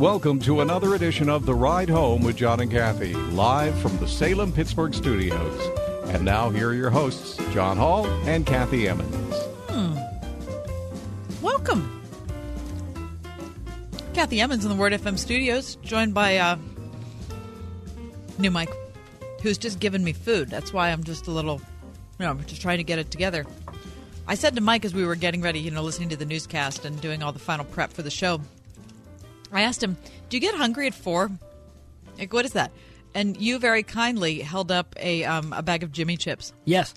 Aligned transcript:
Welcome 0.00 0.38
to 0.42 0.60
another 0.60 0.94
edition 0.94 1.28
of 1.28 1.44
The 1.44 1.56
Ride 1.56 1.88
Home 1.88 2.22
with 2.22 2.36
John 2.36 2.60
and 2.60 2.70
Kathy, 2.70 3.14
live 3.14 3.76
from 3.80 3.96
the 3.96 4.06
Salem 4.06 4.52
Pittsburgh 4.52 4.94
studios. 4.94 5.60
And 6.04 6.24
now, 6.24 6.50
here 6.50 6.68
are 6.68 6.74
your 6.74 6.90
hosts, 6.90 7.36
John 7.52 7.76
Hall 7.76 8.06
and 8.06 8.46
Kathy 8.46 8.86
Emmons. 8.86 9.34
Welcome. 11.42 12.00
Kathy 14.14 14.40
Emmons 14.40 14.64
in 14.64 14.70
the 14.70 14.76
Word 14.76 14.92
FM 14.92 15.18
studios, 15.18 15.74
joined 15.82 16.14
by 16.14 16.36
uh, 16.36 16.56
new 18.38 18.52
Mike, 18.52 18.70
who's 19.42 19.58
just 19.58 19.80
given 19.80 20.04
me 20.04 20.12
food. 20.12 20.48
That's 20.48 20.72
why 20.72 20.90
I'm 20.90 21.02
just 21.02 21.26
a 21.26 21.32
little, 21.32 21.60
you 22.20 22.24
know, 22.24 22.30
I'm 22.30 22.44
just 22.44 22.62
trying 22.62 22.78
to 22.78 22.84
get 22.84 23.00
it 23.00 23.10
together. 23.10 23.44
I 24.28 24.36
said 24.36 24.54
to 24.54 24.60
Mike 24.60 24.84
as 24.84 24.94
we 24.94 25.04
were 25.04 25.16
getting 25.16 25.42
ready, 25.42 25.58
you 25.58 25.72
know, 25.72 25.82
listening 25.82 26.10
to 26.10 26.16
the 26.16 26.24
newscast 26.24 26.84
and 26.84 27.00
doing 27.00 27.20
all 27.24 27.32
the 27.32 27.40
final 27.40 27.64
prep 27.64 27.92
for 27.92 28.02
the 28.02 28.12
show, 28.12 28.40
I 29.52 29.62
asked 29.62 29.82
him, 29.82 29.96
Do 30.28 30.36
you 30.36 30.40
get 30.40 30.54
hungry 30.54 30.86
at 30.86 30.94
four? 30.94 31.30
Like, 32.18 32.32
what 32.32 32.44
is 32.44 32.52
that? 32.52 32.72
And 33.14 33.36
you 33.36 33.58
very 33.58 33.82
kindly 33.82 34.40
held 34.40 34.70
up 34.70 34.94
a, 34.98 35.24
um, 35.24 35.52
a 35.52 35.62
bag 35.62 35.82
of 35.82 35.92
Jimmy 35.92 36.16
chips, 36.16 36.52
Yes, 36.64 36.94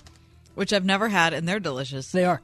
which 0.54 0.72
I've 0.72 0.84
never 0.84 1.08
had, 1.08 1.32
and 1.32 1.48
they're 1.48 1.60
delicious. 1.60 2.12
they 2.12 2.24
are. 2.24 2.42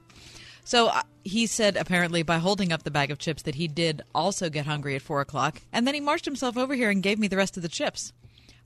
So 0.64 0.89
uh, 0.89 1.03
he 1.25 1.47
said, 1.47 1.77
apparently, 1.77 2.23
by 2.23 2.39
holding 2.39 2.73
up 2.73 2.83
the 2.83 2.91
bag 2.91 3.11
of 3.11 3.19
chips, 3.19 3.42
that 3.42 3.55
he 3.55 3.69
did 3.69 4.03
also 4.14 4.51
get 4.51 4.67
hungry 4.67 4.97
at 4.97 5.03
four 5.03 5.20
o'clock, 5.20 5.61
and 5.73 5.86
then 5.86 5.95
he 5.95 6.01
marched 6.01 6.25
himself 6.25 6.56
over 6.56 6.75
here 6.75 6.91
and 6.91 7.03
gave 7.03 7.19
me 7.19 7.29
the 7.29 7.36
rest 7.36 7.56
of 7.56 7.62
the 7.62 7.69
chips. 7.69 8.12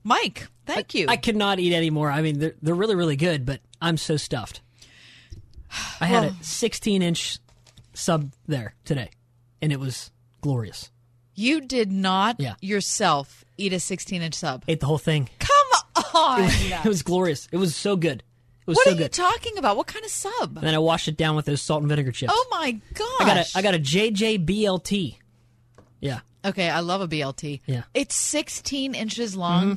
Mike, 0.03 0.47
thank 0.65 0.93
you. 0.93 1.05
I 1.07 1.15
could 1.17 1.35
not 1.37 1.59
eat 1.59 1.73
any 1.73 1.89
more. 1.89 2.11
I 2.11 2.21
mean, 2.21 2.39
they're 2.39 2.55
they're 2.61 2.75
really 2.75 2.95
really 2.95 3.15
good, 3.15 3.45
but 3.45 3.61
I'm 3.81 3.95
so 3.97 4.17
stuffed. 4.17 4.59
I 6.01 6.05
had 6.05 6.25
a 6.25 6.35
16 6.43 7.01
inch 7.01 7.39
sub 7.93 8.31
there 8.47 8.75
today, 8.85 9.09
and 9.61 9.71
it 9.71 9.79
was 9.79 10.11
glorious. 10.41 10.91
You 11.35 11.61
did 11.61 11.91
not 11.91 12.37
Yeah. 12.39 12.55
yourself 12.61 13.43
eat 13.57 13.73
a 13.73 13.79
16 13.79 14.21
inch 14.21 14.35
sub. 14.35 14.63
Ate 14.67 14.79
the 14.79 14.85
whole 14.85 14.97
thing. 14.97 15.29
Come 15.39 16.03
on. 16.15 16.41
It 16.43 16.85
was 16.85 17.01
glorious. 17.03 17.47
It 17.51 17.57
was 17.57 17.75
so 17.75 17.95
good. 17.95 18.23
It 18.61 18.67
was 18.67 18.77
what 18.77 18.83
so 18.85 18.91
are 18.91 18.93
you 18.93 18.99
good. 18.99 19.11
talking 19.11 19.57
about? 19.57 19.75
What 19.77 19.87
kind 19.87 20.05
of 20.05 20.11
sub? 20.11 20.57
and 20.57 20.65
then 20.65 20.73
I 20.73 20.77
washed 20.79 21.07
it 21.07 21.17
down 21.17 21.35
with 21.35 21.45
those 21.45 21.61
salt 21.61 21.81
and 21.81 21.89
vinegar 21.89 22.11
chips. 22.11 22.31
Oh 22.33 22.47
my 22.51 22.79
gosh. 22.93 23.07
I 23.19 23.25
got 23.25 23.37
a 23.37 23.57
I 23.57 23.61
got 23.61 23.75
a 23.75 23.79
JJ 23.79 24.45
BLT. 24.45 25.17
Yeah, 25.99 26.19
Okay, 26.45 26.69
I 26.69 26.79
love 26.81 27.01
a 27.01 27.07
BLT. 27.07 27.61
Yeah. 27.65 27.83
It's 27.93 28.15
16 28.15 28.93
inches 28.95 29.35
long. 29.35 29.63
Mm-hmm. 29.63 29.73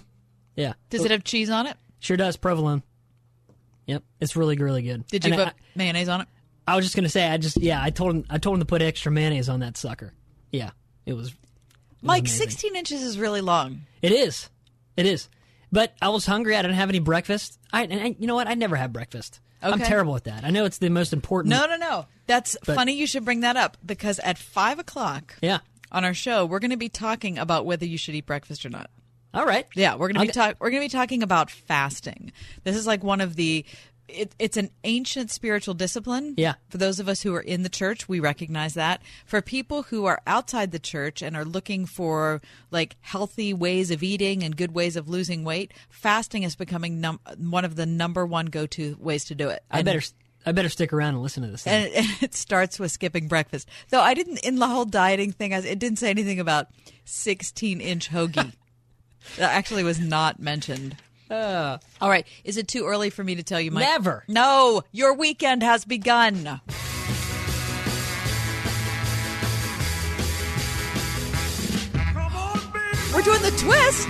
yeah. 0.57 0.73
Does 0.91 1.05
it 1.05 1.11
have 1.11 1.23
cheese 1.25 1.51
on 1.51 1.67
it? 1.67 1.77
Sure 2.01 2.17
does. 2.17 2.37
Provolone. 2.37 2.83
Yep, 3.87 4.03
it's 4.21 4.35
really 4.37 4.57
really 4.57 4.83
good. 4.83 5.07
Did 5.07 5.25
you 5.25 5.33
And 5.33 5.39
put 5.45 5.49
I, 5.49 5.53
mayonnaise 5.75 6.09
on 6.09 6.21
it? 6.23 6.29
I 6.67 6.75
was 6.77 6.85
just 6.85 6.97
gonna 6.97 7.09
say, 7.09 7.29
I 7.29 7.37
just 7.39 7.57
yeah, 7.61 7.81
I 7.83 7.91
told 7.91 8.15
him 8.17 8.25
I 8.31 8.39
told 8.39 8.55
him 8.57 8.61
to 8.61 8.67
put 8.67 8.83
extra 8.83 9.13
mayonnaise 9.13 9.49
on 9.49 9.61
that 9.61 9.77
sucker. 9.77 10.13
Yeah, 10.51 10.71
it 11.07 11.13
was. 11.15 11.33
Mike, 12.03 12.23
amazing. 12.25 12.39
16 12.51 12.77
inches 12.77 13.03
is 13.03 13.19
really 13.19 13.41
long. 13.41 13.83
It 14.03 14.13
is, 14.13 14.49
it 14.97 15.07
is. 15.07 15.29
But 15.73 15.95
I 16.01 16.11
was 16.11 16.25
hungry. 16.27 16.57
I 16.57 16.63
didn't 16.63 16.77
have 16.77 16.89
any 16.89 17.01
breakfast. 17.01 17.59
I, 17.73 17.83
and 17.85 18.01
I 18.01 18.17
you 18.19 18.27
know 18.27 18.35
what? 18.37 18.47
I 18.49 18.55
never 18.55 18.77
have 18.77 18.93
breakfast. 18.93 19.41
I'm 19.63 19.81
terrible 19.81 20.15
at 20.15 20.25
that. 20.25 20.45
I 20.45 20.51
know 20.51 20.65
it's 20.65 20.79
the 20.79 20.91
most 20.91 21.13
important. 21.13 21.51
No, 21.51 21.67
no, 21.67 21.77
no. 21.77 22.07
That's 22.27 22.57
But- 22.65 22.77
funny 22.77 22.93
you 22.93 23.07
should 23.07 23.25
bring 23.25 23.41
that 23.41 23.57
up 23.57 23.77
because 23.85 24.19
at 24.21 24.39
5 24.39 24.79
o'clock 24.79 25.35
Yeah. 25.41 25.59
on 25.91 26.05
our 26.05 26.15
show, 26.15 26.47
we're 26.47 26.61
going 26.61 26.71
to 26.71 26.77
be 26.77 26.89
talking 26.89 27.37
about 27.39 27.67
whether 27.67 27.85
you 27.85 27.99
should 27.99 28.15
eat 28.15 28.27
breakfast 28.27 28.65
or 28.65 28.71
not. 28.71 28.91
All 29.35 29.45
right. 29.45 29.67
Yeah, 29.75 29.97
we're 29.97 30.09
gonna 30.09 30.25
be 30.25 30.33
talk- 30.33 30.57
we're 30.61 30.71
gonna 30.71 30.85
be 30.85 30.89
talking 30.89 31.23
about 31.23 31.51
fasting. 31.51 32.33
This 32.65 32.75
is 32.77 32.87
like 32.87 33.05
one 33.05 33.21
of 33.21 33.37
the. 33.37 33.67
It, 34.09 34.35
it's 34.39 34.57
an 34.57 34.71
ancient 34.85 35.31
spiritual 35.31 35.75
discipline. 35.75 36.35
Yeah. 36.37 36.55
For 36.69 36.79
those 36.79 37.01
of 37.01 37.09
us 37.09 37.23
who 37.23 37.35
are 37.35 37.41
in 37.41 37.63
the 37.65 37.69
church, 37.69 38.09
we 38.09 38.21
recognize 38.21 38.75
that. 38.75 39.03
For 39.25 39.43
people 39.43 39.83
who 39.85 40.05
are 40.05 40.21
outside 40.27 40.71
the 40.71 40.79
church 40.79 41.23
and 41.23 41.37
are 41.37 41.45
looking 41.45 41.87
for 41.87 42.41
like 42.71 42.97
healthy 43.01 43.53
ways 43.53 43.91
of 43.91 44.03
eating 44.05 44.43
and 44.45 44.57
good 44.57 44.73
ways 44.73 44.95
of 44.97 45.09
losing 45.09 45.43
weight, 45.43 45.73
fasting 45.89 46.45
is 46.45 46.55
becoming 46.55 47.01
num- 47.01 47.21
one 47.37 47.65
of 47.65 47.75
the 47.77 47.87
number 47.87 48.25
one 48.25 48.47
go 48.47 48.65
to 48.67 48.97
ways 49.01 49.25
to 49.25 49.35
do 49.35 49.49
it. 49.49 49.63
I 49.71 49.79
And- 49.79 49.85
better 49.87 50.03
I 50.49 50.53
better 50.53 50.69
stick 50.69 50.93
around 50.93 51.15
and 51.15 51.23
listen 51.25 51.43
to 51.43 51.49
this. 51.51 51.65
Thing. 51.65 51.73
and 51.73 51.93
it, 51.93 52.23
it 52.23 52.35
starts 52.37 52.79
with 52.79 52.93
skipping 52.93 53.27
breakfast. 53.27 53.69
Though 53.91 54.01
I 54.01 54.15
didn't 54.15 54.39
in 54.45 54.61
the 54.61 54.69
whole 54.69 54.85
dieting 54.85 55.33
thing. 55.33 55.53
I, 55.53 55.59
it 55.59 55.81
didn't 55.81 55.99
say 55.99 56.09
anything 56.11 56.39
about 56.39 56.69
sixteen 57.05 57.81
inch 57.81 58.11
hoagie. 58.11 58.53
that 59.39 59.51
actually 59.51 59.83
was 59.83 59.99
not 59.99 60.39
mentioned. 60.39 60.97
All 61.31 62.09
right, 62.09 62.27
is 62.45 62.57
it 62.57 62.69
too 62.69 62.87
early 62.87 63.11
for 63.11 63.25
me 63.25 63.35
to 63.35 63.43
tell 63.43 63.61
you, 63.61 63.71
Mike? 63.71 63.85
Never. 63.85 64.25
No, 64.29 64.83
your 64.93 65.15
weekend 65.15 65.63
has 65.63 65.85
begun. 65.85 66.61
We're 73.15 73.23
doing 73.23 73.41
the 73.43 73.55
twist. 73.57 74.09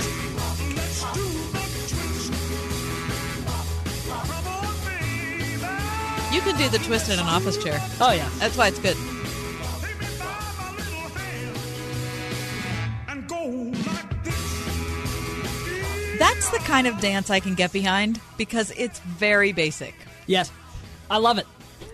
You 6.33 6.41
can 6.43 6.57
do 6.59 6.69
the 6.69 6.79
twist 6.85 7.09
in 7.09 7.19
an 7.19 7.27
office 7.27 7.57
chair. 7.63 7.79
oh 8.01 8.13
yeah. 8.13 8.29
That's 8.39 8.57
why 8.57 8.69
it's 8.69 8.79
good. 8.81 8.97
That's 16.19 16.51
the 16.51 16.59
kind 16.59 16.87
of 16.87 16.99
dance 17.01 17.31
I 17.31 17.41
can 17.41 17.55
get 17.55 17.73
behind 17.73 18.21
because 18.37 18.71
it's 18.77 18.99
very 19.01 19.53
basic. 19.53 19.95
Yes. 20.27 20.51
I 21.11 21.19
love 21.19 21.39
it. 21.39 21.47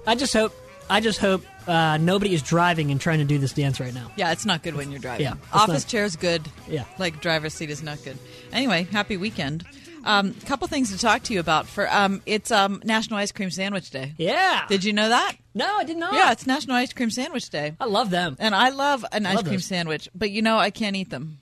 I 0.06 0.14
just 0.14 0.32
hope 0.32 0.54
I 0.88 1.00
just 1.00 1.18
hope 1.18 1.44
uh, 1.66 1.96
nobody 1.98 2.34
is 2.34 2.42
driving 2.42 2.90
and 2.90 3.00
trying 3.00 3.18
to 3.18 3.24
do 3.24 3.38
this 3.38 3.52
dance 3.52 3.78
right 3.80 3.94
now. 3.94 4.10
Yeah, 4.16 4.32
it's 4.32 4.44
not 4.44 4.62
good 4.62 4.74
when 4.74 4.90
you're 4.90 5.00
driving. 5.00 5.24
Yeah, 5.24 5.34
Office 5.52 5.84
not- 5.84 5.88
chair's 5.90 6.16
good. 6.16 6.42
Yeah. 6.68 6.84
Like 6.98 7.20
driver's 7.20 7.54
seat 7.54 7.70
is 7.70 7.82
not 7.82 8.02
good. 8.04 8.18
Anyway, 8.52 8.84
happy 8.90 9.16
weekend. 9.16 9.64
Um, 10.04 10.34
couple 10.46 10.66
things 10.66 10.90
to 10.90 10.98
talk 10.98 11.22
to 11.24 11.32
you 11.34 11.38
about. 11.40 11.66
For 11.66 11.88
um, 11.92 12.22
it's 12.26 12.50
um, 12.50 12.82
National 12.84 13.18
Ice 13.18 13.30
Cream 13.32 13.50
Sandwich 13.50 13.90
Day. 13.90 14.14
Yeah. 14.18 14.66
Did 14.68 14.82
you 14.84 14.92
know 14.92 15.08
that? 15.08 15.36
no, 15.54 15.76
I 15.76 15.84
did 15.84 15.96
not. 15.96 16.12
Yeah, 16.14 16.32
it's 16.32 16.46
National 16.46 16.76
Ice 16.76 16.92
Cream 16.92 17.10
Sandwich 17.10 17.48
Day. 17.50 17.74
I 17.78 17.84
love 17.84 18.10
them. 18.10 18.36
And 18.40 18.54
I 18.54 18.70
love 18.70 19.04
an 19.12 19.26
ice 19.26 19.36
Love 19.36 19.44
cream 19.44 19.56
those. 19.56 19.64
sandwich, 19.66 20.08
but 20.14 20.30
you 20.30 20.42
know 20.42 20.58
I 20.58 20.70
can't 20.70 20.96
eat 20.96 21.10
them. 21.10 21.38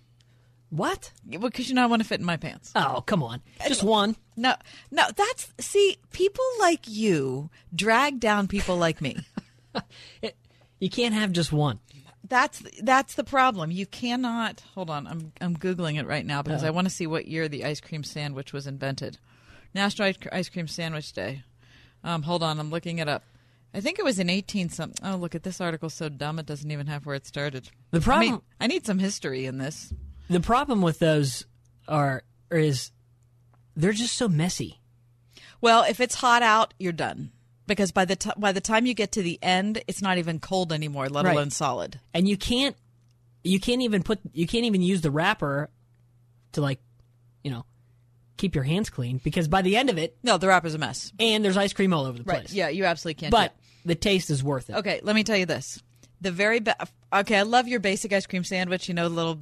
What? 0.70 1.12
Because 1.28 1.69
you 1.69 1.75
know 1.75 1.82
I 1.82 1.86
want 1.86 2.00
to 2.03 2.08
fit 2.08 2.20
in 2.20 2.26
my 2.26 2.36
pants. 2.36 2.70
Oh, 2.76 3.03
come 3.04 3.22
on. 3.22 3.42
Just 3.66 3.82
one. 3.82 4.16
No, 4.36 4.54
no, 4.91 5.04
that's 5.16 5.53
see, 5.58 5.98
people 6.12 6.44
like 6.60 6.88
you 6.88 7.50
drag 7.75 8.20
down 8.20 8.48
people 8.48 8.76
like 8.76 9.00
me. 9.00 9.19
It, 10.20 10.36
you 10.81 10.91
can't 10.91 11.14
have 11.14 11.31
just 11.31 11.53
one. 11.53 11.78
That's 12.26 12.60
that's 12.82 13.14
the 13.14 13.22
problem. 13.22 13.70
You 13.70 13.86
cannot. 13.86 14.64
Hold 14.75 14.91
on, 14.91 15.06
I'm 15.06 15.32
I'm 15.41 15.56
googling 15.56 15.97
it 16.00 16.08
right 16.08 16.26
now 16.26 16.42
because 16.42 16.64
I 16.64 16.70
want 16.70 16.88
to 16.88 16.92
see 16.92 17.06
what 17.06 17.28
year 17.28 17.48
the 17.48 17.64
ice 17.64 17.81
cream 17.81 18.02
sandwich 18.02 18.52
was 18.52 18.66
invented. 18.66 19.19
National 19.75 20.12
Ice- 20.32 20.48
Cream 20.48 20.66
Sandwich 20.66 21.12
Day. 21.12 21.44
Um, 22.02 22.22
hold 22.22 22.43
on, 22.43 22.58
I'm 22.58 22.70
looking 22.70 22.99
it 22.99 23.08
up. 23.08 23.22
I 23.72 23.81
think 23.81 23.99
it 24.00 24.05
was 24.05 24.19
in 24.19 24.28
18 24.28 24.69
some. 24.70 24.93
Oh, 25.05 25.14
look 25.17 25.34
at 25.34 25.44
this 25.44 25.61
article. 25.61 25.90
So 25.90 26.08
dumb, 26.08 26.38
it 26.38 26.46
doesn't 26.46 26.70
even 26.70 26.88
have 26.88 27.06
where 27.06 27.14
it 27.14 27.26
started. 27.26 27.70
The 27.93 27.99
I, 27.99 28.02
problem 28.02 28.31
mean, 28.31 28.40
I 28.61 28.67
need 28.67 28.84
some 28.84 28.99
history 28.99 29.46
in 29.46 29.58
this. 29.58 29.93
The 30.31 30.41
problem 30.41 30.81
with 30.81 30.99
those 31.00 31.44
are 31.88 32.23
is 32.50 32.93
they're 33.77 33.93
just 33.93 34.15
so 34.17 34.29
messy. 34.29 34.81
Well, 35.61 35.85
if 35.85 36.00
it's 36.00 36.15
hot 36.15 36.43
out, 36.43 36.73
you're 36.79 36.93
done 36.93 37.31
because 37.67 37.93
by 37.93 38.05
the 38.05 38.17
t- 38.17 38.31
by 38.38 38.53
the 38.53 38.61
time 38.61 38.87
you 38.87 38.94
get 38.94 39.12
to 39.12 39.23
the 39.23 39.38
end, 39.43 39.82
it's 39.87 40.00
not 40.00 40.17
even 40.19 40.38
cold 40.41 40.73
anymore, 40.73 41.09
let 41.09 41.25
Right. 41.27 41.32
alone 41.37 41.50
solid. 41.50 42.00
And 42.15 42.29
you 42.29 42.37
can't 42.37 42.77
you 43.44 43.59
can't 43.61 43.82
even 43.82 44.03
put 44.03 44.21
you 44.32 44.47
can't 44.47 44.65
even 44.65 44.82
use 44.82 45.00
the 45.03 45.11
wrapper 45.11 45.69
to 46.53 46.61
like, 46.61 46.81
you 47.44 47.50
know, 47.50 47.65
keep 48.37 48.55
your 48.55 48.65
hands 48.65 48.88
clean 48.88 49.21
because 49.23 49.49
by 49.49 49.62
the 49.62 49.77
end 49.77 49.91
of 49.91 49.99
it 49.99 50.17
No, 50.23 50.38
the 50.38 50.47
wrapper's 50.49 50.75
a 50.75 50.79
mess. 50.79 51.12
and 51.19 51.44
there's 51.44 51.56
ice 51.56 51.73
cream 51.73 51.93
all 51.93 52.06
over 52.06 52.19
the 52.19 52.25
Right? 52.25 52.41
place. 52.41 52.53
Yeah, 52.55 52.69
you 52.69 52.85
absolutely 52.87 53.21
can't. 53.21 53.31
But 53.32 53.55
the 53.85 53.94
taste 53.94 54.31
is 54.31 54.43
worth 54.44 54.71
it. 54.71 54.77
Okay, 54.77 55.00
let 55.03 55.15
me 55.17 55.25
tell 55.25 55.37
you 55.37 55.47
this. 55.47 55.82
The 56.20 56.31
very 56.31 56.61
be- 56.61 56.72
okay, 57.12 57.37
I 57.37 57.43
love 57.43 57.67
your 57.69 57.81
basic 57.81 58.12
ice 58.12 58.26
cream 58.26 58.44
sandwich. 58.44 58.88
You 58.88 58.94
know, 58.94 59.08
the 59.08 59.14
little 59.14 59.38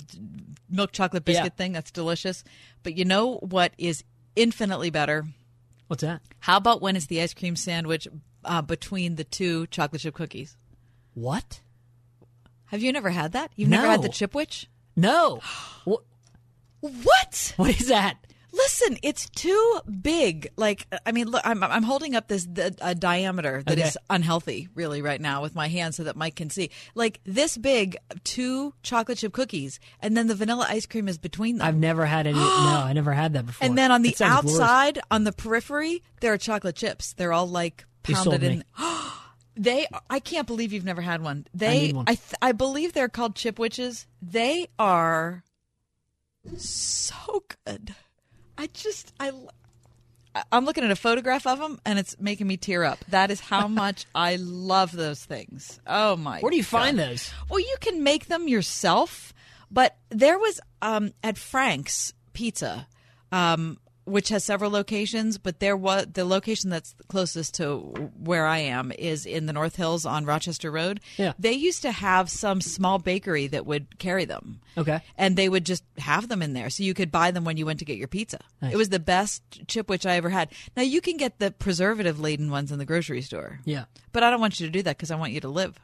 milk 0.71 0.93
chocolate 0.93 1.25
biscuit 1.25 1.45
Yeah. 1.55 1.57
thing. 1.57 1.73
That's 1.73 1.91
delicious. 1.91 2.45
But 2.83 2.97
you 2.97 3.05
know 3.05 3.37
what 3.37 3.73
is 3.79 4.05
infinitely 4.37 4.91
better? 4.91 5.27
What's 5.89 6.03
that? 6.03 6.21
How 6.41 6.57
about 6.59 6.81
when 6.83 6.95
it's 6.97 7.07
the 7.07 7.21
ice 7.21 7.35
cream 7.35 7.57
sandwich 7.57 8.07
uh, 8.45 8.63
between 8.63 9.17
the 9.17 9.25
two 9.25 9.67
chocolate 9.69 10.03
chip 10.03 10.15
cookies? 10.15 10.57
What? 11.15 11.61
Have 12.67 12.83
you 12.83 12.93
never 12.93 13.11
had 13.11 13.33
that? 13.33 13.51
You've 13.57 13.71
never 13.71 13.87
had 13.89 14.03
the 14.03 14.09
No. 14.09 14.13
Chipwich? 14.13 14.67
No. 14.95 15.41
what? 15.85 16.03
What? 16.81 17.53
What 17.57 17.71
is 17.81 17.89
that? 17.89 18.19
Listen, 18.53 18.97
it's 19.03 19.29
too 19.31 19.81
big. 20.01 20.51
Like, 20.57 20.87
I 21.05 21.13
mean, 21.13 21.29
look, 21.29 21.43
I'm, 21.45 21.63
I'm 21.63 21.83
holding 21.83 22.15
up 22.15 22.29
this 22.29 22.47
the, 22.47 22.75
a 22.81 22.95
diameter 22.95 23.63
that 23.67 23.79
is 23.79 23.97
Okay. 23.97 24.05
unhealthy, 24.11 24.69
really, 24.75 25.03
right 25.03 25.21
now 25.21 25.43
with 25.43 25.55
my 25.55 25.69
hand 25.69 25.95
so 25.95 26.05
that 26.05 26.17
Mike 26.17 26.37
can 26.37 26.49
see. 26.51 26.71
Like 26.95 27.21
this 27.25 27.59
big, 27.59 27.97
two 28.25 28.73
chocolate 28.83 29.19
chip 29.19 29.33
cookies, 29.33 29.79
and 30.01 30.17
then 30.17 30.27
the 30.29 30.35
vanilla 30.35 30.67
ice 30.69 30.87
cream 30.87 31.09
is 31.09 31.19
between 31.19 31.59
them. 31.59 31.67
I've 31.67 31.77
never 31.77 32.07
had 32.07 32.27
any. 32.27 32.39
no, 32.39 32.45
I 32.45 32.93
never 32.95 33.13
had 33.13 33.35
that 33.35 33.47
before. 33.47 33.67
and 33.67 33.77
then 33.77 33.91
on 33.93 34.03
the 34.03 34.11
That 34.11 34.17
sounds 34.19 34.43
glorious. 34.43 34.61
outside, 34.61 34.99
on 35.11 35.25
the 35.25 35.33
periphery, 35.33 36.03
there 36.21 36.33
are 36.33 36.39
chocolate 36.39 36.77
chips. 36.77 37.13
They're 37.13 37.33
all 37.33 37.47
like 37.49 37.85
pounded 38.03 38.43
in. 38.43 38.65
They, 39.61 39.89
I 40.09 40.21
can't 40.21 40.47
believe 40.47 40.73
you've 40.73 40.85
never 40.85 41.03
had 41.03 41.21
one. 41.21 41.45
They, 41.53 41.89
need 41.89 41.97
one. 41.97 42.05
I, 42.07 42.15
th- 42.15 42.35
I 42.41 42.53
believe 42.53 42.93
they're 42.93 43.09
called 43.09 43.35
Chipwiches. 43.35 44.07
They 44.23 44.69
are 44.79 45.43
so 46.57 47.43
good. 47.67 47.93
I 48.59 48.67
just, 48.75 49.15
I, 49.21 49.33
I'm 50.51 50.65
looking 50.65 50.85
at 50.85 50.91
a 50.91 50.97
photograph 50.97 51.47
of 51.47 51.61
them 51.61 51.81
and 51.87 51.99
it's 51.99 52.19
making 52.21 52.49
me 52.49 52.57
tear 52.57 52.85
up. 52.85 52.99
That 53.09 53.31
is 53.31 53.41
how 53.41 53.69
much 53.69 54.05
I 54.15 54.37
love 54.37 54.93
those 54.93 55.25
things. 55.25 55.81
Oh 55.87 56.17
my! 56.17 56.41
Where 56.41 56.51
do 56.51 56.57
you 56.57 56.65
find 56.65 56.99
those? 56.99 57.31
Well, 57.49 57.61
you 57.61 57.77
can 57.81 58.03
make 58.03 58.27
them 58.27 58.49
yourself, 58.49 59.33
but 59.71 59.97
there 60.11 60.39
was 60.39 60.61
um, 60.83 61.13
at 61.23 61.39
Frank's 61.39 62.13
Pizza, 62.33 62.89
um, 63.33 63.79
which 64.09 64.29
has 64.31 64.45
several 64.45 64.71
locations, 64.71 65.39
but 65.39 65.61
there 65.61 65.77
was 65.77 66.07
the 66.13 66.25
location 66.25 66.71
that's 66.71 66.95
closest 67.09 67.55
to 67.55 67.79
where 68.19 68.47
I 68.47 68.59
am 68.59 68.93
is 68.93 69.27
in 69.27 69.47
the 69.47 69.53
North 69.53 69.77
Hills 69.77 70.05
on 70.07 70.25
Rochester 70.25 70.71
Road. 70.71 71.01
Yeah. 71.17 71.33
they 71.39 71.53
used 71.53 71.83
to 71.83 71.93
have 71.93 72.31
some 72.31 72.61
small 72.61 72.99
bakery 72.99 73.47
that 73.49 73.67
would 73.67 73.99
carry 73.99 74.25
them. 74.25 74.61
Okay. 74.77 75.01
and 75.17 75.35
they 75.37 75.49
would 75.49 75.67
just 75.67 75.83
have 75.99 76.29
them 76.29 76.41
in 76.41 76.53
there, 76.53 76.71
so 76.71 76.85
you 76.85 76.95
could 76.95 77.11
buy 77.11 77.33
them 77.33 77.43
when 77.45 77.57
you 77.57 77.67
went 77.67 77.81
to 77.81 77.85
get 77.85 77.97
your 77.97 78.07
pizza. 78.07 78.39
It 78.63 78.77
was 78.77 78.91
the 78.91 79.01
best 79.01 79.43
Chipwich 79.67 80.07
I 80.09 80.15
ever 80.17 80.29
had. 80.31 80.51
Now 80.77 80.83
you 80.85 81.01
can 81.01 81.17
get 81.17 81.41
the 81.41 81.51
preservative 81.51 82.21
laden 82.21 82.49
ones 82.51 82.71
in 82.71 82.79
the 82.79 82.85
grocery 82.85 83.23
store. 83.23 83.59
Yeah. 83.65 83.87
But 84.13 84.23
I 84.23 84.31
don't 84.31 84.41
want 84.41 84.61
you 84.61 84.67
to 84.67 84.73
do 84.73 84.83
that 84.83 84.97
because 84.97 85.11
I 85.11 85.17
want 85.17 85.33
you 85.33 85.41
to 85.41 85.49
live. 85.49 85.79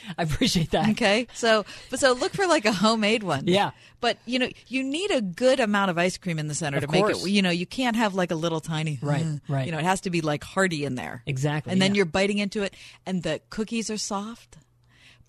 I 0.18 0.22
appreciate 0.22 0.70
that. 0.72 0.90
Okay, 0.90 1.26
so 1.34 1.64
but 1.90 1.98
so 2.00 2.12
look 2.12 2.32
for 2.32 2.46
like 2.46 2.64
a 2.64 2.72
homemade 2.72 3.22
one. 3.22 3.44
Yeah. 3.46 3.70
but 4.00 4.18
you 4.26 4.38
know 4.38 4.48
you 4.68 4.82
need 4.82 5.10
a 5.10 5.20
good 5.20 5.60
amount 5.60 5.90
of 5.90 5.98
ice 5.98 6.18
cream 6.18 6.38
in 6.38 6.48
the 6.48 6.54
center 6.54 6.78
Of 6.78 6.84
to 6.84 6.90
make 6.90 7.04
it. 7.04 7.26
You 7.28 7.42
know 7.42 7.50
you 7.50 7.66
can't 7.66 7.96
have 7.96 8.14
like 8.14 8.30
a 8.30 8.34
little 8.34 8.60
tiny. 8.60 8.98
Right, 9.02 9.24
mm, 9.24 9.40
right. 9.48 9.66
You 9.66 9.72
know 9.72 9.78
it 9.78 9.84
has 9.84 10.00
to 10.02 10.10
be 10.10 10.20
like 10.20 10.44
hearty 10.44 10.84
in 10.84 10.94
there. 10.94 11.22
Exactly, 11.26 11.72
And 11.72 11.80
then 11.80 11.92
yeah. 11.94 11.98
you're 11.98 12.06
biting 12.06 12.38
into 12.38 12.62
it, 12.62 12.74
and 13.06 13.22
the 13.22 13.40
cookies 13.50 13.90
are 13.90 13.98
soft, 13.98 14.58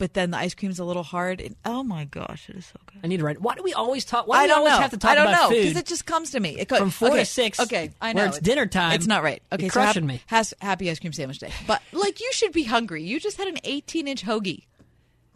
but 0.03 0.13
then 0.15 0.31
the 0.31 0.37
ice 0.37 0.53
cream's 0.53 0.79
a 0.79 0.83
little 0.83 1.01
hard. 1.01 1.39
And 1.39 1.55
oh 1.63 1.81
my 1.81 2.03
gosh, 2.03 2.49
it 2.49 2.57
is 2.57 2.65
so 2.65 2.77
good. 2.87 2.99
I 3.05 3.07
need 3.07 3.17
to 3.21 3.23
write. 3.23 3.39
Why 3.39 3.55
do 3.55 3.63
we 3.63 3.71
always 3.73 4.03
talk? 4.03 4.27
Why 4.27 4.35
do 4.35 4.39
I 4.39 4.43
we 4.43 4.47
don't 4.49 4.57
always 4.57 4.73
know. 4.73 4.79
have 4.81 4.91
to 4.91 4.97
talk 4.97 5.11
I 5.11 5.15
don't 5.15 5.27
about 5.29 5.49
know 5.51 5.55
food? 5.63 5.77
it 5.77 5.85
just 5.85 6.05
comes 6.05 6.31
to 6.31 6.41
me. 6.41 6.59
It 6.59 6.67
go- 6.67 6.75
From 6.77 6.89
four 6.89 7.11
to 7.11 7.23
six, 7.23 7.57
Okay, 7.61 7.91
I 8.01 8.11
know 8.11 8.23
where 8.23 8.27
it's 8.27 8.39
dinner 8.39 8.65
time, 8.65 8.91
It's 8.95 9.07
not 9.07 9.23
right. 9.23 9.41
Okay, 9.49 9.63
you're 9.63 9.71
so 9.71 9.79
hap- 9.79 9.87
crushing 9.93 10.05
me. 10.05 10.19
Has 10.25 10.53
happy 10.59 10.89
ice 10.91 10.99
cream 10.99 11.13
sandwich 11.13 11.39
day, 11.39 11.53
but 11.67 11.81
like 11.93 12.19
you 12.19 12.29
should 12.33 12.51
be 12.51 12.63
hungry. 12.63 13.01
You 13.03 13.17
just 13.21 13.37
had 13.37 13.47
an 13.47 13.59
18 13.63 14.09
inch 14.09 14.25
hoagie. 14.25 14.65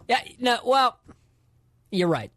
Yeah. 0.09 0.19
No. 0.37 0.57
Well, 0.65 0.99
you're 1.91 2.09
right. 2.09 2.31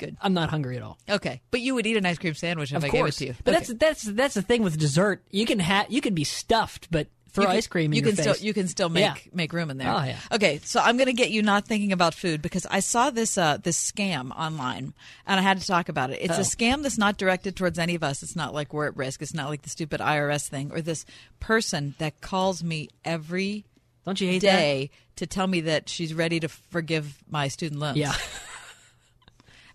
Good. 0.00 0.16
I'm 0.22 0.32
not 0.32 0.48
hungry 0.48 0.78
at 0.78 0.82
all. 0.82 0.96
Okay, 1.08 1.42
but 1.50 1.60
you 1.60 1.74
would 1.74 1.86
eat 1.86 1.98
an 1.98 2.06
ice 2.06 2.16
cream 2.18 2.32
sandwich 2.34 2.72
if 2.72 2.78
Of 2.78 2.84
I 2.84 2.88
course. 2.88 3.18
gave 3.18 3.28
it 3.28 3.32
to 3.34 3.38
you. 3.38 3.42
But 3.44 3.54
Okay. 3.54 3.58
that's 3.74 3.78
that's 3.78 4.02
that's 4.02 4.34
the 4.34 4.42
thing 4.42 4.62
with 4.62 4.78
dessert. 4.78 5.22
You 5.30 5.44
can 5.44 5.58
have 5.60 5.86
you 5.90 6.00
can 6.00 6.14
be 6.14 6.24
stuffed, 6.24 6.88
but 6.90 7.08
throw 7.34 7.42
You 7.44 7.48
can- 7.48 7.56
ice 7.58 7.66
cream 7.66 7.92
in 7.92 7.96
you 7.96 8.02
can 8.02 8.16
face. 8.16 8.24
still 8.36 8.46
you 8.46 8.54
can 8.54 8.68
still 8.68 8.88
make 8.88 9.02
Yeah. 9.02 9.14
make 9.34 9.52
room 9.52 9.68
in 9.70 9.76
there. 9.76 9.90
Oh, 9.90 10.02
yeah. 10.04 10.18
Okay, 10.32 10.60
so 10.64 10.80
I'm 10.80 10.96
going 10.96 11.06
to 11.08 11.12
get 11.12 11.30
you 11.30 11.42
not 11.42 11.66
thinking 11.66 11.92
about 11.92 12.14
food 12.14 12.40
because 12.40 12.64
I 12.70 12.80
saw 12.80 13.10
this 13.10 13.36
uh, 13.36 13.58
this 13.62 13.76
scam 13.92 14.30
online 14.38 14.94
and 15.26 15.40
I 15.40 15.42
had 15.42 15.60
to 15.60 15.66
talk 15.66 15.88
about 15.88 16.10
it. 16.10 16.20
It's 16.22 16.38
Oh. 16.38 16.40
a 16.40 16.44
scam 16.44 16.82
that's 16.82 16.96
not 16.96 17.18
directed 17.18 17.56
towards 17.56 17.78
any 17.78 17.94
of 17.94 18.02
us. 18.02 18.22
It's 18.22 18.36
not 18.36 18.54
like 18.54 18.72
we're 18.72 18.86
at 18.86 18.96
risk. 18.96 19.20
It's 19.20 19.34
not 19.34 19.48
like 19.50 19.62
the 19.62 19.70
stupid 19.70 20.00
IRS 20.00 20.48
thing 20.48 20.70
or 20.72 20.80
this 20.80 21.04
person 21.40 21.94
that 21.98 22.20
calls 22.20 22.62
me 22.64 22.88
every 23.04 23.64
Don't 24.06 24.20
you 24.20 24.28
hate 24.28 24.42
day 24.42 24.90
to 25.16 25.26
tell 25.26 25.46
me 25.46 25.60
that 25.62 25.88
she's 25.88 26.12
ready 26.14 26.38
to 26.40 26.48
forgive 26.48 27.22
my 27.28 27.48
student 27.48 27.80
loans. 27.80 27.96
Yeah. 27.98 28.14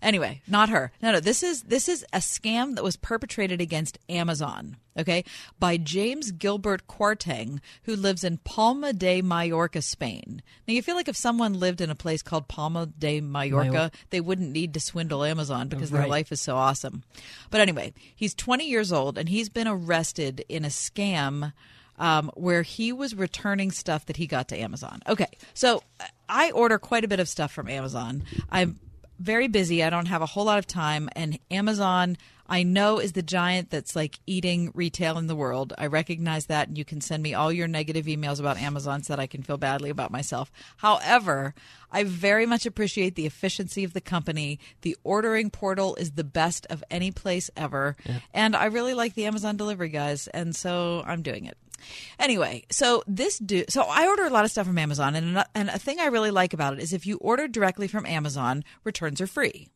Anyway, 0.02 0.40
not 0.48 0.68
her. 0.70 0.92
No, 1.02 1.12
no. 1.12 1.20
This 1.20 1.42
is 1.42 1.62
this 1.64 1.88
is 1.88 2.04
a 2.12 2.18
scam 2.18 2.74
that 2.74 2.84
was 2.84 2.96
perpetrated 2.96 3.60
against 3.60 3.98
Amazon. 4.08 4.76
Okay, 4.98 5.24
by 5.58 5.76
James 5.76 6.32
Gilbert 6.32 6.86
Quarteng, 6.88 7.60
who 7.84 7.94
lives 7.94 8.24
in 8.24 8.38
Palma 8.38 8.92
de 8.92 9.22
Mallorca, 9.22 9.82
Spain. 9.82 10.42
Now, 10.66 10.74
you 10.74 10.82
feel 10.82 10.96
like 10.96 11.08
if 11.08 11.16
someone 11.16 11.54
lived 11.54 11.80
in 11.80 11.90
a 11.90 11.94
place 11.94 12.22
called 12.22 12.48
Palma 12.48 12.86
de 12.86 13.20
Mallorca, 13.20 13.70
Major- 13.70 13.90
they 14.10 14.20
wouldn't 14.20 14.52
need 14.52 14.74
to 14.74 14.80
swindle 14.80 15.22
Amazon 15.24 15.68
because 15.68 15.90
their 15.90 16.06
life 16.08 16.32
is 16.32 16.40
so 16.40 16.56
awesome. 16.56 17.04
But 17.50 17.60
anyway, 17.60 17.92
he's 18.14 18.34
20 18.34 18.66
years 18.68 18.92
old 18.92 19.16
and 19.16 19.28
he's 19.28 19.48
been 19.48 19.68
arrested 19.68 20.44
in 20.48 20.64
a 20.64 20.68
scam 20.68 21.52
um, 21.98 22.30
where 22.34 22.62
he 22.62 22.92
was 22.92 23.14
returning 23.14 23.70
stuff 23.70 24.06
that 24.06 24.16
he 24.16 24.26
got 24.26 24.48
to 24.48 24.58
Amazon. 24.58 25.00
Okay, 25.06 25.28
so 25.54 25.82
I 26.28 26.50
order 26.50 26.78
quite 26.78 27.04
a 27.04 27.08
bit 27.08 27.20
of 27.20 27.28
stuff 27.28 27.52
from 27.52 27.68
Amazon. 27.68 28.24
I'm 28.50 28.80
very 29.20 29.48
busy. 29.48 29.84
I 29.84 29.90
don't 29.90 30.06
have 30.06 30.22
a 30.22 30.26
whole 30.26 30.46
lot 30.46 30.58
of 30.58 30.66
time, 30.66 31.08
and 31.14 31.38
Amazon. 31.50 32.16
I 32.52 32.64
know 32.64 32.98
is 32.98 33.12
the 33.12 33.22
giant 33.22 33.70
that's 33.70 33.94
like 33.94 34.18
eating 34.26 34.72
retail 34.74 35.18
in 35.18 35.28
the 35.28 35.36
world. 35.36 35.72
I 35.78 35.86
recognize 35.86 36.46
that, 36.46 36.66
and 36.66 36.76
you 36.76 36.84
can 36.84 37.00
send 37.00 37.22
me 37.22 37.32
all 37.32 37.52
your 37.52 37.68
negative 37.68 38.06
emails 38.06 38.40
about 38.40 38.58
Amazon 38.58 39.04
so 39.04 39.12
that 39.12 39.20
I 39.20 39.28
can 39.28 39.44
feel 39.44 39.56
badly 39.56 39.88
about 39.88 40.10
myself. 40.10 40.50
However, 40.78 41.54
I 41.92 42.02
very 42.02 42.46
much 42.46 42.66
appreciate 42.66 43.14
the 43.14 43.26
efficiency 43.26 43.84
of 43.84 43.92
the 43.92 44.00
company. 44.00 44.58
The 44.80 44.96
ordering 45.04 45.50
portal 45.50 45.94
is 45.94 46.12
the 46.12 46.24
best 46.24 46.66
of 46.70 46.82
any 46.90 47.12
place 47.12 47.50
ever, 47.56 47.96
and 48.34 48.56
I 48.56 48.64
really 48.64 48.94
like 48.94 49.14
the 49.14 49.26
Amazon 49.26 49.56
delivery 49.56 49.90
guys, 49.90 50.26
and 50.26 50.56
so 50.56 51.04
I'm 51.06 51.22
doing 51.22 51.44
it. 51.44 51.56
Anyway, 52.18 52.64
so 52.70 53.02
this 53.06 53.38
do 53.38 53.64
so 53.68 53.82
I 53.82 54.06
order 54.06 54.24
a 54.24 54.30
lot 54.30 54.44
of 54.44 54.50
stuff 54.50 54.66
from 54.66 54.78
Amazon, 54.78 55.14
and 55.14 55.44
and 55.54 55.68
a 55.68 55.78
thing 55.78 56.00
I 56.00 56.06
really 56.06 56.30
like 56.30 56.52
about 56.52 56.74
it 56.74 56.80
is 56.80 56.92
if 56.92 57.06
you 57.06 57.16
order 57.18 57.48
directly 57.48 57.88
from 57.88 58.06
Amazon, 58.06 58.64
returns 58.84 59.20
are 59.20 59.26
free. 59.26 59.68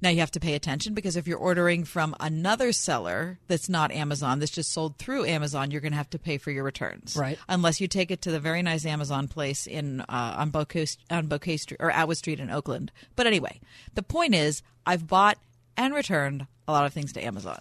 Now 0.00 0.10
you 0.10 0.20
have 0.20 0.30
to 0.32 0.40
pay 0.40 0.54
attention 0.54 0.94
because 0.94 1.16
if 1.16 1.26
you're 1.26 1.38
ordering 1.38 1.84
from 1.84 2.14
another 2.20 2.72
seller 2.72 3.38
that's 3.46 3.68
not 3.68 3.90
Amazon, 3.92 4.38
that's 4.38 4.50
just 4.50 4.72
sold 4.72 4.98
through 4.98 5.26
Amazon, 5.26 5.70
you're 5.70 5.80
going 5.80 5.92
to 5.92 5.98
have 5.98 6.10
to 6.10 6.18
pay 6.18 6.38
for 6.38 6.50
your 6.50 6.64
returns, 6.64 7.16
Right. 7.16 7.38
Unless 7.48 7.80
you 7.80 7.88
take 7.88 8.10
it 8.10 8.22
to 8.22 8.30
the 8.30 8.40
very 8.40 8.62
nice 8.62 8.84
Amazon 8.84 9.28
place 9.28 9.66
in 9.66 10.00
uh, 10.02 10.36
on 10.38 10.50
Bouquet 10.50 10.86
on 11.10 11.26
Bouquet 11.26 11.56
Street 11.56 11.80
or 11.80 11.90
Atwood 11.90 12.16
Street 12.16 12.40
in 12.40 12.50
Oakland. 12.50 12.92
But 13.16 13.26
anyway, 13.26 13.60
the 13.94 14.02
point 14.02 14.34
is, 14.34 14.62
I've 14.86 15.06
bought 15.06 15.38
and 15.76 15.94
returned 15.94 16.46
a 16.68 16.72
lot 16.72 16.84
of 16.84 16.92
things 16.92 17.12
to 17.14 17.24
Amazon. 17.24 17.60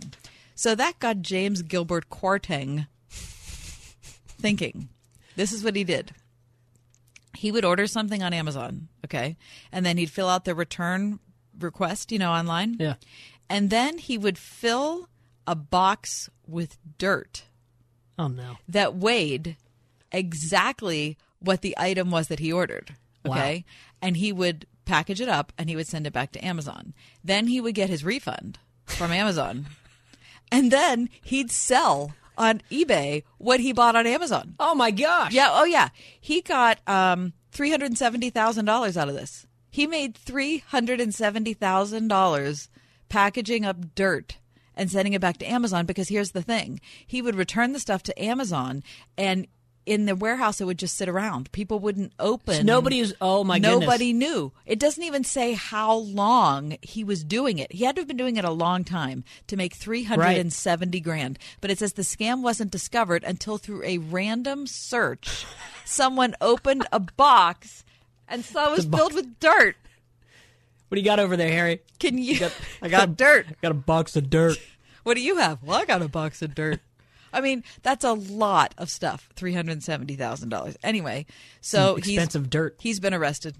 So 0.55 0.75
that 0.75 0.99
got 0.99 1.21
James 1.21 1.61
Gilbert 1.61 2.09
Quarteng 2.09 2.87
thinking. 4.41 4.89
This 5.35 5.51
is 5.51 5.63
what 5.63 5.75
he 5.75 5.83
did. 5.83 6.11
He 7.35 7.51
would 7.51 7.63
order 7.65 7.87
something 7.87 8.21
on 8.21 8.33
Amazon, 8.33 8.89
okay? 9.05 9.37
And 9.71 9.85
then 9.85 9.97
he'd 9.97 10.09
fill 10.11 10.27
out 10.27 10.45
the 10.45 10.53
return 10.53 11.19
request, 11.59 12.11
you 12.11 12.19
know, 12.19 12.31
online. 12.31 12.75
Yeah. 12.79 12.95
And 13.49 13.69
then 13.69 13.97
he 13.97 14.17
would 14.17 14.37
fill 14.37 15.07
a 15.47 15.55
box 15.55 16.29
with 16.47 16.77
dirt 16.97 17.43
Oh 18.19 18.27
no. 18.27 18.57
that 18.67 18.95
weighed 18.95 19.55
exactly 20.11 21.17
what 21.39 21.61
the 21.61 21.73
item 21.77 22.11
was 22.11 22.27
that 22.27 22.39
he 22.39 22.51
ordered. 22.51 22.95
Wow. 23.25 23.33
Okay. 23.37 23.65
And 24.01 24.17
he 24.17 24.31
would 24.31 24.65
package 24.85 25.21
it 25.21 25.29
up 25.29 25.53
and 25.57 25.69
he 25.69 25.75
would 25.75 25.87
send 25.87 26.05
it 26.05 26.13
back 26.13 26.31
to 26.33 26.45
Amazon. 26.45 26.93
Then 27.23 27.47
he 27.47 27.61
would 27.61 27.75
get 27.75 27.89
his 27.89 28.03
refund 28.03 28.59
from 28.85 29.11
Amazon. 29.11 29.67
and 30.51 30.69
then 30.71 31.09
he'd 31.21 31.51
sell 31.51 32.13
on 32.41 32.61
eBay 32.71 33.23
what 33.37 33.59
he 33.59 33.71
bought 33.71 33.95
on 33.95 34.07
Amazon. 34.07 34.55
Oh 34.59 34.73
my 34.73 34.91
gosh. 34.91 35.31
Yeah. 35.31 35.49
Oh, 35.51 35.63
yeah. 35.63 35.89
He 36.19 36.41
got 36.41 36.79
um, 36.87 37.33
three 37.51 37.69
hundred 37.69 37.97
seventy 37.97 38.29
thousand 38.29 38.65
dollars 38.65 38.97
out 38.97 39.09
of 39.09 39.15
this. 39.15 39.45
He 39.69 39.87
made 39.87 40.15
three 40.15 40.57
hundred 40.57 40.99
and 40.99 41.13
seventy 41.13 41.53
thousand 41.53 42.07
dollars 42.07 42.69
packaging 43.09 43.63
up 43.63 43.93
dirt 43.95 44.37
and 44.75 44.89
sending 44.89 45.13
it 45.13 45.21
back 45.21 45.37
to 45.37 45.45
Amazon. 45.45 45.85
Because 45.85 46.09
here's 46.09 46.31
the 46.31 46.41
thing: 46.41 46.81
he 47.05 47.21
would 47.21 47.35
return 47.35 47.73
the 47.73 47.79
stuff 47.79 48.03
to 48.03 48.21
Amazon, 48.21 48.83
and 49.17 49.47
in 49.85 50.05
the 50.05 50.15
warehouse 50.15 50.61
it 50.61 50.65
would 50.65 50.77
just 50.77 50.95
sit 50.95 51.09
around. 51.09 51.51
People 51.51 51.79
wouldn't 51.79 52.13
open. 52.19 52.65
Nobody 52.65 53.01
was. 53.01 53.13
Oh 53.19 53.43
my 53.43 53.59
goodness. 53.59 53.81
Nobody 53.81 54.13
knew. 54.13 54.51
It 54.65 54.79
doesn't 54.79 55.03
even 55.03 55.23
say 55.23 55.53
how 55.53 55.93
long 55.95 56.77
he 56.81 57.03
was 57.03 57.23
doing 57.23 57.57
it. 57.57 57.71
He 57.71 57.83
had 57.85 57.95
to 57.95 58.01
have 58.01 58.07
been 58.07 58.17
doing 58.17 58.37
it 58.37 58.45
a 58.45 58.51
long 58.51 58.83
time 58.83 59.23
to 59.47 59.57
make 59.57 59.73
370 59.73 60.99
grand. 60.99 61.39
But 61.59 61.71
it 61.71 61.79
says 61.79 61.93
the 61.93 62.03
scam 62.03 62.41
wasn't 62.41 62.71
discovered 62.71 63.23
until 63.23 63.57
through 63.57 63.83
a 63.83 63.97
random 63.97 64.67
search, 64.67 65.45
someone 65.85 66.35
opened 66.41 66.87
a 66.91 66.99
box 66.99 67.83
and 68.27 68.45
saw 68.45 68.69
it 68.71 68.77
was 68.77 68.85
filled 68.85 69.13
with 69.13 69.39
dirt. 69.39 69.75
What 70.87 70.95
do 70.95 71.01
you 71.01 71.05
got 71.05 71.19
over 71.19 71.37
there, 71.37 71.51
Harry? 71.51 71.81
Can 71.99 72.17
you? 72.17 72.49
I 72.81 72.89
got 72.89 73.15
dirt. 73.15 73.47
I 73.49 73.55
Got 73.61 73.71
a 73.71 73.75
box 73.75 74.15
of 74.15 74.29
dirt. 74.29 74.57
What 75.03 75.15
do 75.15 75.21
you 75.21 75.37
have? 75.37 75.63
Well, 75.63 75.79
I 75.79 75.85
got 75.85 76.01
a 76.01 76.07
box 76.09 76.41
of 76.41 76.53
dirt. 76.53 76.79
I 77.33 77.41
mean, 77.41 77.63
that's 77.83 78.03
a 78.03 78.13
lot 78.13 78.73
of 78.77 78.89
stuff. 78.89 79.29
Three 79.35 79.53
hundred 79.53 79.83
seventy 79.83 80.15
thousand 80.15 80.49
dollars. 80.49 80.77
Anyway, 80.83 81.25
so 81.61 81.89
Some 81.93 81.97
expensive 81.97 82.43
he's, 82.43 82.49
dirt. 82.49 82.75
He's 82.79 82.99
been 82.99 83.13
arrested 83.13 83.55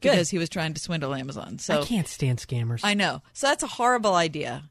Good. 0.00 0.10
because 0.10 0.30
he 0.30 0.38
was 0.38 0.48
trying 0.48 0.74
to 0.74 0.80
swindle 0.80 1.14
Amazon. 1.14 1.58
So 1.58 1.80
I 1.80 1.84
can't 1.84 2.08
stand 2.08 2.38
scammers. 2.38 2.80
I 2.82 2.94
know. 2.94 3.22
So 3.32 3.46
that's 3.48 3.62
a 3.62 3.68
horrible 3.68 4.14
idea. 4.14 4.68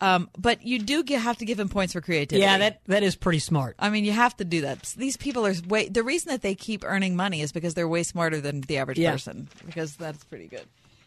Um, 0.00 0.28
but 0.36 0.62
you 0.66 0.80
do 0.80 1.04
get, 1.04 1.20
have 1.20 1.38
to 1.38 1.44
give 1.44 1.60
him 1.60 1.68
points 1.68 1.92
for 1.92 2.00
creativity. 2.00 2.42
yeah, 2.42 2.58
that 2.58 2.80
that 2.86 3.04
is 3.04 3.14
pretty 3.14 3.38
smart. 3.38 3.76
I 3.78 3.88
mean, 3.88 4.04
you 4.04 4.10
have 4.10 4.36
to 4.38 4.44
do 4.44 4.62
that. 4.62 4.82
These 4.96 5.16
people 5.16 5.46
are 5.46 5.54
way. 5.68 5.88
The 5.88 6.02
reason 6.02 6.30
that 6.32 6.42
they 6.42 6.56
keep 6.56 6.82
earning 6.84 7.14
money 7.14 7.40
is 7.40 7.52
because 7.52 7.74
they're 7.74 7.86
way 7.86 8.02
smarter 8.02 8.40
than 8.40 8.62
the 8.62 8.78
average 8.78 8.98
Yeah. 8.98 9.12
person. 9.12 9.48
Because 9.64 9.94
that's 9.94 10.24
pretty 10.24 10.48
good. 10.48 10.66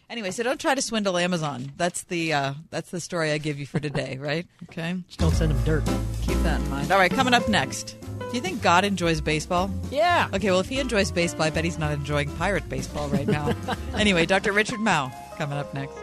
Anyway, 0.10 0.30
so 0.32 0.44
don't 0.44 0.60
try 0.60 0.76
to 0.76 0.82
swindle 0.82 1.18
Amazon. 1.18 1.72
That's 1.78 2.04
the 2.04 2.34
uh, 2.34 2.54
that's 2.70 2.92
the 2.92 3.00
story 3.00 3.32
I 3.32 3.38
give 3.40 3.60
you 3.60 3.66
for 3.66 3.80
today, 3.80 4.18
right? 4.22 4.46
Okay, 4.70 4.96
Just 5.08 5.20
don't 5.20 5.32
send 5.32 5.52
them 5.52 5.64
dirt. 5.64 5.84
keep 6.22 6.38
that 6.44 6.62
in 6.62 6.70
mind. 6.70 6.92
All 6.92 7.00
right, 7.00 7.12
coming 7.12 7.34
up 7.34 7.48
next. 7.50 7.98
Do 8.20 8.30
you 8.34 8.42
think 8.42 8.62
God 8.62 8.86
enjoys 8.86 9.22
baseball? 9.22 9.70
Yeah. 9.92 10.28
Okay, 10.34 10.52
well, 10.52 10.60
if 10.60 10.68
he 10.70 10.80
enjoys 10.80 11.12
baseball, 11.12 11.44
I 11.46 11.50
bet 11.50 11.64
he's 11.64 11.78
not 11.80 11.92
enjoying 11.92 12.30
pirate 12.36 12.68
baseball 12.70 13.08
right 13.10 13.28
now. 13.28 13.56
anyway, 13.96 14.26
Dr. 14.26 14.52
Richard 14.52 14.80
Mouw 14.80 15.12
coming 15.38 15.58
up 15.58 15.74
next. 15.74 15.96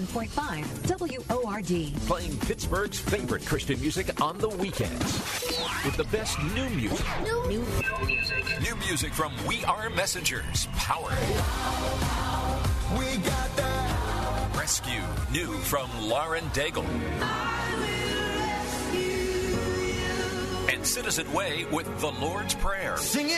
One 0.00 0.06
hundred 0.06 0.14
one 0.14 0.28
point 0.28 0.30
five 0.30 1.28
WORD. 1.28 1.92
Playing 2.06 2.38
Pittsburgh's 2.38 2.98
favorite 2.98 3.44
Christian 3.44 3.78
music 3.80 4.18
on 4.22 4.38
the 4.38 4.48
weekends. 4.48 5.02
With 5.84 5.96
the 5.98 6.04
best 6.04 6.38
new 6.54 6.68
music. 6.70 7.04
New, 7.22 7.42
music. 7.46 8.62
New 8.62 8.76
music 8.76 9.12
from 9.12 9.34
We 9.46 9.62
Are 9.66 9.90
Messengers. 9.90 10.68
Power. 10.72 11.10
We 12.98 13.16
got 13.18 13.56
that. 13.56 14.56
Rescue. 14.56 15.02
New 15.32 15.52
from 15.58 15.90
Lauren 16.08 16.44
Daigle. 16.54 16.86
And 20.72 20.86
Citizen 20.86 21.30
Way 21.34 21.66
with 21.70 22.00
The 22.00 22.12
Lord's 22.12 22.54
Prayer. 22.54 22.96
Singing. 22.96 23.36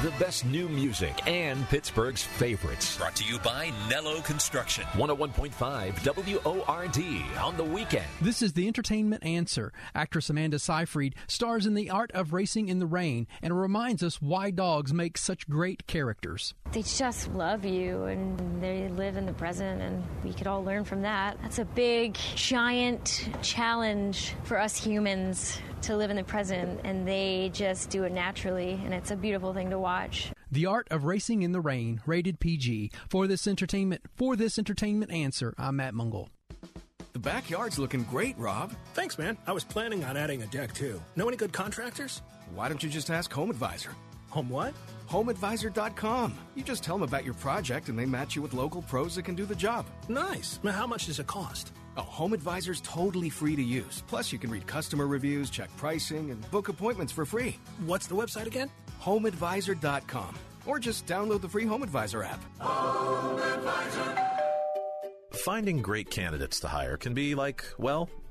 The 0.00 0.10
best 0.10 0.46
new 0.46 0.68
music 0.68 1.26
and 1.26 1.68
Pittsburgh's 1.68 2.22
favorites. 2.22 2.96
Brought 2.96 3.16
to 3.16 3.24
you 3.24 3.40
by 3.40 3.72
Nello 3.90 4.20
Construction. 4.20 4.84
101.5 4.92 6.44
WORD 6.44 7.38
on 7.42 7.56
the 7.56 7.64
weekend. 7.64 8.04
This 8.20 8.40
is 8.40 8.52
the 8.52 8.68
entertainment 8.68 9.24
answer. 9.24 9.72
Actress 9.96 10.30
Amanda 10.30 10.60
Seyfried 10.60 11.16
stars 11.26 11.66
in 11.66 11.74
The 11.74 11.90
Art 11.90 12.12
of 12.12 12.32
Racing 12.32 12.68
in 12.68 12.78
the 12.78 12.86
Rain 12.86 13.26
and 13.42 13.60
reminds 13.60 14.04
us 14.04 14.22
why 14.22 14.52
dogs 14.52 14.94
make 14.94 15.18
such 15.18 15.48
great 15.48 15.88
characters. 15.88 16.54
They 16.70 16.82
just 16.82 17.34
love 17.34 17.64
you 17.64 18.04
and 18.04 18.62
they 18.62 18.86
live 18.90 19.16
in 19.16 19.26
the 19.26 19.32
present, 19.32 19.82
and 19.82 20.04
we 20.22 20.32
could 20.32 20.46
all 20.46 20.62
learn 20.62 20.84
from 20.84 21.02
that. 21.02 21.38
That's 21.42 21.58
a 21.58 21.64
big, 21.64 22.14
giant 22.36 23.28
challenge 23.42 24.34
for 24.44 24.60
us 24.60 24.76
humans 24.76 25.58
to 25.82 25.96
live 25.96 26.10
in 26.10 26.16
the 26.16 26.24
present, 26.24 26.80
and 26.84 27.06
they 27.06 27.50
just 27.52 27.90
do 27.90 28.04
it 28.04 28.12
naturally, 28.12 28.80
and 28.84 28.94
it's 28.94 29.10
a 29.10 29.16
beautiful 29.16 29.52
thing 29.52 29.70
to 29.70 29.78
watch. 29.78 30.30
The 30.50 30.66
Art 30.66 30.88
of 30.90 31.04
Racing 31.04 31.42
in 31.42 31.52
the 31.52 31.60
Rain, 31.60 32.00
rated 32.06 32.40
PG. 32.40 32.90
For 33.08 33.26
this 33.26 33.46
entertainment, 33.46 34.02
for 34.16 34.36
this 34.36 34.58
entertainment 34.58 35.12
answer, 35.12 35.54
I'm 35.58 35.76
Matt 35.76 35.94
Mungle. 35.94 36.28
The 37.12 37.18
backyard's 37.18 37.78
looking 37.78 38.04
great, 38.04 38.38
Rob. 38.38 38.72
Thanks, 38.94 39.18
man. 39.18 39.36
I 39.46 39.52
was 39.52 39.64
planning 39.64 40.04
on 40.04 40.16
adding 40.16 40.42
a 40.42 40.46
deck 40.46 40.72
too. 40.72 41.02
Know 41.16 41.26
any 41.26 41.36
good 41.36 41.52
contractors? 41.52 42.22
Why 42.54 42.68
don't 42.68 42.82
you 42.82 42.88
just 42.88 43.10
ask 43.10 43.32
Home 43.32 43.50
Advisor? 43.50 43.90
Home 44.30 44.48
what? 44.48 44.74
HomeAdvisor.com. 45.08 46.38
You 46.54 46.62
just 46.62 46.82
tell 46.84 46.96
them 46.96 47.02
about 47.02 47.24
your 47.24 47.34
project 47.34 47.88
and 47.88 47.98
they 47.98 48.06
match 48.06 48.36
you 48.36 48.42
with 48.42 48.54
local 48.54 48.82
pros 48.82 49.16
that 49.16 49.24
can 49.24 49.34
do 49.34 49.46
the 49.46 49.54
job. 49.54 49.86
Nice. 50.08 50.60
Now, 50.62 50.72
how 50.72 50.86
much 50.86 51.06
does 51.06 51.18
it 51.18 51.26
cost? 51.26 51.72
Oh, 51.98 52.02
Home 52.02 52.32
Advisor's 52.32 52.80
totally 52.82 53.28
free 53.28 53.56
to 53.56 53.62
use. 53.62 54.04
Plus, 54.06 54.32
you 54.32 54.38
can 54.38 54.50
read 54.50 54.66
customer 54.68 55.08
reviews, 55.08 55.50
check 55.50 55.68
pricing, 55.76 56.30
and 56.30 56.48
book 56.52 56.68
appointments 56.68 57.12
for 57.12 57.26
free. 57.26 57.56
What's 57.84 58.06
the 58.06 58.14
website 58.14 58.46
again? 58.46 58.70
HomeAdvisor.com. 59.02 60.36
Or 60.64 60.78
just 60.78 61.06
download 61.06 61.40
the 61.40 61.48
free 61.48 61.66
Home 61.66 61.82
Advisor 61.82 62.22
app. 62.22 62.40
Finding 65.34 65.82
great 65.82 66.10
candidates 66.10 66.60
to 66.60 66.68
hire 66.68 66.96
can 66.96 67.14
be 67.14 67.34
like, 67.34 67.64
well, 67.78 68.08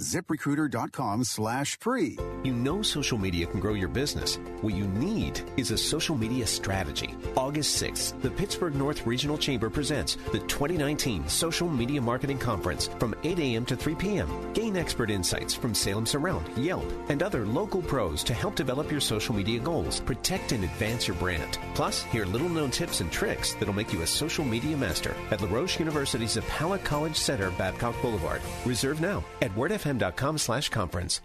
ZipRecruiter.com 0.00 1.22
slash 1.22 1.78
free. 1.78 2.18
You 2.42 2.52
know 2.52 2.82
social 2.82 3.16
media 3.16 3.46
can 3.46 3.60
grow 3.60 3.74
your 3.74 3.88
business. 3.88 4.40
What 4.60 4.74
you 4.74 4.88
need 4.88 5.40
is 5.56 5.70
a 5.70 5.78
social 5.78 6.16
media 6.16 6.48
strategy. 6.48 7.14
August 7.36 7.80
6th, 7.80 8.20
the 8.20 8.30
Pittsburgh 8.30 8.74
North 8.74 9.06
Regional 9.06 9.38
Chamber 9.38 9.70
presents 9.70 10.16
the 10.32 10.40
2019 10.40 11.28
Social 11.28 11.68
Media 11.68 12.00
Marketing 12.00 12.38
Conference 12.38 12.88
from 12.98 13.14
8 13.22 13.38
a.m. 13.38 13.64
to 13.66 13.76
3 13.76 13.94
p.m. 13.94 14.52
Gain 14.52 14.76
expert 14.76 15.12
insights 15.12 15.54
from 15.54 15.76
Salem 15.76 16.06
Surround, 16.06 16.50
Yelp, 16.56 16.84
and 17.08 17.22
other 17.22 17.46
local 17.46 17.80
pros 17.80 18.24
to 18.24 18.34
help 18.34 18.56
develop 18.56 18.90
your 18.90 19.00
social 19.00 19.34
media 19.34 19.60
goals, 19.60 20.00
protect 20.00 20.50
and 20.50 20.64
advance 20.64 21.06
your 21.06 21.16
brand. 21.18 21.58
Plus, 21.76 22.02
hear 22.02 22.26
little 22.26 22.48
known 22.48 22.72
tips 22.72 23.00
and 23.00 23.12
tricks 23.12 23.54
that'll 23.54 23.72
make 23.72 23.92
you 23.92 24.02
a 24.02 24.06
social 24.06 24.44
media 24.44 24.76
master 24.76 25.14
at 25.30 25.40
LaRoche 25.40 25.78
University's 25.78 26.34
Zappala 26.36 26.82
College 26.82 27.14
Center, 27.14 27.52
Babcock 27.52 27.94
Boulevard. 28.02 28.42
Reserve 28.66 29.00
now 29.00 29.22
at 29.40 29.52
wordfm.com 29.84 30.38
slash 30.38 30.68
conference. 30.70 31.20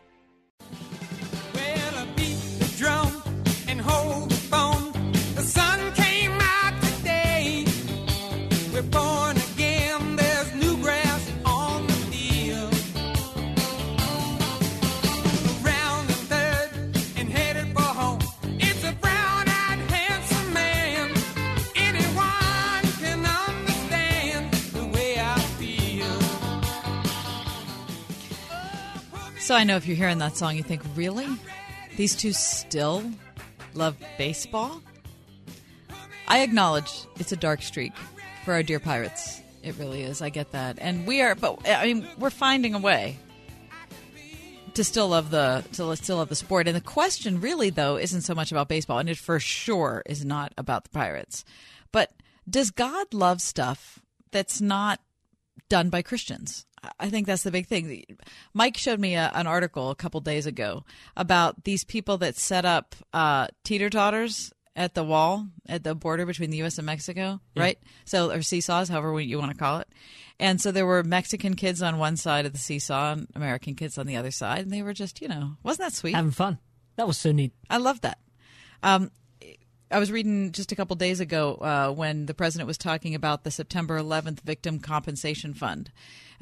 So 29.50 29.56
I 29.56 29.64
know 29.64 29.78
if 29.78 29.88
you're 29.88 29.98
hearing 29.98 30.20
that 30.20 30.38
song, 30.38 30.58
you 30.58 30.62
think, 30.62 30.84
really? 30.96 31.26
These 31.98 32.16
two 32.16 32.34
still 32.34 33.04
love 33.74 33.98
baseball? 34.16 34.80
I 36.28 36.42
acknowledge 36.42 37.08
it's 37.18 37.32
a 37.32 37.36
dark 37.36 37.64
streak 37.64 37.94
for 38.46 38.54
our 38.54 38.62
dear 38.62 38.80
pirates. 38.80 39.42
It 39.64 39.74
really 39.80 40.04
is. 40.04 40.22
I 40.22 40.30
get 40.30 40.52
that. 40.52 40.78
And 40.80 41.08
we 41.08 41.24
are, 41.24 41.34
but 41.34 41.68
I 41.68 41.84
mean, 41.84 42.08
we're 42.20 42.30
finding 42.30 42.76
a 42.76 42.78
way 42.78 43.18
to 44.76 44.84
still 44.84 45.08
love 45.08 45.32
the 45.32 45.64
to 45.72 45.96
still 45.96 46.18
love 46.18 46.30
the 46.30 46.36
sport. 46.36 46.68
And 46.68 46.76
the 46.76 46.82
question 46.82 47.42
really 47.42 47.72
though 47.72 47.98
isn't 47.98 48.22
so 48.22 48.36
much 48.36 48.52
about 48.52 48.68
baseball, 48.68 49.00
and 49.00 49.10
it 49.10 49.18
for 49.18 49.40
sure 49.40 50.04
is 50.06 50.24
not 50.24 50.54
about 50.60 50.84
the 50.84 50.92
pirates. 50.92 51.44
But 51.92 52.12
does 52.48 52.70
God 52.70 53.16
love 53.16 53.42
stuff 53.42 53.98
that's 54.30 54.62
not 54.62 55.00
done 55.70 55.90
by 55.90 56.04
Christians? 56.04 56.68
I 57.00 57.10
think 57.10 57.28
that's 57.28 57.44
the 57.44 57.52
big 57.52 57.68
thing. 57.68 58.06
Mike 58.54 58.78
showed 58.78 59.00
me 59.00 59.16
a, 59.16 59.32
an 59.34 59.48
article 59.48 59.90
a 59.90 59.96
couple 59.96 60.22
days 60.22 60.46
ago 60.46 60.84
about 61.18 61.64
these 61.64 61.84
people 61.84 62.18
that 62.20 62.38
set 62.38 62.66
up 62.66 62.96
uh, 63.14 63.48
teeter 63.64 63.90
totters 63.90 64.52
at 64.76 64.94
the 64.94 65.04
wall 65.04 65.46
at 65.68 65.84
the 65.84 65.94
border 65.94 66.26
between 66.26 66.52
the 66.52 66.58
U.S. 66.58 66.78
and 66.78 66.86
Mexico, 66.86 67.42
Yeah. 67.56 67.64
right? 67.64 67.80
So, 68.06 68.32
or 68.32 68.42
seesaws, 68.42 68.88
however 68.88 69.20
you 69.20 69.38
want 69.38 69.52
to 69.52 69.58
call 69.58 69.80
it. 69.80 69.90
And 70.40 70.62
so 70.62 70.72
there 70.72 70.86
were 70.86 71.04
Mexican 71.04 71.56
kids 71.56 71.82
on 71.82 71.98
one 71.98 72.16
side 72.16 72.46
of 72.46 72.54
the 72.54 72.60
seesaw 72.60 73.12
and 73.14 73.28
American 73.36 73.76
kids 73.76 73.98
on 73.98 74.06
the 74.08 74.16
other 74.16 74.32
side, 74.32 74.60
and 74.60 74.72
they 74.72 74.82
were 74.82 74.94
just, 74.94 75.22
you 75.22 75.28
know, 75.28 75.58
wasn't 75.64 75.90
that 75.90 75.94
sweet? 75.94 76.16
Having 76.16 76.32
fun. 76.32 76.60
That 76.96 77.08
was 77.08 77.18
so 77.18 77.32
neat. 77.34 77.52
I 77.70 77.78
love 77.78 78.00
that. 78.02 78.20
Um, 78.82 79.12
I 79.92 79.98
was 80.00 80.12
reading 80.12 80.52
just 80.52 80.72
a 80.72 80.76
couple 80.76 80.96
days 80.96 81.20
ago 81.20 81.56
uh, 81.56 81.92
when 81.92 82.28
the 82.28 82.34
president 82.36 82.68
was 82.68 82.78
talking 82.78 83.16
about 83.16 83.44
the 83.44 83.52
September 83.52 84.00
11th 84.00 84.42
Victim 84.42 84.80
Compensation 84.80 85.54
Fund. 85.54 85.92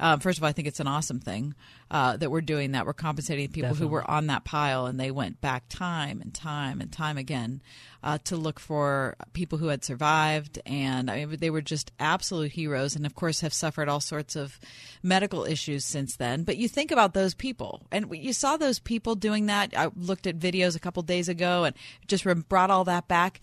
Um, 0.00 0.20
first 0.20 0.38
of 0.38 0.44
all, 0.44 0.48
I 0.48 0.52
think 0.52 0.68
it's 0.68 0.80
an 0.80 0.86
awesome 0.86 1.20
thing 1.20 1.54
uh, 1.90 2.16
that 2.16 2.30
we're 2.30 2.40
doing 2.40 2.72
that. 2.72 2.86
We're 2.86 2.92
compensating 2.92 3.48
people 3.48 3.74
who 3.74 3.88
were 3.88 4.08
on 4.08 4.28
that 4.28 4.44
pile 4.44 4.86
and 4.86 4.98
they 4.98 5.10
went 5.10 5.40
back 5.40 5.64
time 5.68 6.20
and 6.20 6.32
time 6.32 6.80
and 6.80 6.92
time 6.92 7.18
again 7.18 7.62
uh, 8.02 8.18
to 8.24 8.36
look 8.36 8.60
for 8.60 9.16
people 9.32 9.58
who 9.58 9.68
had 9.68 9.84
survived. 9.84 10.60
And 10.66 11.10
I 11.10 11.24
mean, 11.24 11.38
they 11.38 11.50
were 11.50 11.62
just 11.62 11.90
absolute 11.98 12.52
heroes 12.52 12.94
and, 12.94 13.06
of 13.06 13.14
course, 13.14 13.40
have 13.40 13.52
suffered 13.52 13.88
all 13.88 14.00
sorts 14.00 14.36
of 14.36 14.60
medical 15.02 15.44
issues 15.44 15.84
since 15.84 16.16
then. 16.16 16.44
But 16.44 16.58
you 16.58 16.68
think 16.68 16.90
about 16.90 17.14
those 17.14 17.34
people 17.34 17.82
and 17.90 18.06
you 18.12 18.32
saw 18.32 18.56
those 18.56 18.78
people 18.78 19.14
doing 19.14 19.46
that. 19.46 19.76
I 19.76 19.90
looked 19.96 20.26
at 20.26 20.38
videos 20.38 20.76
a 20.76 20.80
couple 20.80 21.02
days 21.02 21.28
ago 21.28 21.64
and 21.64 21.74
just 22.06 22.24
brought 22.48 22.70
all 22.70 22.84
that 22.84 23.08
back. 23.08 23.40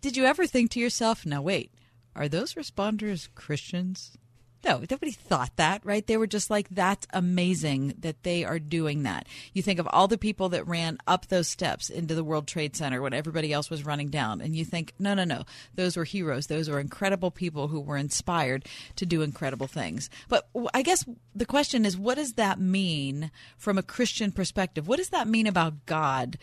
Did 0.00 0.16
you 0.16 0.24
ever 0.24 0.46
think 0.46 0.70
to 0.72 0.80
yourself, 0.80 1.26
no, 1.26 1.40
wait, 1.40 1.70
are 2.16 2.28
those 2.28 2.54
responders 2.54 3.28
Christians? 3.34 4.16
No, 4.64 4.82
nobody 4.88 5.10
thought 5.10 5.56
that, 5.56 5.84
right? 5.84 6.06
They 6.06 6.16
were 6.16 6.26
just 6.26 6.48
like, 6.48 6.68
that's 6.70 7.06
amazing 7.12 7.94
that 7.98 8.22
they 8.22 8.44
are 8.44 8.60
doing 8.60 9.02
that. 9.02 9.26
You 9.52 9.62
think 9.62 9.80
of 9.80 9.88
all 9.88 10.06
the 10.06 10.16
people 10.16 10.48
that 10.50 10.66
ran 10.68 10.98
up 11.06 11.26
those 11.26 11.48
steps 11.48 11.90
into 11.90 12.14
the 12.14 12.22
World 12.22 12.46
Trade 12.46 12.76
Center 12.76 13.02
when 13.02 13.12
everybody 13.12 13.52
else 13.52 13.70
was 13.70 13.84
running 13.84 14.08
down, 14.08 14.40
and 14.40 14.54
you 14.54 14.64
think, 14.64 14.92
no, 14.98 15.14
no, 15.14 15.24
no, 15.24 15.44
those 15.74 15.96
were 15.96 16.04
heroes. 16.04 16.46
Those 16.46 16.68
were 16.68 16.78
incredible 16.78 17.30
people 17.30 17.68
who 17.68 17.80
were 17.80 17.96
inspired 17.96 18.66
to 18.96 19.06
do 19.06 19.22
incredible 19.22 19.66
things. 19.66 20.08
But 20.28 20.48
I 20.72 20.82
guess 20.82 21.04
the 21.34 21.46
question 21.46 21.84
is, 21.84 21.96
what 21.96 22.14
does 22.14 22.34
that 22.34 22.60
mean 22.60 23.30
from 23.56 23.78
a 23.78 23.82
Christian 23.82 24.30
perspective? 24.30 24.86
What 24.86 24.98
does 24.98 25.10
that 25.10 25.26
mean 25.26 25.46
about 25.46 25.86
God? 25.86 26.38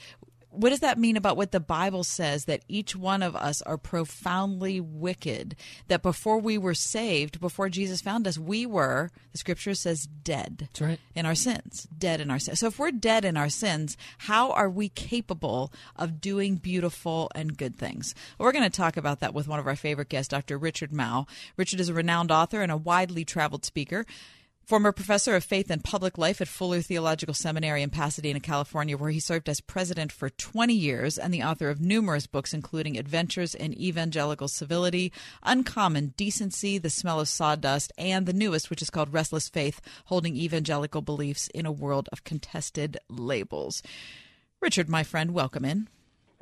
What 0.52 0.70
does 0.70 0.80
that 0.80 0.98
mean 0.98 1.16
about 1.16 1.38
what 1.38 1.52
the 1.52 1.60
Bible 1.60 2.04
says 2.04 2.46
that 2.46 2.64
each 2.68 2.96
one 2.96 3.22
of 3.22 3.36
us 3.36 3.62
are 3.62 3.78
profoundly 3.78 4.80
wicked? 4.80 5.56
That 5.88 6.02
before 6.02 6.40
we 6.40 6.58
were 6.58 6.74
saved, 6.74 7.40
before 7.40 7.70
Jesus 7.70 8.02
found 8.02 8.28
us, 8.28 8.38
we 8.38 8.66
were, 8.66 9.12
the 9.32 9.38
scripture 9.38 9.76
says, 9.76 10.08
dead. 10.08 10.58
That's 10.62 10.82
right. 10.82 11.00
In 11.14 11.26
our 11.28 11.36
sins, 11.36 11.88
dead 11.96 12.20
in 12.20 12.32
our 12.32 12.40
sins. 12.40 12.60
So 12.60 12.68
if 12.68 12.80
we're 12.80 12.92
dead 12.92 13.26
in 13.26 13.38
our 13.38 13.50
sins, 13.50 13.96
how 14.20 14.52
are 14.52 14.70
we 14.70 14.90
capable 14.90 15.72
of 15.96 16.20
doing 16.20 16.56
beautiful 16.56 17.30
and 17.36 17.56
good 17.56 17.76
things? 17.76 18.16
Well, 18.38 18.46
we're 18.46 18.54
going 18.54 18.64
to 18.64 18.70
talk 18.70 18.98
about 18.98 19.20
that 19.20 19.36
with 19.36 19.48
one 19.48 19.60
of 19.60 19.68
our 19.68 19.76
favorite 19.76 20.10
guests, 20.10 20.30
Dr. 20.30 20.58
Richard 20.58 20.92
Mouw. 20.92 21.28
Richard 21.58 21.80
is 21.80 21.90
a 21.90 21.94
renowned 21.94 22.32
author 22.32 22.62
and 22.62 22.72
a 22.72 22.78
widely 22.78 23.24
traveled 23.24 23.66
speaker. 23.66 24.06
Former 24.70 24.92
professor 24.92 25.36
of 25.36 25.44
faith 25.44 25.72
and 25.72 25.84
public 25.84 26.20
life 26.20 26.42
at 26.42 26.48
Fuller 26.48 26.82
Theological 26.82 27.34
Seminary 27.34 27.82
in 27.82 27.90
Pasadena, 27.90 28.40
California, 28.40 28.96
where 28.96 29.10
he 29.10 29.20
served 29.20 29.50
as 29.50 29.62
president 29.62 30.12
for 30.12 30.30
20 30.30 30.76
years, 30.76 31.18
and 31.18 31.34
the 31.34 31.42
author 31.42 31.72
of 31.72 31.82
numerous 31.82 32.28
books, 32.28 32.54
including 32.54 32.96
Adventures 32.96 33.56
in 33.56 33.74
Evangelical 33.74 34.48
Civility, 34.48 35.12
Uncommon 35.42 36.14
Decency, 36.18 36.78
The 36.78 36.92
Smell 36.92 37.20
of 37.20 37.28
Sawdust, 37.28 37.92
and 37.98 38.28
the 38.28 38.32
newest, 38.32 38.70
which 38.70 38.84
is 38.84 38.92
called 38.92 39.12
Restless 39.12 39.50
Faith 39.50 39.82
Holding 40.06 40.38
Evangelical 40.38 41.02
Beliefs 41.02 41.48
in 41.48 41.66
a 41.66 41.72
World 41.72 42.08
of 42.12 42.24
Contested 42.24 43.00
Labels. 43.10 43.82
Richard, 44.62 44.88
my 44.88 45.02
friend, 45.02 45.34
welcome 45.34 45.66
in. 45.66 45.88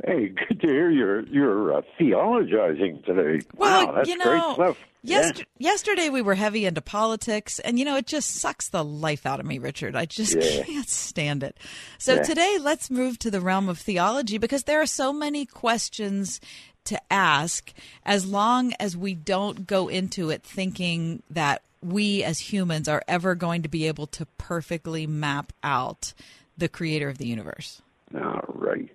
Hey, 0.06 0.28
good 0.30 0.62
to 0.62 0.68
hear 0.68 0.90
you're 0.92 1.26
you're 1.26 1.78
uh, 1.78 1.82
theologizing 2.00 3.04
today. 3.06 3.46
Well, 3.56 3.88
wow, 3.88 3.92
that's 3.94 4.10
you 4.10 4.18
know, 4.18 4.26
great 4.26 4.54
stuff. 4.54 4.78
Yester- 5.04 5.46
Yesterday 5.58 6.10
we 6.10 6.22
were 6.22 6.36
heavy 6.36 6.66
into 6.66 6.82
politics, 6.82 7.60
and 7.60 7.80
you 7.80 7.86
know 7.86 7.96
it 7.96 8.06
just 8.06 8.36
sucks 8.36 8.70
the 8.70 8.84
life 8.84 9.26
out 9.26 9.40
of 9.40 9.46
me, 9.46 9.58
Richard. 9.58 9.96
I 9.96 10.06
just 10.06 10.36
Yeah. 10.36 10.64
can't 10.66 10.88
stand 10.90 11.44
it. 11.44 11.58
So 11.98 12.16
Yeah. 12.16 12.24
today, 12.24 12.58
let's 12.62 12.92
move 12.92 13.18
to 13.20 13.32
the 13.32 13.42
realm 13.42 13.70
of 13.70 13.80
theology 13.80 14.38
because 14.38 14.64
there 14.64 14.82
are 14.82 14.86
so 14.88 15.12
many 15.12 15.46
questions 15.46 16.40
to 16.86 17.02
ask. 17.12 17.74
As 18.06 18.26
long 18.26 18.74
as 18.80 18.96
we 18.96 19.14
don't 19.16 19.66
go 19.66 19.88
into 19.88 20.30
it 20.30 20.44
thinking 20.44 21.24
that 21.32 21.62
we 21.82 22.24
as 22.24 22.40
humans 22.40 22.88
are 22.88 23.04
ever 23.08 23.34
going 23.36 23.62
to 23.64 23.70
be 23.70 23.88
able 23.88 24.08
to 24.08 24.26
perfectly 24.38 25.08
map 25.08 25.54
out 25.64 26.14
the 26.58 26.68
creator 26.70 27.10
of 27.10 27.18
the 27.18 27.28
universe. 27.28 27.82
All 28.16 28.42
right. 28.56 28.90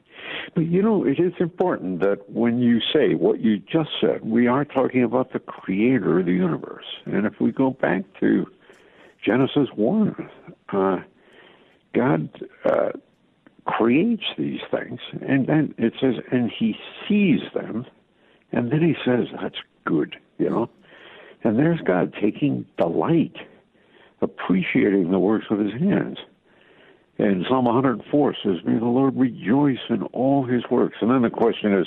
But 0.54 0.66
you 0.66 0.82
know, 0.82 1.04
it 1.04 1.18
is 1.18 1.32
important 1.40 2.00
that 2.00 2.28
when 2.28 2.58
you 2.58 2.80
say 2.92 3.14
what 3.14 3.40
you 3.40 3.58
just 3.58 3.90
said, 4.00 4.22
we 4.22 4.46
are 4.46 4.64
talking 4.64 5.02
about 5.02 5.32
the 5.32 5.38
creator 5.38 6.18
of 6.18 6.26
the 6.26 6.32
universe. 6.32 6.84
And 7.06 7.26
if 7.26 7.40
we 7.40 7.52
go 7.52 7.70
back 7.70 8.04
to 8.20 8.46
Genesis 9.24 9.68
1, 9.74 10.30
uh, 10.70 10.98
God 11.94 12.28
uh, 12.64 12.90
creates 13.64 14.24
these 14.36 14.60
things, 14.70 15.00
and 15.22 15.46
then 15.46 15.74
it 15.78 15.94
says, 16.00 16.16
and 16.30 16.50
he 16.50 16.76
sees 17.08 17.40
them, 17.54 17.86
and 18.50 18.70
then 18.70 18.82
he 18.82 18.94
says, 19.04 19.28
that's 19.40 19.58
good, 19.86 20.16
you 20.38 20.50
know? 20.50 20.70
And 21.44 21.58
there's 21.58 21.80
God 21.80 22.14
taking 22.20 22.66
delight, 22.76 23.36
appreciating 24.20 25.10
the 25.10 25.18
works 25.18 25.46
of 25.50 25.58
his 25.58 25.72
hands. 25.72 26.18
And 27.18 27.44
Psalm 27.48 27.66
104 27.66 28.37
says, 28.42 28.57
May 28.64 28.79
the 28.79 28.85
Lord 28.87 29.16
rejoice 29.16 29.79
in 29.90 30.03
all 30.12 30.44
his 30.44 30.62
works. 30.70 30.96
And 31.01 31.11
then 31.11 31.22
the 31.22 31.31
question 31.31 31.75
is, 31.75 31.87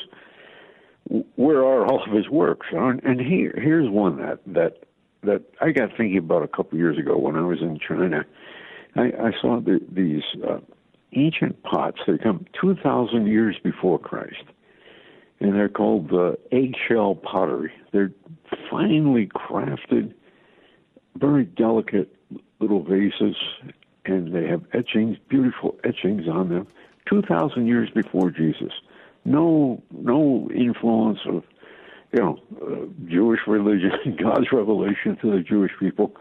where 1.36 1.60
are 1.60 1.86
all 1.86 2.04
of 2.04 2.12
his 2.12 2.30
works? 2.30 2.68
And 2.72 3.20
here, 3.20 3.54
here's 3.56 3.90
one 3.90 4.18
that, 4.18 4.40
that, 4.48 4.84
that 5.24 5.44
I 5.62 5.72
got 5.72 5.90
thinking 5.98 6.18
about 6.18 6.44
a 6.44 6.48
couple 6.48 6.78
years 6.78 6.98
ago 6.98 7.18
when 7.18 7.36
I 7.36 7.42
was 7.42 7.60
in 7.62 7.80
China. 7.80 8.26
I, 8.96 9.02
I 9.02 9.32
saw 9.42 9.60
the, 9.60 9.80
these 9.92 10.24
uh, 10.48 10.60
ancient 11.14 11.62
pots. 11.64 12.00
They 12.08 12.18
come 12.18 12.46
2,000 12.60 13.28
years 13.28 13.58
before 13.64 14.00
Christ. 14.00 14.44
And 15.40 15.54
they're 15.54 15.70
called 15.70 16.14
uh, 16.14 16.34
eggshell 16.52 17.16
pottery. 17.16 17.72
They're 17.92 18.12
finely 18.72 19.28
crafted, 19.28 20.14
very 21.18 21.46
delicate 21.46 22.16
little 22.60 22.84
vases, 22.84 23.36
and 24.08 24.34
they 24.34 24.48
have 24.48 24.63
etchings, 24.74 25.18
beautiful 25.30 25.76
etchings 25.84 26.28
on 26.28 26.50
them. 26.50 26.68
Two 27.10 27.22
thousand 27.22 27.68
years 27.68 27.89
before 27.89 28.32
Jesus, 28.32 28.72
no 29.26 29.82
no 29.91 30.50
influence 30.56 31.20
of 31.28 31.44
you 32.12 32.20
know 32.20 32.39
uh, 32.62 32.86
Jewish 33.10 33.41
religion, 33.48 33.91
God's 34.22 34.52
revelation 34.52 35.18
to 35.22 35.32
the 35.32 35.41
Jewish 35.41 35.72
people. 35.80 36.15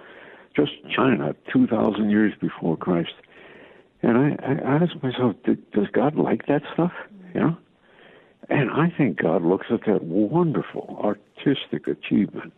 Just 0.56 0.72
China, 0.94 1.34
two 1.52 1.66
thousand 1.66 2.10
years 2.10 2.32
before 2.40 2.76
Christ. 2.76 3.14
And 4.02 4.18
I, 4.18 4.36
I 4.44 4.82
asked 4.82 5.02
myself, 5.02 5.36
"Did- 5.44 5.70
does 5.72 5.88
God 5.92 6.16
like 6.16 6.46
that 6.46 6.62
stuff? 6.74 6.92
You 7.34 7.40
know? 7.40 7.56
And 8.50 8.70
I 8.70 8.92
think 8.96 9.16
God 9.22 9.42
looks 9.42 9.66
at 9.70 9.86
that 9.86 10.04
wonderful 10.04 11.00
artistic 11.02 11.86
achievement, 11.88 12.52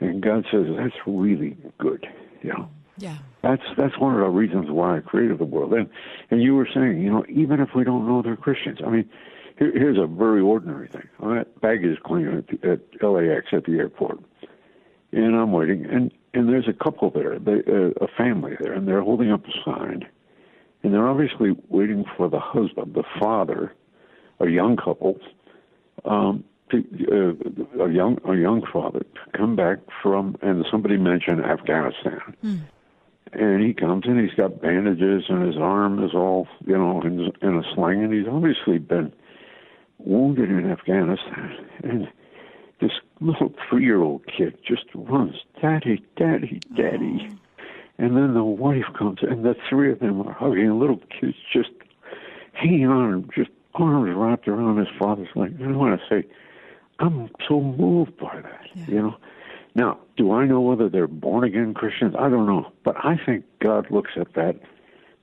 and 0.00 0.22
God 0.22 0.46
says 0.50 0.64
that's 0.78 0.96
really 1.06 1.56
good. 1.78 2.06
You 2.42 2.50
know. 2.54 2.68
Yeah. 2.96 3.18
That's 3.42 3.62
that's 3.76 3.98
one 3.98 4.14
of 4.14 4.20
the 4.20 4.28
reasons 4.28 4.70
why 4.70 4.96
I 4.96 5.00
created 5.00 5.38
the 5.38 5.44
world. 5.44 5.72
And 5.72 5.88
and 6.30 6.42
you 6.42 6.54
were 6.54 6.68
saying, 6.72 7.02
you 7.02 7.10
know, 7.10 7.24
even 7.28 7.60
if 7.60 7.70
we 7.74 7.84
don't 7.84 8.06
know 8.06 8.22
they're 8.22 8.36
Christians, 8.36 8.78
I 8.84 8.90
mean, 8.90 9.08
here, 9.58 9.72
here's 9.72 9.98
a 9.98 10.06
very 10.06 10.40
ordinary 10.40 10.88
thing. 10.88 11.08
I'm 11.20 11.38
at 11.38 11.60
baggage 11.60 12.00
claim 12.02 12.38
at, 12.38 12.46
the, 12.48 12.70
at 12.72 13.02
LAX 13.02 13.46
at 13.52 13.64
the 13.64 13.78
airport, 13.78 14.20
and 15.12 15.36
I'm 15.36 15.52
waiting, 15.52 15.84
and 15.86 16.12
and 16.32 16.48
there's 16.48 16.68
a 16.68 16.72
couple 16.72 17.10
there, 17.10 17.38
they, 17.38 17.62
uh, 17.70 17.90
a 18.00 18.08
family 18.16 18.56
there, 18.60 18.72
and 18.72 18.88
they're 18.88 19.02
holding 19.02 19.30
up 19.30 19.44
a 19.46 19.52
sign, 19.64 20.04
and 20.82 20.92
they're 20.92 21.08
obviously 21.08 21.56
waiting 21.68 22.04
for 22.16 22.28
the 22.28 22.40
husband, 22.40 22.94
the 22.94 23.04
father, 23.20 23.72
a 24.40 24.48
young 24.48 24.76
couple, 24.76 25.18
um, 26.04 26.42
to, 26.70 26.78
uh, 27.78 27.84
a 27.84 27.90
young 27.90 28.18
a 28.24 28.34
young 28.34 28.64
father 28.72 29.00
to 29.00 29.38
come 29.38 29.54
back 29.54 29.78
from, 30.02 30.36
and 30.42 30.64
somebody 30.70 30.96
mentioned 30.96 31.44
Afghanistan 31.44 32.20
and 33.34 33.62
he 33.62 33.74
comes 33.74 34.04
in. 34.06 34.18
He's 34.18 34.36
got 34.36 34.60
bandages, 34.60 35.24
and 35.28 35.46
his 35.46 35.56
arm 35.56 36.02
is 36.04 36.14
all 36.14 36.46
you 36.66 36.76
know 36.76 37.00
in, 37.02 37.32
in 37.42 37.56
a 37.56 37.62
sling, 37.74 38.02
and 38.02 38.12
he's 38.12 38.28
obviously 38.28 38.78
been 38.78 39.12
wounded 39.98 40.50
in 40.50 40.70
Afghanistan. 40.70 41.66
And 41.82 42.08
this 42.80 42.92
little 43.20 43.52
three-year-old 43.68 44.22
kid 44.26 44.58
just 44.66 44.84
runs, 44.94 45.36
"Daddy, 45.60 46.04
Daddy, 46.16 46.60
Daddy," 46.76 47.28
oh. 47.30 47.36
and 47.98 48.16
then 48.16 48.34
the 48.34 48.44
wife 48.44 48.86
comes, 48.96 49.18
and 49.22 49.44
the 49.44 49.56
three 49.68 49.92
of 49.92 50.00
them 50.00 50.20
are 50.26 50.32
hugging. 50.32 50.68
The 50.68 50.74
little 50.74 51.00
kid's 51.20 51.36
just 51.52 51.70
hanging 52.52 52.86
on, 52.86 53.28
just 53.34 53.50
arms 53.74 54.14
wrapped 54.16 54.48
around 54.48 54.78
his 54.78 54.88
father's 54.98 55.28
leg. 55.34 55.60
And 55.60 55.74
I 55.74 55.76
want 55.76 56.00
to 56.00 56.06
say, 56.08 56.28
I'm 57.00 57.28
so 57.48 57.60
moved 57.60 58.16
by 58.16 58.40
that. 58.40 58.88
You 58.88 59.02
know. 59.02 59.16
Now, 59.74 59.98
do 60.16 60.32
I 60.32 60.46
know 60.46 60.60
whether 60.60 60.88
they're 60.88 61.08
born 61.08 61.44
again 61.44 61.74
Christians? 61.74 62.14
I 62.18 62.28
don't 62.28 62.46
know, 62.46 62.70
but 62.84 62.96
I 63.04 63.16
think 63.24 63.44
God 63.60 63.90
looks 63.90 64.12
at 64.16 64.34
that 64.34 64.60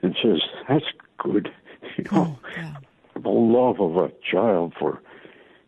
and 0.02 0.16
says, 0.22 0.42
"That's 0.68 0.86
good." 1.18 1.52
You 1.98 2.06
know, 2.12 2.38
oh, 2.56 3.20
the 3.22 3.30
love 3.30 3.82
of 3.82 3.98
a 3.98 4.12
child 4.22 4.74
for 4.80 5.02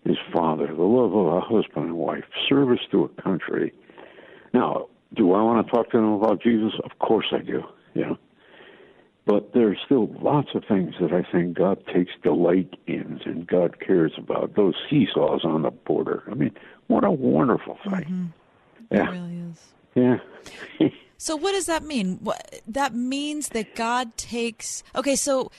his 0.05 0.15
father, 0.31 0.67
the 0.67 0.83
love 0.83 1.13
of 1.13 1.33
a 1.33 1.41
husband 1.41 1.87
and 1.87 1.97
wife, 1.97 2.23
service 2.47 2.79
to 2.91 3.03
a 3.03 3.21
country. 3.21 3.73
Now, 4.53 4.87
do 5.13 5.33
I 5.33 5.41
want 5.41 5.65
to 5.65 5.71
talk 5.71 5.89
to 5.91 5.97
them 5.97 6.13
about 6.13 6.41
Jesus? 6.41 6.73
Of 6.83 6.99
course 6.99 7.27
I 7.31 7.39
do. 7.39 7.63
You 7.93 8.05
know, 8.05 8.17
but 9.25 9.53
there's 9.53 9.77
still 9.85 10.07
lots 10.21 10.49
of 10.53 10.63
things 10.67 10.95
that 10.99 11.13
I 11.13 11.23
think 11.31 11.57
God 11.57 11.83
takes 11.93 12.11
delight 12.21 12.75
in 12.87 13.21
and 13.25 13.47
God 13.47 13.79
cares 13.79 14.13
about. 14.17 14.55
Those 14.55 14.75
seesaws 14.89 15.45
on 15.45 15.61
the 15.61 15.71
border. 15.71 16.23
I 16.29 16.33
mean, 16.33 16.51
what 16.87 17.05
a 17.05 17.11
wonderful 17.11 17.77
thing. 17.83 17.93
Mm-hmm. 17.93 18.25
Yeah. 18.93 19.07
It 19.07 19.11
really 19.11 19.37
is. 19.51 19.61
Yeah. 20.79 20.89
So 21.17 21.37
what 21.37 21.53
does 21.53 21.67
that 21.67 21.83
mean? 21.83 22.17
What, 22.21 22.59
that 22.67 22.93
means 22.93 23.47
that 23.49 23.75
God 23.75 24.17
takes. 24.17 24.83
Okay, 24.93 25.15
so 25.15 25.51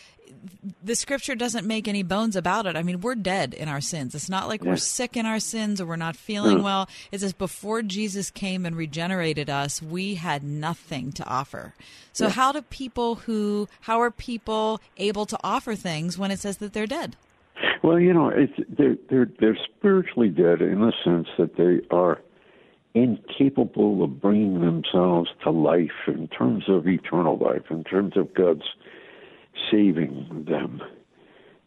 the 0.82 0.94
scripture 0.94 1.34
doesn't 1.34 1.66
make 1.66 1.88
any 1.88 2.02
bones 2.02 2.36
about 2.36 2.66
it. 2.66 2.76
I 2.76 2.82
mean, 2.82 3.00
we're 3.00 3.14
dead 3.14 3.54
in 3.54 3.66
our 3.66 3.80
sins. 3.80 4.14
It's 4.14 4.28
not 4.28 4.46
like 4.46 4.62
Yeah. 4.62 4.72
we're 4.72 4.76
sick 4.76 5.16
in 5.16 5.24
our 5.24 5.40
sins 5.40 5.80
or 5.80 5.86
we're 5.86 5.96
not 5.96 6.16
feeling 6.16 6.58
No. 6.58 6.64
well. 6.64 6.88
It 7.12 7.20
says 7.22 7.32
before 7.32 7.80
Jesus 7.80 8.30
came 8.30 8.66
and 8.66 8.76
regenerated 8.76 9.48
us, 9.48 9.80
we 9.80 10.16
had 10.16 10.44
nothing 10.44 11.12
to 11.12 11.24
offer. 11.24 11.72
So 12.12 12.26
Yeah. 12.26 12.32
how 12.32 12.52
do 12.52 12.60
people 12.60 13.14
who 13.14 13.66
how 13.82 14.02
are 14.02 14.10
people 14.10 14.82
able 14.98 15.24
to 15.24 15.38
offer 15.42 15.74
things 15.74 16.18
when 16.18 16.30
it 16.30 16.40
says 16.40 16.58
that 16.58 16.74
they're 16.74 16.86
dead? 16.86 17.16
Well, 17.82 17.98
you 17.98 18.12
know, 18.12 18.28
it's 18.28 18.52
they're 18.68 18.98
they're 19.08 19.30
they're 19.40 19.58
spiritually 19.78 20.28
dead 20.28 20.60
in 20.60 20.80
the 20.82 20.92
sense 21.02 21.28
that 21.38 21.56
they 21.56 21.80
are 21.90 22.20
incapable 22.94 24.04
of 24.04 24.20
bringing 24.20 24.61
themselves 24.61 25.28
to 25.42 25.50
life 25.50 26.07
in 26.07 26.28
terms 26.28 26.64
of 26.68 26.87
eternal 26.87 27.37
life, 27.37 27.64
in 27.70 27.85
terms 27.85 28.16
of 28.16 28.33
God's 28.35 28.62
saving 29.70 30.46
them. 30.48 30.80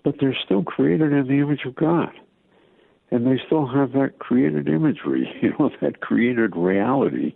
But 0.04 0.16
they're 0.20 0.38
still 0.46 0.64
created 0.64 1.12
in 1.12 1.28
the 1.28 1.42
image 1.42 1.66
of 1.66 1.76
God. 1.76 2.12
And 3.12 3.26
they 3.26 3.40
still 3.46 3.68
have 3.68 3.92
that 3.94 4.20
created 4.20 4.68
imagery, 4.68 5.30
you 5.42 5.54
know, 5.60 5.70
that 5.82 6.00
created 6.02 6.56
reality. 6.56 7.36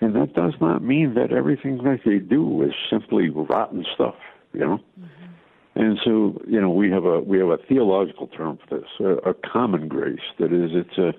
And 0.00 0.14
that 0.16 0.34
does 0.34 0.54
not 0.60 0.82
mean 0.82 1.14
that 1.14 1.32
everything 1.32 1.78
that 1.78 2.00
they 2.04 2.18
do 2.18 2.62
is 2.62 2.72
simply 2.88 3.28
rotten 3.28 3.84
stuff, 3.94 4.14
you 4.52 4.60
know. 4.60 4.78
Mm-hmm. 4.98 5.80
And 5.80 5.98
so, 6.04 6.40
you 6.46 6.60
know, 6.60 6.70
we 6.70 6.90
have 6.90 7.04
a 7.04 7.20
we 7.20 7.38
have 7.38 7.48
a 7.48 7.58
theological 7.68 8.26
term 8.28 8.58
for 8.68 8.78
this, 8.78 8.88
a, 8.98 9.30
a 9.30 9.34
common 9.34 9.88
grace. 9.88 10.18
That 10.38 10.52
is, 10.52 10.70
it's 10.74 10.98
a 10.98 11.12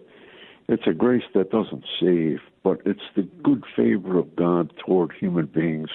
it's 0.71 0.87
a 0.87 0.93
grace 0.93 1.23
that 1.33 1.51
doesn't 1.51 1.83
save, 1.99 2.39
but 2.63 2.81
it's 2.85 3.01
the 3.15 3.23
good 3.43 3.63
favor 3.75 4.17
of 4.17 4.35
God 4.35 4.73
toward 4.77 5.11
human 5.11 5.45
beings, 5.47 5.89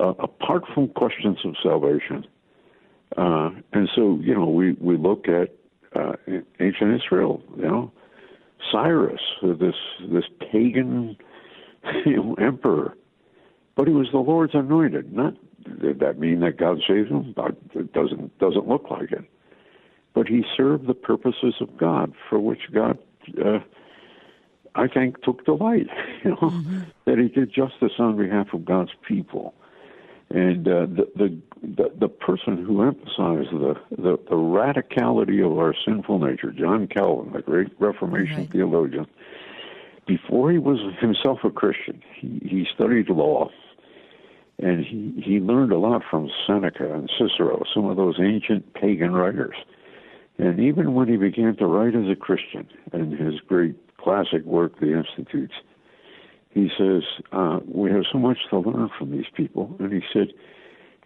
uh, 0.00 0.14
apart 0.18 0.64
from 0.72 0.88
questions 0.88 1.38
of 1.44 1.54
salvation. 1.62 2.26
Uh, 3.16 3.50
and 3.72 3.88
so, 3.94 4.18
you 4.22 4.34
know, 4.34 4.46
we 4.46 4.72
we 4.74 4.96
look 4.96 5.26
at 5.28 5.54
uh, 5.94 6.12
ancient 6.60 7.02
Israel, 7.02 7.42
you 7.56 7.64
know, 7.64 7.92
Cyrus, 8.70 9.20
this 9.42 9.74
this 10.08 10.24
pagan 10.50 11.16
you 12.06 12.16
know, 12.16 12.34
emperor, 12.34 12.96
but 13.74 13.88
he 13.88 13.92
was 13.92 14.08
the 14.12 14.18
Lord's 14.18 14.54
anointed. 14.54 15.12
Not 15.12 15.34
did 15.80 16.00
that 16.00 16.18
mean 16.18 16.40
that 16.40 16.56
God 16.56 16.78
saved 16.86 17.10
him? 17.10 17.34
It 17.74 17.92
doesn't 17.92 18.38
doesn't 18.38 18.68
look 18.68 18.90
like 18.90 19.12
it. 19.12 19.24
But 20.14 20.28
he 20.28 20.44
served 20.56 20.86
the 20.86 20.94
purposes 20.94 21.54
of 21.60 21.76
God, 21.76 22.12
for 22.28 22.38
which 22.38 22.70
God, 22.72 22.98
uh, 23.44 23.58
I 24.74 24.88
think, 24.88 25.22
took 25.22 25.44
delight. 25.44 25.88
You 26.24 26.36
know 26.40 26.52
that 27.04 27.18
he 27.18 27.26
did 27.26 27.52
justice 27.52 27.94
on 27.98 28.16
behalf 28.16 28.52
of 28.52 28.64
God's 28.64 28.92
people, 29.06 29.54
and 30.30 30.68
uh, 30.68 30.86
the, 30.86 31.10
the 31.16 31.38
the 31.62 31.92
the 31.98 32.08
person 32.08 32.64
who 32.64 32.82
emphasized 32.82 33.50
the, 33.50 33.74
the 33.90 34.18
the 34.28 34.36
radicality 34.36 35.44
of 35.44 35.58
our 35.58 35.74
sinful 35.84 36.20
nature, 36.20 36.52
John 36.52 36.86
Calvin, 36.86 37.32
the 37.32 37.42
great 37.42 37.72
Reformation 37.80 38.46
theologian. 38.46 39.06
Before 40.06 40.52
he 40.52 40.58
was 40.58 40.78
himself 41.00 41.40
a 41.42 41.50
Christian, 41.50 42.00
he, 42.20 42.40
he 42.44 42.66
studied 42.72 43.08
law 43.08 43.50
and 44.62 44.84
he, 44.84 45.20
he 45.22 45.40
learned 45.40 45.72
a 45.72 45.78
lot 45.78 46.02
from 46.08 46.30
Seneca 46.46 46.94
and 46.94 47.10
Cicero, 47.18 47.62
some 47.74 47.86
of 47.86 47.96
those 47.96 48.16
ancient 48.20 48.74
pagan 48.74 49.12
writers. 49.12 49.56
And 50.38 50.60
even 50.60 50.94
when 50.94 51.08
he 51.08 51.16
began 51.16 51.56
to 51.56 51.66
write 51.66 51.94
as 51.94 52.08
a 52.10 52.16
Christian 52.16 52.66
in 52.92 53.12
his 53.12 53.40
great 53.40 53.76
classic 53.98 54.44
work, 54.44 54.80
The 54.80 54.96
Institutes, 54.96 55.54
he 56.50 56.70
says, 56.76 57.02
uh, 57.32 57.60
We 57.66 57.90
have 57.90 58.04
so 58.10 58.18
much 58.18 58.38
to 58.50 58.58
learn 58.58 58.90
from 58.98 59.10
these 59.10 59.26
people. 59.34 59.74
And 59.78 59.92
he 59.92 60.02
said, 60.12 60.28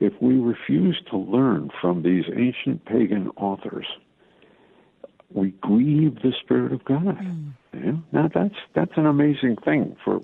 If 0.00 0.14
we 0.20 0.34
refuse 0.36 1.00
to 1.10 1.16
learn 1.16 1.70
from 1.80 2.02
these 2.02 2.24
ancient 2.34 2.84
pagan 2.84 3.30
authors, 3.36 3.86
we 5.32 5.50
grieve 5.60 6.16
the 6.22 6.32
Spirit 6.40 6.72
of 6.72 6.84
God. 6.84 7.18
Yeah? 7.74 7.92
Now 8.12 8.30
that's 8.32 8.54
that's 8.74 8.92
an 8.96 9.06
amazing 9.06 9.56
thing 9.64 9.96
for 10.04 10.20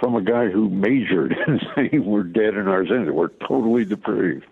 from 0.00 0.16
a 0.16 0.22
guy 0.22 0.48
who 0.48 0.68
majored 0.68 1.32
in 1.46 1.60
saying 1.74 2.04
we're 2.04 2.24
dead 2.24 2.54
in 2.54 2.68
our 2.68 2.86
sins, 2.86 3.08
we're 3.10 3.28
totally 3.46 3.84
depraved. 3.84 4.44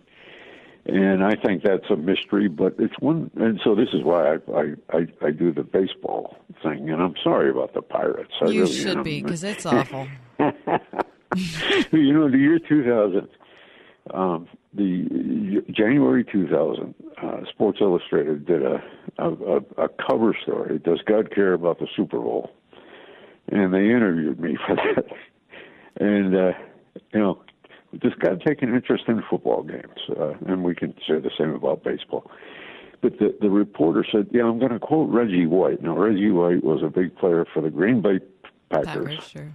And 0.86 1.22
I 1.22 1.36
think 1.36 1.62
that's 1.62 1.88
a 1.90 1.96
mystery, 1.96 2.48
but 2.48 2.74
it's 2.78 2.98
one. 3.00 3.30
And 3.36 3.60
so 3.62 3.74
this 3.74 3.88
is 3.92 4.02
why 4.02 4.34
I 4.34 4.36
I 4.52 4.74
I, 4.92 5.26
I 5.26 5.30
do 5.30 5.52
the 5.52 5.62
baseball 5.62 6.36
thing. 6.62 6.88
And 6.90 7.02
I'm 7.02 7.14
sorry 7.22 7.50
about 7.50 7.74
the 7.74 7.82
Pirates. 7.82 8.32
I 8.40 8.46
you 8.46 8.62
really 8.62 8.74
should 8.74 8.96
am. 8.98 9.02
be 9.02 9.22
because 9.22 9.44
it's 9.44 9.66
awful. 9.66 10.08
you 10.38 12.12
know, 12.12 12.30
the 12.30 12.38
year 12.38 12.58
2000, 12.58 13.28
um, 14.14 14.48
the 14.72 15.62
January 15.70 16.24
2000, 16.24 16.94
uh, 17.22 17.40
Sports 17.50 17.78
Illustrated 17.80 18.46
did 18.46 18.62
a, 18.62 18.82
a 19.18 19.28
a 19.28 19.56
a 19.84 19.88
cover 20.08 20.34
story. 20.42 20.78
Does 20.78 21.02
God 21.06 21.34
care 21.34 21.52
about 21.52 21.78
the 21.78 21.88
Super 21.94 22.18
Bowl? 22.18 22.50
And 23.52 23.74
they 23.74 23.90
interviewed 23.90 24.40
me 24.40 24.56
for 24.66 24.76
that. 24.76 25.04
And 25.96 26.34
uh, 26.34 26.52
you 27.12 27.20
know, 27.20 27.42
does 27.98 28.12
God 28.18 28.42
take 28.46 28.62
an 28.62 28.74
interest 28.74 29.04
in 29.08 29.22
football 29.28 29.62
games? 29.62 29.98
Uh, 30.08 30.34
and 30.46 30.62
we 30.62 30.74
can 30.74 30.94
say 31.06 31.18
the 31.18 31.30
same 31.36 31.54
about 31.54 31.82
baseball. 31.82 32.30
But 33.00 33.18
the 33.18 33.34
the 33.40 33.50
reporter 33.50 34.04
said, 34.10 34.28
"Yeah, 34.30 34.44
I'm 34.44 34.58
going 34.58 34.72
to 34.72 34.78
quote 34.78 35.10
Reggie 35.10 35.46
White." 35.46 35.82
Now, 35.82 35.96
Reggie 35.96 36.30
White 36.30 36.62
was 36.62 36.82
a 36.82 36.88
big 36.88 37.16
player 37.16 37.46
for 37.52 37.62
the 37.62 37.70
Green 37.70 38.02
Bay 38.02 38.20
Packers 38.68 39.16
Packers, 39.16 39.24
sure. 39.24 39.52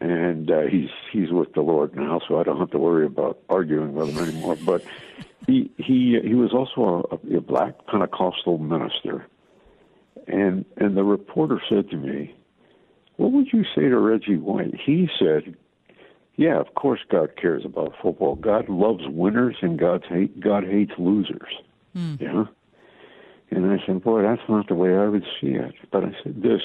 and 0.00 0.50
uh, 0.50 0.62
he's 0.62 0.90
he's 1.10 1.30
with 1.30 1.54
the 1.54 1.62
Lord 1.62 1.96
now, 1.96 2.20
so 2.28 2.38
I 2.38 2.42
don't 2.42 2.58
have 2.58 2.70
to 2.72 2.78
worry 2.78 3.06
about 3.06 3.38
arguing 3.48 3.94
with 3.94 4.10
him 4.10 4.18
anymore. 4.18 4.56
But 4.64 4.84
he 5.46 5.70
he 5.78 6.20
he 6.22 6.34
was 6.34 6.52
also 6.52 7.08
a, 7.10 7.36
a 7.36 7.40
black 7.40 7.86
Pentecostal 7.86 8.58
minister, 8.58 9.26
and 10.28 10.66
and 10.76 10.94
the 10.94 11.04
reporter 11.04 11.62
said 11.70 11.88
to 11.90 11.96
me, 11.96 12.34
"What 13.16 13.32
would 13.32 13.54
you 13.54 13.64
say 13.74 13.88
to 13.88 13.98
Reggie 13.98 14.36
White?" 14.36 14.74
He 14.74 15.08
said, 15.18 15.56
"Yeah, 16.36 16.58
of 16.58 16.74
course 16.74 17.00
God 17.08 17.36
cares 17.36 17.64
about 17.64 17.94
football. 18.02 18.36
God 18.36 18.68
loves 18.68 19.04
winners, 19.08 19.56
and 19.62 19.78
God 19.78 20.04
hate 20.08 20.40
God 20.40 20.64
hates 20.64 20.92
losers." 20.98 21.54
Hmm. 21.94 22.14
Yeah. 22.20 22.44
And 23.50 23.70
I 23.70 23.84
said, 23.84 24.02
"Boy, 24.02 24.22
that's 24.22 24.48
not 24.48 24.68
the 24.68 24.74
way 24.74 24.96
I 24.96 25.08
would 25.08 25.24
see 25.40 25.48
it." 25.48 25.74
But 25.90 26.04
I 26.04 26.16
said 26.22 26.42
this 26.42 26.62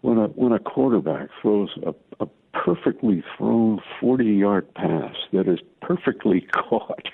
when 0.00 0.18
a 0.18 0.26
when 0.28 0.52
a 0.52 0.58
quarterback 0.58 1.28
throws 1.40 1.70
a, 1.84 1.94
a 2.22 2.28
perfectly 2.52 3.22
thrown 3.36 3.80
forty 4.00 4.26
yard 4.26 4.72
pass 4.74 5.14
that 5.32 5.48
is 5.48 5.60
perfectly 5.80 6.40
caught 6.52 7.08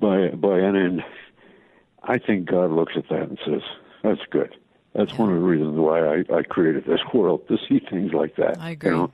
by 0.00 0.28
by 0.28 0.58
an 0.58 0.76
end, 0.76 1.04
I 2.02 2.18
think 2.18 2.46
God 2.46 2.70
looks 2.70 2.94
at 2.96 3.08
that 3.10 3.28
and 3.28 3.38
says, 3.44 3.62
"That's 4.02 4.22
good." 4.30 4.56
That's 4.94 5.16
one 5.16 5.28
of 5.28 5.36
the 5.36 5.46
reasons 5.46 5.78
why 5.78 6.00
I, 6.00 6.24
I 6.38 6.42
created 6.42 6.84
this 6.84 7.00
world 7.14 7.46
to 7.46 7.56
see 7.68 7.78
things 7.78 8.12
like 8.12 8.34
that. 8.36 8.58
I 8.58 8.70
agree. 8.70 8.90
You 8.90 8.96
know? 8.96 9.12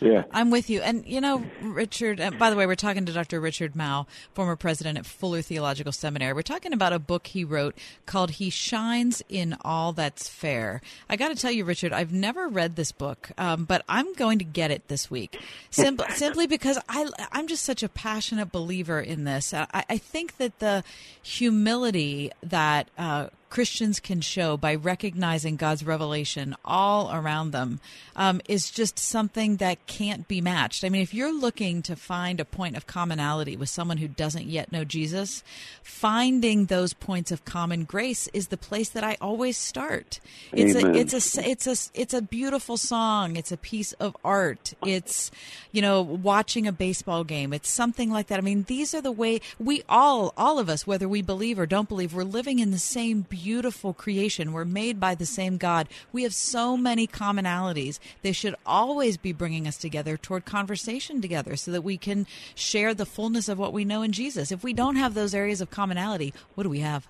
Yeah. 0.00 0.24
I'm 0.32 0.50
with 0.50 0.70
you. 0.70 0.80
And, 0.80 1.06
you 1.06 1.20
know, 1.20 1.44
Richard, 1.62 2.20
and 2.20 2.38
by 2.38 2.50
the 2.50 2.56
way, 2.56 2.66
we're 2.66 2.74
talking 2.74 3.04
to 3.06 3.12
Dr. 3.12 3.40
Richard 3.40 3.74
Mouw, 3.74 4.06
former 4.32 4.56
president 4.56 4.98
at 4.98 5.06
Fuller 5.06 5.42
Theological 5.42 5.92
Seminary. 5.92 6.32
We're 6.32 6.42
talking 6.42 6.72
about 6.72 6.92
a 6.92 6.98
book 6.98 7.26
he 7.26 7.44
wrote 7.44 7.76
called 8.06 8.32
He 8.32 8.50
Shines 8.50 9.22
in 9.28 9.56
All 9.62 9.92
That's 9.92 10.28
Fair. 10.28 10.80
I 11.08 11.16
got 11.16 11.28
to 11.28 11.34
tell 11.34 11.50
you, 11.50 11.64
Richard, 11.64 11.92
I've 11.92 12.12
never 12.12 12.48
read 12.48 12.76
this 12.76 12.92
book, 12.92 13.30
um, 13.36 13.64
but 13.64 13.84
I'm 13.88 14.12
going 14.14 14.38
to 14.38 14.44
get 14.44 14.70
it 14.70 14.88
this 14.88 15.10
week 15.10 15.38
Sim- 15.70 16.00
simply 16.14 16.46
because 16.46 16.78
I, 16.88 17.08
I'm 17.32 17.46
just 17.46 17.64
such 17.64 17.82
a 17.82 17.88
passionate 17.88 18.52
believer 18.52 19.00
in 19.00 19.24
this. 19.24 19.52
I, 19.52 19.66
I 19.72 19.98
think 19.98 20.38
that 20.38 20.58
the 20.60 20.82
humility 21.22 22.30
that 22.42 22.90
uh, 22.96 23.28
Christians 23.50 23.98
can 23.98 24.20
show 24.20 24.56
by 24.56 24.76
recognizing 24.76 25.56
God's 25.56 25.84
revelation 25.84 26.56
all 26.64 27.12
around 27.12 27.50
them 27.50 27.80
um, 28.14 28.40
is 28.48 28.70
just 28.70 28.98
something 28.98 29.56
that 29.56 29.86
can't 29.86 30.28
be 30.28 30.40
matched. 30.40 30.84
I 30.84 30.88
mean, 30.88 31.02
if 31.02 31.12
you're 31.12 31.32
looking 31.32 31.82
to 31.82 31.96
find 31.96 32.38
a 32.38 32.44
point 32.44 32.76
of 32.76 32.86
commonality 32.86 33.56
with 33.56 33.68
someone 33.68 33.98
who 33.98 34.06
doesn't 34.06 34.46
yet 34.46 34.70
know 34.70 34.84
Jesus, 34.84 35.42
finding 35.82 36.66
those 36.66 36.92
points 36.92 37.32
of 37.32 37.44
common 37.44 37.84
grace 37.84 38.28
is 38.32 38.48
the 38.48 38.56
place 38.56 38.88
that 38.90 39.02
I 39.02 39.16
always 39.20 39.56
start. 39.56 40.20
It's 40.52 40.76
Amen. 40.76 40.94
a 40.94 40.98
it's 40.98 41.36
a 41.36 41.48
it's 41.48 41.66
a 41.66 42.00
it's 42.00 42.14
a 42.14 42.22
beautiful 42.22 42.76
song. 42.76 43.36
It's 43.36 43.52
a 43.52 43.56
piece 43.56 43.92
of 43.94 44.16
art. 44.24 44.74
It's 44.86 45.30
you 45.72 45.82
know 45.82 46.02
watching 46.02 46.66
a 46.68 46.72
baseball 46.72 47.24
game. 47.24 47.52
It's 47.52 47.68
something 47.68 48.10
like 48.10 48.28
that. 48.28 48.38
I 48.38 48.42
mean, 48.42 48.64
these 48.68 48.94
are 48.94 49.02
the 49.02 49.12
way 49.12 49.40
we 49.58 49.82
all 49.88 50.32
all 50.36 50.58
of 50.60 50.68
us, 50.68 50.86
whether 50.86 51.08
we 51.08 51.22
believe 51.22 51.58
or 51.58 51.66
don't 51.66 51.88
believe, 51.88 52.14
we're 52.14 52.22
living 52.22 52.60
in 52.60 52.70
the 52.70 52.78
same 52.78 53.22
beautiful 53.42 53.94
creation. 53.94 54.52
We're 54.52 54.64
made 54.64 55.00
by 55.00 55.14
the 55.14 55.26
same 55.26 55.56
God. 55.56 55.88
We 56.12 56.24
have 56.24 56.34
so 56.34 56.76
many 56.76 57.06
commonalities. 57.06 57.98
They 58.22 58.32
should 58.32 58.54
always 58.66 59.16
be 59.16 59.32
bringing 59.32 59.66
us 59.66 59.78
together 59.78 60.16
toward 60.16 60.44
conversation 60.44 61.22
together 61.22 61.56
so 61.56 61.70
that 61.70 61.82
we 61.82 61.96
can 61.96 62.26
share 62.54 62.92
the 62.92 63.06
fullness 63.06 63.48
of 63.48 63.58
what 63.58 63.72
we 63.72 63.84
know 63.84 64.02
in 64.02 64.12
Jesus. 64.12 64.52
If 64.52 64.62
we 64.62 64.72
don't 64.72 64.96
have 64.96 65.14
those 65.14 65.34
areas 65.34 65.60
of 65.60 65.70
commonality, 65.70 66.34
what 66.54 66.64
do 66.64 66.70
we 66.70 66.80
have? 66.80 67.08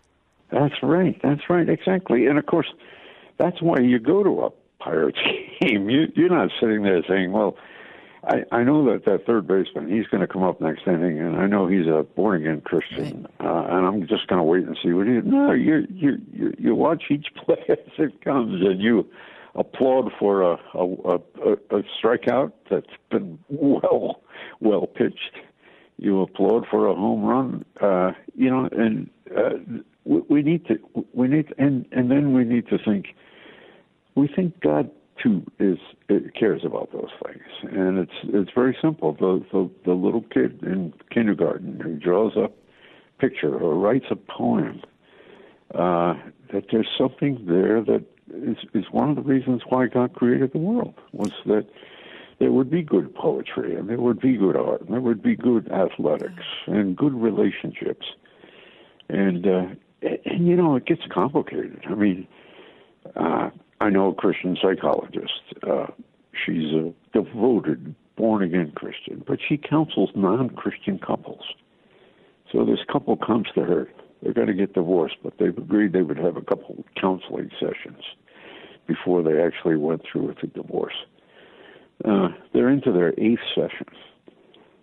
That's 0.52 0.74
right. 0.82 1.18
That's 1.22 1.42
right. 1.48 1.68
Exactly. 1.68 2.26
And 2.26 2.38
of 2.38 2.46
course, 2.46 2.72
that's 3.38 3.60
why 3.60 3.80
you 3.80 3.98
go 3.98 4.22
to 4.22 4.40
a 4.42 4.50
Pirates 4.82 5.18
game. 5.60 5.90
You, 5.90 6.06
you're 6.14 6.30
not 6.30 6.50
sitting 6.60 6.82
there 6.82 7.02
saying, 7.08 7.32
"Well, 7.32 7.56
I, 8.24 8.44
I 8.52 8.62
know 8.64 8.84
that 8.92 9.06
that 9.06 9.24
third 9.24 9.46
baseman, 9.46 9.88
he's 9.88 10.06
going 10.08 10.20
to 10.20 10.26
come 10.26 10.42
up 10.42 10.60
next 10.60 10.86
inning, 10.86 11.18
and 11.18 11.36
I 11.36 11.46
know 11.46 11.66
he's 11.66 11.86
a 11.86 12.02
born 12.02 12.42
again 12.42 12.60
Christian, 12.60 13.26
uh, 13.40 13.66
and 13.70 13.86
I'm 13.86 14.06
just 14.06 14.26
going 14.26 14.38
to 14.38 14.42
wait 14.42 14.64
and 14.64 14.76
see 14.82 14.92
what 14.92 15.06
he." 15.06 15.14
No, 15.24 15.52
you 15.52 15.86
you 15.90 16.18
you 16.32 16.54
you 16.58 16.74
watch 16.74 17.04
each 17.10 17.28
play 17.44 17.62
as 17.68 17.78
it 17.98 18.22
comes, 18.22 18.60
and 18.66 18.80
you 18.80 19.08
applaud 19.54 20.12
for 20.18 20.42
a 20.42 20.58
a, 20.74 20.84
a, 20.84 21.52
a 21.70 21.82
strikeout 22.02 22.52
that's 22.70 22.92
been 23.10 23.38
well 23.48 24.22
well 24.60 24.86
pitched. 24.86 25.36
You 25.96 26.20
applaud 26.20 26.66
for 26.70 26.86
a 26.86 26.94
home 26.94 27.24
run, 27.24 27.64
uh, 27.80 28.12
you 28.34 28.50
know, 28.50 28.68
and 28.72 29.10
uh, 29.34 29.80
we, 30.04 30.20
we 30.28 30.42
need 30.42 30.66
to 30.66 30.78
we 31.14 31.26
need 31.26 31.54
and 31.56 31.86
and 31.90 32.10
then 32.10 32.34
we 32.34 32.44
need 32.44 32.68
to 32.68 32.78
think. 32.78 33.14
We 34.14 34.28
think 34.28 34.60
God 34.60 34.90
too 35.22 35.44
is 35.58 35.78
it 36.08 36.34
cares 36.34 36.62
about 36.64 36.92
those 36.92 37.10
things, 37.24 37.42
and 37.62 37.98
it's 37.98 38.12
it's 38.24 38.50
very 38.54 38.76
simple. 38.80 39.12
The 39.12 39.44
the, 39.52 39.70
the 39.84 39.92
little 39.92 40.22
kid 40.22 40.62
in 40.62 40.92
kindergarten 41.10 41.80
who 41.80 41.94
draws 41.94 42.36
a 42.36 42.48
picture 43.18 43.54
or 43.54 43.74
writes 43.74 44.06
a 44.10 44.16
poem, 44.16 44.82
uh, 45.74 46.14
that 46.52 46.64
there's 46.70 46.88
something 46.96 47.44
there 47.46 47.82
that 47.82 48.04
is 48.32 48.56
is 48.74 48.84
one 48.90 49.10
of 49.10 49.16
the 49.16 49.22
reasons 49.22 49.62
why 49.68 49.86
God 49.86 50.14
created 50.14 50.52
the 50.52 50.58
world 50.58 50.94
was 51.12 51.32
that 51.46 51.66
there 52.38 52.52
would 52.52 52.70
be 52.70 52.82
good 52.82 53.14
poetry 53.14 53.76
and 53.76 53.88
there 53.88 54.00
would 54.00 54.20
be 54.20 54.36
good 54.36 54.56
art 54.56 54.80
and 54.80 54.90
there 54.90 55.00
would 55.00 55.22
be 55.22 55.36
good 55.36 55.70
athletics 55.70 56.44
and 56.66 56.96
good 56.96 57.14
relationships, 57.14 58.06
and 59.08 59.46
uh, 59.46 59.66
and 60.02 60.46
you 60.46 60.56
know 60.56 60.76
it 60.76 60.86
gets 60.86 61.02
complicated. 61.12 61.84
I 61.88 61.94
mean. 61.94 62.26
Uh, 63.16 63.48
I 63.80 63.88
know 63.88 64.08
a 64.08 64.14
Christian 64.14 64.56
psychologist. 64.62 65.40
Uh, 65.66 65.86
she's 66.44 66.72
a 66.72 66.92
devoted, 67.12 67.94
born 68.16 68.42
again 68.42 68.72
Christian, 68.74 69.24
but 69.26 69.38
she 69.46 69.56
counsels 69.56 70.10
non 70.14 70.50
Christian 70.50 70.98
couples. 70.98 71.44
So 72.52 72.64
this 72.64 72.80
couple 72.92 73.16
comes 73.16 73.46
to 73.54 73.62
her. 73.62 73.88
They're 74.22 74.34
going 74.34 74.48
to 74.48 74.54
get 74.54 74.74
divorced, 74.74 75.16
but 75.22 75.34
they've 75.38 75.56
agreed 75.56 75.92
they 75.92 76.02
would 76.02 76.18
have 76.18 76.36
a 76.36 76.42
couple 76.42 76.84
counseling 77.00 77.50
sessions 77.58 78.02
before 78.86 79.22
they 79.22 79.40
actually 79.40 79.76
went 79.76 80.02
through 80.10 80.26
with 80.26 80.36
the 80.42 80.48
divorce. 80.48 80.96
Uh, 82.04 82.28
they're 82.52 82.68
into 82.68 82.92
their 82.92 83.14
eighth 83.18 83.40
session, 83.54 83.86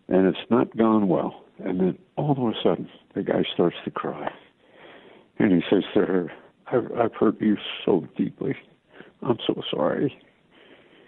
and 0.07 0.27
it's 0.27 0.49
not 0.49 0.75
gone 0.75 1.07
well. 1.07 1.43
And 1.63 1.79
then 1.79 1.97
all 2.15 2.31
of 2.31 2.37
a 2.37 2.53
sudden, 2.63 2.89
the 3.13 3.23
guy 3.23 3.43
starts 3.53 3.75
to 3.85 3.91
cry. 3.91 4.31
And 5.39 5.51
he 5.51 5.61
says 5.69 5.83
to 5.93 6.05
her, 6.05 6.31
I've, 6.67 6.91
I've 6.97 7.13
hurt 7.13 7.39
you 7.41 7.57
so 7.85 8.07
deeply. 8.15 8.55
I'm 9.21 9.37
so 9.45 9.61
sorry. 9.71 10.17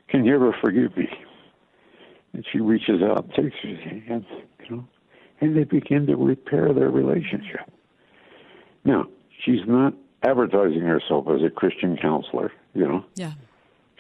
Can 0.08 0.26
you 0.26 0.36
ever 0.36 0.56
forgive 0.60 0.96
me? 0.98 1.10
And 2.34 2.46
she 2.52 2.60
reaches 2.60 3.02
out, 3.02 3.30
takes 3.34 3.56
his 3.62 3.80
hand, 3.80 4.26
you 4.64 4.76
know, 4.76 4.88
and 5.42 5.56
they 5.56 5.64
begin 5.64 6.06
to 6.08 6.16
repair 6.16 6.74
their 6.74 6.90
relationship. 6.90 7.72
Now, 8.84 9.08
she's 9.44 9.62
not 9.68 9.94
advertising 10.24 10.82
herself 10.82 11.28
as 11.30 11.44
a 11.44 11.50
Christian 11.50 11.98
counselor, 11.98 12.52
you 12.74 12.88
know. 12.88 13.06
Yeah. 13.16 13.34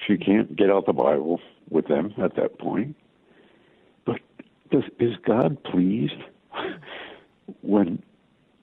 She 0.08 0.18
can't 0.18 0.56
get 0.56 0.70
out 0.70 0.86
the 0.86 0.94
Bible 0.94 1.40
with 1.70 1.88
them 1.88 2.14
at 2.22 2.36
that 2.36 2.58
point. 2.60 2.96
But 4.06 4.20
does, 4.72 4.84
is 5.00 5.16
God 5.26 5.62
pleased 5.64 6.22
when 7.62 8.02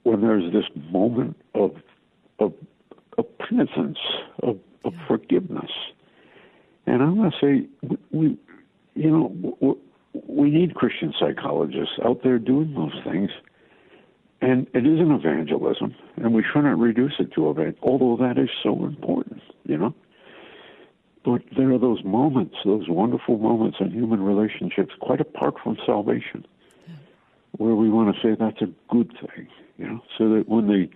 when 0.03 0.21
there's 0.21 0.51
this 0.53 0.65
moment 0.91 1.35
of 1.53 1.75
of, 2.39 2.53
of 3.17 3.25
penitence, 3.37 3.97
of 4.43 4.57
of 4.83 4.93
forgiveness. 5.07 5.71
And 6.85 7.03
I 7.03 7.09
want 7.09 7.33
to 7.33 7.39
say, 7.39 7.97
we, 8.11 8.37
you 8.95 9.11
know, 9.11 9.77
we 10.27 10.49
need 10.49 10.75
Christian 10.75 11.13
psychologists 11.19 11.95
out 12.03 12.21
there 12.23 12.39
doing 12.39 12.73
those 12.73 12.93
things. 13.03 13.29
And 14.39 14.67
it 14.73 14.85
is 14.85 14.99
an 14.99 15.11
evangelism, 15.11 15.95
and 16.17 16.33
we 16.33 16.43
shouldn't 16.43 16.77
reduce 16.77 17.13
it 17.19 17.33
to 17.33 17.49
evangelism, 17.49 17.79
although 17.81 18.23
that 18.23 18.37
is 18.37 18.49
so 18.61 18.85
important, 18.85 19.41
you 19.65 19.77
know. 19.77 19.95
But 21.25 21.41
there 21.57 21.73
are 21.73 21.79
those 21.79 22.03
moments, 22.03 22.55
those 22.63 22.87
wonderful 22.87 23.39
moments 23.39 23.77
in 23.79 23.91
human 23.91 24.21
relationships, 24.21 24.93
quite 25.01 25.19
apart 25.19 25.55
from 25.61 25.77
salvation, 25.85 26.45
where 27.57 27.73
we 27.73 27.89
want 27.89 28.15
to 28.15 28.21
say 28.21 28.35
that's 28.39 28.61
a 28.61 28.69
good 28.93 29.11
thing, 29.19 29.47
you 29.77 29.87
know, 29.87 30.01
so 30.17 30.29
that 30.29 30.47
when 30.47 30.67
the 30.67 30.87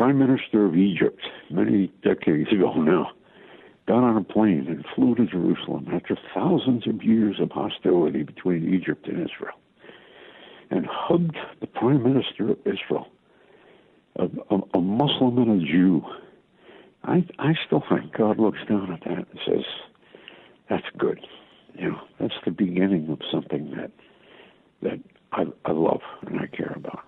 Prime 0.00 0.18
Minister 0.18 0.64
of 0.64 0.76
Egypt, 0.76 1.20
many 1.50 1.92
decades 2.02 2.50
ago 2.50 2.72
now, 2.72 3.10
got 3.86 4.02
on 4.02 4.16
a 4.16 4.24
plane 4.24 4.64
and 4.66 4.82
flew 4.94 5.14
to 5.14 5.26
Jerusalem 5.26 5.88
after 5.92 6.16
thousands 6.34 6.86
of 6.86 7.02
years 7.02 7.36
of 7.38 7.50
hostility 7.50 8.22
between 8.22 8.72
Egypt 8.72 9.06
and 9.08 9.16
Israel 9.16 9.52
and 10.70 10.86
hugged 10.86 11.36
the 11.60 11.66
Prime 11.66 12.02
Minister 12.02 12.52
of 12.52 12.58
Israel, 12.60 13.08
a, 14.16 14.24
a, 14.48 14.78
a 14.78 14.80
Muslim 14.80 15.36
and 15.36 15.62
a 15.62 15.66
Jew. 15.66 16.02
I, 17.04 17.22
I 17.38 17.52
still 17.66 17.84
think 17.86 18.16
God 18.16 18.38
looks 18.38 18.60
down 18.66 18.90
at 18.90 19.00
that 19.00 19.26
and 19.30 19.38
says, 19.46 19.64
that's 20.70 20.86
good. 20.96 21.20
You 21.74 21.90
know, 21.90 22.00
that's 22.18 22.40
the 22.46 22.52
beginning 22.52 23.10
of 23.10 23.18
something 23.30 23.70
that 23.76 23.90
that 24.80 24.98
I, 25.32 25.44
I 25.66 25.72
love 25.72 26.00
and 26.26 26.40
I 26.40 26.46
care 26.46 26.72
about. 26.74 27.04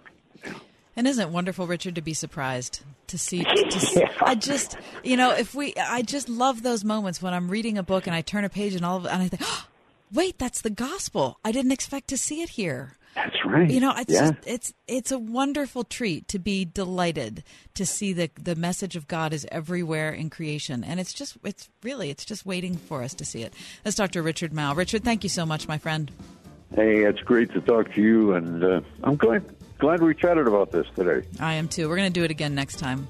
And 0.96 1.06
isn't 1.06 1.28
it 1.28 1.32
wonderful, 1.32 1.66
Richard, 1.66 1.94
to 1.94 2.02
be 2.02 2.14
surprised 2.14 2.82
to 3.08 3.18
see? 3.18 3.44
To 3.44 3.80
see 3.80 4.04
I 4.20 4.34
just, 4.34 4.76
you 5.02 5.16
know, 5.16 5.32
if 5.32 5.54
we, 5.54 5.74
I 5.74 6.02
just 6.02 6.28
love 6.28 6.62
those 6.62 6.84
moments 6.84 7.22
when 7.22 7.32
I'm 7.32 7.48
reading 7.48 7.78
a 7.78 7.82
book 7.82 8.06
and 8.06 8.14
I 8.14 8.20
turn 8.20 8.44
a 8.44 8.48
page 8.48 8.74
and 8.74 8.84
all 8.84 8.98
of, 8.98 9.06
and 9.06 9.22
I 9.22 9.28
think, 9.28 9.42
oh, 9.44 9.66
wait, 10.12 10.38
that's 10.38 10.60
the 10.60 10.70
gospel. 10.70 11.38
I 11.44 11.52
didn't 11.52 11.72
expect 11.72 12.08
to 12.08 12.18
see 12.18 12.42
it 12.42 12.50
here. 12.50 12.96
That's 13.14 13.44
right. 13.44 13.70
You 13.70 13.80
know, 13.80 13.92
it's 13.96 14.12
yeah. 14.12 14.30
just, 14.30 14.46
it's 14.46 14.74
it's 14.86 15.12
a 15.12 15.18
wonderful 15.18 15.84
treat 15.84 16.28
to 16.28 16.38
be 16.38 16.64
delighted 16.64 17.44
to 17.74 17.84
see 17.84 18.14
the 18.14 18.30
the 18.40 18.56
message 18.56 18.96
of 18.96 19.06
God 19.06 19.34
is 19.34 19.46
everywhere 19.52 20.12
in 20.12 20.30
creation, 20.30 20.82
and 20.82 20.98
it's 20.98 21.12
just 21.12 21.36
it's 21.44 21.68
really 21.82 22.08
it's 22.08 22.24
just 22.24 22.46
waiting 22.46 22.74
for 22.74 23.02
us 23.02 23.12
to 23.14 23.26
see 23.26 23.42
it. 23.42 23.52
That's 23.84 23.96
Dr. 23.96 24.22
Richard 24.22 24.52
Mouw. 24.52 24.74
Richard, 24.74 25.04
thank 25.04 25.24
you 25.24 25.28
so 25.28 25.44
much, 25.44 25.68
my 25.68 25.76
friend. 25.76 26.10
Hey, 26.74 27.04
it's 27.04 27.20
great 27.20 27.52
to 27.52 27.60
talk 27.60 27.92
to 27.94 28.00
you, 28.00 28.32
and 28.32 28.64
uh, 28.64 28.80
I'm 29.02 29.16
glad 29.16 29.44
glad 29.82 30.00
we 30.00 30.14
chatted 30.14 30.46
about 30.46 30.70
this 30.70 30.86
today. 30.94 31.26
I 31.40 31.54
am 31.54 31.66
too. 31.66 31.88
We're 31.88 31.96
going 31.96 32.12
to 32.12 32.20
do 32.20 32.22
it 32.22 32.30
again 32.30 32.54
next 32.54 32.78
time. 32.78 33.08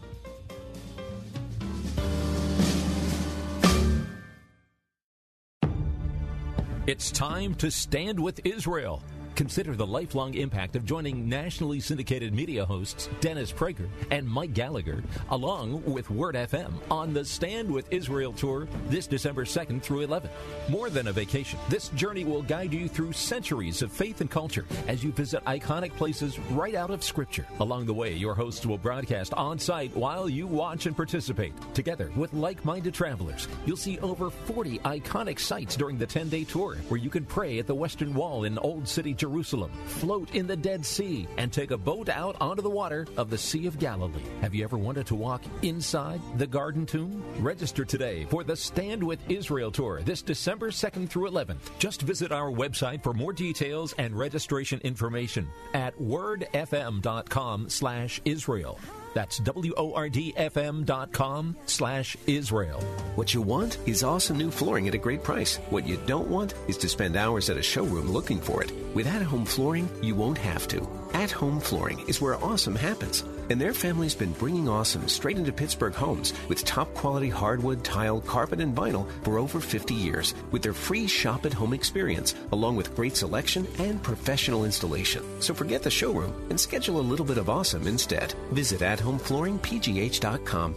It's 6.87 7.11
time 7.11 7.55
to 7.57 7.71
stand 7.71 8.19
with 8.19 8.41
Israel. 8.47 9.03
Consider 9.35 9.75
the 9.75 9.87
lifelong 9.87 10.35
impact 10.35 10.77
of 10.77 10.85
joining 10.85 11.29
nationally 11.29 11.81
syndicated 11.81 12.35
media 12.35 12.67
hosts 12.67 13.09
Dennis 13.21 13.51
Prager 13.51 13.89
and 14.11 14.29
Mike 14.29 14.53
Gallagher, 14.53 15.03
along 15.31 15.83
with 15.85 16.11
Word 16.11 16.35
FM, 16.35 16.73
on 16.91 17.15
the 17.15 17.25
Stand 17.25 17.71
with 17.71 17.91
Israel 17.91 18.33
tour 18.33 18.69
this 18.89 19.07
December 19.07 19.45
2nd 19.45 19.83
through 19.83 20.07
11th. 20.07 20.29
More 20.69 20.91
than 20.91 21.07
a 21.09 21.13
vacation, 21.13 21.59
this 21.71 21.89
journey 21.91 22.25
will 22.25 22.43
guide 22.43 22.75
you 22.75 22.89
through 22.89 23.13
centuries 23.13 23.81
of 23.81 23.91
faith 23.91 24.21
and 24.21 24.31
culture 24.31 24.67
as 24.87 25.03
you 25.03 25.13
visit 25.13 25.43
iconic 25.45 25.97
places 25.97 26.39
right 26.51 26.75
out 26.75 26.91
of 26.91 27.03
Scripture. 27.03 27.47
Along 27.61 27.87
the 27.87 27.95
way, 27.95 28.13
your 28.13 28.35
hosts 28.35 28.67
will 28.67 28.79
broadcast 28.79 29.33
on 29.35 29.59
site 29.59 29.97
while 29.97 30.29
you 30.29 30.47
watch 30.47 30.85
and 30.87 30.95
participate. 30.95 31.55
Together 31.75 32.11
with 32.17 32.35
like 32.35 32.65
minded 32.67 32.93
travelers, 32.93 33.49
you'll 33.65 33.77
see 33.79 33.99
over 34.01 34.29
40 34.29 34.79
iconic 34.81 35.39
sites 35.39 35.75
during 35.75 35.97
the 35.97 36.07
10 36.07 36.29
day 36.29 36.45
tour 36.45 36.77
where 36.89 37.01
you 37.01 37.09
can 37.09 37.25
pray 37.25 37.59
at 37.59 37.67
the 37.67 37.75
Western 37.75 38.13
Wall 38.13 38.45
in 38.45 38.59
Old 38.59 38.87
City, 38.87 39.15
Jerusalem, 39.23 39.71
float 39.87 40.35
in 40.35 40.49
the 40.49 40.57
Dead 40.57 40.85
Sea, 40.85 41.29
and 41.39 41.53
take 41.53 41.71
a 41.71 41.79
boat 41.79 42.09
out 42.09 42.35
onto 42.41 42.61
the 42.61 42.69
water 42.69 43.07
of 43.17 43.31
the 43.31 43.39
Sea 43.39 43.69
of 43.69 43.79
Galilee. 43.79 44.25
Have 44.41 44.53
you 44.53 44.65
ever 44.65 44.77
wanted 44.77 45.07
to 45.07 45.15
walk 45.15 45.45
inside 45.63 46.21
the 46.39 46.47
Garden 46.49 46.85
Tomb? 46.85 47.23
Register 47.39 47.85
today 47.85 48.27
for 48.31 48.43
the 48.43 48.57
Stand 48.57 49.01
with 49.01 49.21
Israel 49.31 49.71
tour 49.71 50.03
this 50.03 50.23
December 50.23 50.73
2nd 50.73 51.09
through 51.09 51.31
11th. 51.31 51.71
Just 51.79 52.03
visit 52.03 52.33
our 52.33 52.51
website 52.51 53.01
for 53.01 53.15
more 53.15 53.33
details 53.33 53.95
and 53.97 54.19
registration 54.19 54.81
information 54.81 55.49
at 55.73 55.97
wordfm.com 56.01 57.69
slash 57.69 58.21
Israel. 58.25 58.77
That's 59.15 59.39
W-O-R-D-F-M 59.39 60.85
dot 60.85 61.13
com 61.13 61.57
slash 61.67 62.17
Israel. 62.27 62.81
What 63.15 63.35
you 63.35 63.43
want 63.43 63.79
is 63.87 64.03
awesome 64.03 64.39
new 64.39 64.51
flooring 64.51 64.89
at 64.89 64.95
a 64.95 64.99
great 64.99 65.23
price. 65.23 65.57
What 65.71 65.87
you 65.87 65.99
don't 66.07 66.29
want 66.29 66.55
is 66.69 66.77
to 66.79 66.89
spend 66.89 67.17
hours 67.17 67.51
at 67.51 67.57
a 67.57 67.63
showroom 67.63 68.11
looking 68.11 68.41
for 68.41 68.63
it. 68.63 68.73
With 68.95 69.07
at-home 69.07 69.45
flooring, 69.45 69.89
you 70.03 70.15
won't 70.15 70.39
have 70.39 70.67
to. 70.69 70.89
At 71.13 71.31
Home 71.31 71.61
Flooring 71.61 72.01
is 72.09 72.21
where 72.21 72.43
awesome 72.43 72.75
happens. 72.75 73.25
And 73.53 73.61
their 73.61 73.75
family's 73.75 74.15
been 74.15 74.33
bringing 74.33 74.67
awesome 74.67 75.07
straight 75.09 75.37
into 75.37 75.53
Pittsburgh 75.53 75.93
homes 75.93 76.33
with 76.49 76.65
top 76.65 76.95
quality 76.95 77.29
hardwood, 77.29 77.85
tile, 77.85 78.23
carpet, 78.23 78.63
and 78.63 78.75
vinyl 78.75 79.07
for 79.25 79.39
over 79.39 79.61
50 79.61 79.93
years 79.93 80.35
with 80.53 80.63
their 80.63 80.73
free 80.73 81.07
shop 81.07 81.45
at 81.45 81.53
home 81.53 81.75
experience, 81.75 82.35
along 82.53 82.77
with 82.77 82.97
great 82.97 83.15
selection 83.15 83.69
and 83.79 84.03
professional 84.03 84.65
installation. 84.65 85.23
So 85.43 85.53
forget 85.53 85.83
the 85.83 85.91
showroom 85.91 86.33
and 86.49 86.59
schedule 86.59 86.99
a 86.99 87.05
little 87.05 87.27
bit 87.27 87.37
of 87.37 87.51
awesome 87.51 87.87
instead. 87.87 88.33
Visit 88.53 88.81
athomeflooringpgh.com. 88.81 90.75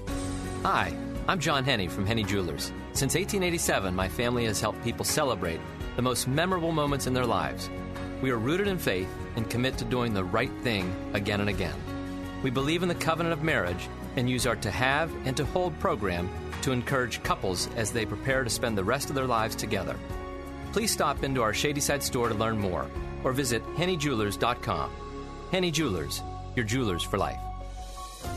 Hi, 0.64 0.98
I'm 1.30 1.40
John 1.40 1.64
Henney 1.64 1.88
from 1.88 2.06
Henney 2.06 2.26
Jewelers. 2.26 2.74
Since 2.92 3.16
1887, 3.16 3.96
my 3.96 4.10
family 4.10 4.44
has 4.48 4.60
helped 4.60 4.84
people 4.84 5.06
celebrate 5.06 5.62
the 5.96 6.02
most 6.02 6.28
memorable 6.28 6.74
moments 6.74 7.08
in 7.08 7.14
their 7.14 7.26
lives. 7.26 7.70
We 8.22 8.32
are 8.32 8.38
rooted 8.38 8.68
in 8.68 8.78
faith 8.78 9.08
and 9.38 9.50
commit 9.50 9.78
to 9.78 9.86
doing 9.86 10.14
the 10.14 10.26
right 10.26 10.52
thing 10.62 10.94
again 11.14 11.40
and 11.40 11.50
again. 11.50 11.95
We 12.46 12.52
believe 12.52 12.84
in 12.84 12.90
the 12.90 12.94
covenant 12.94 13.34
of 13.34 13.42
marriage 13.42 13.90
and 14.18 14.30
use 14.30 14.46
our 14.46 14.56
To 14.58 14.70
Have 14.70 15.12
and 15.26 15.36
To 15.36 15.46
Hold 15.46 15.80
program 15.80 16.30
to 16.62 16.72
encourage 16.72 17.24
couples 17.24 17.68
as 17.76 17.90
they 17.90 18.06
prepare 18.06 18.44
to 18.44 18.52
spend 18.52 18.78
the 18.78 18.84
rest 18.84 19.10
of 19.10 19.16
their 19.16 19.26
lives 19.26 19.56
together. 19.56 19.96
Please 20.72 20.92
stop 20.92 21.24
into 21.24 21.42
our 21.42 21.56
Shadyside 21.56 22.04
store 22.04 22.30
to 22.30 22.36
learn 22.36 22.60
more 22.60 22.86
or 23.24 23.32
visit 23.34 23.66
hennyjewelers.com. 23.78 24.92
Henny 25.52 25.72
Jewelers, 25.72 26.22
your 26.56 26.66
jewelers 26.66 27.02
for 27.02 27.18
life. 27.18 27.40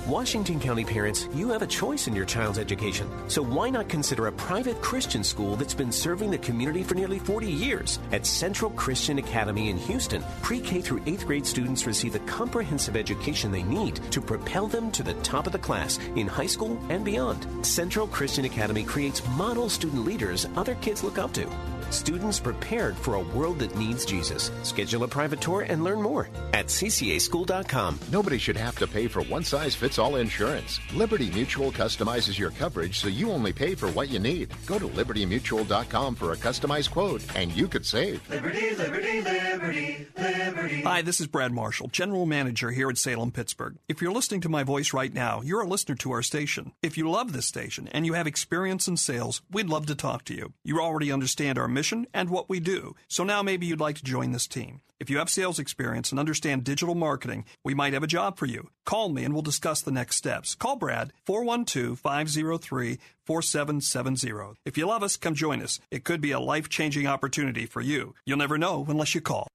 Washington 0.07 0.61
County 0.61 0.85
parents, 0.85 1.29
you 1.35 1.49
have 1.51 1.63
a 1.63 1.67
choice 1.67 2.07
in 2.07 2.15
your 2.15 2.25
child's 2.25 2.59
education. 2.59 3.09
So 3.29 3.43
why 3.43 3.71
not 3.71 3.89
consider 3.89 4.27
a 4.27 4.33
private 4.33 4.81
Christian 4.81 5.23
school 5.25 5.57
that's 5.57 5.75
been 5.75 5.93
serving 5.93 6.31
the 6.31 6.39
community 6.39 6.83
for 6.83 6.95
nearly 6.95 7.19
40 7.19 7.47
years? 7.47 7.99
At 8.13 8.27
Central 8.27 8.71
Christian 8.71 9.19
Academy 9.19 9.71
in 9.71 9.77
Houston, 9.77 10.23
pre 10.43 10.61
K 10.61 10.81
through 10.81 11.01
8th 11.01 11.27
grade 11.27 11.47
students 11.47 11.87
receive 11.87 12.13
the 12.13 12.21
comprehensive 12.21 12.97
education 12.97 13.51
they 13.51 13.63
need 13.63 13.97
to 14.11 14.21
propel 14.21 14.67
them 14.67 14.91
to 14.93 15.03
the 15.03 15.15
top 15.15 15.47
of 15.47 15.53
the 15.53 15.59
class 15.59 15.99
in 16.17 16.27
high 16.27 16.47
school 16.47 16.79
and 16.89 17.05
beyond. 17.05 17.47
Central 17.65 18.07
Christian 18.07 18.45
Academy 18.45 18.85
creates 18.85 19.27
model 19.37 19.69
student 19.69 20.05
leaders 20.05 20.47
other 20.57 20.75
kids 20.77 21.03
look 21.03 21.19
up 21.19 21.33
to. 21.33 21.47
Students 21.91 22.41
prepared 22.41 22.97
for 22.97 23.15
a 23.15 23.21
world 23.21 23.59
that 23.61 23.77
needs 23.77 24.05
Jesus. 24.05 24.51
Schedule 24.63 25.05
a 25.05 25.09
private 25.09 25.41
tour 25.41 25.63
and 25.63 25.83
learn 25.85 26.03
more 26.03 26.29
at 26.53 26.67
ccaschool.com. 26.67 27.99
Nobody 28.13 28.39
should 28.39 28.57
have 28.57 28.77
to 28.77 28.87
pay 28.87 29.09
for 29.09 29.23
one 29.23 29.45
size 29.45 29.75
fits 29.75 29.99
all 29.99 30.17
insurance. 30.17 30.81
Liberty 30.95 31.31
Mutual 31.31 31.73
customizes 31.73 32.39
your 32.39 32.51
coverage 32.51 32.99
so 32.99 33.09
you 33.09 33.31
only 33.31 33.53
pay 33.53 33.75
for 33.75 33.89
what 33.89 34.09
you 34.09 34.19
need. 34.19 34.53
Go 34.67 34.79
to 34.79 34.87
libertymutual.com 34.89 36.15
for 36.15 36.33
a 36.33 36.37
customized 36.37 36.91
quote 36.91 37.23
and 37.37 37.53
you 37.53 37.69
could 37.69 37.87
save. 37.87 38.29
Liberty, 38.29 38.75
liberty, 38.75 39.21
liberty, 39.23 40.07
liberty. 40.19 40.83
Hi, 40.83 41.03
this 41.03 41.21
is 41.21 41.27
Brad 41.27 41.53
Marshall, 41.53 41.89
General 41.89 42.27
Manager 42.27 42.71
here 42.71 42.91
at 42.91 42.99
Salem, 42.99 43.31
Pittsburgh. 43.31 43.77
If 43.89 44.03
you're 44.03 44.13
listening 44.13 44.41
to 44.43 44.49
my 44.49 44.63
voice 44.63 44.93
right 44.93 45.13
now, 45.13 45.41
you're 45.43 45.63
a 45.63 45.67
listener 45.67 45.95
to 45.97 46.13
our 46.13 46.23
station. 46.23 46.73
If 46.83 46.99
you 46.99 47.09
love 47.11 47.33
this 47.33 47.47
station 47.47 47.89
and 47.89 48.05
you 48.05 48.13
have 48.15 48.27
experience 48.27 48.89
in 48.89 48.97
sales, 48.97 49.43
we'd 49.51 49.69
love 49.69 49.87
to 49.87 49.95
talk 49.95 50.25
to 50.25 50.35
you. 50.35 50.53
You 50.65 50.81
already 50.81 51.13
understand 51.13 51.59
our 51.59 51.69
mission 51.79 52.09
and 52.13 52.29
what 52.29 52.49
we 52.49 52.59
do, 52.59 52.97
so 53.07 53.23
now 53.23 53.41
maybe 53.41 53.67
you'd 53.67 53.87
like 53.87 53.95
to 53.97 54.05
join 54.15 54.33
this 54.33 54.49
team. 54.49 54.81
If 54.99 55.09
you 55.09 55.19
have 55.19 55.31
sales 55.31 55.61
experience 55.61 56.11
and 56.11 56.19
understand 56.19 56.65
digital 56.65 56.97
marketing, 56.97 57.45
we 57.63 57.73
might 57.73 57.93
have 57.93 58.03
a 58.03 58.09
job 58.09 58.37
for 58.37 58.47
you. 58.47 58.71
Call 58.85 59.11
me 59.11 59.23
and 59.23 59.33
we'll 59.33 59.43
discuss 59.43 59.81
the 59.81 59.93
next 59.93 60.17
steps. 60.17 60.57
Call 60.57 60.75
Brad 60.75 61.13
412 61.25 61.97
503 62.01 62.99
4770. 63.25 64.59
If 64.65 64.77
you 64.77 64.87
love 64.89 65.05
us, 65.05 65.17
come 65.17 65.37
join 65.37 65.63
us. 65.63 65.79
It 65.93 66.03
could 66.03 66.21
be 66.21 66.33
a 66.33 66.41
life 66.41 66.69
changing 66.69 67.07
opportunity 67.07 67.65
for 67.65 67.81
you. 67.81 68.17
You'll 68.27 68.39
never 68.39 68.59
know 68.59 68.85
unless 68.89 69.15
you 69.15 69.21
call. 69.21 69.47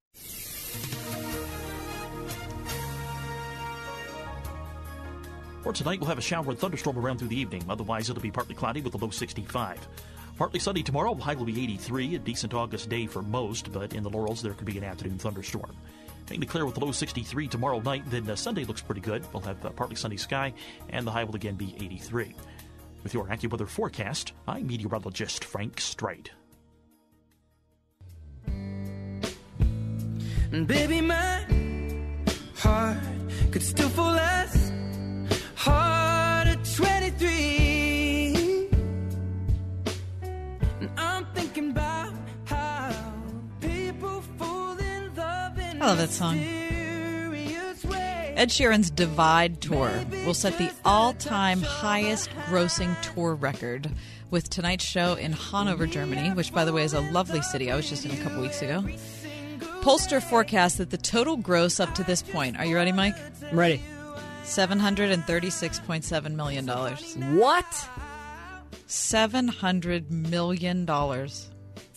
For 5.64 5.74
tonight, 5.74 6.00
we'll 6.00 6.10
have 6.10 6.18
a 6.18 6.22
shower 6.22 6.50
and 6.50 6.60
thunderstorm 6.60 6.98
around 6.98 7.20
through 7.20 7.30
the 7.30 7.40
evening. 7.40 7.64
Otherwise, 7.70 8.10
it'll 8.10 8.22
be 8.22 8.32
partly 8.32 8.56
cloudy 8.56 8.82
with 8.82 8.94
a 8.96 8.98
low 8.98 9.10
65. 9.10 9.88
Partly 10.38 10.60
sunny 10.60 10.82
tomorrow, 10.82 11.14
high 11.16 11.36
will 11.36 11.46
be 11.46 11.62
83, 11.64 12.16
a 12.16 12.20
decent 12.20 12.54
August 12.54 12.90
day 12.90 13.06
for 13.06 13.22
most, 13.22 13.72
but 13.72 13.94
in 13.94 14.04
the 14.04 14.10
Laurels 14.10 14.42
there 14.42 14.54
could 14.54 14.66
be 14.66 14.78
an 14.78 14.84
afternoon 14.84 15.20
thunderstorm. 15.20 15.76
Mainly 16.30 16.48
clear 16.48 16.66
with 16.66 16.78
a 16.78 16.80
low 16.80 16.92
63 16.92 17.48
tomorrow 17.48 17.80
night, 17.82 18.04
then 18.10 18.28
uh, 18.30 18.36
Sunday 18.36 18.64
looks 18.64 18.82
pretty 18.82 19.02
good. 19.02 19.24
We'll 19.32 19.44
have 19.44 19.64
uh, 19.64 19.70
partly 19.72 19.96
sunny 19.96 20.18
sky, 20.18 20.54
and 20.90 21.06
the 21.06 21.12
high 21.12 21.24
will 21.24 21.36
again 21.36 21.56
be 21.56 21.76
83. 21.80 22.34
With 23.04 23.14
your 23.14 23.26
AccuWeather 23.26 23.68
forecast, 23.68 24.34
I'm 24.48 24.66
meteorologist 24.66 25.44
Frank 25.44 25.80
Stride. 25.80 26.32
Baby, 30.52 31.02
my 31.02 31.46
heart 32.56 32.98
could 33.52 33.64
still 33.64 33.90
fall 33.90 34.16
as 34.16 34.72
hard 35.56 36.48
at 36.48 36.64
23. 36.76 37.73
I 45.84 45.88
love 45.88 45.98
that 45.98 46.12
song. 46.12 46.38
Ed 48.36 48.50
Sheeran's 48.50 48.90
Divide 48.90 49.62
Tour 49.62 49.92
will 50.26 50.34
set 50.34 50.58
the 50.58 50.72
all 50.84 51.14
time 51.14 51.62
highest 51.62 52.30
grossing 52.48 53.00
tour 53.02 53.36
record 53.36 53.92
with 54.32 54.50
tonight's 54.50 54.86
show 54.86 55.14
in 55.16 55.34
Hanover, 55.34 55.86
Germany, 55.86 56.32
which, 56.32 56.52
by 56.52 56.66
the 56.66 56.74
way, 56.74 56.84
is 56.84 56.94
a 56.94 57.02
lovely 57.12 57.42
city. 57.42 57.70
I 57.70 57.76
was 57.76 57.88
just 57.90 58.06
in 58.06 58.12
a 58.12 58.18
couple 58.24 58.42
weeks 58.42 58.62
ago. 58.62 58.84
Pollstar 59.82 60.24
forecasts 60.24 60.78
that 60.78 60.90
the 60.90 60.98
total 60.98 61.38
gross 61.38 61.80
up 61.80 61.94
to 61.96 62.04
this 62.04 62.24
point, 62.24 62.58
are 62.58 62.66
you 62.66 62.76
ready, 62.76 62.92
Mike? 62.92 63.16
I'm 63.52 63.60
ready. 63.60 63.82
$736.7 64.44 66.36
million. 66.36 66.68
What? 67.38 67.90
$700 68.88 70.10
million. 70.10 70.86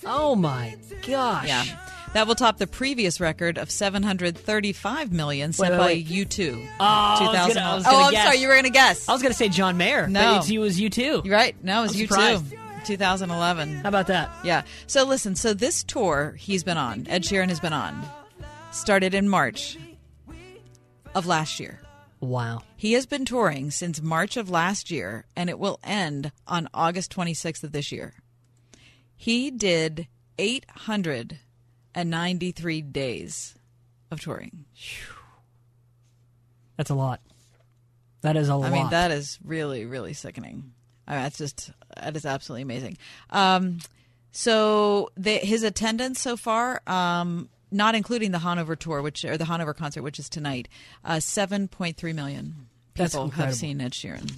Oh 0.07 0.35
my 0.37 0.77
gosh. 1.07 1.47
Yeah. 1.49 1.65
That 2.13 2.27
will 2.27 2.35
top 2.35 2.57
the 2.57 2.67
previous 2.67 3.21
record 3.21 3.59
of 3.59 3.71
735 3.71 5.13
million 5.13 5.53
set 5.53 5.65
Wait, 5.65 5.71
wait, 5.73 5.79
by 5.79 5.87
wait. 5.87 6.07
U2. 6.07 6.67
Oh, 6.81 6.85
I 6.85 7.19
was 7.47 7.55
gonna- 7.55 7.81
oh, 7.81 7.83
gonna 7.83 7.97
I'm 8.07 8.11
guess. 8.13 8.25
sorry, 8.25 8.37
you 8.39 8.49
were 8.49 8.55
going 8.55 8.65
to 8.65 8.71
guess. 8.71 9.09
I 9.09 9.13
was 9.13 9.21
going 9.21 9.33
to 9.33 9.37
say 9.37 9.49
John 9.51 9.77
Mayer. 9.77 10.07
No. 10.09 10.37
but 10.39 10.47
he 10.47 10.59
was 10.59 10.81
you 10.81 10.89
too. 10.89 11.21
You're 11.25 11.35
right. 11.35 11.55
No, 11.63 11.81
it 11.81 11.83
was 11.83 11.93
I'm 11.95 11.99
U2. 12.07 12.09
surprised. 12.09 12.55
2011. 12.87 13.75
How 13.77 13.89
about 13.89 14.07
that? 14.07 14.31
Yeah. 14.45 14.63
So 14.87 15.05
listen, 15.05 15.35
so 15.35 15.53
this 15.53 15.83
tour 15.83 16.35
he's 16.39 16.63
been 16.65 16.79
on, 16.79 17.07
Ed 17.09 17.25
Sheeran 17.25 17.49
has 17.49 17.59
been 17.61 17.73
on, 17.73 18.01
started 18.71 19.13
in 19.13 19.29
March 19.29 19.77
of 21.15 21.27
last 21.27 21.59
year. 21.61 21.81
Wow. 22.21 22.63
He 22.77 22.93
has 22.95 23.05
been 23.05 23.25
touring 23.25 23.71
since 23.73 24.01
March 24.01 24.37
of 24.37 24.49
last 24.49 24.91
year, 24.91 25.27
and 25.37 25.51
it 25.51 25.59
will 25.59 25.79
end 25.85 26.33
on 26.47 26.69
August 26.73 27.15
26th 27.15 27.63
of 27.65 27.73
this 27.73 27.91
year. 27.93 28.15
He 29.17 29.51
did 29.51 30.07
893 30.39 32.83
days 32.83 33.55
of 34.11 34.21
touring. 34.21 34.67
That's 36.77 36.91
a 36.91 36.95
lot. 36.95 37.21
That 38.21 38.37
is 38.37 38.49
a 38.49 38.55
lot. 38.57 38.71
I 38.71 38.75
mean, 38.75 38.91
that 38.91 39.11
is 39.11 39.39
really, 39.45 39.87
really 39.87 40.13
sickening. 40.13 40.73
I 41.07 41.15
mean, 41.15 41.23
that's 41.23 41.39
just 41.39 41.71
that 42.03 42.17
is 42.17 42.27
absolutely 42.27 42.63
amazing. 42.63 42.99
Um, 43.31 43.79
so 44.33 45.11
the, 45.17 45.35
his 45.35 45.63
attendance 45.63 46.21
so 46.21 46.37
far, 46.37 46.83
um, 46.87 47.49
not 47.71 47.95
including 47.95 48.33
the 48.33 48.41
Hanover 48.41 48.77
tour, 48.77 49.01
which 49.01 49.25
or 49.25 49.39
the 49.39 49.47
Hanover 49.47 49.73
concert, 49.73 50.03
which 50.03 50.19
is 50.19 50.29
tonight, 50.29 50.69
uh, 51.05 51.21
seven 51.21 51.69
point 51.69 51.97
three 51.97 52.13
million 52.13 52.67
people 52.95 53.29
have 53.31 53.55
seen 53.55 53.81
Ed 53.81 53.93
Sheeran, 53.93 54.31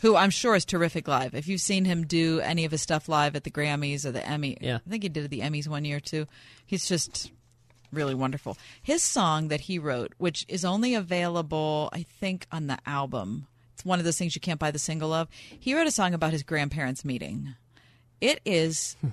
who 0.00 0.16
I'm 0.16 0.30
sure 0.30 0.54
is 0.54 0.64
terrific 0.64 1.08
live. 1.08 1.34
If 1.34 1.48
you've 1.48 1.60
seen 1.60 1.84
him 1.84 2.06
do 2.06 2.40
any 2.40 2.64
of 2.64 2.72
his 2.72 2.82
stuff 2.82 3.08
live 3.08 3.36
at 3.36 3.44
the 3.44 3.50
Grammys 3.50 4.04
or 4.04 4.12
the 4.12 4.26
Emmy, 4.26 4.56
Yeah. 4.60 4.78
I 4.86 4.90
think 4.90 5.02
he 5.02 5.08
did 5.08 5.24
at 5.24 5.30
the 5.30 5.40
Emmys 5.40 5.68
one 5.68 5.84
year 5.84 6.00
too. 6.00 6.26
He's 6.64 6.88
just 6.88 7.30
really 7.92 8.14
wonderful. 8.14 8.56
His 8.82 9.02
song 9.02 9.48
that 9.48 9.62
he 9.62 9.78
wrote, 9.78 10.12
which 10.18 10.44
is 10.48 10.64
only 10.64 10.94
available, 10.94 11.88
I 11.92 12.02
think, 12.02 12.46
on 12.52 12.66
the 12.66 12.78
album. 12.86 13.46
It's 13.74 13.84
one 13.84 13.98
of 13.98 14.04
those 14.04 14.18
things 14.18 14.34
you 14.34 14.40
can't 14.40 14.60
buy 14.60 14.70
the 14.70 14.78
single 14.78 15.12
of. 15.12 15.28
He 15.58 15.74
wrote 15.74 15.86
a 15.86 15.90
song 15.90 16.14
about 16.14 16.32
his 16.32 16.42
grandparents' 16.42 17.04
meeting. 17.04 17.54
It 18.20 18.40
is 18.44 18.96
hmm. 19.00 19.08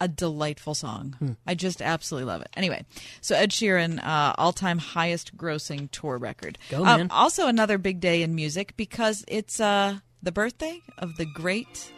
A 0.00 0.08
delightful 0.08 0.74
song. 0.74 1.36
I 1.46 1.54
just 1.54 1.82
absolutely 1.82 2.26
love 2.26 2.40
it. 2.42 2.48
Anyway, 2.56 2.84
so 3.20 3.34
Ed 3.34 3.50
Sheeran, 3.50 3.98
uh, 4.04 4.34
all-time 4.38 4.78
highest 4.78 5.36
grossing 5.36 5.90
tour 5.90 6.18
record. 6.18 6.58
Go, 6.70 6.84
Um, 6.84 7.08
also, 7.10 7.46
another 7.48 7.78
big 7.78 8.00
day 8.00 8.22
in 8.22 8.34
music 8.34 8.74
because 8.76 9.24
it's 9.28 9.58
uh, 9.60 9.98
the 10.22 10.32
birthday 10.32 10.80
of 10.98 11.16
the 11.16 11.24
great 11.26 11.92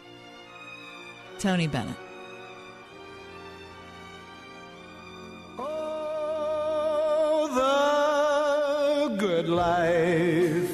Tony 1.39 1.67
Bennett. 1.67 1.95
Oh, 7.43 9.07
the 9.09 9.15
good 9.17 9.47
life, 9.49 10.69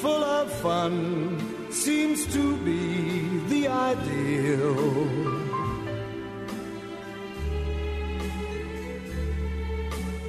full 0.00 0.24
of 0.24 0.50
fun, 0.60 1.38
seems 1.70 2.26
to 2.34 2.56
be 2.58 3.38
the 3.48 3.68
ideal. 3.68 5.37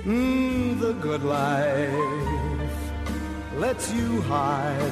Mm, 0.06 0.80
the 0.80 0.94
good 0.94 1.24
life 1.24 1.92
lets 3.58 3.92
you 3.94 4.22
hide 4.22 4.92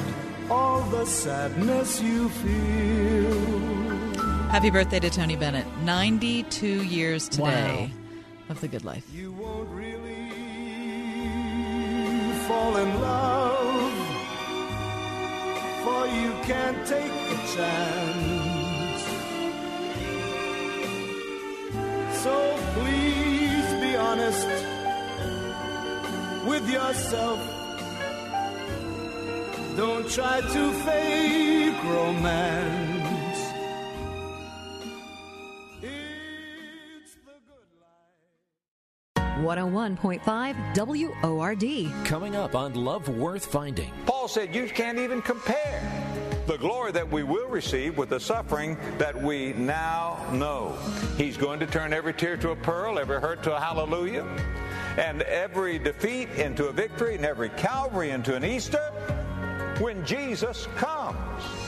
all 0.50 0.82
the 0.90 1.06
sadness 1.06 2.02
you 2.02 2.28
feel. 2.28 3.58
Happy 4.50 4.70
birthday 4.70 5.00
to 5.00 5.08
Tony 5.08 5.36
Bennett. 5.36 5.66
92 5.84 6.84
years 6.84 7.26
today 7.28 7.90
of 8.50 8.60
the 8.60 8.68
good 8.68 8.84
life. 8.84 9.06
You 9.14 9.32
won't 9.32 9.70
really 9.70 10.28
fall 12.46 12.76
in 12.76 13.00
love, 13.00 13.92
for 15.84 16.06
you 16.06 16.32
can't 16.44 16.86
take 16.86 17.12
the 17.30 17.36
chance. 17.56 19.02
So 22.22 22.58
please 22.74 23.72
be 23.80 23.96
honest 23.96 24.77
with 26.48 26.68
yourself. 26.70 27.38
Don't 29.76 30.08
try 30.10 30.40
to 30.40 30.72
fake 30.84 31.84
romance. 31.84 32.88
101.5 39.38 41.22
WORD. 41.22 42.04
Coming 42.04 42.34
up 42.34 42.56
on 42.56 42.74
Love 42.74 43.08
Worth 43.08 43.46
Finding. 43.46 43.92
Paul 44.04 44.26
said, 44.26 44.52
You 44.54 44.66
can't 44.66 44.98
even 44.98 45.22
compare 45.22 45.80
the 46.48 46.56
glory 46.56 46.90
that 46.92 47.08
we 47.08 47.22
will 47.22 47.46
receive 47.48 47.96
with 47.96 48.08
the 48.08 48.18
suffering 48.18 48.76
that 48.98 49.14
we 49.14 49.52
now 49.52 50.18
know. 50.32 50.76
He's 51.16 51.36
going 51.36 51.60
to 51.60 51.66
turn 51.66 51.92
every 51.92 52.14
tear 52.14 52.36
to 52.38 52.50
a 52.50 52.56
pearl, 52.56 52.98
every 52.98 53.20
hurt 53.20 53.42
to 53.44 53.54
a 53.54 53.60
hallelujah, 53.60 54.26
and 54.96 55.22
every 55.22 55.78
defeat 55.78 56.28
into 56.30 56.68
a 56.68 56.72
victory, 56.72 57.16
and 57.16 57.24
every 57.24 57.50
Calvary 57.50 58.10
into 58.10 58.34
an 58.34 58.44
Easter 58.44 58.92
when 59.80 60.04
Jesus 60.04 60.66
comes. 60.76 61.16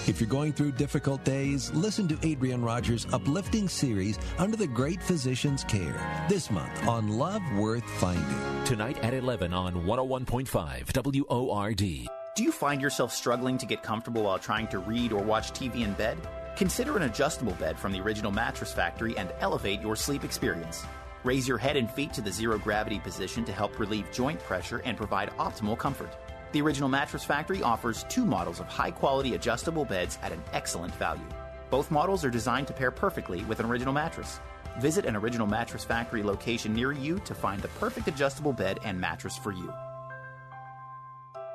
If 0.08 0.20
you're 0.20 0.28
going 0.28 0.52
through 0.52 0.72
difficult 0.72 1.22
days, 1.24 1.70
listen 1.72 2.08
to 2.08 2.18
Adrian 2.26 2.62
Rogers' 2.62 3.06
uplifting 3.12 3.68
series 3.68 4.18
Under 4.38 4.56
the 4.56 4.66
Great 4.66 5.02
Physician's 5.02 5.62
Care 5.64 6.26
this 6.28 6.50
month 6.50 6.86
on 6.88 7.08
Love 7.08 7.42
Worth 7.54 7.88
Finding. 7.98 8.64
Tonight 8.64 8.98
at 9.04 9.14
11 9.14 9.52
on 9.52 9.74
101.5 9.86 11.28
WORD. 11.28 12.08
Do 12.36 12.44
you 12.44 12.52
find 12.52 12.80
yourself 12.80 13.12
struggling 13.12 13.58
to 13.58 13.66
get 13.66 13.82
comfortable 13.82 14.24
while 14.24 14.38
trying 14.38 14.66
to 14.68 14.78
read 14.78 15.12
or 15.12 15.22
watch 15.22 15.52
TV 15.52 15.82
in 15.82 15.92
bed? 15.94 16.18
Consider 16.56 16.96
an 16.96 17.02
adjustable 17.02 17.52
bed 17.54 17.78
from 17.78 17.92
the 17.92 18.00
original 18.00 18.32
Mattress 18.32 18.72
Factory 18.72 19.16
and 19.16 19.32
elevate 19.40 19.80
your 19.80 19.94
sleep 19.94 20.24
experience. 20.24 20.84
Raise 21.22 21.46
your 21.46 21.58
head 21.58 21.76
and 21.76 21.90
feet 21.90 22.14
to 22.14 22.22
the 22.22 22.32
zero 22.32 22.58
gravity 22.58 22.98
position 22.98 23.44
to 23.44 23.52
help 23.52 23.78
relieve 23.78 24.10
joint 24.10 24.40
pressure 24.40 24.80
and 24.84 24.96
provide 24.96 25.30
optimal 25.36 25.76
comfort. 25.76 26.16
The 26.52 26.62
Original 26.62 26.88
Mattress 26.88 27.24
Factory 27.24 27.62
offers 27.62 28.04
two 28.08 28.24
models 28.24 28.58
of 28.58 28.66
high 28.66 28.90
quality 28.90 29.34
adjustable 29.34 29.84
beds 29.84 30.18
at 30.22 30.32
an 30.32 30.42
excellent 30.52 30.94
value. 30.94 31.26
Both 31.68 31.90
models 31.90 32.24
are 32.24 32.30
designed 32.30 32.66
to 32.68 32.72
pair 32.72 32.90
perfectly 32.90 33.44
with 33.44 33.60
an 33.60 33.66
original 33.66 33.92
mattress. 33.92 34.40
Visit 34.80 35.04
an 35.04 35.14
Original 35.14 35.46
Mattress 35.46 35.84
Factory 35.84 36.22
location 36.22 36.72
near 36.72 36.90
you 36.90 37.18
to 37.20 37.34
find 37.34 37.60
the 37.60 37.68
perfect 37.68 38.08
adjustable 38.08 38.52
bed 38.52 38.78
and 38.84 38.98
mattress 38.98 39.36
for 39.36 39.52
you. 39.52 39.72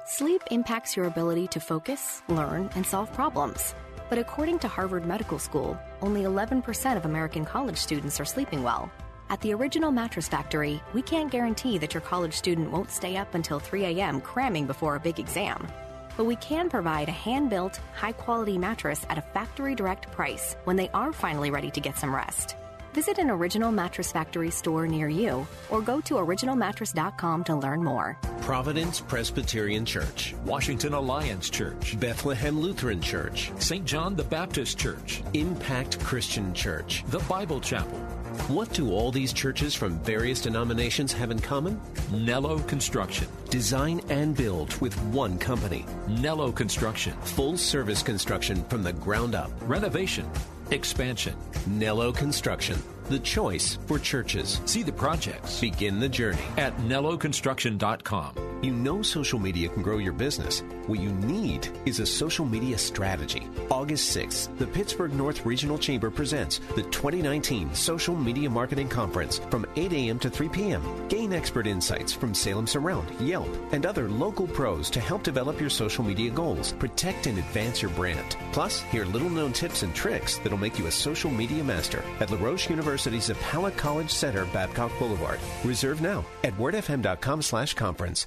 Sleep 0.06 0.44
impacts 0.52 0.96
your 0.96 1.08
ability 1.08 1.48
to 1.48 1.60
focus, 1.60 2.22
learn, 2.30 2.70
and 2.76 2.86
solve 2.86 3.12
problems. 3.14 3.74
But 4.10 4.20
according 4.20 4.60
to 4.60 4.68
Harvard 4.68 5.06
Medical 5.08 5.40
School, 5.40 5.78
only 6.02 6.22
11% 6.22 6.96
of 6.96 7.06
American 7.06 7.44
college 7.44 7.78
students 7.78 8.20
are 8.20 8.26
sleeping 8.26 8.62
well. 8.62 8.92
At 9.28 9.42
the 9.42 9.54
Original 9.54 9.92
Mattress 9.92 10.28
Factory, 10.28 10.82
we 10.94 11.02
can't 11.02 11.32
guarantee 11.32 11.78
that 11.80 11.94
your 11.94 12.02
college 12.02 12.34
student 12.34 12.72
won't 12.72 12.92
stay 12.92 13.18
up 13.18 13.34
until 13.34 13.60
3 13.60 13.86
a.m. 13.86 14.22
cramming 14.22 14.68
before 14.68 14.96
a 14.96 15.00
big 15.00 15.20
exam. 15.20 15.68
But 16.16 16.26
we 16.26 16.36
can 16.38 16.70
provide 16.70 17.10
a 17.10 17.12
hand 17.12 17.50
built, 17.50 17.82
high 17.96 18.12
quality 18.14 18.58
mattress 18.58 19.06
at 19.10 19.18
a 19.18 19.22
factory 19.34 19.74
direct 19.76 20.12
price 20.12 20.56
when 20.64 20.76
they 20.76 20.90
are 20.94 21.12
finally 21.12 21.50
ready 21.50 21.72
to 21.72 21.82
get 21.82 21.98
some 21.98 22.14
rest. 22.16 22.56
Visit 22.94 23.18
an 23.18 23.30
Original 23.30 23.74
Mattress 23.74 24.14
Factory 24.14 24.50
store 24.52 24.88
near 24.88 25.10
you 25.10 25.46
or 25.70 25.82
go 25.82 26.00
to 26.02 26.14
originalmattress.com 26.14 27.44
to 27.44 27.56
learn 27.56 27.84
more. 27.84 28.18
Providence 28.40 29.02
Presbyterian 29.02 29.86
Church, 29.86 30.34
Washington 30.46 30.94
Alliance 30.94 31.50
Church, 31.50 32.00
Bethlehem 32.00 32.58
Lutheran 32.58 33.02
Church, 33.02 33.52
St. 33.58 33.84
John 33.84 34.16
the 34.16 34.24
Baptist 34.24 34.78
Church, 34.78 35.24
Impact 35.34 36.00
Christian 36.00 36.54
Church. 36.54 37.04
the 37.10 37.20
Bible 37.28 37.60
Chapel, 37.60 38.00
What 38.48 38.72
do 38.74 38.92
all 38.92 39.12
these 39.12 39.34
churches 39.34 39.74
from 39.74 39.98
various 40.00 40.40
denominations 40.40 41.12
have 41.14 41.32
in 41.32 41.40
common? 41.40 41.82
Nello 42.12 42.60
Construction, 42.60 43.28
Design 43.50 44.02
and 44.10 44.38
build 44.38 44.80
with 44.82 44.96
one 45.06 45.40
company. 45.40 45.86
Nello 46.08 46.52
Construction, 46.52 47.14
Full 47.24 47.58
service 47.58 48.04
construction 48.04 48.64
from 48.66 48.84
the 48.84 48.94
ground 48.94 49.34
up. 49.34 49.50
renovation, 49.62 50.30
expansion. 50.70 51.34
Nello 51.66 52.12
Construction, 52.12 52.78
the 53.08 53.20
choice 53.20 53.78
for 53.88 54.00
churches. 54.00 54.62
See 54.66 54.84
the 54.84 54.92
projects 54.92 55.60
Begin 55.62 56.00
the 56.00 56.10
journey. 56.10 56.42
at 56.58 56.76
nelloconstruction.com. 56.78 58.36
You 58.62 58.72
know 58.72 59.02
social 59.02 59.38
media 59.38 59.70
can 59.70 59.84
grow 59.84 59.98
your 59.98 60.14
business. 60.14 60.62
What 60.88 61.00
you 61.00 61.12
need 61.12 61.70
is 61.86 62.00
a 62.00 62.06
social 62.06 62.46
media 62.46 62.78
strategy. 62.78 63.48
August 63.70 64.16
6th, 64.16 64.58
the 64.58 64.66
Pittsburgh 64.66 65.14
North 65.14 65.46
Regional 65.46 65.78
Chamber 65.78 66.10
presents 66.10 66.60
the 66.76 66.82
2019 66.84 67.76
Social 67.76 68.16
Media 68.16 68.50
Marketing 68.50 68.88
Conference 68.88 69.40
from 69.52 69.68
8 69.76 69.92
a.m. 69.94 70.20
to 70.20 70.30
3 70.30 70.50
p.m. 70.50 71.08
Gain 71.10 71.34
expert 71.34 71.68
insights 71.68 72.14
from 72.14 72.34
Salem 72.34 72.66
Surround, 72.66 73.10
Yelp, 73.20 73.50
and 73.72 73.86
other 73.86 74.10
local 74.10 74.48
pros 74.48 74.90
to 74.92 75.00
help 75.00 75.22
develop 75.22 75.60
your 75.60 75.70
social 75.70 76.04
media 76.04 76.32
goals, 76.32 76.74
protect 76.74 77.28
and 77.28 77.38
advance 77.38 77.82
your 77.82 77.92
brand. 77.92 78.36
Plus, 78.52 78.80
hear 78.82 79.06
little 79.06 79.30
known 79.30 79.54
tips 79.54 79.84
and 79.84 79.94
tricks 79.94 80.38
that'll 80.40 80.58
make 80.58 80.80
you 80.80 80.88
a 80.88 80.92
social 80.92 81.30
media 81.30 81.64
master 81.64 82.04
at 82.20 82.32
LaRoche 82.32 82.70
University's 82.96 83.30
Zappala 83.30 83.76
College 83.76 84.10
Center, 84.10 84.46
Babcock 84.54 84.90
Boulevard. 84.98 85.38
Reserve 85.66 86.02
now 86.02 86.24
at 86.46 86.54
wordfm.com 86.58 87.42
slash 87.42 87.74
conference. 87.74 88.26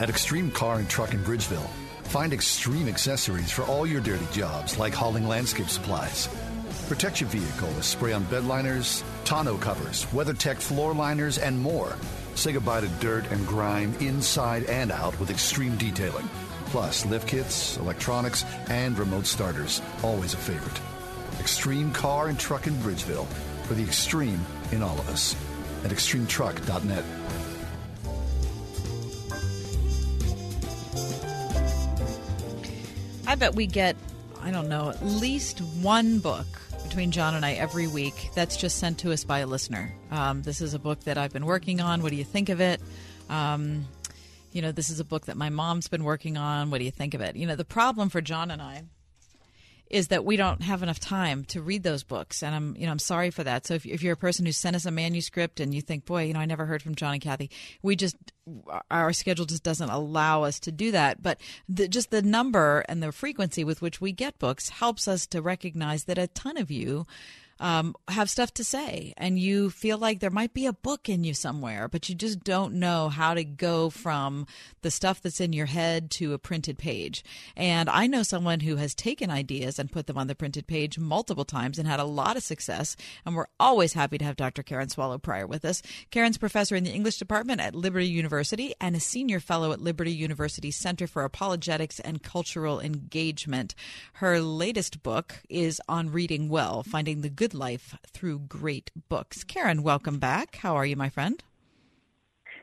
At 0.00 0.08
Extreme 0.08 0.52
Car 0.52 0.78
and 0.78 0.88
Truck 0.88 1.12
in 1.12 1.22
Bridgeville, 1.22 1.68
find 2.04 2.32
extreme 2.32 2.88
accessories 2.88 3.50
for 3.50 3.64
all 3.64 3.86
your 3.86 4.00
dirty 4.00 4.24
jobs 4.32 4.78
like 4.78 4.94
hauling 4.94 5.28
landscape 5.28 5.68
supplies. 5.68 6.26
Protect 6.88 7.20
your 7.20 7.28
vehicle 7.28 7.68
with 7.68 7.84
spray 7.84 8.14
on 8.14 8.24
bed 8.24 8.46
liners, 8.46 9.04
tonneau 9.24 9.58
covers, 9.58 10.06
WeatherTech 10.06 10.56
floor 10.56 10.94
liners, 10.94 11.36
and 11.36 11.60
more. 11.60 11.94
Say 12.34 12.52
goodbye 12.52 12.80
to 12.80 12.88
dirt 13.00 13.30
and 13.30 13.46
grime 13.46 13.92
inside 14.00 14.64
and 14.64 14.90
out 14.90 15.20
with 15.20 15.28
extreme 15.28 15.76
detailing. 15.76 16.30
Plus, 16.70 17.04
lift 17.04 17.28
kits, 17.28 17.76
electronics, 17.76 18.46
and 18.70 18.98
remote 18.98 19.26
starters. 19.26 19.82
Always 20.02 20.32
a 20.32 20.38
favorite. 20.38 20.80
Extreme 21.40 21.92
Car 21.92 22.28
and 22.28 22.40
Truck 22.40 22.66
in 22.66 22.74
Bridgeville. 22.76 23.26
For 23.68 23.74
the 23.74 23.84
extreme 23.84 24.40
in 24.72 24.82
all 24.82 24.98
of 24.98 25.08
us. 25.10 25.36
At 25.84 25.90
extremetruck.net. 25.90 27.04
I 33.26 33.34
bet 33.34 33.54
we 33.54 33.66
get, 33.66 33.94
I 34.40 34.50
don't 34.50 34.70
know, 34.70 34.88
at 34.88 35.04
least 35.04 35.60
one 35.60 36.18
book 36.18 36.46
between 36.82 37.10
John 37.10 37.34
and 37.34 37.44
I 37.44 37.52
every 37.52 37.86
week 37.86 38.30
that's 38.34 38.56
just 38.56 38.78
sent 38.78 39.00
to 39.00 39.12
us 39.12 39.22
by 39.22 39.40
a 39.40 39.46
listener. 39.46 39.92
Um, 40.10 40.40
this 40.40 40.62
is 40.62 40.72
a 40.72 40.78
book 40.78 41.00
that 41.04 41.18
I've 41.18 41.34
been 41.34 41.44
working 41.44 41.82
on. 41.82 42.02
What 42.02 42.08
do 42.08 42.16
you 42.16 42.24
think 42.24 42.48
of 42.48 42.62
it? 42.62 42.80
Um, 43.28 43.86
you 44.50 44.62
know, 44.62 44.72
this 44.72 44.88
is 44.88 44.98
a 44.98 45.04
book 45.04 45.26
that 45.26 45.36
my 45.36 45.50
mom's 45.50 45.88
been 45.88 46.04
working 46.04 46.38
on. 46.38 46.70
What 46.70 46.78
do 46.78 46.84
you 46.84 46.90
think 46.90 47.12
of 47.12 47.20
it? 47.20 47.36
You 47.36 47.46
know, 47.46 47.54
the 47.54 47.66
problem 47.66 48.08
for 48.08 48.22
John 48.22 48.50
and 48.50 48.62
I 48.62 48.84
is 49.90 50.08
that 50.08 50.24
we 50.24 50.36
don't 50.36 50.62
have 50.62 50.82
enough 50.82 51.00
time 51.00 51.44
to 51.46 51.62
read 51.62 51.82
those 51.82 52.02
books. 52.02 52.42
And 52.42 52.54
i'm 52.54 52.76
you 52.76 52.86
know 52.86 52.92
i'm 52.92 52.98
sorry 52.98 53.30
for 53.30 53.44
that. 53.44 53.66
So 53.66 53.74
if, 53.74 53.86
if 53.86 54.02
you're 54.02 54.14
a 54.14 54.16
person 54.16 54.46
who 54.46 54.52
sent 54.52 54.76
us 54.76 54.86
a 54.86 54.90
manuscript 54.90 55.60
and 55.60 55.74
you 55.74 55.80
think 55.80 56.04
boy 56.04 56.24
you 56.24 56.34
know 56.34 56.40
i 56.40 56.44
never 56.44 56.66
heard 56.66 56.82
from 56.82 56.94
john 56.94 57.14
and 57.14 57.22
kathy 57.22 57.50
we 57.82 57.96
just 57.96 58.16
our 58.90 59.12
schedule 59.12 59.44
just 59.44 59.62
doesn't 59.62 59.90
allow 59.90 60.42
us 60.42 60.60
to 60.60 60.72
do 60.72 60.92
that. 60.92 61.22
But 61.22 61.40
the, 61.68 61.88
just 61.88 62.10
the 62.10 62.22
number 62.22 62.84
and 62.88 63.02
the 63.02 63.12
frequency 63.12 63.64
with 63.64 63.82
which 63.82 64.00
we 64.00 64.12
get 64.12 64.38
books 64.38 64.68
helps 64.68 65.08
us 65.08 65.26
to 65.28 65.42
recognize 65.42 66.04
that 66.04 66.18
a 66.18 66.28
ton 66.28 66.56
of 66.56 66.70
you 66.70 67.06
um, 67.60 67.94
have 68.08 68.30
stuff 68.30 68.52
to 68.54 68.64
say 68.64 69.14
and 69.16 69.38
you 69.38 69.70
feel 69.70 69.98
like 69.98 70.20
there 70.20 70.30
might 70.30 70.54
be 70.54 70.66
a 70.66 70.72
book 70.72 71.08
in 71.08 71.24
you 71.24 71.34
somewhere, 71.34 71.88
but 71.88 72.08
you 72.08 72.14
just 72.14 72.44
don't 72.44 72.74
know 72.74 73.08
how 73.08 73.34
to 73.34 73.44
go 73.44 73.90
from 73.90 74.46
the 74.82 74.90
stuff 74.90 75.20
that's 75.20 75.40
in 75.40 75.52
your 75.52 75.66
head 75.66 76.10
to 76.10 76.32
a 76.32 76.38
printed 76.38 76.78
page. 76.78 77.24
And 77.56 77.88
I 77.88 78.06
know 78.06 78.22
someone 78.22 78.60
who 78.60 78.76
has 78.76 78.94
taken 78.94 79.30
ideas 79.30 79.78
and 79.78 79.92
put 79.92 80.06
them 80.06 80.18
on 80.18 80.26
the 80.26 80.34
printed 80.34 80.66
page 80.66 80.98
multiple 80.98 81.44
times 81.44 81.78
and 81.78 81.88
had 81.88 82.00
a 82.00 82.04
lot 82.04 82.36
of 82.36 82.42
success. 82.42 82.96
And 83.24 83.34
we're 83.34 83.46
always 83.58 83.92
happy 83.92 84.18
to 84.18 84.24
have 84.24 84.36
Dr. 84.36 84.62
Karen 84.62 84.88
Swallow 84.88 85.18
Prior 85.18 85.46
with 85.46 85.64
us. 85.64 85.82
Karen's 86.10 86.38
professor 86.38 86.76
in 86.76 86.84
the 86.84 86.92
English 86.92 87.18
department 87.18 87.60
at 87.60 87.74
Liberty 87.74 88.06
University 88.06 88.74
and 88.80 88.94
a 88.94 89.00
senior 89.00 89.40
fellow 89.40 89.72
at 89.72 89.80
Liberty 89.80 90.12
University 90.12 90.70
Center 90.70 91.06
for 91.06 91.24
Apologetics 91.24 92.00
and 92.00 92.22
Cultural 92.22 92.80
Engagement. 92.80 93.74
Her 94.14 94.40
latest 94.40 95.02
book 95.02 95.36
is 95.48 95.80
on 95.88 96.10
reading 96.10 96.48
well, 96.48 96.82
finding 96.82 97.20
the 97.20 97.30
good 97.30 97.47
life 97.54 97.96
through 98.06 98.40
great 98.40 98.90
books. 99.08 99.44
Karen, 99.44 99.82
welcome 99.82 100.18
back. 100.18 100.56
How 100.56 100.76
are 100.76 100.86
you, 100.86 100.96
my 100.96 101.08
friend? 101.08 101.42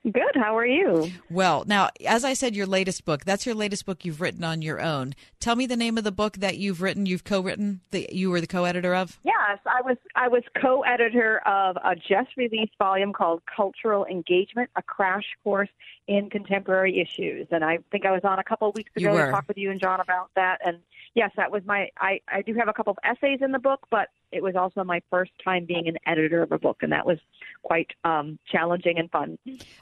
Good. 0.03 0.36
How 0.36 0.55
are 0.55 0.65
you? 0.65 1.11
Well, 1.31 1.63
now, 1.65 1.89
as 2.05 2.23
I 2.23 2.33
said, 2.36 2.55
your 2.55 2.67
latest 2.67 3.05
book, 3.05 3.25
that's 3.25 3.47
your 3.47 3.55
latest 3.55 3.88
book 3.88 4.05
you've 4.05 4.21
written 4.21 4.43
on 4.43 4.61
your 4.61 4.79
own. 4.79 5.15
Tell 5.39 5.55
me 5.55 5.65
the 5.65 5.75
name 5.75 5.97
of 5.97 6.03
the 6.03 6.11
book 6.11 6.38
that 6.38 6.59
you've 6.59 6.83
written, 6.83 7.07
you've 7.07 7.23
co 7.23 7.41
written, 7.41 7.81
that 7.89 8.13
you 8.13 8.29
were 8.29 8.39
the 8.39 8.45
co 8.45 8.65
editor 8.65 8.93
of. 8.93 9.17
Yes, 9.23 9.57
I 9.65 9.81
was 9.81 9.97
I 10.15 10.27
was 10.27 10.43
co-editor 10.61 11.41
of 11.47 11.77
a 11.77 11.95
just 11.95 12.38
released 12.38 12.73
volume 12.77 13.13
called 13.13 13.41
Cultural 13.55 14.05
Engagement: 14.05 14.69
A 14.75 14.83
Crash 14.83 15.25
Course 15.43 15.69
in 16.07 16.29
Contemporary 16.29 16.99
Issues, 16.99 17.47
and 17.51 17.63
I 17.63 17.79
think 17.91 18.05
I 18.05 18.11
was 18.11 18.21
on 18.23 18.39
a 18.39 18.43
couple 18.43 18.69
of 18.69 18.75
weeks 18.75 18.91
ago 18.95 19.17
to 19.17 19.31
talk 19.31 19.47
with 19.47 19.57
you 19.57 19.71
and 19.71 19.79
John 19.79 19.99
about 19.99 20.29
that. 20.35 20.59
And 20.63 20.79
yes, 21.15 21.31
that 21.37 21.51
was 21.51 21.63
my 21.65 21.89
I 21.99 22.21
I 22.27 22.41
do 22.41 22.53
have 22.55 22.67
a 22.67 22.73
couple 22.73 22.91
of 22.91 22.97
essays 23.03 23.39
in 23.41 23.51
the 23.51 23.59
book, 23.59 23.87
but 23.89 24.09
it 24.31 24.43
was 24.43 24.55
also 24.55 24.83
my 24.83 25.01
first 25.09 25.31
time 25.43 25.65
being 25.65 25.87
an 25.87 25.97
editor 26.05 26.41
of 26.43 26.51
a 26.51 26.59
book, 26.59 26.77
and 26.81 26.91
that 26.91 27.05
was 27.05 27.17
quite 27.63 27.87
um, 28.03 28.37
challenging 28.51 28.99
and 28.99 29.09
fun. 29.09 29.37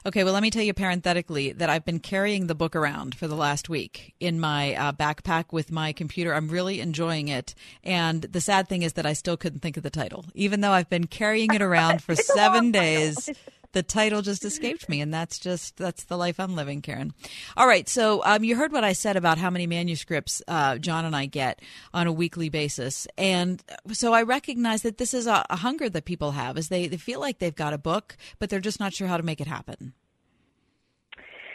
Okay, 0.06 0.24
well, 0.24 0.32
let 0.32 0.42
me 0.42 0.50
tell 0.50 0.62
you 0.62 0.72
parenthetically 0.72 1.52
that 1.52 1.68
I've 1.68 1.84
been 1.84 1.98
carrying 1.98 2.46
the 2.46 2.54
book 2.54 2.76
around 2.76 3.14
for 3.14 3.26
the 3.26 3.34
last 3.34 3.68
week 3.68 4.14
in 4.20 4.40
my 4.40 4.74
uh, 4.74 4.92
backpack 4.92 5.46
with 5.52 5.70
my 5.70 5.92
computer. 5.92 6.34
I'm 6.34 6.48
really 6.48 6.80
enjoying 6.80 7.28
it. 7.28 7.54
And 7.82 8.22
the 8.22 8.40
sad 8.40 8.68
thing 8.68 8.82
is 8.82 8.94
that 8.94 9.06
I 9.06 9.12
still 9.12 9.36
couldn't 9.36 9.60
think 9.60 9.76
of 9.76 9.82
the 9.82 9.90
title. 9.90 10.24
Even 10.34 10.60
though 10.60 10.72
I've 10.72 10.88
been 10.88 11.06
carrying 11.06 11.52
it 11.52 11.60
around 11.62 12.02
for 12.02 12.14
seven 12.14 12.70
days, 12.70 13.28
the 13.74 13.82
title 13.82 14.22
just 14.22 14.44
escaped 14.44 14.88
me. 14.88 15.00
And 15.00 15.12
that's 15.12 15.38
just, 15.38 15.76
that's 15.76 16.04
the 16.04 16.16
life 16.16 16.40
I'm 16.40 16.56
living, 16.56 16.80
Karen. 16.80 17.12
All 17.56 17.66
right, 17.66 17.88
so 17.88 18.22
um, 18.24 18.42
you 18.42 18.56
heard 18.56 18.72
what 18.72 18.84
I 18.84 18.94
said 18.94 19.16
about 19.16 19.36
how 19.36 19.50
many 19.50 19.66
manuscripts 19.66 20.40
uh, 20.48 20.78
John 20.78 21.04
and 21.04 21.14
I 21.14 21.26
get 21.26 21.60
on 21.92 22.06
a 22.06 22.12
weekly 22.12 22.48
basis. 22.48 23.06
And 23.18 23.62
so 23.92 24.14
I 24.14 24.22
recognize 24.22 24.82
that 24.82 24.98
this 24.98 25.12
is 25.12 25.26
a, 25.26 25.44
a 25.50 25.56
hunger 25.56 25.90
that 25.90 26.06
people 26.06 26.32
have, 26.32 26.56
is 26.56 26.68
they, 26.68 26.88
they 26.88 26.96
feel 26.96 27.20
like 27.20 27.38
they've 27.38 27.54
got 27.54 27.74
a 27.74 27.78
book, 27.78 28.16
but 28.38 28.48
they're 28.48 28.60
just 28.60 28.80
not 28.80 28.94
sure 28.94 29.08
how 29.08 29.18
to 29.18 29.22
make 29.22 29.40
it 29.40 29.46
happen. 29.46 29.92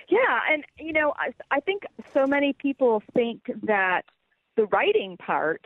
Yeah, 0.09 0.39
and 0.51 0.63
you 0.77 0.91
know, 0.91 1.13
I, 1.17 1.33
I 1.55 1.59
think 1.59 1.83
so 2.13 2.25
many 2.25 2.53
people 2.53 3.03
think 3.13 3.41
that 3.63 4.05
the 4.57 4.65
writing 4.65 5.17
part 5.17 5.65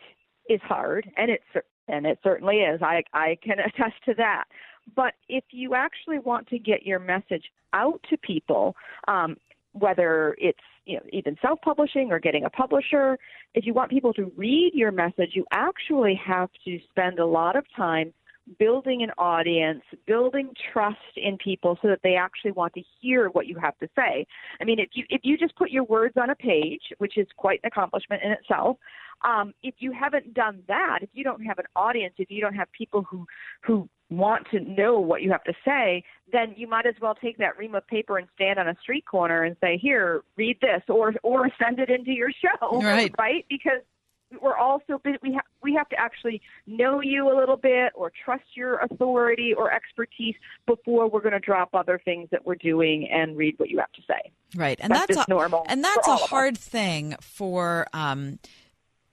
is 0.49 0.59
hard, 0.61 1.09
and 1.15 1.31
it 1.31 1.41
cer- 1.53 1.63
and 1.87 2.05
it 2.05 2.19
certainly 2.23 2.57
is. 2.57 2.81
I 2.81 3.03
I 3.13 3.37
can 3.41 3.59
attest 3.65 3.95
to 4.05 4.13
that. 4.15 4.45
But 4.95 5.13
if 5.29 5.43
you 5.51 5.75
actually 5.75 6.19
want 6.19 6.47
to 6.47 6.59
get 6.59 6.83
your 6.83 6.99
message 6.99 7.45
out 7.73 7.99
to 8.09 8.17
people, 8.17 8.75
um, 9.07 9.37
whether 9.73 10.35
it's 10.37 10.59
you 10.85 10.97
know 10.97 11.03
even 11.11 11.35
self-publishing 11.41 12.11
or 12.11 12.19
getting 12.19 12.45
a 12.45 12.49
publisher, 12.49 13.17
if 13.55 13.65
you 13.65 13.73
want 13.73 13.89
people 13.89 14.13
to 14.13 14.31
read 14.35 14.71
your 14.73 14.91
message, 14.91 15.31
you 15.33 15.45
actually 15.51 16.19
have 16.23 16.49
to 16.65 16.79
spend 16.89 17.19
a 17.19 17.25
lot 17.25 17.55
of 17.55 17.65
time 17.75 18.13
building 18.59 19.03
an 19.03 19.11
audience, 19.17 19.83
building 20.05 20.53
trust 20.71 20.97
in 21.15 21.37
people 21.37 21.77
so 21.81 21.87
that 21.87 21.99
they 22.03 22.15
actually 22.15 22.51
want 22.51 22.73
to 22.73 22.81
hear 22.99 23.29
what 23.29 23.47
you 23.47 23.57
have 23.57 23.77
to 23.79 23.87
say. 23.95 24.25
I 24.59 24.63
mean, 24.63 24.79
if 24.79 24.89
you 24.93 25.05
if 25.09 25.21
you 25.23 25.37
just 25.37 25.55
put 25.55 25.71
your 25.71 25.83
words 25.83 26.15
on 26.21 26.29
a 26.29 26.35
page, 26.35 26.81
which 26.97 27.17
is 27.17 27.27
quite 27.37 27.59
an 27.63 27.67
accomplishment 27.67 28.21
in 28.23 28.31
itself, 28.31 28.77
um, 29.23 29.53
if 29.63 29.75
you 29.79 29.91
haven't 29.91 30.33
done 30.33 30.63
that, 30.67 30.99
if 31.01 31.09
you 31.13 31.23
don't 31.23 31.43
have 31.45 31.59
an 31.59 31.65
audience, 31.75 32.15
if 32.17 32.29
you 32.29 32.41
don't 32.41 32.55
have 32.55 32.71
people 32.71 33.03
who 33.09 33.25
who 33.61 33.87
want 34.09 34.45
to 34.51 34.59
know 34.59 34.99
what 34.99 35.21
you 35.21 35.31
have 35.31 35.43
to 35.45 35.53
say, 35.65 36.03
then 36.31 36.53
you 36.55 36.67
might 36.67 36.85
as 36.85 36.93
well 37.01 37.15
take 37.15 37.37
that 37.37 37.57
ream 37.57 37.73
of 37.73 37.85
paper 37.87 38.17
and 38.17 38.27
stand 38.35 38.59
on 38.59 38.67
a 38.67 38.75
street 38.81 39.05
corner 39.09 39.43
and 39.43 39.55
say, 39.61 39.77
"Here, 39.77 40.23
read 40.35 40.57
this," 40.61 40.81
or 40.89 41.13
or 41.23 41.49
send 41.61 41.79
it 41.79 41.89
into 41.89 42.11
your 42.11 42.31
show, 42.31 42.81
Right. 42.81 43.13
Right? 43.19 43.45
Because 43.49 43.81
we're 44.41 44.57
also 44.57 44.99
busy. 45.03 45.17
We 45.21 45.33
have 45.33 45.45
we 45.61 45.73
have 45.75 45.89
to 45.89 45.99
actually 45.99 46.41
know 46.67 47.01
you 47.01 47.27
a 47.31 47.35
little 47.37 47.57
bit 47.57 47.93
or 47.95 48.11
trust 48.23 48.43
your 48.55 48.77
authority 48.79 49.53
or 49.55 49.71
expertise 49.71 50.35
before 50.65 51.09
we're 51.09 51.21
going 51.21 51.33
to 51.33 51.39
drop 51.39 51.69
other 51.73 52.01
things 52.03 52.29
that 52.31 52.45
we're 52.45 52.55
doing 52.55 53.09
and 53.11 53.37
read 53.37 53.55
what 53.57 53.69
you 53.69 53.79
have 53.79 53.91
to 53.93 54.01
say. 54.07 54.31
Right, 54.55 54.79
and 54.81 54.91
That's 54.91 55.15
that's, 55.15 55.27
a, 55.27 55.31
normal 55.31 55.65
and 55.67 55.83
that's 55.83 56.07
a 56.07 56.11
all 56.11 56.17
of 56.17 56.23
us. 56.23 56.29
hard 56.29 56.57
thing 56.57 57.15
for 57.21 57.87
um, 57.93 58.39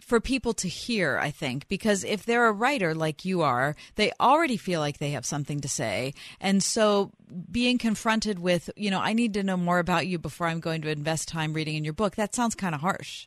for 0.01 0.21
people 0.21 0.53
to 0.55 0.69
hear. 0.69 1.19
I 1.19 1.31
think 1.31 1.67
because 1.69 2.05
if 2.05 2.27
they're 2.27 2.47
a 2.47 2.53
writer 2.53 2.95
like 2.95 3.25
you 3.25 3.43
are, 3.43 3.75
they 3.95 4.13
already 4.21 4.57
feel 4.57 4.81
like 4.81 4.99
they 4.99 5.13
have 5.13 5.25
something 5.25 5.61
to 5.61 5.69
say, 5.69 6.15
and 6.41 6.63
so 6.63 7.11
being 7.51 7.79
confronted 7.79 8.39
with, 8.39 8.71
you 8.77 8.91
know, 8.91 9.01
I 9.01 9.13
need 9.13 9.35
to 9.35 9.43
know 9.43 9.57
more 9.57 9.79
about 9.79 10.07
you 10.07 10.19
before 10.19 10.47
I'm 10.47 10.61
going 10.61 10.83
to 10.83 10.91
invest 10.91 11.29
time 11.29 11.53
reading 11.55 11.77
in 11.77 11.85
your 11.85 11.95
book. 11.95 12.17
That 12.17 12.35
sounds 12.35 12.55
kind 12.55 12.75
of 12.75 12.81
harsh. 12.81 13.27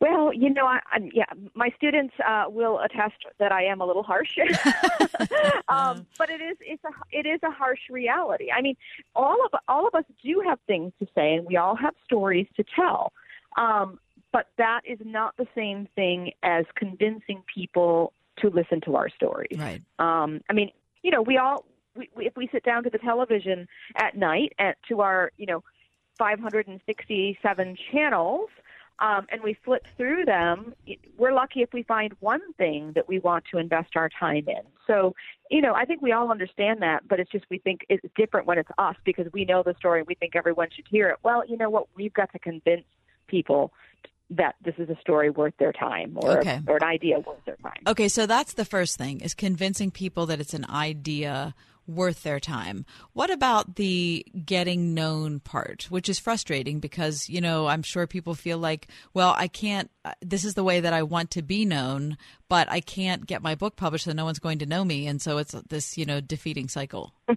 Well, 0.00 0.32
you 0.32 0.50
know, 0.50 0.66
I, 0.66 0.80
I 0.92 1.10
yeah, 1.12 1.24
my 1.54 1.70
students 1.76 2.14
uh, 2.26 2.44
will 2.48 2.78
attest 2.78 3.16
that 3.38 3.50
I 3.50 3.64
am 3.64 3.80
a 3.80 3.86
little 3.86 4.04
harsh, 4.04 4.38
um, 5.68 6.06
but 6.16 6.30
it 6.30 6.40
is 6.40 6.56
it's 6.60 6.82
a 6.84 6.90
it 7.10 7.26
is 7.26 7.40
a 7.42 7.50
harsh 7.50 7.80
reality. 7.90 8.48
I 8.54 8.62
mean, 8.62 8.76
all 9.16 9.44
of 9.44 9.58
all 9.66 9.88
of 9.88 9.94
us 9.94 10.04
do 10.22 10.42
have 10.46 10.60
things 10.66 10.92
to 11.00 11.06
say, 11.16 11.34
and 11.34 11.46
we 11.46 11.56
all 11.56 11.74
have 11.74 11.94
stories 12.04 12.46
to 12.56 12.64
tell. 12.76 13.12
Um, 13.56 13.98
but 14.32 14.46
that 14.58 14.82
is 14.84 14.98
not 15.04 15.36
the 15.36 15.46
same 15.54 15.88
thing 15.96 16.32
as 16.42 16.64
convincing 16.76 17.42
people 17.52 18.12
to 18.38 18.50
listen 18.50 18.80
to 18.82 18.94
our 18.94 19.08
stories. 19.08 19.58
Right. 19.58 19.82
Um, 19.98 20.42
I 20.48 20.52
mean, 20.52 20.70
you 21.02 21.10
know, 21.10 21.22
we 21.22 21.38
all 21.38 21.64
we, 21.96 22.08
we, 22.14 22.26
if 22.26 22.36
we 22.36 22.48
sit 22.52 22.62
down 22.62 22.84
to 22.84 22.90
the 22.90 22.98
television 22.98 23.66
at 23.96 24.16
night 24.16 24.52
at 24.60 24.76
to 24.88 25.00
our 25.00 25.32
you 25.38 25.46
know 25.46 25.64
567 26.18 27.76
channels 27.90 28.48
um, 29.00 29.26
and 29.30 29.42
we 29.42 29.54
flip 29.64 29.86
through 29.96 30.24
them, 30.24 30.74
we're 31.16 31.32
lucky 31.32 31.62
if 31.62 31.72
we 31.72 31.82
find 31.82 32.12
one 32.20 32.52
thing 32.54 32.92
that 32.94 33.08
we 33.08 33.18
want 33.18 33.44
to 33.52 33.58
invest 33.58 33.90
our 33.96 34.08
time 34.08 34.44
in. 34.48 34.62
So, 34.86 35.14
you 35.50 35.60
know, 35.60 35.74
I 35.74 35.84
think 35.84 36.02
we 36.02 36.12
all 36.12 36.30
understand 36.30 36.82
that, 36.82 37.06
but 37.08 37.20
it's 37.20 37.30
just 37.30 37.44
we 37.50 37.58
think 37.58 37.82
it's 37.88 38.04
different 38.16 38.46
when 38.46 38.58
it's 38.58 38.70
us 38.78 38.96
because 39.04 39.26
we 39.32 39.44
know 39.44 39.62
the 39.62 39.74
story 39.78 40.00
and 40.00 40.08
we 40.08 40.14
think 40.14 40.34
everyone 40.34 40.68
should 40.74 40.86
hear 40.90 41.10
it. 41.10 41.18
Well, 41.22 41.44
you 41.46 41.56
know 41.56 41.70
what? 41.70 41.86
We've 41.94 42.12
got 42.12 42.32
to 42.32 42.38
convince 42.38 42.84
people 43.28 43.72
that 44.30 44.56
this 44.62 44.74
is 44.78 44.90
a 44.90 44.96
story 45.00 45.30
worth 45.30 45.54
their 45.58 45.72
time 45.72 46.12
or, 46.16 46.38
Okay. 46.38 46.60
or 46.66 46.76
an 46.76 46.82
idea 46.82 47.18
worth 47.20 47.42
their 47.46 47.56
time. 47.56 47.80
Okay, 47.86 48.08
so 48.08 48.26
that's 48.26 48.54
the 48.54 48.64
first 48.64 48.98
thing 48.98 49.20
is 49.20 49.32
convincing 49.34 49.90
people 49.90 50.26
that 50.26 50.40
it's 50.40 50.54
an 50.54 50.66
idea 50.68 51.54
worth 51.88 52.22
their 52.22 52.38
time. 52.38 52.84
What 53.14 53.30
about 53.30 53.76
the 53.76 54.24
getting 54.44 54.94
known 54.94 55.40
part, 55.40 55.86
which 55.88 56.08
is 56.08 56.18
frustrating 56.18 56.78
because, 56.78 57.28
you 57.28 57.40
know, 57.40 57.66
I'm 57.66 57.82
sure 57.82 58.06
people 58.06 58.34
feel 58.34 58.58
like, 58.58 58.88
well, 59.14 59.34
I 59.36 59.48
can't 59.48 59.90
uh, 60.04 60.12
this 60.20 60.44
is 60.44 60.54
the 60.54 60.64
way 60.64 60.80
that 60.80 60.92
I 60.92 61.02
want 61.02 61.30
to 61.32 61.42
be 61.42 61.64
known, 61.64 62.16
but 62.48 62.70
I 62.70 62.80
can't 62.80 63.26
get 63.26 63.42
my 63.42 63.54
book 63.54 63.76
published 63.76 64.04
so 64.04 64.12
no 64.12 64.24
one's 64.24 64.38
going 64.38 64.58
to 64.60 64.66
know 64.66 64.84
me 64.84 65.06
and 65.06 65.20
so 65.20 65.38
it's 65.38 65.52
this, 65.68 65.96
you 65.98 66.06
know, 66.06 66.20
defeating 66.20 66.68
cycle. 66.68 67.14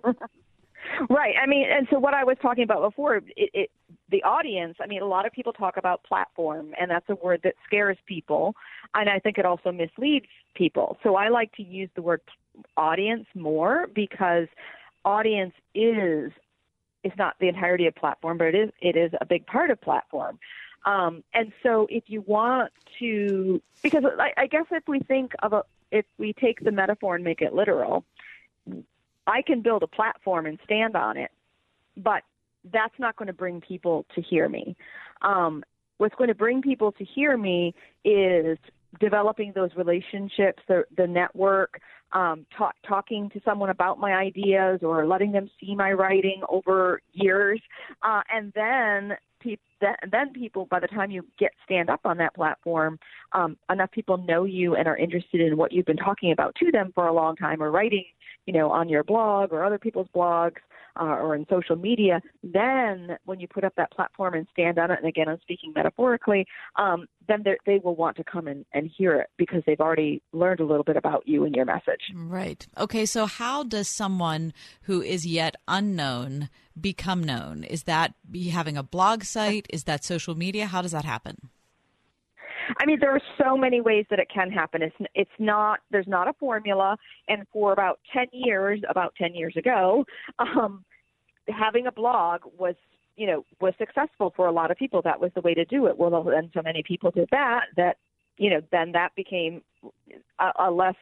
Right. 1.10 1.34
I 1.42 1.48
mean, 1.48 1.66
and 1.70 1.88
so 1.90 2.00
what 2.00 2.14
I 2.14 2.24
was 2.24 2.38
talking 2.42 2.64
about 2.64 2.82
before, 2.82 3.16
it, 3.16 3.26
it 3.36 3.72
the 4.10 4.24
audience. 4.24 4.78
I 4.82 4.88
mean, 4.88 5.02
a 5.02 5.08
lot 5.08 5.26
of 5.26 5.32
people 5.32 5.54
talk 5.54 5.78
about 5.78 6.04
platform, 6.04 6.74
and 6.80 6.92
that's 6.92 7.10
a 7.10 7.16
word 7.16 7.42
that 7.44 7.56
scares 7.66 7.98
people, 8.06 8.56
and 8.94 9.10
I 9.10 9.20
think 9.20 9.38
it 9.38 9.46
also 9.46 9.72
misleads 9.72 10.28
people. 10.54 10.98
So 11.02 11.16
I 11.16 11.30
like 11.30 11.54
to 11.54 11.64
use 11.64 11.90
the 11.96 12.02
word 12.02 12.22
audience 12.78 13.26
more 13.36 13.88
because 13.94 14.48
audience 15.06 15.54
is 15.74 16.32
it's 17.04 17.18
not 17.18 17.36
the 17.40 17.48
entirety 17.48 17.88
of 17.88 17.96
platform, 17.96 18.38
but 18.38 18.48
it 18.48 18.56
is 18.56 18.70
it 18.82 18.96
is 18.96 19.12
a 19.20 19.26
big 19.26 19.46
part 19.46 19.72
of 19.72 19.82
platform. 19.82 20.40
Um, 20.86 21.24
and 21.34 21.52
so 21.62 21.88
if 21.90 22.06
you 22.08 22.22
want 22.22 22.72
to, 23.00 23.62
because 23.84 24.04
I, 24.20 24.32
I 24.36 24.48
guess 24.48 24.66
if 24.72 24.88
we 24.88 25.00
think 25.00 25.34
of 25.44 25.54
a, 25.54 25.64
if 25.92 26.06
we 26.18 26.34
take 26.34 26.64
the 26.64 26.72
metaphor 26.72 27.16
and 27.16 27.24
make 27.24 27.42
it 27.42 27.54
literal, 27.54 28.04
I 29.28 29.44
can 29.44 29.62
build 29.62 29.84
a 29.84 29.88
platform 29.88 30.48
and 30.48 30.58
stand 30.64 30.96
on 30.96 31.18
it, 31.18 31.30
but 31.96 32.24
that's 32.72 32.98
not 32.98 33.16
going 33.16 33.28
to 33.28 33.34
bring 33.34 33.62
people 33.62 34.06
to 34.16 34.22
hear 34.22 34.50
me. 34.50 34.76
Um, 35.22 35.64
what's 35.98 36.16
going 36.16 36.30
to 36.30 36.36
bring 36.36 36.62
people 36.62 36.92
to 36.94 37.04
hear 37.04 37.38
me 37.38 37.76
is 38.04 38.58
developing 39.00 39.52
those 39.56 39.70
relationships, 39.76 40.62
the, 40.68 40.84
the 40.98 41.08
network, 41.08 41.80
um, 42.14 42.46
talk, 42.58 42.76
talking 42.88 43.30
to 43.30 43.40
someone 43.46 43.70
about 43.70 44.00
my 44.00 44.14
ideas 44.14 44.80
or 44.84 45.06
letting 45.06 45.32
them 45.32 45.50
see 45.60 45.76
my 45.76 45.92
writing 45.94 46.42
over 46.50 47.02
years, 47.14 47.62
uh, 48.04 48.22
and 48.34 48.52
then 48.54 49.18
pe- 49.42 49.56
then, 50.12 50.34
people, 50.34 50.68
by 50.70 50.80
the 50.80 50.88
time 50.88 51.10
you 51.10 51.26
get 51.40 51.52
stand 51.64 51.90
up 51.90 52.02
on 52.06 52.18
that 52.18 52.36
platform, 52.36 53.00
um, 53.34 53.58
enough 53.70 53.92
people 53.92 54.18
know 54.18 54.44
you 54.44 54.76
and 54.76 54.88
are 54.88 54.98
interested 54.98 55.42
in 55.42 55.58
what 55.58 55.72
you've 55.72 55.86
been 55.86 55.98
talking 55.98 56.32
about 56.32 56.54
to 56.56 56.72
them 56.72 56.92
for 56.94 57.08
a 57.08 57.14
long 57.14 57.36
time 57.36 57.64
or 57.64 57.72
writing, 57.72 58.06
you 58.46 58.54
know, 58.54 58.70
on 58.70 58.90
your 58.90 59.04
blog 59.04 59.52
or 59.54 59.64
other 59.64 59.80
people's 59.80 60.08
blogs 60.16 60.58
uh, 61.00 61.04
or 61.04 61.36
in 61.36 61.46
social 61.50 61.76
media. 61.76 62.22
Then, 62.44 63.18
when 63.26 63.40
you 63.40 63.48
put 63.48 63.64
up 63.64 63.74
that 63.78 63.92
platform 63.92 64.34
and 64.34 64.48
stand 64.52 64.78
on 64.80 64.92
it, 64.92 65.00
and 65.00 65.08
again, 65.08 65.28
I'm 65.28 65.40
speaking 65.42 65.74
metaphorically, 65.76 66.46
um, 66.78 67.08
then 67.28 67.44
they're- 67.44 67.58
will 67.84 67.96
want 67.96 68.18
to 68.18 68.24
come 68.24 68.48
and, 68.48 68.66
and 68.74 68.90
hear 68.96 69.16
it 69.16 69.28
because 69.38 69.64
they've 69.66 69.80
already 69.80 70.22
learned 70.34 70.60
a 70.60 70.66
little 70.66 70.84
bit 70.84 70.98
about 70.98 71.28
you 71.28 71.46
and 71.46 71.56
your 71.56 71.66
message. 71.66 72.12
Right. 72.14 72.68
Okay, 72.78 73.06
so 73.06 73.26
how 73.26 73.64
does 73.64 73.88
someone 73.88 74.54
who 74.84 75.02
is 75.02 75.26
yet 75.26 75.56
unknown 75.68 76.50
become 76.80 77.24
known? 77.24 77.64
Is 77.64 77.84
that 77.84 78.14
be 78.30 78.50
having 78.50 78.78
a 78.78 78.84
blog 78.84 79.24
site? 79.24 79.68
Is 79.70 79.86
that 79.86 80.04
social 80.04 80.36
media? 80.36 80.68
How 80.68 80.82
does 80.82 80.92
that 80.92 81.06
happen? 81.06 81.50
I 82.80 82.86
mean, 82.86 83.00
there 83.00 83.12
are 83.12 83.22
so 83.44 83.58
many 83.58 83.82
ways 83.82 84.06
that 84.10 84.20
it 84.20 84.30
can 84.34 84.52
happen. 84.52 84.82
It's 84.82 84.96
it's 85.14 85.32
not 85.40 85.80
there's 85.92 86.08
not 86.08 86.28
a 86.28 86.34
formula. 86.34 86.98
And 87.28 87.46
for 87.52 87.74
about 87.74 88.00
ten 88.14 88.28
years, 88.32 88.82
about 88.90 89.14
ten 89.16 89.34
years 89.34 89.56
ago, 89.58 90.06
um, 90.40 90.84
having 91.48 91.88
a 91.88 91.92
blog 91.92 92.42
was 92.58 92.76
you 93.18 93.28
know 93.28 93.46
was 93.60 93.74
successful 93.78 94.34
for 94.36 94.48
a 94.48 94.52
lot 94.52 94.72
of 94.72 94.78
people. 94.78 95.02
That 95.02 95.20
was 95.20 95.32
the 95.36 95.42
way 95.42 95.54
to 95.54 95.66
do 95.66 95.88
it. 95.88 95.98
Well 95.98 96.24
then 96.24 96.50
so 96.54 96.62
many 96.62 96.84
people 96.84 97.12
did 97.12 97.30
that 97.32 97.66
that 97.78 97.98
you 98.38 98.50
know 98.50 98.62
then 98.72 98.92
that 98.94 99.14
became 99.16 99.62
a, 100.40 100.52
a 100.68 100.72
less 100.72 100.96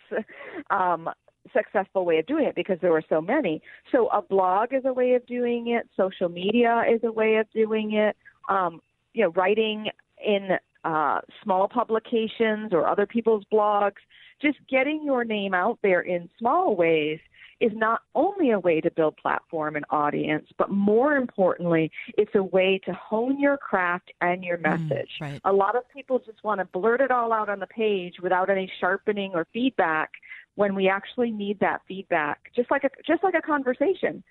um 0.69 1.09
successful 1.53 2.05
way 2.05 2.19
of 2.19 2.27
doing 2.27 2.45
it 2.45 2.55
because 2.55 2.77
there 2.81 2.91
were 2.91 3.03
so 3.09 3.21
many. 3.21 3.61
So 3.91 4.07
a 4.09 4.21
blog 4.21 4.73
is 4.73 4.83
a 4.85 4.93
way 4.93 5.13
of 5.13 5.25
doing 5.25 5.69
it. 5.69 5.87
Social 5.95 6.29
media 6.29 6.83
is 6.91 7.01
a 7.03 7.11
way 7.11 7.35
of 7.37 7.49
doing 7.51 7.93
it. 7.93 8.15
Um 8.49 8.81
you 9.13 9.23
know 9.23 9.31
writing 9.31 9.87
in 10.23 10.49
uh 10.83 11.19
small 11.43 11.67
publications 11.67 12.71
or 12.71 12.87
other 12.87 13.05
people's 13.05 13.43
blogs 13.51 14.01
just 14.41 14.57
getting 14.69 15.03
your 15.03 15.23
name 15.23 15.53
out 15.53 15.79
there 15.83 16.01
in 16.01 16.29
small 16.37 16.75
ways 16.75 17.19
is 17.59 17.71
not 17.75 18.01
only 18.15 18.51
a 18.51 18.59
way 18.59 18.79
to 18.79 18.89
build 18.91 19.17
platform 19.17 19.75
and 19.75 19.85
audience, 19.89 20.47
but 20.57 20.69
more 20.69 21.15
importantly, 21.15 21.91
it's 22.17 22.33
a 22.35 22.43
way 22.43 22.79
to 22.85 22.93
hone 22.93 23.39
your 23.39 23.57
craft 23.57 24.11
and 24.21 24.43
your 24.43 24.57
message. 24.57 25.09
right. 25.19 25.41
A 25.43 25.51
lot 25.51 25.75
of 25.75 25.83
people 25.93 26.19
just 26.19 26.43
want 26.43 26.59
to 26.59 26.65
blurt 26.65 27.01
it 27.01 27.11
all 27.11 27.33
out 27.33 27.49
on 27.49 27.59
the 27.59 27.67
page 27.67 28.15
without 28.21 28.49
any 28.49 28.71
sharpening 28.79 29.31
or 29.33 29.45
feedback 29.51 30.11
when 30.55 30.75
we 30.75 30.89
actually 30.89 31.31
need 31.31 31.59
that 31.59 31.81
feedback, 31.87 32.51
just 32.55 32.71
like 32.71 32.83
a 32.83 32.89
just 33.05 33.23
like 33.23 33.33
a 33.33 33.41
conversation. 33.41 34.23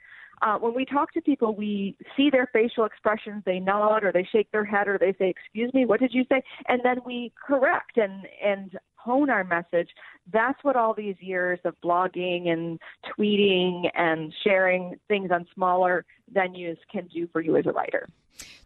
Uh, 0.43 0.57
when 0.59 0.75
we 0.75 0.85
talk 0.85 1.13
to 1.13 1.21
people, 1.21 1.55
we 1.55 1.97
see 2.17 2.31
their 2.31 2.49
facial 2.53 2.85
expressions. 2.85 3.43
They 3.45 3.59
nod 3.59 4.05
or 4.05 4.13
they 4.13 4.27
shake 4.31 4.51
their 4.53 4.65
head 4.65 4.89
or 4.89 4.99
they 4.99 5.15
say, 5.19 5.31
"Excuse 5.31 5.73
me, 5.75 5.85
what 5.87 6.01
did 6.01 6.13
you 6.15 6.25
say?" 6.31 6.43
And 6.69 6.81
then 6.83 6.99
we 7.05 7.33
correct 7.47 7.97
and 7.97 8.27
and 8.43 8.79
hone 8.97 9.31
our 9.31 9.45
message. 9.45 9.89
That's 10.33 10.63
what 10.63 10.77
all 10.77 10.93
these 10.93 11.17
years 11.21 11.59
of 11.65 11.75
blogging 11.83 12.49
and 12.49 12.79
tweeting 13.17 13.91
and 13.95 14.33
sharing 14.45 14.97
things 15.09 15.31
on 15.31 15.47
smaller 15.55 16.05
venues 16.33 16.77
can 16.93 17.07
do 17.07 17.27
for 17.33 17.41
you 17.41 17.57
as 17.57 17.67
a 17.67 17.73
writer. 17.73 18.09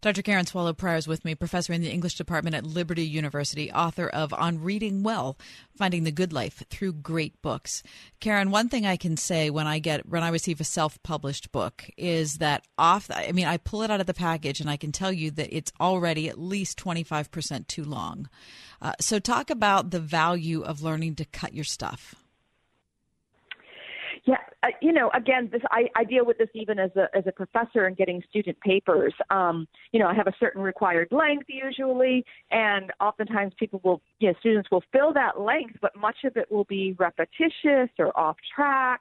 Dr. 0.00 0.22
Karen 0.22 0.46
Swallow 0.46 0.72
Prior 0.72 0.96
is 0.96 1.06
with 1.06 1.24
me, 1.24 1.34
professor 1.34 1.72
in 1.72 1.80
the 1.80 1.90
English 1.90 2.16
department 2.16 2.56
at 2.56 2.66
Liberty 2.66 3.06
University, 3.06 3.70
author 3.70 4.08
of 4.08 4.32
On 4.32 4.60
Reading 4.60 5.02
Well, 5.02 5.38
Finding 5.76 6.04
the 6.04 6.10
Good 6.10 6.32
Life 6.32 6.62
Through 6.68 6.94
Great 6.94 7.40
Books. 7.40 7.82
Karen, 8.18 8.50
one 8.50 8.68
thing 8.68 8.84
I 8.84 8.96
can 8.96 9.16
say 9.16 9.48
when 9.48 9.66
I 9.66 9.78
get 9.78 10.08
when 10.08 10.22
I 10.22 10.28
receive 10.28 10.60
a 10.60 10.64
self-published 10.64 11.52
book 11.52 11.88
is 11.96 12.38
that 12.38 12.66
off 12.76 13.10
I 13.10 13.32
mean 13.32 13.46
I 13.46 13.56
pull 13.56 13.82
it 13.82 13.90
out 13.90 14.00
of 14.00 14.06
the 14.06 14.14
package 14.14 14.60
and 14.60 14.68
I 14.68 14.76
can 14.76 14.92
tell 14.92 15.12
you 15.12 15.30
that 15.32 15.54
it's 15.56 15.72
already 15.80 16.28
at 16.28 16.38
least 16.38 16.78
25% 16.78 17.66
too 17.66 17.84
long. 17.84 18.28
Uh, 18.80 18.92
so 19.00 19.18
talk 19.18 19.50
about 19.50 19.90
the 19.90 20.00
value 20.00 20.62
of 20.62 20.82
learning 20.82 21.14
to 21.16 21.24
cut 21.24 21.54
your 21.54 21.64
stuff. 21.64 22.21
Yeah, 24.24 24.36
uh, 24.62 24.68
you 24.80 24.92
know, 24.92 25.10
again, 25.14 25.48
this 25.50 25.62
I, 25.72 25.88
I 25.96 26.04
deal 26.04 26.24
with 26.24 26.38
this 26.38 26.48
even 26.54 26.78
as 26.78 26.90
a 26.94 27.08
as 27.16 27.24
a 27.26 27.32
professor 27.32 27.86
and 27.86 27.96
getting 27.96 28.22
student 28.30 28.58
papers. 28.60 29.12
Um, 29.30 29.66
you 29.90 29.98
know, 29.98 30.06
I 30.06 30.14
have 30.14 30.28
a 30.28 30.34
certain 30.38 30.62
required 30.62 31.08
length 31.10 31.46
usually, 31.48 32.24
and 32.52 32.92
oftentimes 33.00 33.52
people 33.58 33.80
will, 33.82 34.00
you 34.20 34.28
know, 34.28 34.34
students 34.38 34.70
will 34.70 34.84
fill 34.92 35.12
that 35.14 35.40
length, 35.40 35.76
but 35.82 35.96
much 35.96 36.18
of 36.24 36.36
it 36.36 36.50
will 36.52 36.64
be 36.64 36.94
repetitious 37.00 37.90
or 37.98 38.16
off 38.16 38.36
track. 38.54 39.00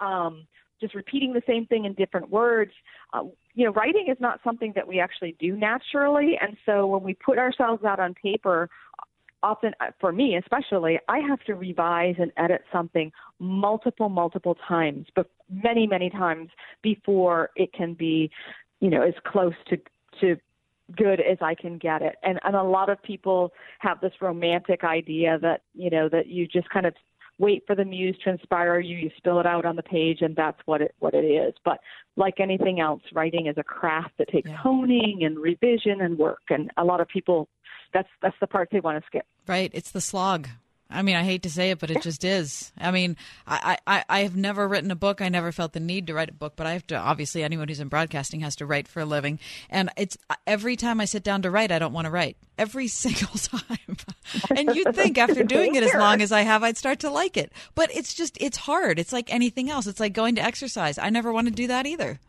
Um, 0.00 0.46
just 0.80 0.94
repeating 0.94 1.32
the 1.32 1.42
same 1.46 1.64
thing 1.66 1.84
in 1.84 1.94
different 1.94 2.28
words. 2.30 2.72
Uh, 3.12 3.22
you 3.54 3.64
know, 3.64 3.72
writing 3.72 4.08
is 4.10 4.18
not 4.20 4.40
something 4.44 4.72
that 4.74 4.86
we 4.86 5.00
actually 5.00 5.36
do 5.40 5.56
naturally, 5.56 6.36
and 6.40 6.56
so 6.66 6.86
when 6.86 7.02
we 7.02 7.14
put 7.14 7.38
ourselves 7.38 7.84
out 7.84 8.00
on 8.00 8.14
paper, 8.14 8.68
often 9.42 9.72
uh, 9.80 9.86
for 10.00 10.12
me 10.12 10.36
especially 10.36 10.98
i 11.08 11.18
have 11.18 11.40
to 11.40 11.54
revise 11.54 12.14
and 12.18 12.32
edit 12.36 12.62
something 12.72 13.12
multiple 13.38 14.08
multiple 14.08 14.56
times 14.66 15.06
but 15.14 15.30
many 15.50 15.86
many 15.86 16.10
times 16.10 16.48
before 16.82 17.50
it 17.56 17.72
can 17.72 17.94
be 17.94 18.30
you 18.80 18.90
know 18.90 19.02
as 19.02 19.14
close 19.24 19.54
to 19.68 19.76
to 20.20 20.36
good 20.94 21.20
as 21.20 21.38
i 21.40 21.54
can 21.54 21.78
get 21.78 22.02
it. 22.02 22.16
And 22.22 22.38
and 22.44 22.54
a 22.54 22.62
lot 22.62 22.88
of 22.88 23.02
people 23.02 23.52
have 23.80 24.00
this 24.00 24.12
romantic 24.20 24.84
idea 24.84 25.38
that 25.42 25.62
you 25.74 25.90
know 25.90 26.08
that 26.08 26.28
you 26.28 26.46
just 26.46 26.68
kind 26.70 26.86
of 26.86 26.94
wait 27.38 27.62
for 27.66 27.76
the 27.76 27.84
muse 27.84 28.16
to 28.24 28.30
inspire 28.30 28.80
you 28.80 28.96
you 28.96 29.10
spill 29.16 29.40
it 29.40 29.46
out 29.46 29.66
on 29.66 29.76
the 29.76 29.82
page 29.82 30.22
and 30.22 30.34
that's 30.36 30.60
what 30.64 30.80
it 30.80 30.94
what 31.00 31.14
it 31.14 31.24
is. 31.24 31.54
But 31.64 31.80
like 32.16 32.40
anything 32.40 32.80
else 32.80 33.02
writing 33.12 33.46
is 33.46 33.56
a 33.58 33.64
craft 33.64 34.12
that 34.18 34.28
takes 34.28 34.50
honing 34.50 35.20
and 35.22 35.38
revision 35.38 36.02
and 36.02 36.16
work 36.18 36.42
and 36.50 36.70
a 36.76 36.84
lot 36.84 37.00
of 37.00 37.08
people 37.08 37.48
that's 37.92 38.08
that's 38.22 38.36
the 38.40 38.46
part 38.46 38.68
they 38.70 38.80
want 38.80 39.02
to 39.02 39.06
skip 39.06 39.26
Right. 39.46 39.70
It's 39.72 39.92
the 39.92 40.00
slog. 40.00 40.48
I 40.88 41.02
mean, 41.02 41.16
I 41.16 41.24
hate 41.24 41.42
to 41.42 41.50
say 41.50 41.70
it, 41.70 41.80
but 41.80 41.90
it 41.90 42.00
just 42.00 42.22
is. 42.22 42.70
I 42.78 42.92
mean, 42.92 43.16
I, 43.44 43.76
I, 43.88 44.04
I 44.08 44.20
have 44.20 44.36
never 44.36 44.68
written 44.68 44.92
a 44.92 44.96
book. 44.96 45.20
I 45.20 45.28
never 45.28 45.50
felt 45.50 45.72
the 45.72 45.80
need 45.80 46.06
to 46.06 46.14
write 46.14 46.28
a 46.28 46.32
book, 46.32 46.52
but 46.54 46.68
I 46.68 46.74
have 46.74 46.86
to, 46.88 46.96
obviously, 46.96 47.42
anyone 47.42 47.66
who's 47.66 47.80
in 47.80 47.88
broadcasting 47.88 48.38
has 48.40 48.54
to 48.56 48.66
write 48.66 48.86
for 48.86 49.00
a 49.00 49.04
living. 49.04 49.40
And 49.68 49.90
it's 49.96 50.16
every 50.46 50.76
time 50.76 51.00
I 51.00 51.04
sit 51.04 51.24
down 51.24 51.42
to 51.42 51.50
write, 51.50 51.72
I 51.72 51.80
don't 51.80 51.92
want 51.92 52.04
to 52.04 52.12
write. 52.12 52.36
Every 52.56 52.86
single 53.02 53.36
time. 53.36 53.96
and 54.56 54.76
you'd 54.76 54.94
think 54.94 55.18
after 55.18 55.42
doing 55.42 55.74
it 55.74 55.82
as 55.82 55.92
long 55.92 56.22
as 56.22 56.30
I 56.30 56.42
have, 56.42 56.62
I'd 56.62 56.78
start 56.78 57.00
to 57.00 57.10
like 57.10 57.36
it. 57.36 57.52
But 57.74 57.92
it's 57.92 58.14
just, 58.14 58.38
it's 58.40 58.56
hard. 58.56 59.00
It's 59.00 59.12
like 59.12 59.32
anything 59.32 59.68
else. 59.68 59.88
It's 59.88 60.00
like 60.00 60.12
going 60.12 60.36
to 60.36 60.42
exercise. 60.42 60.98
I 60.98 61.10
never 61.10 61.32
want 61.32 61.48
to 61.48 61.52
do 61.52 61.66
that 61.66 61.86
either. 61.86 62.20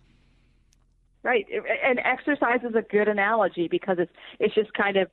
Right, 1.23 1.45
and 1.83 1.99
exercise 1.99 2.59
is 2.63 2.75
a 2.75 2.83
good 2.83 3.07
analogy 3.07 3.67
because 3.67 3.97
it's 3.99 4.11
it's 4.39 4.55
just 4.55 4.71
kind 4.73 4.97
of 4.97 5.09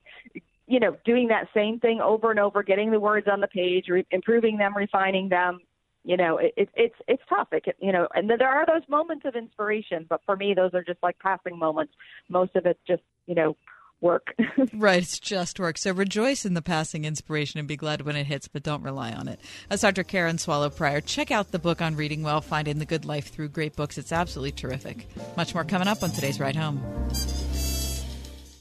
you 0.66 0.78
know 0.78 0.96
doing 1.04 1.28
that 1.28 1.48
same 1.54 1.80
thing 1.80 2.00
over 2.00 2.30
and 2.30 2.38
over, 2.38 2.62
getting 2.62 2.90
the 2.90 3.00
words 3.00 3.26
on 3.30 3.40
the 3.40 3.48
page, 3.48 3.86
re- 3.88 4.06
improving 4.10 4.56
them, 4.56 4.76
refining 4.76 5.28
them. 5.28 5.60
You 6.04 6.18
know, 6.18 6.36
it, 6.36 6.52
it, 6.56 6.68
it's 6.74 6.94
it's 7.08 7.22
tough. 7.28 7.48
It 7.52 7.64
can, 7.64 7.72
you 7.80 7.90
know, 7.90 8.06
and 8.14 8.28
there 8.28 8.48
are 8.48 8.66
those 8.66 8.86
moments 8.88 9.24
of 9.24 9.34
inspiration, 9.34 10.06
but 10.08 10.20
for 10.26 10.36
me, 10.36 10.54
those 10.54 10.74
are 10.74 10.84
just 10.84 11.02
like 11.02 11.18
passing 11.18 11.58
moments. 11.58 11.94
Most 12.28 12.54
of 12.54 12.66
it's 12.66 12.80
just 12.86 13.02
you 13.26 13.34
know 13.34 13.56
work. 14.04 14.34
right, 14.74 15.02
it's 15.02 15.18
just 15.18 15.58
work. 15.58 15.78
So 15.78 15.92
rejoice 15.92 16.44
in 16.44 16.54
the 16.54 16.62
passing 16.62 17.04
inspiration 17.04 17.58
and 17.58 17.66
be 17.66 17.76
glad 17.76 18.02
when 18.02 18.14
it 18.14 18.26
hits, 18.26 18.46
but 18.46 18.62
don't 18.62 18.82
rely 18.82 19.12
on 19.12 19.26
it. 19.26 19.40
That's 19.68 19.82
Dr. 19.82 20.04
Karen 20.04 20.38
Swallow 20.38 20.70
Prior. 20.70 21.00
Check 21.00 21.32
out 21.32 21.50
the 21.50 21.58
book 21.58 21.82
on 21.82 21.96
reading 21.96 22.22
well, 22.22 22.40
finding 22.40 22.78
the 22.78 22.84
good 22.84 23.04
life 23.04 23.28
through 23.28 23.48
great 23.48 23.74
books. 23.74 23.98
It's 23.98 24.12
absolutely 24.12 24.52
terrific. 24.52 25.08
Much 25.36 25.54
more 25.54 25.64
coming 25.64 25.88
up 25.88 26.02
on 26.02 26.10
today's 26.10 26.38
Ride 26.38 26.56
Home. 26.56 26.80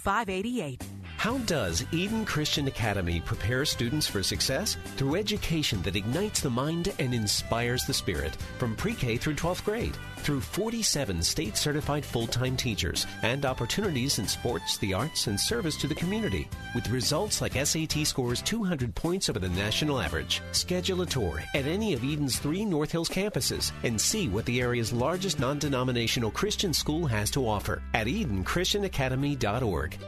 5588. 0.00 0.99
How 1.20 1.36
does 1.40 1.84
Eden 1.92 2.24
Christian 2.24 2.66
Academy 2.66 3.20
prepare 3.20 3.66
students 3.66 4.06
for 4.06 4.22
success? 4.22 4.78
Through 4.96 5.16
education 5.16 5.82
that 5.82 5.94
ignites 5.94 6.40
the 6.40 6.48
mind 6.48 6.94
and 6.98 7.12
inspires 7.12 7.84
the 7.84 7.92
spirit 7.92 8.34
from 8.58 8.74
pre 8.74 8.94
K 8.94 9.18
through 9.18 9.34
12th 9.34 9.62
grade. 9.62 9.98
Through 10.16 10.40
47 10.40 11.22
state 11.22 11.58
certified 11.58 12.06
full 12.06 12.26
time 12.26 12.56
teachers 12.56 13.06
and 13.20 13.44
opportunities 13.44 14.18
in 14.18 14.26
sports, 14.26 14.78
the 14.78 14.94
arts, 14.94 15.26
and 15.26 15.38
service 15.38 15.76
to 15.82 15.86
the 15.86 15.94
community. 15.94 16.48
With 16.74 16.88
results 16.88 17.42
like 17.42 17.52
SAT 17.52 18.06
scores 18.06 18.40
200 18.40 18.94
points 18.94 19.28
over 19.28 19.38
the 19.38 19.50
national 19.50 20.00
average. 20.00 20.40
Schedule 20.52 21.02
a 21.02 21.06
tour 21.06 21.42
at 21.54 21.66
any 21.66 21.92
of 21.92 22.02
Eden's 22.02 22.38
three 22.38 22.64
North 22.64 22.92
Hills 22.92 23.10
campuses 23.10 23.72
and 23.82 24.00
see 24.00 24.26
what 24.26 24.46
the 24.46 24.62
area's 24.62 24.90
largest 24.90 25.38
non 25.38 25.58
denominational 25.58 26.30
Christian 26.30 26.72
school 26.72 27.06
has 27.06 27.30
to 27.32 27.46
offer 27.46 27.82
at 27.92 28.06
EdenChristianAcademy.org. 28.06 29.98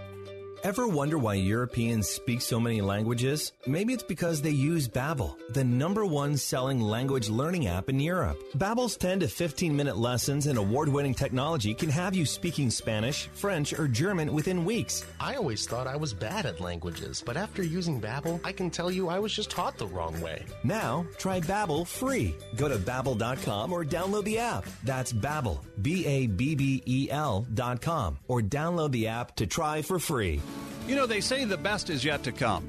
Ever 0.65 0.87
wonder 0.87 1.19
why 1.19 1.35
Europeans 1.35 2.09
speak 2.09 2.41
so 2.41 2.61
many 2.61 2.81
languages? 2.81 3.53
Maybe 3.67 3.93
it's 3.93 4.05
because 4.05 4.41
they 4.41 4.53
use 4.53 4.87
Babbel, 4.87 5.35
the 5.53 5.65
number 5.65 6.07
one 6.07 6.37
selling 6.37 6.81
language 6.81 7.29
learning 7.29 7.67
app 7.67 7.89
in 7.89 7.99
Europe. 7.99 8.39
Babbel's 8.57 8.97
10 8.97 9.21
to 9.21 9.27
15 9.29 9.75
minute 9.75 9.97
lessons 9.97 10.47
and 10.47 10.57
award-winning 10.57 11.15
technology 11.15 11.75
can 11.75 11.89
have 11.89 12.15
you 12.15 12.25
speaking 12.25 12.71
Spanish, 12.71 13.27
French, 13.35 13.77
or 13.77 13.89
German 13.89 14.33
within 14.33 14.65
weeks. 14.65 15.05
I 15.19 15.35
always 15.35 15.67
thought 15.67 15.89
I 15.89 15.97
was 15.97 16.15
bad 16.15 16.47
at 16.47 16.61
languages, 16.61 17.25
but 17.27 17.37
after 17.37 17.65
using 17.65 18.01
Babbel, 18.01 18.41
I 18.45 18.53
can 18.53 18.71
tell 18.71 18.89
you 18.89 19.09
I 19.09 19.19
was 19.19 19.33
just 19.33 19.51
taught 19.51 19.79
the 19.79 19.89
wrong 19.89 20.21
way. 20.21 20.45
Now, 20.63 21.05
try 21.19 21.41
Babbel 21.41 21.85
free. 21.85 22.37
Go 22.55 22.69
to 22.69 22.77
babbel.com 22.79 23.73
or 23.73 23.85
download 23.85 24.23
the 24.23 24.39
app. 24.39 24.65
That's 24.85 25.13
Babbel, 25.13 25.59
B 25.83 26.07
A 26.07 26.29
B 26.29 26.55
B 26.55 26.85
E 26.87 27.09
L 27.11 27.49
dot 27.53 27.81
com, 27.81 28.17
or 28.29 28.41
download 28.41 28.93
the 28.93 29.09
app 29.09 29.35
to 29.37 29.47
try 29.49 29.83
for 29.83 29.99
free. 29.99 30.41
You 30.87 30.97
know, 30.97 31.07
they 31.07 31.21
say 31.21 31.45
the 31.45 31.57
best 31.57 31.91
is 31.91 32.05
yet 32.05 32.23
to 32.25 32.33
come. 32.33 32.69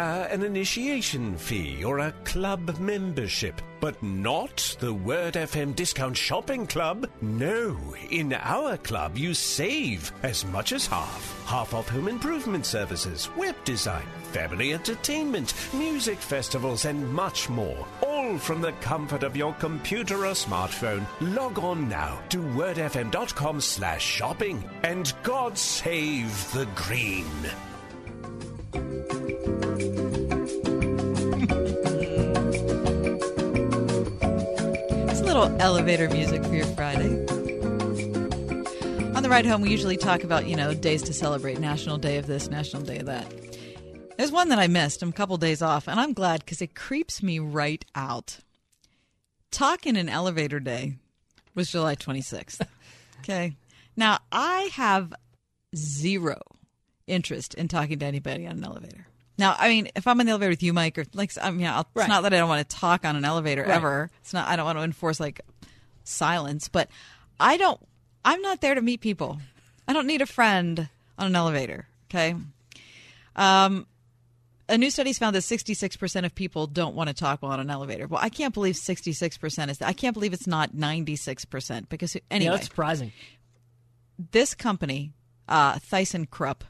an 0.01 0.43
initiation 0.43 1.37
fee 1.37 1.83
or 1.83 1.99
a 1.99 2.11
club 2.23 2.77
membership, 2.79 3.61
but 3.79 4.01
not 4.01 4.75
the 4.79 4.93
Word 4.93 5.35
FM 5.35 5.75
Discount 5.75 6.17
Shopping 6.17 6.65
Club. 6.65 7.09
No, 7.21 7.77
in 8.09 8.33
our 8.33 8.77
club 8.77 9.17
you 9.17 9.33
save 9.33 10.11
as 10.23 10.45
much 10.45 10.71
as 10.71 10.87
half. 10.87 11.45
Half 11.45 11.73
off 11.73 11.89
home 11.89 12.07
improvement 12.07 12.65
services, 12.65 13.29
web 13.37 13.55
design, 13.63 14.05
family 14.31 14.73
entertainment, 14.73 15.53
music 15.73 16.17
festivals, 16.17 16.85
and 16.85 17.13
much 17.13 17.49
more. 17.49 17.87
All 18.01 18.37
from 18.37 18.61
the 18.61 18.73
comfort 18.81 19.23
of 19.23 19.37
your 19.37 19.53
computer 19.53 20.25
or 20.25 20.33
smartphone. 20.33 21.05
Log 21.19 21.59
on 21.59 21.87
now 21.87 22.19
to 22.29 22.37
wordfm.com 22.37 23.61
slash 23.61 24.03
shopping 24.03 24.67
and 24.83 25.13
God 25.23 25.57
save 25.57 26.51
the 26.53 26.65
green. 26.75 27.25
Elevator 35.59 36.09
music 36.09 36.43
for 36.43 36.53
your 36.53 36.65
Friday. 36.67 37.25
On 39.15 39.23
the 39.23 39.29
ride 39.29 39.45
home, 39.45 39.61
we 39.61 39.69
usually 39.69 39.97
talk 39.97 40.23
about, 40.23 40.47
you 40.47 40.55
know, 40.55 40.73
days 40.73 41.03
to 41.03 41.13
celebrate 41.13 41.59
National 41.59 41.97
Day 41.97 42.17
of 42.17 42.27
this, 42.27 42.49
National 42.49 42.81
Day 42.81 42.99
of 42.99 43.05
that. 43.07 43.25
There's 44.17 44.31
one 44.31 44.49
that 44.49 44.59
I 44.59 44.67
missed. 44.67 45.01
I'm 45.03 45.09
a 45.09 45.13
couple 45.13 45.37
days 45.37 45.61
off, 45.61 45.87
and 45.87 45.99
I'm 45.99 46.13
glad 46.13 46.39
because 46.39 46.61
it 46.61 46.75
creeps 46.75 47.21
me 47.21 47.39
right 47.39 47.83
out. 47.95 48.39
Talk 49.51 49.85
in 49.85 49.95
an 49.95 50.09
elevator 50.09 50.59
day 50.59 50.95
was 51.55 51.69
July 51.69 51.95
26th. 51.95 52.65
okay. 53.19 53.55
Now, 53.95 54.19
I 54.31 54.69
have 54.73 55.13
zero 55.75 56.39
interest 57.07 57.53
in 57.53 57.67
talking 57.67 57.99
to 57.99 58.05
anybody 58.05 58.47
on 58.47 58.57
an 58.57 58.63
elevator. 58.63 59.07
Now, 59.41 59.55
I 59.57 59.69
mean, 59.69 59.89
if 59.95 60.05
I'm 60.05 60.19
in 60.19 60.27
the 60.27 60.31
elevator 60.31 60.51
with 60.51 60.61
you, 60.61 60.71
Mike, 60.71 60.97
or 60.99 61.05
like, 61.13 61.31
I 61.41 61.49
mean, 61.49 61.65
I'll, 61.65 61.87
Right. 61.95 62.03
it's 62.03 62.09
not 62.09 62.21
that 62.23 62.33
I 62.33 62.37
don't 62.37 62.47
want 62.47 62.67
to 62.69 62.75
talk 62.77 63.03
on 63.05 63.15
an 63.15 63.25
elevator 63.25 63.63
Right. 63.63 63.71
ever. 63.71 64.09
It's 64.21 64.33
not. 64.33 64.47
I 64.47 64.55
don't 64.55 64.65
want 64.65 64.77
to 64.77 64.83
enforce 64.83 65.19
like 65.19 65.41
silence, 66.03 66.67
but 66.67 66.89
I 67.39 67.57
don't. 67.57 67.79
I'm 68.23 68.41
not 68.43 68.61
there 68.61 68.75
to 68.75 68.81
meet 68.81 69.01
people. 69.01 69.39
I 69.87 69.93
don't 69.93 70.05
need 70.05 70.21
a 70.21 70.27
friend 70.27 70.89
on 71.17 71.25
an 71.27 71.35
elevator. 71.35 71.87
Okay. 72.09 72.35
Um, 73.35 73.87
a 74.69 74.77
new 74.77 74.91
study's 74.91 75.17
found 75.17 75.35
that 75.35 75.41
66% 75.43 76.23
of 76.25 76.35
people 76.35 76.67
don't 76.67 76.95
want 76.95 77.07
to 77.09 77.13
talk 77.15 77.41
while 77.41 77.51
on 77.51 77.59
an 77.59 77.69
elevator. 77.71 78.05
Well, 78.07 78.19
I 78.21 78.29
can't 78.29 78.53
believe 78.53 78.75
66% 78.75 79.69
is. 79.71 79.81
I 79.81 79.93
can't 79.93 80.13
believe 80.13 80.33
it's 80.33 80.45
not 80.47 80.75
96% 80.75 81.89
because 81.89 82.15
anyway, 82.29 82.45
Yeah, 82.45 82.51
that's 82.57 82.67
surprising. 82.67 83.11
this 84.31 84.53
company, 84.53 85.13
uh, 85.49 85.75
ThyssenKrupp, 85.79 86.61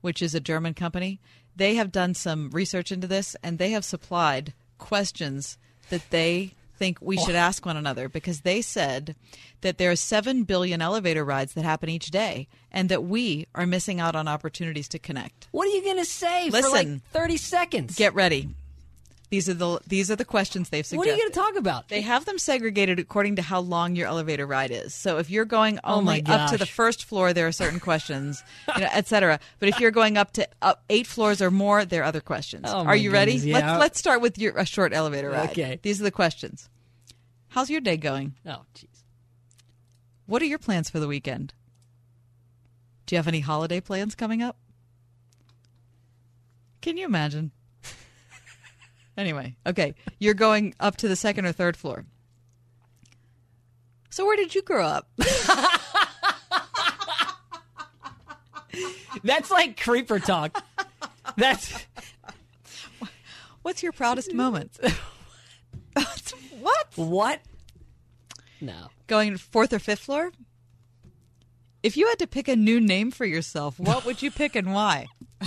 which 0.00 0.22
is 0.22 0.34
a 0.34 0.40
German 0.40 0.74
company, 0.74 1.20
they 1.60 1.74
have 1.74 1.92
done 1.92 2.14
some 2.14 2.48
research 2.52 2.90
into 2.90 3.06
this 3.06 3.36
and 3.42 3.58
they 3.58 3.72
have 3.72 3.84
supplied 3.84 4.54
questions 4.78 5.58
that 5.90 6.08
they 6.08 6.54
think 6.78 6.96
we 7.02 7.18
should 7.18 7.34
ask 7.34 7.66
one 7.66 7.76
another 7.76 8.08
because 8.08 8.40
they 8.40 8.62
said 8.62 9.14
that 9.60 9.76
there 9.76 9.90
are 9.90 9.96
7 9.96 10.44
billion 10.44 10.80
elevator 10.80 11.22
rides 11.22 11.52
that 11.52 11.62
happen 11.62 11.90
each 11.90 12.10
day 12.10 12.48
and 12.72 12.88
that 12.88 13.04
we 13.04 13.46
are 13.54 13.66
missing 13.66 14.00
out 14.00 14.16
on 14.16 14.26
opportunities 14.26 14.88
to 14.88 14.98
connect. 14.98 15.48
What 15.50 15.68
are 15.68 15.76
you 15.76 15.82
going 15.82 15.98
to 15.98 16.06
say 16.06 16.48
for 16.48 16.62
Listen. 16.62 16.92
like 16.94 17.02
30 17.12 17.36
seconds? 17.36 17.94
Get 17.94 18.14
ready. 18.14 18.48
These 19.30 19.48
are 19.48 19.54
the 19.54 19.78
these 19.86 20.10
are 20.10 20.16
the 20.16 20.24
questions 20.24 20.68
they've 20.70 20.84
suggested. 20.84 20.98
What 20.98 21.06
are 21.08 21.16
you 21.16 21.22
going 21.22 21.32
to 21.32 21.38
talk 21.38 21.56
about? 21.56 21.88
They 21.88 22.00
have 22.00 22.24
them 22.24 22.36
segregated 22.36 22.98
according 22.98 23.36
to 23.36 23.42
how 23.42 23.60
long 23.60 23.94
your 23.94 24.08
elevator 24.08 24.44
ride 24.44 24.72
is. 24.72 24.92
So 24.92 25.18
if 25.18 25.30
you're 25.30 25.44
going 25.44 25.78
Oh 25.84 25.94
only 25.94 26.24
up 26.26 26.50
to 26.50 26.58
the 26.58 26.66
first 26.66 27.04
floor, 27.04 27.32
there 27.32 27.46
are 27.46 27.52
certain 27.52 27.78
questions, 27.78 28.42
you 28.74 28.82
know, 28.82 28.88
et 28.90 29.06
cetera. 29.06 29.38
But 29.60 29.68
if 29.68 29.78
you're 29.78 29.92
going 29.92 30.16
up 30.16 30.32
to 30.32 30.48
up 30.60 30.82
eight 30.90 31.06
floors 31.06 31.40
or 31.40 31.52
more, 31.52 31.84
there 31.84 32.02
are 32.02 32.06
other 32.06 32.20
questions. 32.20 32.64
Oh 32.68 32.84
are 32.84 32.96
you 32.96 33.12
ready? 33.12 33.34
yeah. 33.34 33.54
Let's 33.76 33.80
let's 33.80 33.98
start 34.00 34.20
with 34.20 34.36
your 34.36 34.58
a 34.58 34.66
short 34.66 34.92
elevator 34.92 35.30
ride. 35.30 35.50
Okay. 35.50 35.78
These 35.80 36.00
are 36.00 36.04
the 36.04 36.10
questions. 36.10 36.68
How's 37.50 37.70
your 37.70 37.80
day 37.80 37.96
going? 37.96 38.34
Oh, 38.44 38.64
jeez. 38.74 39.04
What 40.26 40.42
are 40.42 40.46
your 40.46 40.58
plans 40.58 40.90
for 40.90 40.98
the 40.98 41.08
weekend? 41.08 41.54
Do 43.06 43.14
you 43.14 43.18
have 43.18 43.28
any 43.28 43.40
holiday 43.40 43.80
plans 43.80 44.14
coming 44.16 44.42
up? 44.42 44.56
Can 46.80 46.96
you 46.96 47.04
imagine? 47.04 47.50
Anyway, 49.20 49.54
okay. 49.66 49.94
You're 50.18 50.34
going 50.34 50.74
up 50.80 50.96
to 50.98 51.08
the 51.08 51.16
second 51.16 51.46
or 51.46 51.52
third 51.52 51.76
floor. 51.76 52.04
So 54.10 54.24
where 54.24 54.36
did 54.36 54.54
you 54.54 54.62
grow 54.62 54.84
up? 54.84 55.08
That's 59.22 59.50
like 59.50 59.80
creeper 59.80 60.18
talk. 60.18 60.64
That's 61.36 61.86
What's 63.62 63.82
your 63.82 63.92
proudest 63.92 64.32
moment? 64.32 64.78
what? 66.60 66.92
What? 66.96 67.40
No. 68.60 68.88
Going 69.06 69.36
fourth 69.36 69.72
or 69.72 69.78
fifth 69.78 70.00
floor? 70.00 70.32
If 71.82 71.96
you 71.96 72.08
had 72.08 72.18
to 72.20 72.26
pick 72.26 72.48
a 72.48 72.56
new 72.56 72.80
name 72.80 73.10
for 73.10 73.24
yourself, 73.24 73.78
what 73.78 74.04
would 74.04 74.22
you 74.22 74.30
pick 74.30 74.56
and 74.56 74.72
why? 74.72 75.06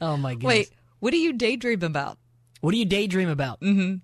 Oh 0.00 0.16
my 0.18 0.34
goodness. 0.34 0.48
Wait, 0.48 0.70
what 0.98 1.12
do 1.12 1.16
you 1.16 1.32
daydream 1.32 1.82
about? 1.82 2.18
What 2.64 2.72
do 2.72 2.78
you 2.78 2.84
daydream 2.86 3.28
about? 3.28 3.60
Mm-hmm. 3.60 3.96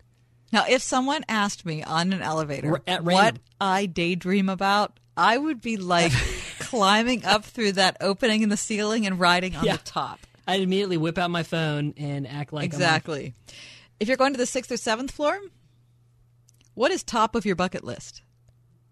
Now, 0.53 0.65
if 0.69 0.83
someone 0.83 1.25
asked 1.29 1.65
me 1.65 1.83
on 1.83 2.13
an 2.13 2.21
elevator 2.21 2.83
at 2.87 3.03
what. 3.05 3.39
I 3.61 3.87
daydream 3.87 4.49
about, 4.51 5.01
I 5.17 5.39
would 5.39 5.61
be 5.63 5.77
like 5.79 6.13
climbing 6.59 7.25
up 7.25 7.45
through 7.45 7.73
that 7.73 7.97
opening 8.01 8.43
in 8.43 8.49
the 8.51 8.57
ceiling 8.59 9.07
and 9.07 9.19
riding 9.19 9.57
on 9.57 9.65
Yeah. 9.65 9.77
the 9.77 9.83
top. 9.85 10.21
I'd 10.47 10.61
immediately 10.61 10.97
whip 10.99 11.17
out 11.17 11.31
my 11.31 11.43
phone 11.43 11.95
and 11.97 12.27
act 12.27 12.53
like 12.53 12.65
I'm 12.73 12.77
on- 12.77 12.81
exactly. 12.83 13.35
If 13.99 14.09
you're 14.09 14.17
going 14.19 14.33
to 14.35 14.39
the 14.39 14.45
sixth 14.47 14.71
or 14.73 14.77
seventh 14.77 15.11
floor, 15.13 15.39
what 16.75 16.91
is 16.91 17.03
top 17.03 17.35
of 17.35 17.47
your 17.47 17.57
bucket 17.57 17.85
list? 17.85 18.23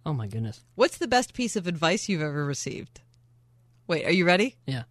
Oh 0.06 0.12
my 0.14 0.26
goodness. 0.28 0.62
What's 0.76 0.96
the 0.98 1.08
best 1.08 1.34
piece 1.34 1.56
of 1.56 1.66
advice 1.66 2.08
you've 2.08 2.22
ever 2.22 2.44
received? 2.46 3.00
Wait, 3.86 4.06
are 4.06 4.12
you 4.12 4.24
ready? 4.24 4.56
Yeah. 4.66 4.84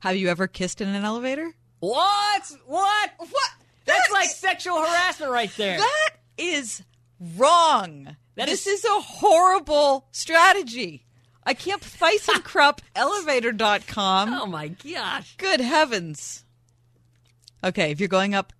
Have 0.00 0.16
you 0.16 0.28
ever 0.28 0.46
kissed 0.46 0.80
in 0.80 0.88
an 0.88 1.04
elevator? 1.04 1.54
What? 1.80 2.52
What? 2.66 3.10
What? 3.18 3.50
That's 3.84 4.10
like 4.12 4.28
sexual 4.30 4.78
harassment 4.80 5.32
right 5.32 5.50
there. 5.56 5.78
That 5.78 6.10
is 6.38 6.82
wrong. 7.36 8.16
That 8.36 8.46
this 8.48 8.66
is- 8.66 8.80
is 8.80 8.84
a 8.84 9.00
horrible 9.00 10.06
strategy. 10.12 11.04
I 11.44 11.54
can't 11.54 11.82
ThyssenKrupp 11.82 12.80
elevator.com. 12.94 14.32
Oh 14.34 14.46
my 14.46 14.68
gosh. 14.68 15.36
Good 15.38 15.60
heavens. 15.60 16.44
Okay, 17.64 17.90
if 17.90 17.98
you're 18.00 18.08
going 18.08 18.34
up 18.34 18.52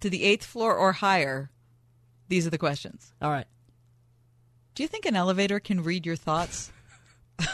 to 0.00 0.10
the 0.10 0.24
eighth 0.24 0.44
floor 0.44 0.74
or 0.74 0.92
higher, 0.92 1.50
these 2.28 2.46
are 2.46 2.50
the 2.50 2.58
questions. 2.58 3.12
All 3.22 3.30
right. 3.30 3.46
Do 4.74 4.82
you 4.82 4.88
think 4.88 5.06
an 5.06 5.14
elevator 5.16 5.60
can 5.60 5.82
read 5.82 6.04
your 6.04 6.16
thoughts? 6.16 6.72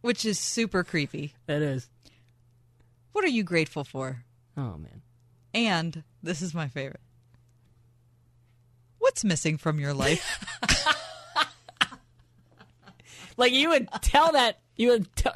Which 0.00 0.24
is 0.24 0.38
super 0.38 0.84
creepy. 0.84 1.34
That 1.46 1.60
is. 1.62 1.88
What 3.18 3.24
are 3.24 3.30
you 3.30 3.42
grateful 3.42 3.82
for? 3.82 4.22
Oh 4.56 4.76
man. 4.78 5.02
And 5.52 6.04
this 6.22 6.40
is 6.40 6.54
my 6.54 6.68
favorite. 6.68 7.00
What's 9.00 9.24
missing 9.24 9.56
from 9.58 9.80
your 9.80 9.92
life? 9.92 10.24
like 13.36 13.52
you 13.52 13.70
would 13.70 13.88
tell 14.02 14.30
that 14.32 14.60
you 14.76 14.90
would. 14.90 15.16
Tell, 15.16 15.34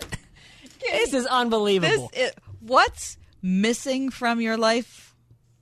this 0.92 1.12
is 1.12 1.26
unbelievable. 1.26 2.08
This 2.14 2.30
i- 2.36 2.40
what's 2.60 3.16
missing 3.42 4.10
from 4.10 4.40
your 4.40 4.56
life? 4.56 5.16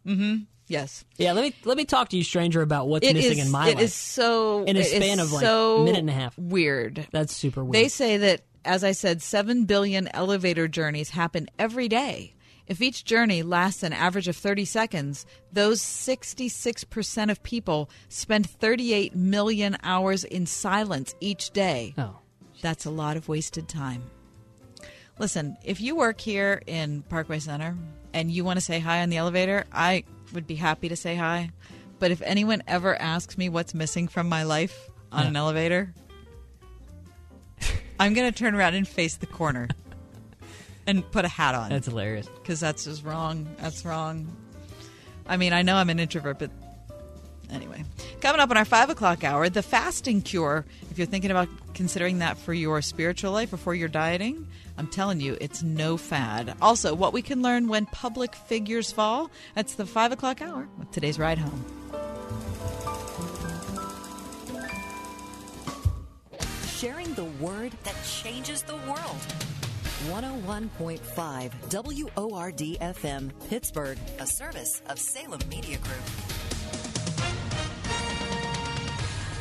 Mm-hmm. 0.06 0.42
Yes. 0.68 1.06
yeah, 1.16 1.32
let 1.32 1.40
me 1.42 1.54
let 1.64 1.78
me 1.78 1.86
talk 1.86 2.10
to 2.10 2.18
you, 2.18 2.22
stranger, 2.22 2.60
about 2.60 2.86
what's 2.86 3.06
It 3.06 3.14
missing 3.14 3.38
is- 3.38 3.46
in 3.46 3.50
my 3.50 3.68
it 3.70 3.76
life. 3.76 3.84
is 3.84 3.94
so 3.94 4.64
in 4.64 4.76
a 4.76 4.84
span 4.84 5.20
of 5.20 5.32
like 5.32 5.40
so 5.42 5.78
a 5.80 5.84
minute 5.86 6.00
and 6.00 6.10
a 6.10 6.12
half. 6.12 6.36
Weird. 6.38 7.08
That's 7.12 7.34
super 7.34 7.64
weird. 7.64 7.74
They 7.82 7.88
say 7.88 8.18
that, 8.18 8.42
as 8.64 8.84
I 8.84 8.92
said, 8.92 9.22
7 9.22 9.64
billion 9.64 10.08
elevator 10.08 10.68
journeys 10.68 11.10
happen 11.10 11.48
every 11.58 11.88
day. 11.88 12.34
If 12.66 12.80
each 12.80 13.04
journey 13.04 13.42
lasts 13.42 13.82
an 13.82 13.92
average 13.92 14.28
of 14.28 14.36
30 14.36 14.64
seconds, 14.64 15.26
those 15.52 15.80
66% 15.80 17.30
of 17.30 17.42
people 17.42 17.90
spend 18.08 18.48
38 18.48 19.16
million 19.16 19.76
hours 19.82 20.22
in 20.22 20.46
silence 20.46 21.14
each 21.20 21.50
day. 21.50 21.94
Oh. 21.98 22.18
That's 22.62 22.84
a 22.84 22.90
lot 22.90 23.16
of 23.16 23.28
wasted 23.28 23.68
time. 23.68 24.04
Listen, 25.18 25.56
if 25.64 25.80
you 25.80 25.96
work 25.96 26.20
here 26.20 26.62
in 26.66 27.02
Parkway 27.02 27.40
Center 27.40 27.76
and 28.14 28.30
you 28.30 28.44
want 28.44 28.58
to 28.58 28.64
say 28.64 28.78
hi 28.78 29.02
on 29.02 29.10
the 29.10 29.16
elevator, 29.16 29.64
I 29.72 30.04
would 30.32 30.46
be 30.46 30.54
happy 30.54 30.88
to 30.88 30.96
say 30.96 31.16
hi. 31.16 31.50
But 31.98 32.10
if 32.10 32.22
anyone 32.22 32.62
ever 32.66 32.94
asks 32.94 33.36
me 33.36 33.48
what's 33.48 33.74
missing 33.74 34.08
from 34.08 34.28
my 34.28 34.44
life 34.44 34.88
on 35.10 35.26
an 35.26 35.36
elevator, 35.36 35.92
I'm 38.00 38.14
going 38.14 38.32
to 38.32 38.36
turn 38.36 38.54
around 38.54 38.74
and 38.74 38.88
face 38.88 39.16
the 39.16 39.26
corner 39.26 39.68
and 40.86 41.08
put 41.12 41.26
a 41.26 41.28
hat 41.28 41.54
on. 41.54 41.68
That's 41.68 41.86
hilarious. 41.86 42.26
Because 42.26 42.58
that's 42.58 42.84
just 42.84 43.04
wrong. 43.04 43.46
That's 43.58 43.84
wrong. 43.84 44.26
I 45.26 45.36
mean, 45.36 45.52
I 45.52 45.60
know 45.60 45.76
I'm 45.76 45.90
an 45.90 46.00
introvert, 46.00 46.38
but 46.38 46.50
anyway. 47.50 47.84
Coming 48.22 48.40
up 48.40 48.50
on 48.50 48.56
our 48.56 48.64
five 48.64 48.88
o'clock 48.88 49.22
hour, 49.22 49.50
the 49.50 49.62
fasting 49.62 50.22
cure. 50.22 50.64
If 50.90 50.96
you're 50.96 51.06
thinking 51.06 51.30
about 51.30 51.48
considering 51.74 52.20
that 52.20 52.38
for 52.38 52.54
your 52.54 52.80
spiritual 52.80 53.32
life 53.32 53.52
or 53.52 53.58
for 53.58 53.74
your 53.74 53.88
dieting, 53.88 54.48
I'm 54.78 54.86
telling 54.86 55.20
you, 55.20 55.36
it's 55.38 55.62
no 55.62 55.98
fad. 55.98 56.54
Also, 56.62 56.94
what 56.94 57.12
we 57.12 57.20
can 57.20 57.42
learn 57.42 57.68
when 57.68 57.84
public 57.84 58.34
figures 58.34 58.90
fall. 58.90 59.30
That's 59.54 59.74
the 59.74 59.84
five 59.84 60.10
o'clock 60.10 60.40
hour 60.40 60.66
with 60.78 60.90
today's 60.90 61.18
ride 61.18 61.36
home. 61.36 61.64
Sharing 66.80 67.12
the 67.12 67.26
word 67.26 67.72
that 67.84 67.94
changes 68.04 68.62
the 68.62 68.76
world. 68.76 69.20
101.5 70.08 71.52
WORD 72.16 72.56
FM, 72.56 73.30
Pittsburgh, 73.50 73.98
a 74.18 74.26
service 74.26 74.80
of 74.88 74.98
Salem 74.98 75.42
Media 75.50 75.76
Group. 75.76 76.00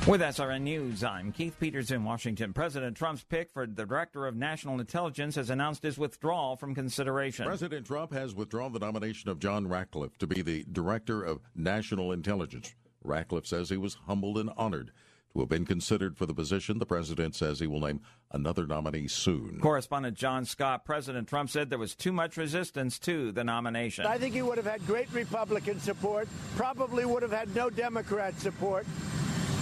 With 0.05 0.19
SRN 0.19 0.63
News, 0.63 1.01
I'm 1.01 1.31
Keith 1.31 1.57
Peters 1.57 1.91
in 1.91 2.03
Washington. 2.03 2.51
President 2.51 2.97
Trump's 2.97 3.23
pick 3.23 3.53
for 3.53 3.65
the 3.65 3.85
Director 3.85 4.27
of 4.27 4.35
National 4.35 4.77
Intelligence 4.81 5.35
has 5.35 5.49
announced 5.49 5.81
his 5.81 5.97
withdrawal 5.97 6.57
from 6.57 6.75
consideration. 6.75 7.45
President 7.45 7.85
Trump 7.85 8.11
has 8.11 8.35
withdrawn 8.35 8.73
the 8.73 8.79
nomination 8.79 9.29
of 9.29 9.39
John 9.39 9.65
Ratcliffe 9.65 10.17
to 10.17 10.27
be 10.27 10.41
the 10.41 10.65
Director 10.69 11.23
of 11.23 11.39
National 11.55 12.11
Intelligence. 12.11 12.75
Ratcliffe 13.01 13.47
says 13.47 13.69
he 13.69 13.77
was 13.77 13.93
humbled 14.07 14.37
and 14.37 14.49
honored 14.57 14.91
to 15.33 15.39
have 15.39 15.49
been 15.49 15.65
considered 15.65 16.17
for 16.17 16.25
the 16.25 16.33
position. 16.33 16.79
The 16.79 16.85
president 16.85 17.35
says 17.35 17.59
he 17.59 17.67
will 17.67 17.81
name 17.81 18.01
another 18.31 18.65
nominee 18.65 19.07
soon. 19.07 19.59
Correspondent 19.61 20.17
John 20.17 20.45
Scott, 20.45 20.85
President 20.85 21.27
Trump 21.27 21.49
said 21.49 21.69
there 21.69 21.79
was 21.79 21.95
too 21.95 22.11
much 22.11 22.37
resistance 22.37 22.99
to 22.99 23.31
the 23.31 23.43
nomination. 23.43 24.05
I 24.05 24.17
think 24.17 24.33
he 24.33 24.41
would 24.41 24.57
have 24.57 24.65
had 24.65 24.85
great 24.87 25.11
Republican 25.13 25.79
support, 25.79 26.27
probably 26.55 27.05
would 27.05 27.23
have 27.23 27.31
had 27.31 27.53
no 27.55 27.69
Democrat 27.69 28.39
support, 28.39 28.85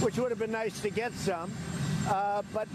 which 0.00 0.16
would 0.16 0.30
have 0.30 0.38
been 0.38 0.52
nice 0.52 0.80
to 0.80 0.90
get 0.90 1.12
some. 1.12 1.52
Uh, 2.08 2.42
but 2.54 2.68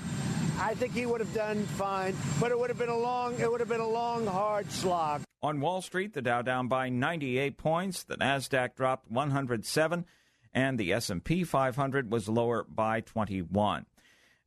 I 0.60 0.76
think 0.76 0.94
he 0.94 1.06
would 1.06 1.20
have 1.20 1.34
done 1.34 1.64
fine. 1.64 2.16
But 2.40 2.52
it 2.52 2.60
would 2.60 2.70
have 2.70 2.78
been 2.78 2.90
a 2.90 2.98
long, 2.98 3.40
it 3.40 3.50
would 3.50 3.60
have 3.60 3.70
been 3.70 3.82
a 3.82 3.88
long, 3.88 4.28
hard 4.28 4.72
slog. 4.72 5.24
On 5.42 5.60
Wall 5.60 5.82
Street, 5.82 6.14
the 6.14 6.22
Dow 6.22 6.42
down 6.42 6.68
by 6.68 6.90
98 6.90 7.58
points, 7.58 8.04
the 8.04 8.16
Nasdaq 8.16 8.76
dropped 8.76 9.12
107, 9.12 10.06
and 10.54 10.78
the 10.78 10.94
S&P 10.94 11.44
500 11.44 12.12
was 12.12 12.30
lower 12.30 12.64
by 12.64 13.02
21. 13.02 13.86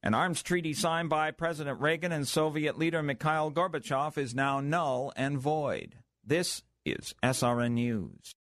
An 0.02 0.14
arms 0.14 0.42
treaty 0.42 0.72
signed 0.72 1.08
by 1.08 1.30
President 1.32 1.80
Reagan 1.80 2.12
and 2.12 2.28
Soviet 2.28 2.78
leader 2.78 3.02
Mikhail 3.02 3.50
Gorbachev 3.50 4.16
is 4.16 4.34
now 4.34 4.60
null 4.60 5.12
and 5.16 5.38
void. 5.38 5.96
This 6.24 6.62
is 6.84 7.14
SRN 7.22 7.72
News. 7.72 8.34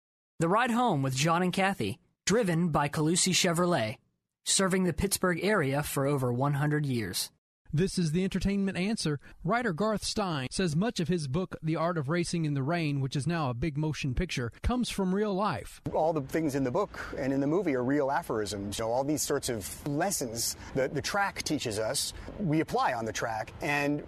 The 0.40 0.48
Ride 0.48 0.72
Home 0.72 1.02
with 1.02 1.14
John 1.14 1.42
and 1.42 1.52
Kathy, 1.52 2.00
driven 2.26 2.70
by 2.70 2.88
Colussy 2.88 3.32
Chevrolet, 3.32 3.98
serving 4.44 4.84
the 4.84 4.92
Pittsburgh 4.92 5.38
area 5.44 5.84
for 5.84 6.06
over 6.06 6.32
100 6.32 6.84
years. 6.84 7.30
This 7.74 7.96
is 7.96 8.12
the 8.12 8.22
entertainment 8.22 8.76
answer. 8.76 9.18
Writer 9.44 9.72
Garth 9.72 10.04
Stein 10.04 10.48
says 10.50 10.76
much 10.76 11.00
of 11.00 11.08
his 11.08 11.26
book, 11.26 11.56
The 11.62 11.74
Art 11.74 11.96
of 11.96 12.10
Racing 12.10 12.44
in 12.44 12.52
the 12.52 12.62
Rain, 12.62 13.00
which 13.00 13.16
is 13.16 13.26
now 13.26 13.48
a 13.48 13.54
big 13.54 13.78
motion 13.78 14.14
picture, 14.14 14.52
comes 14.62 14.90
from 14.90 15.14
real 15.14 15.32
life. 15.32 15.80
All 15.94 16.12
the 16.12 16.20
things 16.20 16.54
in 16.54 16.64
the 16.64 16.70
book 16.70 17.00
and 17.16 17.32
in 17.32 17.40
the 17.40 17.46
movie 17.46 17.74
are 17.74 17.82
real 17.82 18.10
aphorisms. 18.10 18.78
You 18.78 18.84
know, 18.84 18.90
all 18.90 19.04
these 19.04 19.22
sorts 19.22 19.48
of 19.48 19.88
lessons 19.88 20.58
that 20.74 20.92
the 20.92 21.00
track 21.00 21.44
teaches 21.44 21.78
us, 21.78 22.12
we 22.38 22.60
apply 22.60 22.92
on 22.92 23.06
the 23.06 23.12
track. 23.12 23.54
And 23.62 24.06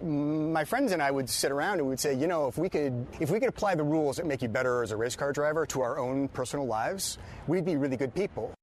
my 0.53 0.63
friends 0.63 0.91
and 0.91 1.01
I 1.01 1.09
would 1.09 1.27
sit 1.27 1.51
around 1.51 1.79
and 1.79 1.89
we'd 1.89 1.99
say, 1.99 2.13
you 2.13 2.27
know, 2.27 2.47
if 2.47 2.59
we 2.59 2.69
could, 2.69 3.07
if 3.19 3.31
we 3.31 3.39
could 3.39 3.49
apply 3.49 3.73
the 3.73 3.83
rules 3.83 4.17
that 4.17 4.27
make 4.27 4.43
you 4.43 4.47
better 4.47 4.83
as 4.83 4.91
a 4.91 4.95
race 4.95 5.15
car 5.15 5.33
driver 5.33 5.65
to 5.65 5.81
our 5.81 5.97
own 5.97 6.27
personal 6.27 6.67
lives, 6.67 7.17
we'd 7.47 7.65
be 7.65 7.77
really 7.77 7.97
good 7.97 8.13
people. 8.13 8.53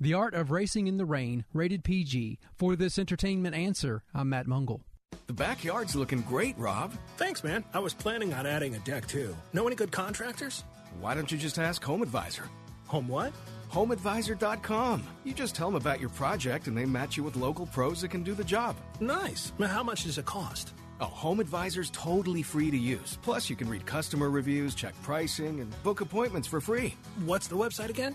The 0.00 0.14
Art 0.14 0.34
of 0.34 0.50
Racing 0.50 0.88
in 0.88 0.96
the 0.96 1.04
Rain, 1.04 1.44
rated 1.52 1.84
PG. 1.84 2.38
For 2.56 2.74
this 2.74 2.98
entertainment 2.98 3.54
answer, 3.54 4.02
I'm 4.12 4.28
Matt 4.28 4.46
Mungle. 4.46 4.80
The 5.28 5.32
backyard's 5.32 5.94
looking 5.94 6.22
great, 6.22 6.58
Rob. 6.58 6.92
Thanks, 7.16 7.44
man. 7.44 7.64
I 7.72 7.78
was 7.78 7.94
planning 7.94 8.34
on 8.34 8.46
adding 8.46 8.74
a 8.74 8.80
deck 8.80 9.06
too. 9.06 9.36
Know 9.52 9.66
any 9.66 9.76
good 9.76 9.92
contractors? 9.92 10.64
Why 11.00 11.14
don't 11.14 11.30
you 11.30 11.38
just 11.38 11.58
ask 11.58 11.82
Home 11.84 12.02
Advisor? 12.02 12.44
Home 12.88 13.06
what? 13.08 13.32
HomeAdvisor.com. 13.70 15.06
You 15.24 15.32
just 15.32 15.54
tell 15.54 15.68
them 15.68 15.76
about 15.76 16.00
your 16.00 16.10
project 16.10 16.66
and 16.66 16.76
they 16.76 16.84
match 16.84 17.16
you 17.16 17.22
with 17.22 17.36
local 17.36 17.66
pros 17.66 18.00
that 18.00 18.10
can 18.10 18.22
do 18.22 18.34
the 18.34 18.44
job. 18.44 18.76
Nice. 19.00 19.52
Now, 19.58 19.68
how 19.68 19.82
much 19.82 20.04
does 20.04 20.18
it 20.18 20.24
cost? 20.26 20.74
Oh, 21.00 21.06
Home 21.06 21.40
Advisor's 21.40 21.90
totally 21.90 22.42
free 22.42 22.70
to 22.70 22.76
use. 22.76 23.18
Plus, 23.22 23.48
you 23.48 23.56
can 23.56 23.68
read 23.68 23.86
customer 23.86 24.28
reviews, 24.30 24.74
check 24.74 24.94
pricing, 25.02 25.60
and 25.60 25.82
book 25.82 26.00
appointments 26.00 26.46
for 26.48 26.60
free. 26.60 26.94
What's 27.24 27.46
the 27.48 27.56
website 27.56 27.88
again? 27.90 28.14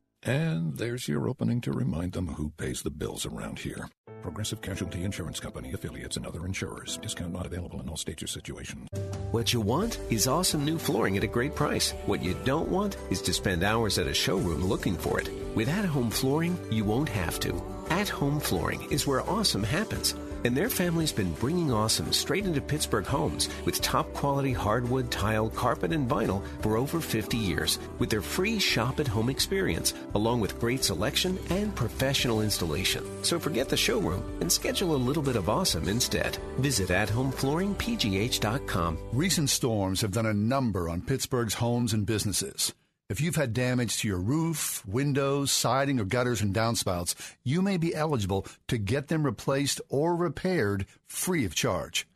And 0.23 0.77
there's 0.77 1.07
your 1.07 1.27
opening 1.27 1.61
to 1.61 1.71
remind 1.71 2.13
them 2.13 2.27
who 2.27 2.51
pays 2.51 2.83
the 2.83 2.91
bills 2.91 3.25
around 3.25 3.57
here. 3.57 3.89
Progressive 4.21 4.61
Casualty 4.61 5.03
Insurance 5.03 5.39
Company, 5.39 5.73
affiliates, 5.73 6.15
and 6.15 6.27
other 6.27 6.45
insurers. 6.45 6.97
Discount 6.97 7.33
not 7.33 7.47
available 7.47 7.81
in 7.81 7.89
all 7.89 7.97
states 7.97 8.21
or 8.21 8.27
situations. 8.27 8.87
What 9.31 9.51
you 9.51 9.61
want 9.61 9.97
is 10.11 10.27
awesome 10.27 10.63
new 10.63 10.77
flooring 10.77 11.17
at 11.17 11.23
a 11.23 11.27
great 11.27 11.55
price. 11.55 11.91
What 12.05 12.21
you 12.21 12.35
don't 12.45 12.69
want 12.69 12.97
is 13.09 13.19
to 13.23 13.33
spend 13.33 13.63
hours 13.63 13.97
at 13.97 14.05
a 14.05 14.13
showroom 14.13 14.63
looking 14.63 14.95
for 14.95 15.19
it. 15.19 15.27
With 15.55 15.69
At 15.69 15.85
Home 15.85 16.11
Flooring, 16.11 16.55
you 16.69 16.85
won't 16.85 17.09
have 17.09 17.39
to. 17.39 17.59
At 17.89 18.09
Home 18.09 18.39
Flooring 18.39 18.91
is 18.91 19.07
where 19.07 19.27
awesome 19.27 19.63
happens. 19.63 20.13
And 20.43 20.57
their 20.57 20.69
family's 20.69 21.11
been 21.11 21.33
bringing 21.33 21.71
awesome 21.71 22.11
straight 22.11 22.45
into 22.45 22.61
Pittsburgh 22.61 23.05
homes 23.05 23.49
with 23.65 23.81
top 23.81 24.11
quality 24.13 24.53
hardwood, 24.53 25.11
tile, 25.11 25.49
carpet, 25.49 25.91
and 25.91 26.09
vinyl 26.09 26.41
for 26.61 26.77
over 26.77 26.99
50 26.99 27.37
years 27.37 27.77
with 27.99 28.09
their 28.09 28.21
free 28.21 28.57
shop 28.59 28.99
at 28.99 29.07
home 29.07 29.29
experience, 29.29 29.93
along 30.15 30.41
with 30.41 30.59
great 30.59 30.83
selection 30.83 31.37
and 31.49 31.75
professional 31.75 32.41
installation. 32.41 33.05
So 33.23 33.39
forget 33.39 33.69
the 33.69 33.77
showroom 33.77 34.23
and 34.41 34.51
schedule 34.51 34.95
a 34.95 35.05
little 35.07 35.23
bit 35.23 35.35
of 35.35 35.49
awesome 35.49 35.87
instead. 35.87 36.37
Visit 36.57 36.89
athomeflooringpgh.com. 36.89 38.97
Recent 39.13 39.49
storms 39.49 40.01
have 40.01 40.11
done 40.11 40.25
a 40.25 40.33
number 40.33 40.89
on 40.89 41.01
Pittsburgh's 41.01 41.53
homes 41.53 41.93
and 41.93 42.05
businesses. 42.05 42.73
If 43.11 43.19
you've 43.19 43.35
had 43.35 43.51
damage 43.51 43.97
to 43.97 44.07
your 44.07 44.19
roof, 44.19 44.85
windows, 44.85 45.51
siding, 45.51 45.99
or 45.99 46.05
gutters 46.05 46.39
and 46.39 46.55
downspouts, 46.55 47.13
you 47.43 47.61
may 47.61 47.75
be 47.75 47.93
eligible 47.93 48.47
to 48.69 48.77
get 48.77 49.09
them 49.09 49.25
replaced 49.25 49.81
or 49.89 50.15
repaired 50.15 50.85
free 51.07 51.43
of 51.43 51.53
charge. 51.53 52.07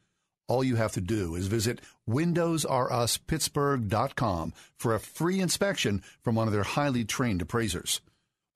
All 0.48 0.64
you 0.64 0.78
have 0.78 0.94
to 0.94 1.02
do 1.02 1.36
is 1.36 1.48
visit 1.48 1.82
windowsruspittsburgh.com 2.10 4.54
for 4.78 4.96
a 4.96 5.00
free 5.02 5.42
inspection 5.42 6.02
from 6.24 6.36
one 6.36 6.48
of 6.48 6.54
their 6.54 6.64
highly 6.64 7.04
trained 7.04 7.42
appraisers. 7.42 8.00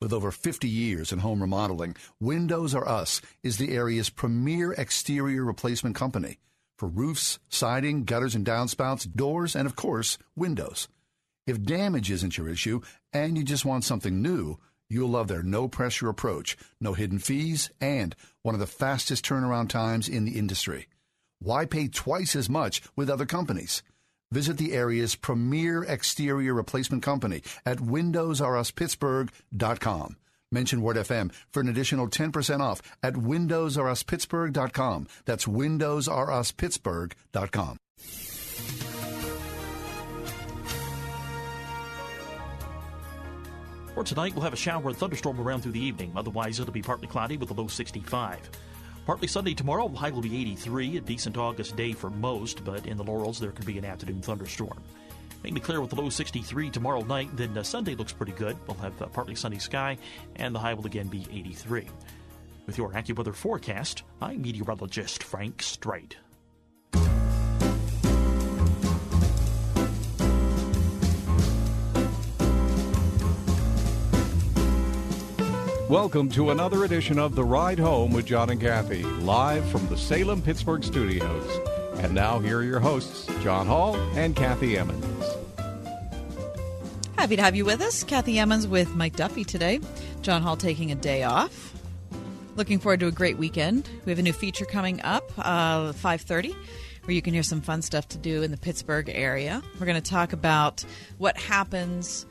With 0.00 0.14
over 0.14 0.30
50 0.30 0.66
years 0.66 1.12
in 1.12 1.18
home 1.18 1.42
remodeling, 1.42 1.94
Windows 2.20 2.74
R 2.74 2.88
Us 2.88 3.20
is 3.42 3.58
the 3.58 3.76
area's 3.76 4.08
premier 4.08 4.72
exterior 4.72 5.44
replacement 5.44 5.94
company. 5.94 6.38
for 6.78 6.88
roofs, 6.88 7.38
siding, 7.50 8.04
gutters 8.04 8.34
and 8.34 8.46
downspouts, 8.46 9.14
doors, 9.14 9.54
and 9.54 9.66
of 9.66 9.76
course, 9.76 10.16
windows. 10.34 10.88
If 11.46 11.62
damage 11.62 12.10
isn't 12.10 12.36
your 12.36 12.48
issue 12.48 12.80
and 13.12 13.36
you 13.36 13.44
just 13.44 13.64
want 13.64 13.84
something 13.84 14.20
new, 14.22 14.58
you'll 14.88 15.10
love 15.10 15.28
their 15.28 15.42
no 15.42 15.68
pressure 15.68 16.08
approach, 16.08 16.56
no 16.80 16.94
hidden 16.94 17.18
fees, 17.18 17.70
and 17.80 18.14
one 18.42 18.54
of 18.54 18.60
the 18.60 18.66
fastest 18.66 19.24
turnaround 19.24 19.68
times 19.68 20.08
in 20.08 20.24
the 20.24 20.38
industry. 20.38 20.88
Why 21.40 21.64
pay 21.64 21.88
twice 21.88 22.36
as 22.36 22.50
much 22.50 22.82
with 22.96 23.10
other 23.10 23.26
companies? 23.26 23.82
Visit 24.32 24.58
the 24.58 24.74
area's 24.74 25.16
premier 25.16 25.82
exterior 25.82 26.54
replacement 26.54 27.02
company 27.02 27.42
at 27.66 27.78
windowsruspittsburgh.com. 27.78 30.16
Mention 30.52 30.82
Word 30.82 30.96
FM 30.96 31.32
for 31.52 31.60
an 31.60 31.68
additional 31.68 32.08
10% 32.08 32.60
off 32.60 32.82
at 33.02 33.14
windowsruspittsburgh.com. 33.14 35.08
That's 35.24 35.46
windowsruspittsburgh.com. 35.46 37.76
For 44.00 44.04
tonight, 44.04 44.34
we'll 44.34 44.44
have 44.44 44.54
a 44.54 44.56
shower 44.56 44.88
and 44.88 44.96
thunderstorm 44.96 45.38
around 45.38 45.60
through 45.60 45.72
the 45.72 45.84
evening. 45.84 46.10
Otherwise, 46.16 46.58
it'll 46.58 46.72
be 46.72 46.80
partly 46.80 47.06
cloudy 47.06 47.36
with 47.36 47.50
a 47.50 47.52
low 47.52 47.66
65. 47.66 48.48
Partly 49.04 49.28
sunny 49.28 49.54
tomorrow, 49.54 49.88
the 49.88 49.98
high 49.98 50.08
will 50.08 50.22
be 50.22 50.40
83, 50.40 50.96
a 50.96 51.00
decent 51.02 51.36
August 51.36 51.76
day 51.76 51.92
for 51.92 52.08
most, 52.08 52.64
but 52.64 52.86
in 52.86 52.96
the 52.96 53.04
Laurels, 53.04 53.38
there 53.38 53.50
could 53.50 53.66
be 53.66 53.76
an 53.76 53.84
afternoon 53.84 54.22
thunderstorm. 54.22 54.82
Mainly 55.44 55.60
clear 55.60 55.82
with 55.82 55.92
a 55.92 55.96
low 55.96 56.08
63 56.08 56.70
tomorrow 56.70 57.02
night, 57.02 57.28
then 57.36 57.58
uh, 57.58 57.62
Sunday 57.62 57.94
looks 57.94 58.14
pretty 58.14 58.32
good. 58.32 58.56
We'll 58.66 58.78
have 58.78 59.02
uh, 59.02 59.06
partly 59.08 59.34
sunny 59.34 59.58
sky, 59.58 59.98
and 60.36 60.54
the 60.54 60.60
high 60.60 60.72
will 60.72 60.86
again 60.86 61.08
be 61.08 61.26
83. 61.30 61.86
With 62.64 62.78
your 62.78 62.92
AccuWeather 62.92 63.34
forecast, 63.34 64.04
I'm 64.22 64.40
meteorologist 64.40 65.22
Frank 65.22 65.60
Strait. 65.60 66.16
Welcome 75.90 76.28
to 76.30 76.50
another 76.50 76.84
edition 76.84 77.18
of 77.18 77.34
The 77.34 77.42
Ride 77.42 77.80
Home 77.80 78.12
with 78.12 78.24
John 78.24 78.48
and 78.50 78.60
Kathy, 78.60 79.02
live 79.02 79.68
from 79.70 79.88
the 79.88 79.96
Salem 79.96 80.40
Pittsburgh 80.40 80.84
studios. 80.84 81.44
And 81.96 82.14
now, 82.14 82.38
here 82.38 82.58
are 82.58 82.62
your 82.62 82.78
hosts, 82.78 83.26
John 83.42 83.66
Hall 83.66 83.96
and 84.14 84.36
Kathy 84.36 84.78
Emmons. 84.78 85.24
Happy 87.16 87.34
to 87.34 87.42
have 87.42 87.56
you 87.56 87.64
with 87.64 87.80
us. 87.80 88.04
Kathy 88.04 88.38
Emmons 88.38 88.68
with 88.68 88.94
Mike 88.94 89.16
Duffy 89.16 89.42
today. 89.42 89.80
John 90.22 90.42
Hall 90.42 90.56
taking 90.56 90.92
a 90.92 90.94
day 90.94 91.24
off. 91.24 91.74
Looking 92.54 92.78
forward 92.78 93.00
to 93.00 93.08
a 93.08 93.12
great 93.12 93.36
weekend. 93.36 93.88
We 94.04 94.12
have 94.12 94.20
a 94.20 94.22
new 94.22 94.32
feature 94.32 94.66
coming 94.66 95.02
up, 95.02 95.32
uh, 95.38 95.92
5.30, 95.92 96.54
where 97.02 97.14
you 97.16 97.20
can 97.20 97.34
hear 97.34 97.42
some 97.42 97.62
fun 97.62 97.82
stuff 97.82 98.06
to 98.10 98.18
do 98.18 98.44
in 98.44 98.52
the 98.52 98.58
Pittsburgh 98.58 99.10
area. 99.12 99.60
We're 99.80 99.86
going 99.86 100.00
to 100.00 100.08
talk 100.08 100.32
about 100.32 100.84
what 101.18 101.36
happens 101.36 102.26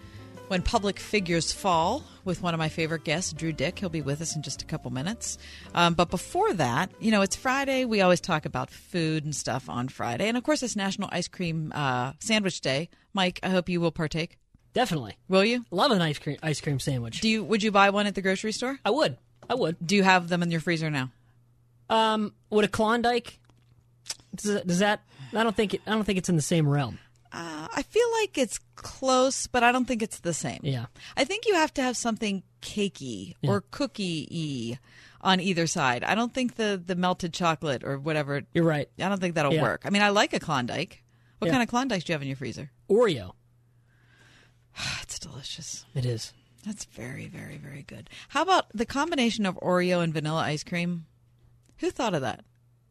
when 0.48 0.62
public 0.64 0.98
figures 0.98 1.52
fall 1.52 2.06
with 2.30 2.44
one 2.44 2.54
of 2.54 2.60
my 2.60 2.70
favorite 2.70 3.04
guests, 3.04 3.34
Drew 3.34 3.52
Dyck. 3.52 3.80
He'll 3.80 3.90
be 3.90 4.04
with 4.04 4.22
us 4.22 4.36
in 4.36 4.44
just 4.44 4.62
a 4.62 4.66
couple 4.66 4.92
minutes. 4.92 5.40
Um, 5.74 5.96
but 5.96 6.12
before 6.12 6.54
that, 6.54 6.92
you 7.00 7.10
know, 7.10 7.24
it's 7.24 7.36
Friday. 7.36 7.86
We 7.86 8.02
always 8.02 8.22
talk 8.22 8.46
about 8.46 8.70
food 8.70 9.26
and 9.26 9.36
stuff 9.36 9.68
on 9.68 9.90
Friday. 9.90 10.28
And 10.28 10.38
of 10.38 10.44
course, 10.44 10.62
it's 10.62 10.76
National 10.76 11.10
Ice 11.12 11.28
Cream 11.28 11.74
uh, 11.74 12.14
Sandwich 12.20 12.62
Day. 12.62 12.90
Mike, 13.14 13.40
I 13.42 13.50
hope 13.50 13.68
you 13.68 13.82
will 13.82 13.92
partake. 13.92 14.38
Definitely. 14.74 15.18
Will 15.28 15.44
you? 15.44 15.66
Love 15.72 15.90
an 15.90 16.04
ice 16.04 16.20
cream 16.20 16.38
ice 16.44 16.62
cream 16.62 16.80
sandwich. 16.80 17.20
Do 17.20 17.28
you? 17.28 17.44
Would 17.44 17.64
you 17.64 17.72
buy 17.72 17.90
one 17.90 18.06
at 18.06 18.14
the 18.14 18.22
grocery 18.22 18.52
store? 18.52 18.78
I 18.86 18.92
would. 18.92 19.18
I 19.50 19.56
would. 19.56 19.76
Do 19.84 19.96
you 19.96 20.04
have 20.04 20.28
them 20.30 20.44
in 20.44 20.52
your 20.52 20.62
freezer 20.62 20.92
now? 20.92 21.10
Um, 21.90 22.34
would 22.52 22.64
a 22.64 22.68
Klondike? 22.68 23.40
Does, 24.36 24.62
does 24.62 24.80
that? 24.80 25.02
I 25.34 25.44
don't 25.44 25.56
think. 25.56 25.74
It, 25.74 25.82
I 25.88 25.92
don't 25.92 26.04
think 26.04 26.20
it's 26.20 26.30
in 26.30 26.36
the 26.36 26.44
same 26.44 26.70
realm. 26.70 27.00
Uh, 27.32 27.68
I 27.76 27.84
feel 27.84 28.08
like 28.22 28.38
it's 28.38 28.60
close, 28.76 29.46
but 29.48 29.64
I 29.64 29.72
don't 29.72 29.86
think 29.86 30.02
it's 30.02 30.20
the 30.20 30.34
same. 30.34 30.60
Yeah. 30.64 30.88
I 31.16 31.26
think 31.26 31.46
you 31.46 31.54
have 31.56 31.74
to 31.76 31.82
have 31.84 31.96
something 31.96 32.42
cakey 32.62 33.36
Yeah. 33.42 33.52
or 33.52 33.62
cookie 33.72 34.28
y 34.74 34.80
on 35.22 35.40
either 35.40 35.68
side. 35.68 36.04
I 36.04 36.16
don't 36.16 36.34
think 36.34 36.56
the, 36.56 36.82
the 36.84 36.96
melted 36.96 37.34
chocolate 37.34 37.84
or 37.84 38.00
whatever. 38.00 38.42
You're 38.54 38.64
right. 38.64 38.90
I 39.00 39.10
don't 39.10 39.20
think 39.22 39.36
that'll 39.36 39.54
Yeah. 39.54 39.62
work. 39.62 39.82
I 39.86 39.90
mean, 39.92 40.02
I 40.02 40.10
like 40.10 40.34
a 40.34 40.40
Klondike. 40.40 41.04
What 41.38 41.48
Yeah. 41.48 41.52
kind 41.54 41.64
of 41.64 41.70
Klondikes 41.70 42.04
do 42.06 42.12
you 42.12 42.16
have 42.16 42.22
in 42.22 42.28
your 42.28 42.38
freezer? 42.38 42.72
Oreo. 42.90 43.34
it's 45.02 45.20
delicious. 45.20 45.86
It 45.94 46.06
is. 46.06 46.34
That's 46.66 46.86
very, 46.86 47.28
very, 47.28 47.58
very 47.58 47.84
good. 47.84 48.10
How 48.30 48.42
about 48.42 48.66
the 48.74 48.86
combination 48.86 49.46
of 49.46 49.56
Oreo 49.62 50.04
and 50.04 50.14
vanilla 50.14 50.42
ice 50.42 50.64
cream? 50.64 51.06
Who 51.78 51.90
thought 51.92 52.14
of 52.14 52.22
that? 52.22 52.44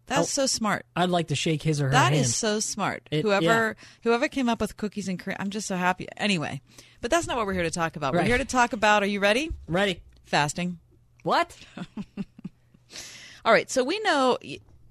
That's 0.09 0.21
Oh, 0.21 0.43
so 0.43 0.47
smart. 0.47 0.85
I'd 0.97 1.11
like 1.11 1.29
to 1.29 1.35
shake 1.37 1.63
his 1.63 1.81
or 1.81 1.85
her 1.85 1.91
That 1.93 2.13
hand. 2.13 2.25
is 2.25 2.35
so 2.35 2.59
smart. 2.61 3.07
It- 3.11 3.23
whoever 3.23 3.77
whoever 4.03 4.27
came 4.29 4.49
up 4.49 4.61
with 4.61 4.77
cookies 4.77 5.07
and 5.09 5.19
cream, 5.21 5.37
I'm 5.39 5.51
just 5.51 5.69
so 5.69 5.77
happy. 5.77 6.09
Anyway, 6.17 6.61
but 7.01 7.11
that's 7.11 7.27
not 7.27 7.37
what 7.37 7.47
we're 7.47 7.53
here 7.55 7.63
to 7.63 7.71
talk 7.71 7.95
about. 7.97 8.13
We're 8.15 8.23
here 8.23 8.39
to 8.39 8.45
talk 8.45 8.73
about. 8.73 9.03
Are 9.03 9.07
you 9.07 9.21
ready? 9.21 9.51
Ready. 9.69 10.01
Fasting. 10.25 10.79
What? 11.23 11.57
All 13.45 13.53
right. 13.53 13.71
So 13.71 13.85
we 13.85 13.99
know 14.01 14.39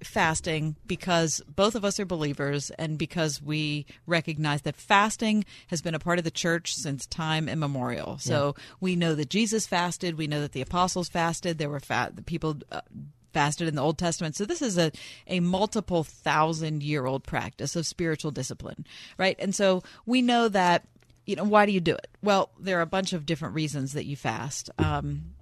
fasting 0.02 0.76
because 0.86 1.42
both 1.48 1.74
of 1.74 1.84
us 1.84 1.98
are 1.98 2.04
believers 2.06 2.70
and 2.78 2.96
because 2.98 3.42
we 3.42 3.84
recognize 4.06 4.62
that 4.62 4.76
fasting 4.76 5.44
has 5.68 5.82
been 5.82 5.94
a 5.94 5.98
part 5.98 6.18
of 6.18 6.24
the 6.24 6.30
church 6.30 6.74
since 6.74 7.06
time 7.06 7.48
immemorial. 7.48 8.16
So 8.18 8.54
we 8.80 8.94
know 8.94 9.14
that 9.16 9.30
Jesus 9.30 9.66
fasted. 9.66 10.16
We 10.16 10.26
know 10.28 10.40
that 10.40 10.52
the 10.52 10.60
apostles 10.60 11.08
fasted. 11.08 11.58
There 11.58 11.68
were 11.70 11.80
fat 11.80 12.14
the 12.16 12.22
people. 12.22 12.58
Uh, 12.70 12.80
fasted 13.32 13.68
in 13.68 13.74
the 13.74 13.82
Old 13.82 13.98
Testament. 13.98 14.36
So 14.36 14.44
this 14.44 14.62
is 14.62 14.78
a, 14.78 14.90
a 15.26 15.40
multiple 15.40 16.04
thousand 16.04 16.82
year 16.82 17.06
old 17.06 17.24
practice 17.24 17.76
of 17.76 17.86
spiritual 17.86 18.30
discipline, 18.30 18.86
right? 19.16 19.36
And 19.38 19.54
so 19.54 19.82
we 20.06 20.22
know 20.22 20.48
that, 20.48 20.86
you 21.26 21.36
know, 21.36 21.44
why 21.44 21.66
do 21.66 21.72
you 21.72 21.80
do 21.80 21.94
it? 21.94 22.08
Well, 22.22 22.50
there 22.58 22.78
are 22.78 22.82
a 22.82 22.86
bunch 22.86 23.12
of 23.12 23.26
different 23.26 23.54
reasons 23.54 23.92
that 23.92 24.06
you 24.06 24.16
fast. 24.16 24.70
Um, 24.78 25.34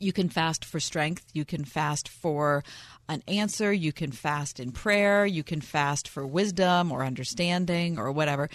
you 0.00 0.12
can 0.12 0.28
fast 0.28 0.64
for 0.64 0.80
strength. 0.80 1.24
You 1.32 1.44
can 1.44 1.64
fast 1.64 2.08
for 2.08 2.62
an 3.08 3.22
answer. 3.26 3.72
You 3.72 3.92
can 3.92 4.12
fast 4.12 4.60
in 4.60 4.70
prayer. 4.70 5.26
You 5.26 5.42
can 5.42 5.60
fast 5.60 6.08
for 6.08 6.26
wisdom 6.26 6.92
or 6.92 7.04
understanding 7.04 7.98
or 7.98 8.12
whatever. 8.12 8.48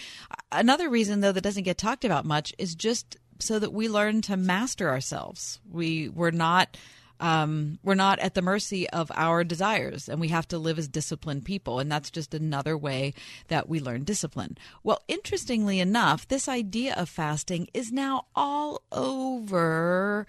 Another 0.52 0.90
reason, 0.90 1.20
though, 1.20 1.32
that 1.32 1.42
doesn't 1.42 1.64
get 1.64 1.78
talked 1.78 2.06
about 2.06 2.26
much 2.26 2.54
is 2.58 2.76
just 2.76 3.18
so 3.40 3.60
that 3.60 3.74
we 3.74 3.90
learn 3.90 4.22
to 4.22 4.38
master 4.38 4.90
ourselves. 4.90 5.60
We 5.70 6.08
we're 6.10 6.32
not 6.32 6.78
um, 7.20 7.80
we're 7.84 7.96
not 7.96 8.20
at 8.20 8.34
the 8.34 8.42
mercy 8.42 8.90
of 8.90 9.12
our 9.16 9.44
desires, 9.44 10.10
and 10.10 10.20
we 10.20 10.30
have 10.30 10.48
to 10.50 10.58
live 10.58 10.78
as 10.78 10.88
disciplined 10.88 11.46
people. 11.46 11.80
And 11.80 11.92
that's 11.92 12.12
just 12.12 12.34
another 12.34 12.78
way 12.78 13.14
that 13.48 13.70
we 13.70 13.80
learn 13.80 14.04
discipline. 14.04 14.58
Well, 14.84 15.02
interestingly 15.08 15.80
enough, 15.80 16.28
this 16.28 16.48
idea 16.48 16.94
of 16.96 17.10
fasting 17.10 17.68
is 17.74 17.92
now 17.92 18.26
all 18.36 18.82
over 18.92 20.28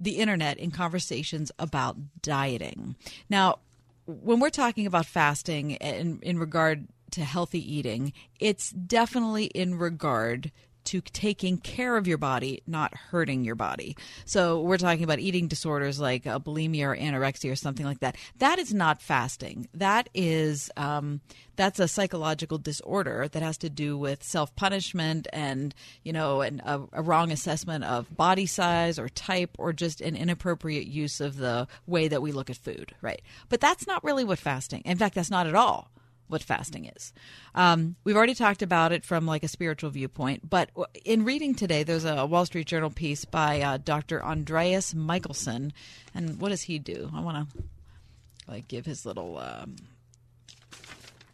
the 0.00 0.18
internet 0.18 0.58
in 0.58 0.70
conversations 0.70 1.52
about 1.58 1.96
dieting. 2.22 2.96
Now, 3.28 3.58
when 4.06 4.40
we're 4.40 4.50
talking 4.50 4.86
about 4.86 5.06
fasting 5.06 5.72
in, 5.72 6.18
in 6.22 6.38
regard 6.38 6.88
to 7.12 7.24
healthy 7.24 7.60
eating, 7.74 8.12
it's 8.40 8.70
definitely 8.70 9.44
in 9.46 9.78
regard 9.78 10.50
to 10.84 11.00
taking 11.00 11.58
care 11.58 11.96
of 11.96 12.06
your 12.06 12.18
body, 12.18 12.62
not 12.66 12.94
hurting 12.94 13.44
your 13.44 13.54
body. 13.54 13.96
So 14.24 14.60
we're 14.60 14.78
talking 14.78 15.04
about 15.04 15.18
eating 15.18 15.48
disorders 15.48 16.00
like 16.00 16.24
bulimia 16.24 16.86
or 16.86 16.96
anorexia 16.96 17.52
or 17.52 17.56
something 17.56 17.86
like 17.86 18.00
that. 18.00 18.16
That 18.38 18.58
is 18.58 18.72
not 18.72 19.02
fasting. 19.02 19.68
That 19.74 20.08
is 20.14 20.70
um, 20.76 21.20
that's 21.56 21.80
a 21.80 21.88
psychological 21.88 22.58
disorder 22.58 23.28
that 23.28 23.42
has 23.42 23.58
to 23.58 23.70
do 23.70 23.96
with 23.96 24.22
self 24.22 24.54
punishment 24.56 25.28
and 25.32 25.74
you 26.02 26.12
know 26.12 26.40
an, 26.40 26.60
a, 26.64 26.80
a 26.92 27.02
wrong 27.02 27.30
assessment 27.30 27.84
of 27.84 28.14
body 28.16 28.46
size 28.46 28.98
or 28.98 29.08
type 29.08 29.50
or 29.58 29.72
just 29.72 30.00
an 30.00 30.16
inappropriate 30.16 30.86
use 30.86 31.20
of 31.20 31.36
the 31.36 31.66
way 31.86 32.08
that 32.08 32.22
we 32.22 32.32
look 32.32 32.50
at 32.50 32.56
food. 32.56 32.94
Right. 33.00 33.22
But 33.48 33.60
that's 33.60 33.86
not 33.86 34.04
really 34.04 34.24
what 34.24 34.38
fasting. 34.38 34.82
In 34.84 34.98
fact, 34.98 35.14
that's 35.14 35.30
not 35.30 35.46
at 35.46 35.54
all 35.54 35.90
what 36.32 36.42
fasting 36.42 36.86
is. 36.86 37.12
Um, 37.54 37.96
we've 38.04 38.16
already 38.16 38.34
talked 38.34 38.62
about 38.62 38.90
it 38.90 39.04
from 39.04 39.26
like 39.26 39.44
a 39.44 39.48
spiritual 39.48 39.90
viewpoint, 39.90 40.48
but 40.48 40.70
in 41.04 41.24
reading 41.24 41.54
today, 41.54 41.82
there's 41.82 42.06
a 42.06 42.26
Wall 42.26 42.46
Street 42.46 42.66
Journal 42.66 42.90
piece 42.90 43.24
by 43.24 43.60
uh, 43.60 43.76
Dr. 43.76 44.24
Andreas 44.24 44.94
Michalsen, 44.94 45.72
and 46.14 46.40
what 46.40 46.48
does 46.48 46.62
he 46.62 46.78
do? 46.78 47.10
I 47.14 47.20
want 47.20 47.50
to 47.50 47.62
like 48.48 48.66
give 48.66 48.86
his 48.86 49.06
little 49.06 49.38
um, 49.38 49.76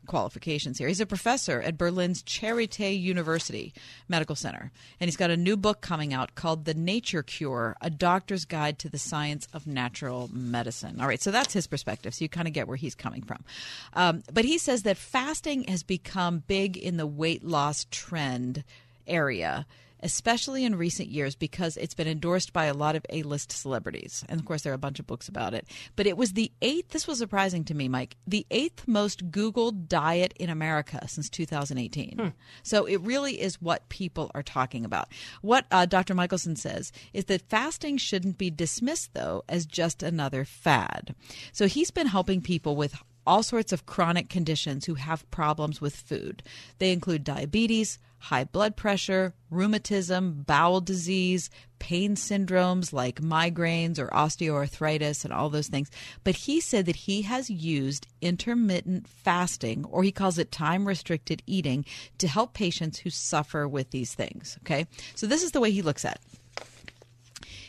qualifications 0.08 0.78
here. 0.78 0.88
He's 0.88 1.00
a 1.00 1.06
professor 1.06 1.62
at 1.62 1.78
Berlin's 1.78 2.24
Charité 2.24 3.00
University 3.00 3.72
Medical 4.08 4.34
Center, 4.34 4.72
and 4.98 5.06
he's 5.06 5.16
got 5.16 5.30
a 5.30 5.36
new 5.36 5.56
book 5.56 5.80
coming 5.80 6.12
out 6.12 6.34
called 6.34 6.64
The 6.64 6.74
Nature 6.74 7.22
Cure: 7.22 7.76
A 7.80 7.90
Doctor's 7.90 8.44
Guide 8.44 8.80
to 8.80 8.88
the 8.88 8.98
Science 8.98 9.46
of 9.52 9.68
Natural 9.68 10.28
Medicine. 10.32 11.00
All 11.00 11.06
right, 11.06 11.22
so 11.22 11.30
that's 11.30 11.52
his 11.52 11.68
perspective. 11.68 12.14
So 12.14 12.24
you 12.24 12.28
kind 12.28 12.48
of 12.48 12.54
get 12.54 12.66
where 12.66 12.76
he's 12.76 12.96
coming 12.96 13.22
from. 13.22 13.44
Um, 13.92 14.24
but 14.32 14.44
he 14.44 14.58
says 14.58 14.82
that 14.82 14.96
fasting 14.96 15.64
has 15.64 15.84
become 15.84 16.42
big 16.48 16.76
in 16.76 16.96
the 16.96 17.06
weight 17.06 17.44
loss 17.44 17.86
trend 17.90 18.64
area 19.06 19.66
especially 20.00 20.64
in 20.64 20.74
recent 20.74 21.08
years 21.08 21.34
because 21.34 21.76
it's 21.76 21.94
been 21.94 22.08
endorsed 22.08 22.52
by 22.52 22.66
a 22.66 22.74
lot 22.74 22.96
of 22.96 23.04
A-list 23.10 23.52
celebrities. 23.52 24.24
And 24.28 24.38
of 24.40 24.46
course, 24.46 24.62
there 24.62 24.72
are 24.72 24.74
a 24.74 24.78
bunch 24.78 24.98
of 24.98 25.06
books 25.06 25.28
about 25.28 25.54
it. 25.54 25.66
But 25.96 26.06
it 26.06 26.16
was 26.16 26.32
the 26.32 26.52
eighth, 26.62 26.90
this 26.90 27.06
was 27.06 27.18
surprising 27.18 27.64
to 27.64 27.74
me, 27.74 27.88
Mike, 27.88 28.16
the 28.26 28.46
eighth 28.50 28.86
most 28.86 29.30
Googled 29.30 29.88
diet 29.88 30.34
in 30.38 30.50
America 30.50 31.06
since 31.08 31.28
2018. 31.30 32.16
So 32.62 32.84
it 32.86 33.00
really 33.00 33.40
is 33.40 33.60
what 33.60 33.88
people 33.88 34.30
are 34.34 34.42
talking 34.42 34.84
about. 34.84 35.08
What 35.42 35.66
uh, 35.70 35.86
Dr. 35.86 36.14
Michalsen 36.14 36.56
says 36.56 36.92
is 37.12 37.26
that 37.26 37.48
fasting 37.48 37.96
shouldn't 37.96 38.38
be 38.38 38.50
dismissed, 38.50 39.14
though, 39.14 39.44
as 39.48 39.66
just 39.66 40.02
another 40.02 40.44
fad. 40.44 41.14
So 41.52 41.66
he's 41.66 41.90
been 41.90 42.06
helping 42.06 42.40
people 42.40 42.76
with 42.76 42.96
all 43.26 43.42
sorts 43.42 43.72
of 43.72 43.84
chronic 43.84 44.30
conditions 44.30 44.86
who 44.86 44.94
have 44.94 45.30
problems 45.30 45.82
with 45.82 45.94
food. 45.94 46.42
They 46.78 46.92
include 46.92 47.24
diabetes, 47.24 47.98
high 48.18 48.44
blood 48.44 48.76
pressure, 48.76 49.34
rheumatism, 49.50 50.42
bowel 50.46 50.80
disease, 50.80 51.50
pain 51.78 52.16
syndromes 52.16 52.92
like 52.92 53.20
migraines 53.20 53.98
or 53.98 54.08
osteoarthritis 54.08 55.24
and 55.24 55.32
all 55.32 55.48
those 55.48 55.68
things. 55.68 55.90
But 56.24 56.34
he 56.36 56.60
said 56.60 56.86
that 56.86 56.96
he 56.96 57.22
has 57.22 57.48
used 57.48 58.06
intermittent 58.20 59.08
fasting, 59.08 59.84
or 59.84 60.02
he 60.02 60.12
calls 60.12 60.38
it 60.38 60.50
time 60.50 60.86
restricted 60.86 61.42
eating, 61.46 61.84
to 62.18 62.28
help 62.28 62.54
patients 62.54 62.98
who 62.98 63.10
suffer 63.10 63.66
with 63.68 63.90
these 63.90 64.14
things. 64.14 64.58
Okay. 64.62 64.86
So 65.14 65.26
this 65.26 65.42
is 65.42 65.52
the 65.52 65.60
way 65.60 65.70
he 65.70 65.82
looks 65.82 66.04
at 66.04 66.16
it. 66.16 66.64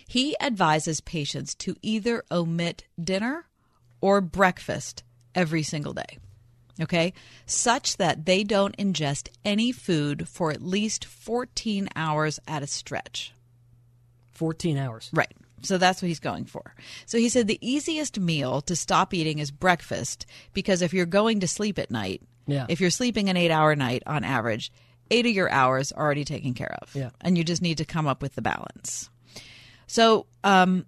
He 0.07 0.35
advises 0.41 1.01
patients 1.01 1.53
to 1.55 1.75
either 1.83 2.23
omit 2.31 2.85
dinner 3.01 3.45
or 4.01 4.21
breakfast 4.21 5.03
every 5.35 5.61
single 5.61 5.93
day. 5.93 6.17
Okay? 6.81 7.13
Such 7.45 7.97
that 7.97 8.25
they 8.25 8.43
don't 8.43 8.75
ingest 8.77 9.29
any 9.43 9.71
food 9.71 10.27
for 10.27 10.51
at 10.51 10.61
least 10.61 11.05
14 11.05 11.89
hours 11.95 12.39
at 12.47 12.63
a 12.63 12.67
stretch. 12.67 13.33
14 14.33 14.77
hours. 14.77 15.09
Right. 15.13 15.31
So 15.61 15.77
that's 15.77 16.01
what 16.01 16.07
he's 16.07 16.21
going 16.21 16.45
for. 16.45 16.73
So 17.05 17.17
he 17.17 17.27
said 17.27 17.47
the 17.47 17.59
easiest 17.61 18.17
meal 18.19 18.61
to 18.61 18.75
stop 18.75 19.13
eating 19.13 19.39
is 19.39 19.51
breakfast 19.51 20.25
because 20.53 20.81
if 20.81 20.93
you're 20.93 21.05
going 21.05 21.41
to 21.41 21.47
sleep 21.47 21.77
at 21.77 21.91
night, 21.91 22.21
Yeah. 22.47 22.65
if 22.69 22.79
you're 22.79 22.89
sleeping 22.91 23.29
an 23.29 23.35
eight 23.35 23.51
hour 23.51 23.75
night 23.75 24.01
on 24.07 24.23
average, 24.23 24.71
eight 25.11 25.25
of 25.25 25.33
your 25.33 25.51
hours 25.51 25.91
are 25.91 26.05
already 26.05 26.23
taken 26.23 26.53
care 26.53 26.77
of. 26.81 26.95
Yeah. 26.95 27.09
And 27.19 27.37
you 27.37 27.43
just 27.43 27.61
need 27.61 27.79
to 27.79 27.85
come 27.85 28.07
up 28.07 28.21
with 28.21 28.35
the 28.35 28.41
balance. 28.41 29.09
So 29.87 30.27
um, 30.45 30.85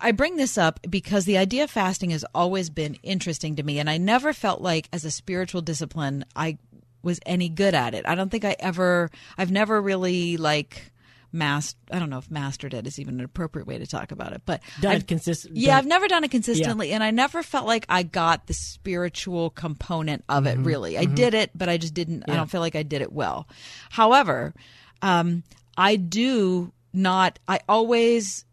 I 0.00 0.12
bring 0.12 0.36
this 0.36 0.56
up 0.56 0.78
because 0.88 1.24
the 1.24 1.38
idea 1.38 1.64
of 1.64 1.70
fasting 1.70 2.10
has 2.10 2.24
always 2.34 2.70
been 2.70 2.94
interesting 3.02 3.56
to 3.56 3.62
me. 3.62 3.78
And 3.78 3.90
I 3.90 3.98
never 3.98 4.32
felt 4.32 4.60
like, 4.60 4.88
as 4.92 5.04
a 5.04 5.10
spiritual 5.10 5.62
discipline, 5.62 6.24
I 6.36 6.58
was 7.02 7.18
any 7.26 7.48
good 7.48 7.74
at 7.74 7.94
it. 7.94 8.06
I 8.06 8.14
don't 8.14 8.30
think 8.30 8.44
I 8.44 8.54
ever, 8.60 9.10
I've 9.36 9.50
never 9.50 9.80
really 9.80 10.36
like, 10.36 10.92
Master, 11.32 11.78
I 11.92 11.98
don't 12.00 12.10
know 12.10 12.18
if 12.18 12.28
mastered 12.30 12.74
it 12.74 12.86
is 12.88 12.98
even 12.98 13.20
an 13.20 13.24
appropriate 13.24 13.66
way 13.66 13.78
to 13.78 13.86
talk 13.86 14.10
about 14.10 14.32
it, 14.32 14.42
but 14.44 14.60
Done 14.80 14.92
it 14.92 14.94
I've- 14.96 15.04
consist- 15.06 15.46
Yeah, 15.52 15.70
done- 15.70 15.78
I've 15.78 15.86
never 15.86 16.08
done 16.08 16.24
it 16.24 16.30
consistently, 16.32 16.92
and 16.92 17.04
I 17.04 17.12
never 17.12 17.42
felt 17.44 17.66
like 17.66 17.86
I 17.88 18.02
got 18.02 18.48
the 18.48 18.52
spiritual 18.54 19.50
component 19.50 20.24
of 20.28 20.46
it. 20.46 20.58
Mhm, 20.58 20.66
Really, 20.66 20.98
I 20.98 21.06
mhm. 21.06 21.14
did 21.14 21.34
it, 21.34 21.50
but 21.54 21.68
I 21.68 21.76
just 21.78 21.94
didn't. 21.94 22.24
I 22.28 22.34
don't 22.34 22.50
feel 22.50 22.60
like 22.60 22.74
I 22.74 22.82
did 22.82 23.00
it 23.00 23.12
well. 23.12 23.46
However, 23.90 24.54
um, 25.02 25.44
I 25.76 25.94
do 25.96 26.72
not. 26.92 27.38
I 27.46 27.60
always 27.68 28.44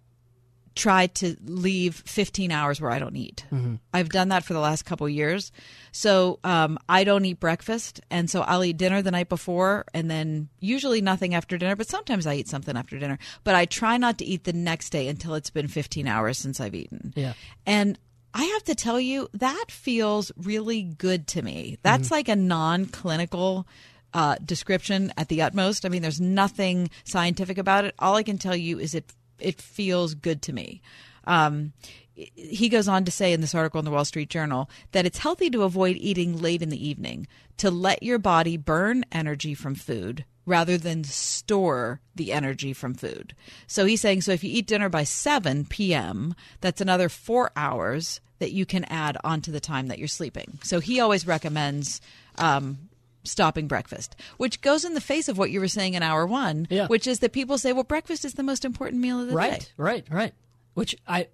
try 0.77 1.07
to 1.07 1.35
leave 1.45 1.95
15 2.05 2.51
hours 2.51 2.79
where 2.79 2.91
I 2.91 2.99
don't 2.99 3.15
eat. 3.15 3.43
Mhm. 3.51 3.79
I've 3.93 4.09
done 4.09 4.29
that 4.29 4.43
for 4.45 4.53
the 4.53 4.59
last 4.59 4.85
couple 4.85 5.09
years. 5.09 5.51
So 5.91 6.39
um, 6.43 6.77
I 6.87 7.03
don't 7.03 7.25
eat 7.25 7.39
breakfast, 7.39 7.99
and 8.09 8.29
so 8.29 8.41
I'll 8.41 8.63
eat 8.63 8.77
dinner 8.77 9.01
the 9.01 9.11
night 9.11 9.29
before, 9.29 9.85
and 9.93 10.09
then 10.09 10.49
usually 10.59 11.01
nothing 11.01 11.33
after 11.33 11.57
dinner. 11.57 11.75
But 11.75 11.87
sometimes 11.89 12.27
I 12.27 12.35
eat 12.35 12.47
something 12.47 12.77
after 12.77 12.97
dinner. 12.99 13.17
But 13.43 13.55
I 13.55 13.65
try 13.65 13.97
not 13.97 14.17
to 14.19 14.25
eat 14.25 14.43
the 14.43 14.53
next 14.53 14.91
day 14.91 15.07
until 15.07 15.33
it's 15.35 15.49
been 15.49 15.67
15 15.67 16.07
hours 16.07 16.37
since 16.37 16.59
I've 16.61 16.75
eaten. 16.75 17.13
Yeah. 17.15 17.33
And 17.65 17.97
I 18.33 18.43
have 18.45 18.63
to 18.65 18.75
tell 18.75 18.99
you, 18.99 19.27
that 19.33 19.65
feels 19.69 20.31
really 20.37 20.83
good 20.83 21.25
to 21.27 21.41
me. 21.41 21.77
That's 21.81 22.11
like 22.11 22.29
a 22.29 22.35
non 22.35 22.85
clinical 22.85 23.67
uh, 24.13 24.35
description 24.43 25.11
at 25.17 25.27
the 25.27 25.41
utmost. 25.41 25.85
I 25.85 25.89
mean, 25.89 26.01
there's 26.01 26.21
nothing 26.21 26.89
scientific 27.03 27.57
about 27.57 27.85
it. 27.85 27.93
All 27.99 28.15
I 28.15 28.23
can 28.23 28.37
tell 28.37 28.55
you 28.55 28.79
is 28.79 28.95
it 28.95 29.11
it 29.39 29.61
feels 29.61 30.13
good 30.13 30.41
to 30.43 30.53
me. 30.53 30.81
Um, 31.25 31.73
he 32.13 32.69
goes 32.69 32.87
on 32.87 33.05
to 33.05 33.11
say 33.11 33.31
in 33.31 33.41
this 33.41 33.53
article 33.53 33.79
in 33.79 33.85
the 33.85 33.91
Wall 33.91 34.05
Street 34.05 34.29
Journal 34.29 34.69
that 34.91 35.05
it's 35.05 35.19
healthy 35.19 35.49
to 35.51 35.63
avoid 35.63 35.97
eating 35.97 36.41
late 36.41 36.61
in 36.61 36.69
the 36.69 36.87
evening 36.87 37.27
to 37.57 37.69
let 37.69 38.01
your 38.01 38.17
body 38.17 38.57
burn 38.57 39.03
energy 39.11 39.53
from 39.53 39.75
food 39.75 40.25
rather 40.45 40.77
than 40.77 41.03
store 41.03 41.99
the 42.15 42.31
energy 42.31 42.73
from 42.73 42.93
food. 42.93 43.35
So 43.67 43.85
he's 43.85 44.01
saying 44.01 44.21
so 44.21 44.31
if 44.31 44.43
you 44.43 44.51
eat 44.51 44.65
dinner 44.65 44.89
by 44.89 45.03
7 45.03 45.65
p.m., 45.65 46.33
that's 46.61 46.81
another 46.81 47.09
4 47.09 47.51
hours 47.55 48.21
that 48.39 48.51
you 48.51 48.65
can 48.65 48.85
add 48.85 49.17
onto 49.23 49.51
the 49.51 49.59
time 49.59 49.87
that 49.87 49.99
you're 49.99 50.07
sleeping. 50.07 50.59
So 50.63 50.79
he 50.79 50.99
always 50.99 51.27
recommends 51.27 52.01
um, 52.37 52.86
stopping 53.27 53.67
breakfast, 53.67 54.15
which 54.37 54.61
goes 54.61 54.85
in 54.85 54.93
the 54.93 55.01
face 55.01 55.27
of 55.27 55.37
what 55.37 55.51
you 55.51 55.59
were 55.59 55.67
saying 55.67 55.93
in 55.93 56.03
hour 56.03 56.25
1, 56.25 56.67
which 56.87 57.07
is 57.07 57.19
that 57.19 57.31
people 57.31 57.57
say 57.57 57.73
well 57.73 57.83
breakfast 57.83 58.25
is 58.25 58.33
the 58.33 58.43
most 58.43 58.65
important 58.65 59.01
meal 59.01 59.21
of 59.21 59.27
the 59.27 59.33
right, 59.33 59.59
day. 59.59 59.65
right, 59.77 60.05
right. 60.09 60.17
Right. 60.17 60.33
Which 60.73 60.95
I, 61.07 61.27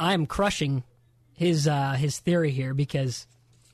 I'm 0.00 0.26
crushing 0.26 0.82
his 1.32 1.68
uh, 1.68 1.92
his 1.92 2.18
theory 2.18 2.50
here 2.50 2.74
because 2.74 3.26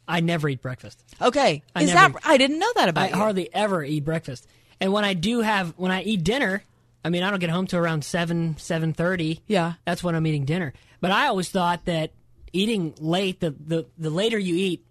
I 0.06 0.20
never 0.20 0.48
eat 0.48 0.60
breakfast. 0.60 1.02
Okay, 1.20 1.62
I 1.74 1.82
is 1.82 1.92
that 1.92 2.14
I 2.24 2.36
didn't 2.36 2.58
know 2.58 2.70
that 2.76 2.88
about 2.88 3.08
it. 3.08 3.12
I 3.12 3.16
you. 3.16 3.22
hardly 3.22 3.54
ever 3.54 3.82
eat 3.82 4.04
breakfast, 4.04 4.46
and 4.80 4.92
when 4.92 5.04
I 5.04 5.14
do 5.14 5.40
have 5.40 5.72
when 5.76 5.90
I 5.90 6.02
eat 6.02 6.24
dinner, 6.24 6.62
I 7.04 7.08
mean 7.08 7.22
I 7.22 7.30
don't 7.30 7.40
get 7.40 7.50
home 7.50 7.66
till 7.66 7.78
around 7.78 8.04
seven 8.04 8.56
seven 8.58 8.92
thirty. 8.92 9.40
Yeah, 9.46 9.74
that's 9.86 10.04
when 10.04 10.14
I'm 10.14 10.26
eating 10.26 10.44
dinner. 10.44 10.74
But 11.00 11.10
I 11.10 11.28
always 11.28 11.48
thought 11.48 11.86
that 11.86 12.12
eating 12.52 12.94
late, 12.98 13.40
the 13.40 13.54
the, 13.58 13.86
the 13.96 14.10
later 14.10 14.38
you 14.38 14.54
eat, 14.54 14.83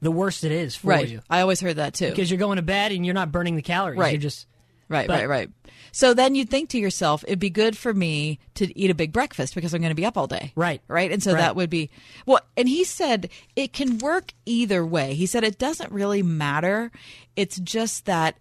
the 0.00 0.10
worse 0.10 0.44
it 0.44 0.52
is 0.52 0.76
for 0.76 0.88
right. 0.88 1.08
you 1.08 1.20
I 1.28 1.40
always 1.40 1.60
heard 1.60 1.76
that 1.76 1.94
too. 1.94 2.10
because 2.10 2.30
you're 2.30 2.38
going 2.38 2.56
to 2.56 2.62
bed 2.62 2.92
and 2.92 3.04
you're 3.04 3.14
not 3.14 3.30
burning 3.32 3.56
the 3.56 3.62
calories. 3.62 3.98
Right. 3.98 4.12
You're 4.12 4.20
just 4.20 4.46
Right, 4.88 5.06
but- 5.06 5.20
right, 5.20 5.28
right. 5.28 5.50
So 5.92 6.14
then 6.14 6.34
you'd 6.34 6.50
think 6.50 6.70
to 6.70 6.78
yourself, 6.78 7.24
it'd 7.26 7.38
be 7.38 7.50
good 7.50 7.76
for 7.76 7.92
me 7.94 8.38
to 8.54 8.76
eat 8.78 8.90
a 8.90 8.94
big 8.94 9.12
breakfast 9.12 9.54
because 9.54 9.72
I'm 9.74 9.80
going 9.80 9.90
to 9.90 9.94
be 9.96 10.04
up 10.04 10.16
all 10.18 10.26
day. 10.26 10.52
Right. 10.56 10.80
Right. 10.88 11.10
And 11.12 11.22
so 11.22 11.32
Right. 11.32 11.40
that 11.40 11.56
would 11.56 11.70
be, 11.70 11.90
well, 12.26 12.40
and 12.56 12.68
he 12.68 12.82
said 12.84 13.28
it 13.56 13.72
can 13.72 13.98
work 13.98 14.32
either 14.46 14.84
way. 14.86 15.14
He 15.14 15.26
said 15.26 15.42
it 15.44 15.58
doesn't 15.58 15.90
really 15.92 16.22
matter. 16.22 16.90
It's 17.36 17.58
just 17.60 18.04
that 18.06 18.36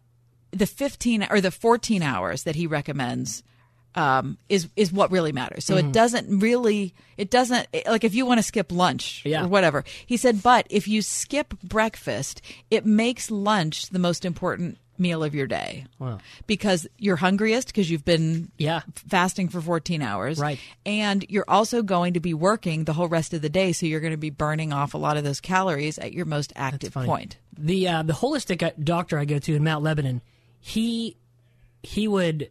the 0.52 0.66
15 0.66 1.28
or 1.30 1.40
the 1.42 1.52
14 1.52 2.02
hours 2.04 2.44
that 2.44 2.56
he 2.56 2.66
recommends 2.68 3.44
um, 3.96 4.38
is 4.50 4.68
is 4.76 4.92
what 4.94 5.12
really 5.12 5.32
matters. 5.32 5.66
So 5.66 5.76
Mhm. 5.76 5.80
it 5.80 5.92
doesn't 5.92 6.40
really 6.40 6.94
it 7.18 7.30
doesn't 7.32 7.68
like 7.88 8.04
if 8.04 8.14
you 8.16 8.26
want 8.26 8.38
to 8.40 8.44
skip 8.44 8.72
lunch 8.72 9.24
Yeah. 9.26 9.44
or 9.44 9.48
whatever. 9.48 9.84
He 10.06 10.16
said, 10.18 10.42
but 10.44 10.68
if 10.70 10.88
you 10.88 11.02
skip 11.02 11.54
breakfast, 11.64 12.42
it 12.72 12.86
makes 12.86 13.30
lunch 13.32 13.88
the 13.90 14.00
most 14.00 14.26
important 14.26 14.78
meal 14.98 15.24
of 15.24 15.34
your 15.34 15.48
day 15.48 15.86
Wow. 15.98 16.18
because 16.46 16.86
you're 16.98 17.16
hungriest 17.16 17.68
because 17.68 17.90
you've 17.90 18.04
been 18.04 18.52
yeah 18.58 18.82
fasting 18.94 19.48
for 19.48 19.62
14 19.62 20.02
hours 20.02 20.38
Right. 20.40 20.60
and 20.86 21.26
you're 21.30 21.46
also 21.48 21.82
going 21.84 22.16
to 22.16 22.20
be 22.20 22.34
working 22.34 22.84
the 22.84 22.92
whole 22.92 23.08
rest 23.08 23.34
of 23.34 23.42
the 23.42 23.48
day 23.50 23.72
so 23.72 23.86
you're 23.86 24.02
going 24.02 24.12
to 24.12 24.18
be 24.18 24.30
burning 24.30 24.74
off 24.74 24.94
a 24.94 24.98
lot 24.98 25.16
of 25.16 25.24
those 25.24 25.40
calories 25.40 25.98
at 26.00 26.12
your 26.12 26.26
most 26.26 26.52
active 26.58 26.94
point 26.94 27.38
The 27.58 27.88
uh, 27.88 28.04
the 28.04 28.12
holistic 28.14 28.62
uh, 28.62 28.72
doctor 28.84 29.18
I 29.18 29.24
go 29.24 29.40
to 29.40 29.56
in 29.56 29.64
Mount 29.64 29.84
Lebanon, 29.86 30.22
he 30.60 31.16
he 31.82 32.06
would 32.10 32.50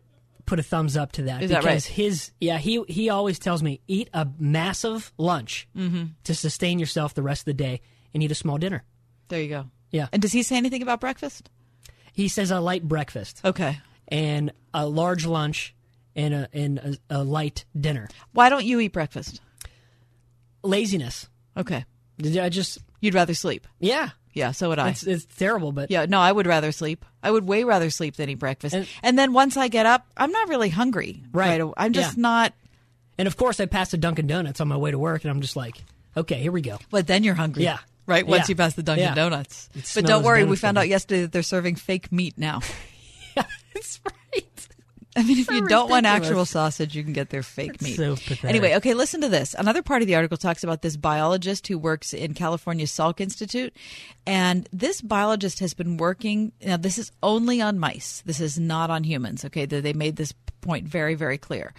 put 0.49 0.59
a 0.59 0.63
thumbs 0.63 0.97
up 0.97 1.13
to 1.13 1.23
that 1.23 1.43
Is 1.43 1.51
that 1.51 1.61
because 1.63 1.87
right? 1.89 1.95
his 1.95 2.33
yeah 2.41 2.57
he 2.59 2.83
he 2.89 3.11
always 3.11 3.39
tells 3.39 3.63
me 3.63 3.81
eat 3.87 4.09
a 4.15 4.27
massive 4.39 5.13
lunch 5.19 5.69
Mhm. 5.77 6.13
to 6.25 6.35
sustain 6.35 6.79
yourself 6.79 7.13
the 7.15 7.23
rest 7.23 7.43
of 7.43 7.47
the 7.47 7.55
day 7.55 7.81
and 8.15 8.23
eat 8.23 8.31
a 8.31 8.35
small 8.35 8.57
dinner. 8.59 8.83
there 9.29 9.43
you 9.43 9.49
go 9.51 9.67
Yeah. 9.91 10.09
and 10.13 10.23
does 10.23 10.33
he 10.33 10.43
say 10.43 10.57
anything 10.57 10.83
about 10.83 11.01
breakfast 11.01 11.51
He 12.13 12.29
says 12.29 12.51
a 12.51 12.61
light 12.61 12.83
breakfast. 12.89 13.41
Okay. 13.45 13.79
And 14.09 14.51
a 14.75 14.87
large 14.89 15.25
lunch 15.27 15.75
and 16.17 16.33
a 16.35 16.49
and 16.53 16.79
a, 16.79 17.19
a 17.21 17.23
light 17.25 17.65
dinner. 17.79 18.09
why 18.33 18.49
don't 18.49 18.65
you 18.65 18.81
eat 18.81 18.93
breakfast 18.93 19.41
Laziness. 20.63 21.29
okay 21.57 21.85
I 22.25 22.49
just 22.49 22.79
you'd 23.01 23.15
rather 23.15 23.35
sleep 23.35 23.67
yeah 23.79 24.11
yeah 24.39 24.53
so 24.53 24.71
would 24.71 24.79
i 24.79 24.89
It's, 24.91 25.03
it's 25.03 25.25
terrible, 25.27 25.73
but 25.73 25.91
yeah 25.91 26.07
no 26.09 26.19
i 26.21 26.33
would 26.33 26.47
rather 26.47 26.73
sleep 26.73 27.05
i 27.23 27.31
would 27.31 27.47
way 27.47 27.65
rather 27.65 27.91
sleep 27.91 28.17
than 28.17 28.31
eat 28.31 28.39
breakfast 28.39 28.75
and, 29.03 29.19
then 29.19 29.33
once 29.35 29.57
i 29.57 29.69
get 29.69 29.85
up 29.85 30.07
i'm 30.17 30.31
not 30.33 30.49
really 30.49 30.71
hungry 30.71 31.23
Right. 31.33 31.61
away. 31.61 31.75
i'm 31.77 31.93
just 31.93 32.17
Yeah. 32.17 32.23
not 32.23 32.53
And 33.19 33.27
of 33.27 33.37
course, 33.37 33.59
I 33.59 33.67
pass 33.67 33.93
a 33.93 33.97
Dunkin' 33.99 34.29
Donuts 34.29 34.61
on 34.61 34.69
my 34.69 34.77
way 34.77 34.93
to 34.93 34.99
work, 34.99 35.25
and 35.25 35.31
I'm 35.33 35.41
just 35.41 35.57
like, 35.57 35.75
okay, 36.17 36.39
here 36.41 36.53
we 36.53 36.61
go. 36.63 36.79
But 36.89 37.09
then 37.09 37.25
you're 37.25 37.35
hungry. 37.35 37.65
Yeah. 37.65 37.79
Right? 38.07 38.25
Once 38.25 38.43
Yeah. 38.47 38.53
you 38.53 38.57
pass 38.57 38.75
the 38.75 38.85
Dunkin' 38.85 39.07
Yeah. 39.07 39.15
Donuts. 39.17 39.69
But 39.93 40.07
don't 40.07 40.23
worry, 40.23 40.45
we 40.45 40.55
found 40.55 40.79
out 40.79 40.87
yesterday 40.87 41.23
that 41.23 41.33
they're 41.33 41.43
serving 41.43 41.75
fake 41.83 42.13
meat 42.13 42.39
now. 42.39 42.61
That's 43.35 43.99
right. 44.07 44.15
I 45.19 45.25
mean, 45.25 45.39
if 45.39 45.47
So 45.47 45.55
you 45.55 45.67
don't 45.67 45.91
want 45.91 46.07
actual 46.07 46.45
sausage, 46.45 46.95
you 46.95 47.03
can 47.03 47.13
get 47.13 47.31
their 47.31 47.43
fake 47.43 47.83
meat. 47.83 47.97
so 47.97 48.15
pathetic. 48.15 48.45
Anyway, 48.45 48.75
okay, 48.77 48.95
listen 48.95 49.21
to 49.23 49.29
this. 49.29 49.53
Another 49.59 49.83
part 49.83 50.01
of 50.01 50.07
the 50.07 50.15
article 50.15 50.37
talks 50.37 50.63
about 50.63 50.83
this 50.83 50.97
biologist 50.97 51.67
who 51.67 51.77
works 51.77 52.15
in 52.15 52.35
California's 52.35 52.93
Salk 52.93 53.21
Institute. 53.21 53.75
And 54.27 54.69
this 54.73 55.01
biologist 55.01 55.59
has 55.59 55.75
been 55.75 55.97
working, 55.97 56.53
now, 56.65 56.77
this 56.77 56.99
is 56.99 57.11
only 57.21 57.61
on 57.61 57.81
mice. 57.81 58.23
This 58.27 58.41
is 58.41 58.61
not 58.61 58.91
on 58.91 59.03
humans, 59.03 59.45
okay? 59.45 59.67
They 59.67 59.81
they 59.81 59.93
made 59.93 60.15
this 60.15 60.33
point 60.61 60.87
very, 60.87 61.17
very 61.17 61.37
clear. 61.37 61.75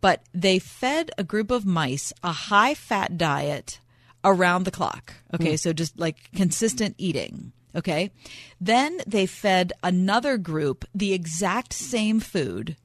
But 0.00 0.22
they 0.32 0.60
fed 0.60 1.10
a 1.18 1.24
group 1.24 1.50
of 1.50 1.66
mice 1.66 2.12
a 2.22 2.30
high 2.30 2.74
fat 2.74 3.18
diet 3.18 3.80
around 4.24 4.64
the 4.64 4.70
clock, 4.70 5.14
okay? 5.34 5.54
Mm. 5.54 5.58
So 5.58 5.72
just 5.72 5.98
like 5.98 6.30
consistent 6.32 6.94
eating. 6.96 7.52
Okay. 7.76 8.12
Then 8.60 9.00
they 9.04 9.26
fed 9.26 9.72
another 9.82 10.38
group 10.38 10.84
the 10.94 11.12
exact 11.12 11.72
same 11.72 12.20
food 12.20 12.76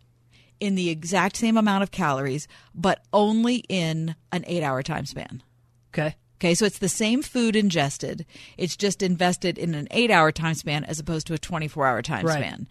in 0.59 0.75
the 0.75 0.89
exact 0.89 1.37
same 1.37 1.57
amount 1.57 1.83
of 1.83 1.91
calories, 1.91 2.47
but 2.75 3.03
only 3.13 3.57
in 3.69 4.15
an 4.31 4.43
eight 4.47 4.63
hour 4.63 4.83
time 4.83 5.05
span. 5.05 5.41
Okay. 5.93 6.15
Okay, 6.37 6.55
so 6.55 6.65
it's 6.65 6.79
the 6.79 6.87
same 6.87 7.21
food 7.21 7.55
ingested. 7.57 8.25
It's 8.57 8.77
just 8.77 9.01
invested 9.01 9.57
in 9.57 9.75
an 9.75 9.87
eight 9.91 10.09
hour 10.11 10.31
time 10.31 10.53
span 10.53 10.85
as 10.85 10.97
opposed 10.99 11.27
to 11.27 11.33
a 11.33 11.37
24 11.37 11.85
hour 11.85 12.01
time 12.01 12.25
Right. 12.25 12.39
span. 12.41 12.67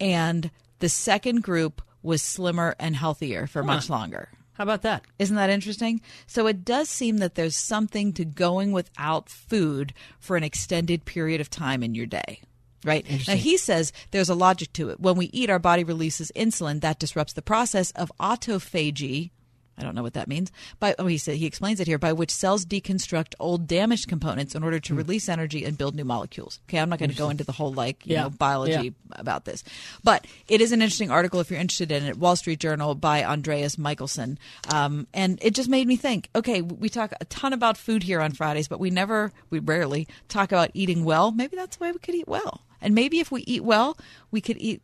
And 0.00 0.50
the 0.80 0.88
second 0.88 1.42
group 1.42 1.82
was 2.02 2.20
slimmer 2.20 2.74
and 2.80 2.96
healthier 2.96 3.46
for 3.46 3.62
much 3.62 3.88
longer. 3.88 4.28
How 4.54 4.64
about 4.64 4.82
that? 4.82 5.04
Isn't 5.18 5.36
that 5.36 5.50
interesting? 5.50 6.00
So 6.26 6.46
it 6.48 6.64
does 6.64 6.88
seem 6.88 7.18
that 7.18 7.36
there's 7.36 7.56
something 7.56 8.12
to 8.14 8.24
going 8.24 8.72
without 8.72 9.28
food 9.28 9.94
for 10.18 10.36
an 10.36 10.42
extended 10.44 11.04
period 11.04 11.40
of 11.40 11.48
time 11.48 11.82
in 11.82 11.94
your 11.94 12.06
day. 12.06 12.40
Right? 12.84 13.06
Now 13.28 13.34
he 13.36 13.56
says 13.56 13.92
there's 14.10 14.28
a 14.28 14.34
logic 14.34 14.72
to 14.74 14.90
it. 14.90 14.98
When 15.00 15.16
we 15.16 15.26
eat, 15.32 15.50
our 15.50 15.58
body 15.60 15.84
releases 15.84 16.32
insulin 16.34 16.80
that 16.80 16.98
disrupts 16.98 17.32
the 17.34 17.42
process 17.42 17.92
of 17.92 18.10
autophagy. 18.18 19.30
I 19.78 19.82
don't 19.84 19.94
know 19.94 20.02
what 20.02 20.12
that 20.12 20.28
means. 20.28 20.52
By 20.78 20.94
oh, 20.98 21.06
he 21.06 21.16
said 21.16 21.36
he 21.36 21.46
explains 21.46 21.80
it 21.80 21.86
here 21.86 21.98
by 21.98 22.12
which 22.12 22.30
cells 22.30 22.66
deconstruct 22.66 23.34
old 23.40 23.66
damaged 23.66 24.06
components 24.06 24.54
in 24.54 24.62
order 24.62 24.78
to 24.78 24.94
release 24.94 25.30
energy 25.30 25.64
and 25.64 25.78
build 25.78 25.94
new 25.94 26.04
molecules. 26.04 26.60
Okay, 26.68 26.78
I'm 26.78 26.90
not 26.90 26.98
going 26.98 27.10
to 27.10 27.16
go 27.16 27.24
Hmm. 27.24 27.30
Into 27.32 27.44
the 27.44 27.52
whole 27.52 27.72
like 27.72 28.06
you 28.06 28.12
Yeah. 28.14 28.24
know 28.24 28.30
biology 28.30 28.72
Yeah. 28.72 28.90
about 29.12 29.46
this, 29.46 29.64
but 30.04 30.26
it 30.46 30.60
is 30.60 30.72
an 30.72 30.82
interesting 30.82 31.10
article 31.10 31.40
if 31.40 31.50
you're 31.50 31.58
interested 31.58 31.90
in 31.90 32.04
it. 32.04 32.18
Wall 32.18 32.36
Street 32.36 32.60
Journal 32.60 32.94
by 32.94 33.24
Andreas 33.24 33.76
Michalsen, 33.76 34.36
um, 34.68 35.06
and 35.14 35.38
it 35.40 35.54
just 35.54 35.70
made 35.70 35.88
me 35.88 35.96
think. 35.96 36.28
Okay, 36.36 36.60
we 36.60 36.90
talk 36.90 37.14
a 37.18 37.24
ton 37.24 37.54
about 37.54 37.78
food 37.78 38.02
here 38.02 38.20
on 38.20 38.32
Fridays, 38.32 38.68
but 38.68 38.78
we 38.78 38.90
never, 38.90 39.32
we 39.48 39.58
rarely 39.58 40.06
talk 40.28 40.52
about 40.52 40.70
eating 40.74 41.02
well. 41.02 41.32
Maybe 41.32 41.56
that's 41.56 41.76
the 41.78 41.84
way 41.84 41.92
we 41.92 41.98
could 41.98 42.14
eat 42.14 42.28
well, 42.28 42.60
and 42.82 42.94
maybe 42.94 43.20
if 43.20 43.30
we 43.30 43.42
eat 43.42 43.64
well, 43.64 43.96
we 44.30 44.40
could 44.40 44.58
eat 44.58 44.82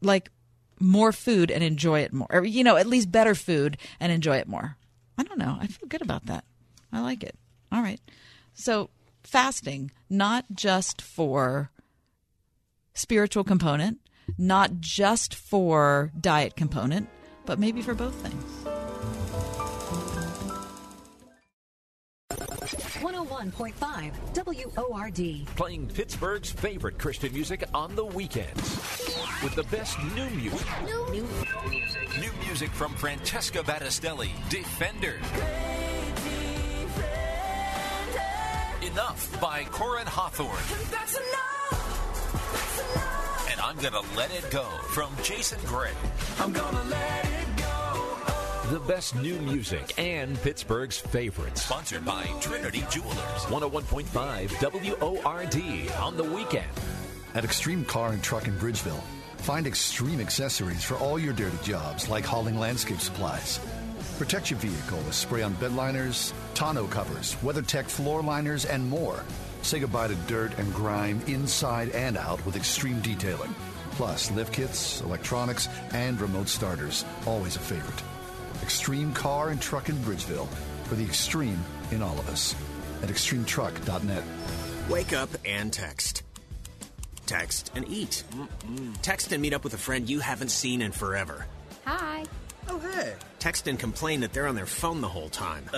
like 0.00 0.30
more 0.78 1.12
food 1.12 1.50
and 1.50 1.64
enjoy 1.64 2.00
it 2.00 2.12
more, 2.12 2.28
or 2.30 2.44
you 2.44 2.62
know, 2.62 2.76
at 2.76 2.86
least 2.86 3.10
better 3.10 3.34
food 3.34 3.76
and 3.98 4.12
enjoy 4.12 4.36
it 4.36 4.46
more. 4.46 4.76
I 5.16 5.22
don't 5.22 5.38
know. 5.38 5.56
I 5.60 5.66
feel 5.66 5.88
good 5.88 6.02
about 6.02 6.26
that. 6.26 6.44
I 6.92 7.00
like 7.00 7.22
it. 7.22 7.36
All 7.72 7.82
right. 7.82 8.00
So 8.52 8.90
fasting, 9.22 9.90
not 10.08 10.44
just 10.52 11.00
for 11.00 11.70
spiritual 12.94 13.44
component, 13.44 14.00
not 14.38 14.80
just 14.80 15.34
for 15.34 16.12
diet 16.20 16.56
component, 16.56 17.08
but 17.46 17.58
maybe 17.58 17.82
for 17.82 17.94
both 17.94 18.14
things. 18.14 18.73
101.5 23.04 24.88
WORD. 24.88 25.46
Playing 25.56 25.86
Pittsburgh's 25.88 26.50
favorite 26.50 26.98
Christian 26.98 27.34
music 27.34 27.62
on 27.74 27.94
the 27.94 28.04
weekends 28.04 28.80
with 29.42 29.54
the 29.54 29.64
best 29.64 29.98
new 30.14 30.30
music. 30.30 30.66
New, 30.86 31.06
music. 31.10 32.08
New 32.18 32.32
music 32.46 32.70
from 32.70 32.94
Francesca 32.94 33.58
Battistelli, 33.58 34.30
Defender. 34.48 35.18
Enough 38.90 39.38
by 39.38 39.64
Corin 39.64 40.06
Hawthorne. 40.06 40.56
And 43.50 43.60
I'm 43.60 43.76
gonna 43.76 44.00
let 44.16 44.34
it 44.34 44.50
go 44.50 44.64
from 44.88 45.14
Jason 45.22 45.58
Gray. 45.66 45.90
I'm 46.40 46.54
gonna 46.54 46.84
let 46.84 47.24
it 47.26 47.48
go. 47.48 47.53
The 48.70 48.80
best 48.80 49.14
new 49.16 49.38
music 49.40 49.92
and 49.98 50.40
Pittsburgh's 50.40 50.96
favorites. 50.96 51.64
Sponsored 51.64 52.02
by 52.02 52.24
Trinity 52.40 52.82
Jewelers. 52.90 53.44
101.5 53.48 55.02
WORD 55.02 55.92
on 56.00 56.16
the 56.16 56.24
weekend. 56.24 56.66
At 57.34 57.44
Extreme 57.44 57.84
Car 57.84 58.12
and 58.12 58.22
Truck 58.22 58.48
in 58.48 58.56
Bridgeville, 58.56 59.02
find 59.36 59.66
extreme 59.66 60.18
accessories 60.18 60.82
for 60.82 60.94
all 60.94 61.18
your 61.18 61.34
dirty 61.34 61.58
jobs 61.62 62.08
like 62.08 62.24
hauling 62.24 62.58
landscape 62.58 63.00
supplies. 63.00 63.60
Protect 64.16 64.50
your 64.50 64.58
vehicle 64.60 64.98
with 65.00 65.14
spray 65.14 65.42
on 65.42 65.52
bed 65.56 65.74
liners, 65.74 66.32
tonneau 66.54 66.86
covers, 66.86 67.34
WeatherTech 67.42 67.84
floor 67.84 68.22
liners, 68.22 68.64
and 68.64 68.88
more. 68.88 69.24
Say 69.60 69.80
goodbye 69.80 70.08
to 70.08 70.14
dirt 70.26 70.58
and 70.58 70.72
grime 70.72 71.20
inside 71.26 71.90
and 71.90 72.16
out 72.16 72.44
with 72.46 72.56
extreme 72.56 73.02
detailing. 73.02 73.54
Plus, 73.90 74.30
lift 74.30 74.54
kits, 74.54 75.02
electronics, 75.02 75.68
and 75.92 76.18
remote 76.18 76.48
starters. 76.48 77.04
Always 77.26 77.56
a 77.56 77.60
favorite. 77.60 78.02
Extreme 78.64 79.12
Car 79.12 79.50
and 79.50 79.60
Truck 79.60 79.90
in 79.90 79.96
Bridgeville. 79.96 80.48
For 80.84 80.94
the 80.94 81.04
extreme 81.04 81.62
in 81.90 82.00
all 82.02 82.18
of 82.18 82.26
us. 82.30 82.54
At 83.02 83.10
extremetruck.net. 83.10 84.24
Wake 84.88 85.12
up 85.12 85.28
and 85.44 85.70
text. 85.70 86.22
Text 87.26 87.70
and 87.74 87.86
eat. 87.86 88.24
Text 89.02 89.32
and 89.32 89.42
meet 89.42 89.52
up 89.52 89.64
with 89.64 89.74
a 89.74 89.78
friend 89.78 90.08
you 90.08 90.20
haven't 90.20 90.48
seen 90.48 90.80
in 90.80 90.92
forever. 90.92 91.44
Hi. 91.84 92.24
Oh, 92.70 92.78
hey. 92.78 93.12
Text 93.38 93.68
and 93.68 93.78
complain 93.78 94.20
that 94.20 94.32
they're 94.32 94.46
on 94.46 94.54
their 94.54 94.64
phone 94.64 95.02
the 95.02 95.08
whole 95.08 95.28
time. 95.28 95.68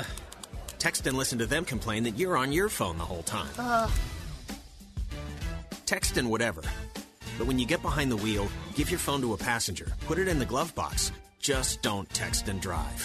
Text 0.79 1.09
and 1.09 1.19
listen 1.19 1.41
to 1.41 1.47
them 1.47 1.65
complain 1.65 2.05
that 2.05 2.17
you're 2.17 2.37
on 2.37 2.53
your 2.53 2.69
phone 2.69 2.99
the 2.99 3.05
whole 3.05 3.25
time. 3.25 3.51
Uh, 3.59 3.91
Text 5.87 6.17
and 6.19 6.31
whatever. 6.31 6.63
But 7.37 7.49
when 7.49 7.59
you 7.59 7.67
get 7.67 7.83
behind 7.83 8.13
the 8.13 8.17
wheel, 8.17 8.49
give 8.75 8.91
your 8.91 9.01
phone 9.01 9.21
to 9.23 9.33
a 9.33 9.37
passenger. 9.37 9.93
Put 10.07 10.19
it 10.19 10.29
in 10.29 10.39
the 10.39 10.47
glove 10.47 10.73
box. 10.77 11.11
Just 11.47 11.81
don't 11.81 12.10
text 12.10 12.48
and 12.48 12.60
drive. 12.60 13.01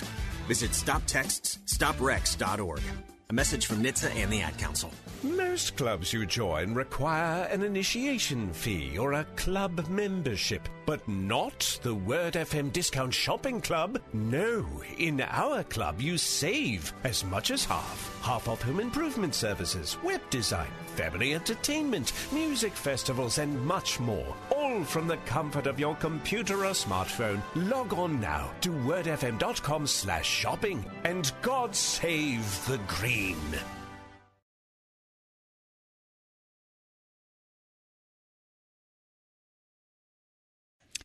Visit 0.47 0.71
stoptextsstopwrecks.org. 0.71 2.81
A 3.29 3.33
message 3.33 3.67
from 3.67 3.83
NHTSA 3.83 4.15
and 4.15 4.33
the 4.33 4.41
Ad 4.41 4.57
Council. 4.57 4.91
Most 5.21 5.77
clubs 5.77 6.11
you 6.11 6.25
join 6.25 6.73
require 6.73 7.43
an 7.43 7.61
initiation 7.61 8.51
fee 8.51 8.97
or 8.97 9.13
a 9.13 9.25
club 9.35 9.87
membership, 9.89 10.67
but 10.87 11.07
not 11.07 11.79
the 11.83 11.93
Word 11.93 12.33
FM 12.33 12.73
Discount 12.73 13.13
Shopping 13.13 13.61
Club. 13.61 14.01
No, 14.11 14.65
in 14.97 15.21
our 15.21 15.63
club 15.65 16.01
you 16.01 16.17
save 16.17 16.91
as 17.03 17.23
much 17.23 17.51
as 17.51 17.63
half. 17.63 18.19
Half 18.23 18.47
off 18.47 18.63
home 18.63 18.79
improvement 18.79 19.35
services, 19.35 19.99
web 20.03 20.27
design, 20.31 20.71
family 20.95 21.35
entertainment, 21.35 22.11
music 22.31 22.73
festivals, 22.73 23.37
and 23.37 23.63
much 23.65 23.99
more. 23.99 24.35
All 24.55 24.60
from 24.85 25.07
the 25.07 25.17
comfort 25.17 25.67
of 25.67 25.79
your 25.79 25.95
computer 25.95 26.65
or 26.65 26.71
smartphone. 26.71 27.41
Log 27.55 27.93
on 27.93 28.19
now 28.19 28.51
to 28.61 28.69
wordfm.com 28.69 29.85
slash 29.85 30.27
shopping 30.27 30.85
and 31.03 31.31
God 31.41 31.75
save 31.75 32.65
the 32.65 32.79
green. 32.87 33.37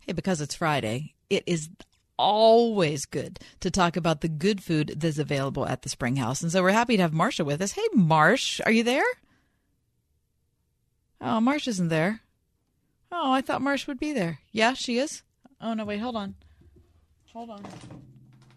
Hey, 0.06 0.12
because 0.12 0.40
it's 0.40 0.54
Friday, 0.54 1.14
it 1.28 1.42
is 1.46 1.68
always 2.16 3.06
good 3.06 3.40
to 3.60 3.70
talk 3.70 3.96
about 3.96 4.20
the 4.20 4.28
good 4.28 4.62
food 4.62 4.94
that's 4.96 5.18
available 5.18 5.66
at 5.66 5.82
the 5.82 5.88
Spring 5.88 6.16
House. 6.16 6.42
And 6.42 6.52
so 6.52 6.62
we're 6.62 6.70
happy 6.70 6.96
to 6.96 7.02
have 7.02 7.12
Marsha 7.12 7.44
with 7.44 7.60
us. 7.60 7.72
Hey, 7.72 7.86
Marsh, 7.92 8.60
are 8.64 8.70
you 8.70 8.84
there? 8.84 9.04
Oh, 11.20 11.40
Marsh 11.40 11.66
isn't 11.66 11.88
there. 11.88 12.20
Oh, 13.12 13.32
I 13.32 13.40
thought 13.40 13.62
Marsh 13.62 13.86
would 13.86 13.98
be 14.00 14.12
there. 14.12 14.40
Yeah, 14.52 14.74
she 14.74 14.98
is. 14.98 15.22
Oh, 15.60 15.74
no, 15.74 15.84
wait, 15.84 15.98
hold 15.98 16.16
on. 16.16 16.34
Hold 17.32 17.50
on. 17.50 17.64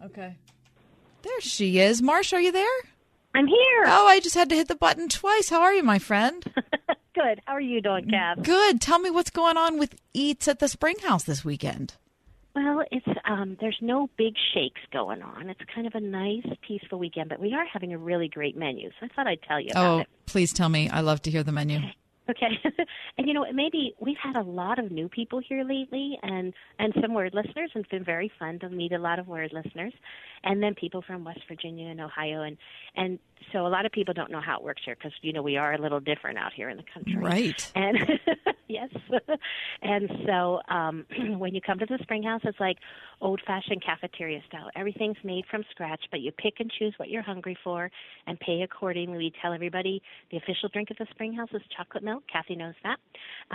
Okay. 0.04 0.36
There 1.22 1.40
she 1.40 1.78
is. 1.78 2.02
Marsh, 2.02 2.32
are 2.32 2.40
you 2.40 2.52
there? 2.52 2.66
I'm 3.34 3.46
here. 3.46 3.84
Oh, 3.86 4.06
I 4.08 4.20
just 4.20 4.34
had 4.34 4.48
to 4.48 4.56
hit 4.56 4.68
the 4.68 4.74
button 4.74 5.08
twice. 5.08 5.48
How 5.50 5.60
are 5.62 5.72
you, 5.74 5.82
my 5.82 5.98
friend? 5.98 6.42
Good. 7.14 7.40
How 7.46 7.52
are 7.54 7.60
you 7.60 7.80
doing, 7.80 8.06
Cav? 8.06 8.42
Good. 8.42 8.80
Tell 8.80 8.98
me 8.98 9.10
what's 9.10 9.30
going 9.30 9.56
on 9.56 9.78
with 9.78 9.94
Eats 10.14 10.48
at 10.48 10.58
the 10.58 10.68
Spring 10.68 10.96
House 11.00 11.24
this 11.24 11.44
weekend. 11.44 11.94
Well, 12.56 12.82
it's 12.90 13.06
um 13.26 13.56
there's 13.60 13.78
no 13.80 14.08
big 14.16 14.34
shakes 14.52 14.80
going 14.92 15.22
on. 15.22 15.48
It's 15.50 15.60
kind 15.72 15.86
of 15.86 15.94
a 15.94 16.00
nice, 16.00 16.42
peaceful 16.66 16.98
weekend, 16.98 17.28
but 17.28 17.38
we 17.38 17.52
are 17.54 17.64
having 17.64 17.92
a 17.92 17.98
really 17.98 18.26
great 18.28 18.56
menu. 18.56 18.90
So 18.98 19.06
I 19.06 19.08
thought 19.14 19.26
I'd 19.28 19.42
tell 19.42 19.60
you 19.60 19.68
about 19.70 19.84
Oh, 19.86 19.98
it. 20.00 20.08
please 20.26 20.52
tell 20.52 20.68
me. 20.68 20.88
I 20.88 21.00
love 21.00 21.22
to 21.22 21.30
hear 21.30 21.42
the 21.44 21.52
menu. 21.52 21.80
Okay. 22.30 22.48
and 23.18 23.26
you 23.26 23.34
know, 23.34 23.44
maybe 23.52 23.94
we've 24.00 24.16
had 24.22 24.36
a 24.36 24.42
lot 24.42 24.78
of 24.78 24.90
new 24.92 25.08
people 25.08 25.40
here 25.46 25.64
lately 25.64 26.18
and 26.22 26.52
and 26.78 26.94
some 27.00 27.14
word 27.14 27.34
listeners 27.34 27.70
and 27.74 27.82
it's 27.82 27.90
been 27.90 28.04
very 28.04 28.30
fun 28.38 28.58
to 28.60 28.68
meet 28.68 28.92
a 28.92 28.98
lot 28.98 29.18
of 29.18 29.26
word 29.26 29.52
listeners 29.52 29.92
and 30.44 30.62
then 30.62 30.74
people 30.74 31.02
from 31.06 31.24
West 31.24 31.40
Virginia 31.48 31.88
and 31.88 32.00
Ohio 32.00 32.42
and 32.42 32.56
and 32.96 33.18
so 33.52 33.66
a 33.66 33.68
lot 33.68 33.86
of 33.86 33.92
people 33.92 34.14
don't 34.14 34.30
know 34.30 34.40
how 34.40 34.56
it 34.58 34.62
works 34.62 34.82
here 34.84 34.94
because 34.94 35.12
you 35.22 35.32
know 35.32 35.42
we 35.42 35.56
are 35.56 35.72
a 35.72 35.80
little 35.80 36.00
different 36.00 36.38
out 36.38 36.52
here 36.52 36.68
in 36.68 36.76
the 36.76 36.84
country. 36.94 37.16
Right. 37.16 37.72
And 37.74 37.98
yes. 38.68 38.88
and 39.82 40.10
so 40.26 40.60
um, 40.68 41.04
when 41.38 41.54
you 41.54 41.60
come 41.60 41.78
to 41.78 41.86
the 41.86 41.98
Spring 42.02 42.22
House, 42.22 42.42
it's 42.44 42.60
like 42.60 42.78
old 43.20 43.40
fashioned 43.46 43.82
cafeteria 43.84 44.40
style. 44.48 44.68
Everything's 44.76 45.16
made 45.24 45.44
from 45.50 45.64
scratch, 45.70 46.00
but 46.10 46.20
you 46.20 46.32
pick 46.32 46.54
and 46.60 46.70
choose 46.78 46.94
what 46.96 47.10
you're 47.10 47.22
hungry 47.22 47.56
for 47.62 47.90
and 48.26 48.38
pay 48.40 48.62
accordingly. 48.62 49.18
We 49.18 49.32
tell 49.42 49.52
everybody 49.52 50.02
the 50.30 50.36
official 50.36 50.68
drink 50.72 50.90
at 50.90 50.98
the 50.98 51.06
Spring 51.10 51.32
House 51.32 51.50
is 51.52 51.62
chocolate 51.76 52.04
milk. 52.04 52.22
Kathy 52.32 52.56
knows 52.56 52.74
that. 52.82 52.98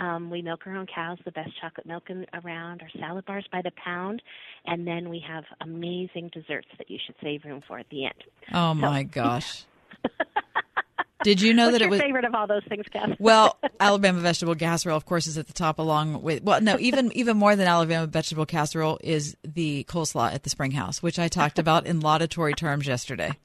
Um, 0.02 0.30
we 0.30 0.42
milk 0.42 0.60
our 0.66 0.76
own 0.76 0.86
cows, 0.92 1.18
the 1.24 1.32
best 1.32 1.50
chocolate 1.60 1.86
milk 1.86 2.04
in, 2.08 2.26
around, 2.34 2.82
our 2.82 2.90
salad 3.00 3.24
bars 3.24 3.46
by 3.50 3.62
the 3.62 3.72
pound, 3.82 4.22
and 4.66 4.86
then 4.86 5.08
we 5.08 5.22
have 5.26 5.44
amazing 5.60 6.30
desserts 6.32 6.68
that 6.78 6.90
you 6.90 6.98
should 7.04 7.16
save 7.22 7.44
room 7.44 7.62
for 7.66 7.78
at 7.78 7.88
the 7.90 8.04
end. 8.04 8.24
Oh, 8.52 8.74
my 8.74 9.02
gosh. 9.02 9.64
Did 11.22 11.40
you 11.40 11.54
know 11.54 11.66
What's 11.66 11.78
that 11.78 11.82
it 11.82 11.90
was 11.90 12.00
favorite 12.00 12.24
of 12.24 12.34
all 12.34 12.46
those 12.46 12.62
things, 12.68 12.84
Kath? 12.92 13.16
well, 13.18 13.58
Alabama 13.80 14.20
vegetable 14.20 14.54
casserole, 14.54 14.96
of 14.96 15.06
course, 15.06 15.26
is 15.26 15.36
at 15.36 15.48
the 15.48 15.52
top, 15.52 15.78
along 15.78 16.22
with 16.22 16.42
well, 16.42 16.60
no, 16.60 16.78
even 16.78 17.10
even 17.16 17.36
more 17.36 17.56
than 17.56 17.66
Alabama 17.66 18.06
vegetable 18.06 18.46
casserole 18.46 18.98
is 19.02 19.36
the 19.42 19.84
coleslaw 19.88 20.32
at 20.32 20.44
the 20.44 20.50
Spring 20.50 20.70
House, 20.70 21.02
which 21.02 21.18
I 21.18 21.26
talked 21.26 21.58
about 21.58 21.86
in 21.86 22.00
laudatory 22.00 22.54
terms 22.54 22.86
yesterday. 22.86 23.32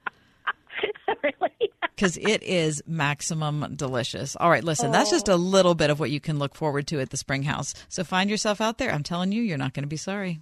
Really? 1.24 1.72
Because 1.96 2.18
it 2.18 2.42
is 2.42 2.82
maximum 2.88 3.76
delicious. 3.76 4.36
All 4.36 4.50
right, 4.50 4.64
listen, 4.64 4.92
that's 4.92 5.12
just 5.12 5.28
a 5.28 5.34
oh. 5.34 5.36
little 5.36 5.76
bit 5.76 5.92
of 5.92 6.00
what 6.00 6.10
you 6.10 6.20
can 6.20 6.40
look 6.40 6.56
forward 6.56 6.88
to 6.88 7.00
at 7.00 7.12
the 7.12 7.18
Spring 7.18 7.44
House. 7.44 7.76
So 7.90 8.04
find 8.04 8.28
yourself 8.28 8.60
out 8.60 8.80
there. 8.80 8.92
I'm 8.92 9.04
telling 9.04 9.32
you, 9.32 9.44
you're 9.44 9.60
not 9.60 9.74
going 9.74 9.84
to 9.84 9.88
be 9.88 9.98
sorry. 9.98 10.42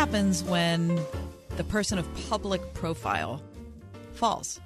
Happens 0.00 0.42
when 0.44 0.98
the 1.58 1.64
person 1.64 1.98
of 1.98 2.08
public 2.30 2.72
profile 2.72 3.38
falls? 4.14 4.58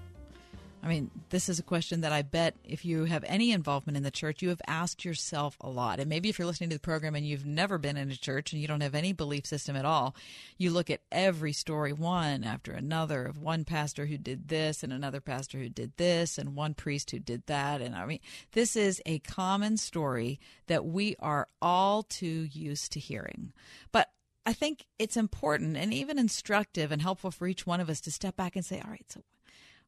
I 0.80 0.86
mean, 0.86 1.10
this 1.30 1.48
is 1.48 1.58
a 1.58 1.64
question 1.64 2.02
that 2.02 2.12
I 2.12 2.22
bet 2.22 2.54
if 2.62 2.84
you 2.84 3.02
have 3.06 3.24
any 3.26 3.50
involvement 3.50 3.96
in 3.96 4.04
the 4.04 4.12
church, 4.12 4.42
you 4.42 4.50
have 4.50 4.62
asked 4.68 5.04
yourself 5.04 5.56
a 5.60 5.68
lot. 5.68 5.98
And 5.98 6.08
maybe 6.08 6.28
if 6.28 6.38
you're 6.38 6.46
listening 6.46 6.70
to 6.70 6.76
the 6.76 6.80
program 6.80 7.16
and 7.16 7.26
you've 7.26 7.44
never 7.44 7.78
been 7.78 7.96
in 7.96 8.12
a 8.12 8.16
church 8.16 8.52
and 8.52 8.62
you 8.62 8.68
don't 8.68 8.80
have 8.80 8.94
any 8.94 9.12
belief 9.12 9.44
system 9.44 9.74
at 9.74 9.84
all, 9.84 10.14
you 10.56 10.70
look 10.70 10.88
at 10.88 11.00
every 11.10 11.52
story 11.52 11.92
one 11.92 12.44
after 12.44 12.70
another 12.70 13.24
of 13.24 13.36
one 13.36 13.64
pastor 13.64 14.06
who 14.06 14.18
did 14.18 14.46
this 14.46 14.84
and 14.84 14.92
another 14.92 15.20
pastor 15.20 15.58
who 15.58 15.68
did 15.68 15.96
this 15.96 16.38
and 16.38 16.54
one 16.54 16.74
priest 16.74 17.10
who 17.10 17.18
did 17.18 17.44
that. 17.46 17.80
And 17.80 17.96
I 17.96 18.06
mean, 18.06 18.20
this 18.52 18.76
is 18.76 19.02
a 19.04 19.18
common 19.18 19.78
story 19.78 20.38
that 20.68 20.84
we 20.84 21.16
are 21.18 21.48
all 21.60 22.04
too 22.04 22.46
used 22.52 22.92
to 22.92 23.00
hearing. 23.00 23.52
But 23.90 24.10
I 24.46 24.52
think 24.52 24.86
it's 24.98 25.16
important 25.16 25.76
and 25.76 25.92
even 25.92 26.18
instructive 26.18 26.92
and 26.92 27.00
helpful 27.00 27.30
for 27.30 27.46
each 27.46 27.66
one 27.66 27.80
of 27.80 27.88
us 27.88 28.00
to 28.02 28.10
step 28.10 28.36
back 28.36 28.56
and 28.56 28.64
say, 28.64 28.80
all 28.84 28.90
right, 28.90 29.10
so 29.10 29.22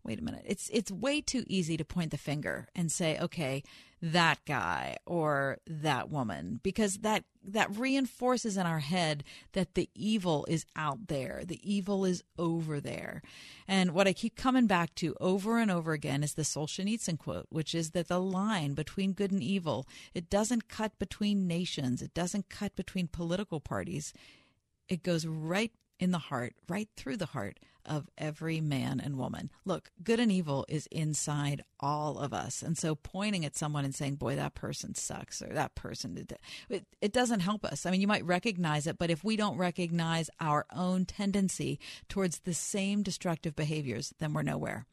wait 0.07 0.21
a 0.21 0.25
minute. 0.25 0.45
It's 0.47 0.71
it's 0.73 0.91
way 0.91 1.21
too 1.21 1.45
easy 1.49 1.77
to 1.77 1.85
point 1.85 2.13
the 2.13 2.17
finger 2.17 2.69
and 2.75 2.91
say, 2.91 3.19
okay, 3.19 3.63
that 4.01 4.39
guy 4.47 4.97
or 5.05 5.59
that 5.67 6.11
woman 6.11 6.61
because 6.63 6.99
that 6.99 7.25
that 7.43 7.77
reinforces 7.77 8.57
in 8.57 8.67
our 8.67 8.79
head 8.79 9.25
that 9.53 9.75
the 9.75 9.89
evil 9.95 10.47
is 10.49 10.65
out 10.77 11.09
there. 11.09 11.43
The 11.45 11.61
evil 11.63 12.05
is 12.05 12.23
over 12.39 12.81
there. 12.81 13.23
And 13.67 13.93
what 13.93 14.07
I 14.07 14.13
keep 14.13 14.37
coming 14.37 14.67
back 14.67 14.95
to 14.97 15.17
over 15.21 15.59
and 15.59 15.71
over 15.71 15.93
again 15.93 16.23
is 16.23 16.35
the 16.35 16.43
Solzhenitsyn 16.43 17.19
quote, 17.19 17.47
which 17.51 17.75
is 17.75 17.91
that 17.91 18.09
the 18.09 18.21
line 18.21 18.75
between 18.75 19.13
good 19.13 19.33
and 19.33 19.43
evil, 19.43 19.87
it 20.15 20.31
doesn't 20.31 20.69
cut 20.69 20.99
between 20.99 21.47
nations, 21.47 22.01
it 22.03 22.15
doesn't 22.15 22.49
cut 22.49 22.77
between 22.77 23.09
political 23.09 23.61
parties 23.61 24.13
it 24.89 25.03
goes 25.03 25.27
right 25.27 25.73
in 25.99 26.11
the 26.11 26.19
heart, 26.19 26.55
right 26.69 26.89
through 26.97 27.17
the 27.17 27.27
heart 27.27 27.59
of 27.87 28.09
every 28.19 28.61
man 28.61 29.01
and 29.03 29.17
woman. 29.17 29.51
Look, 29.65 29.91
good 30.03 30.21
and 30.21 30.31
evil 30.31 30.67
is 30.69 30.89
inside 30.91 31.63
all 31.79 32.19
of 32.19 32.35
us. 32.35 32.63
And 32.63 32.77
so 32.77 32.95
pointing 32.97 33.45
at 33.45 33.57
someone 33.57 33.85
and 33.85 33.95
saying, 33.95 34.17
boy, 34.17 34.37
that 34.37 34.55
person 34.55 34.95
sucks 34.95 35.41
or 35.41 35.53
that 35.53 35.75
person 35.75 36.27
it, 36.69 36.85
it 37.01 37.13
doesn't 37.13 37.41
help 37.41 37.65
us. 37.65 37.87
I 37.87 37.91
mean, 37.91 38.01
you 38.01 38.09
might 38.09 38.25
recognize 38.25 38.87
it, 38.87 38.99
but 38.99 39.11
if 39.11 39.23
we 39.23 39.37
don't 39.37 39.57
recognize 39.57 40.29
our 40.41 40.67
own 40.75 41.05
tendency 41.05 41.79
towards 42.09 42.41
the 42.41 42.55
same 42.55 43.03
destructive 43.03 43.55
behaviors, 43.55 44.13
then 44.19 44.33
we're 44.33 44.43
nowhere. 44.43 44.87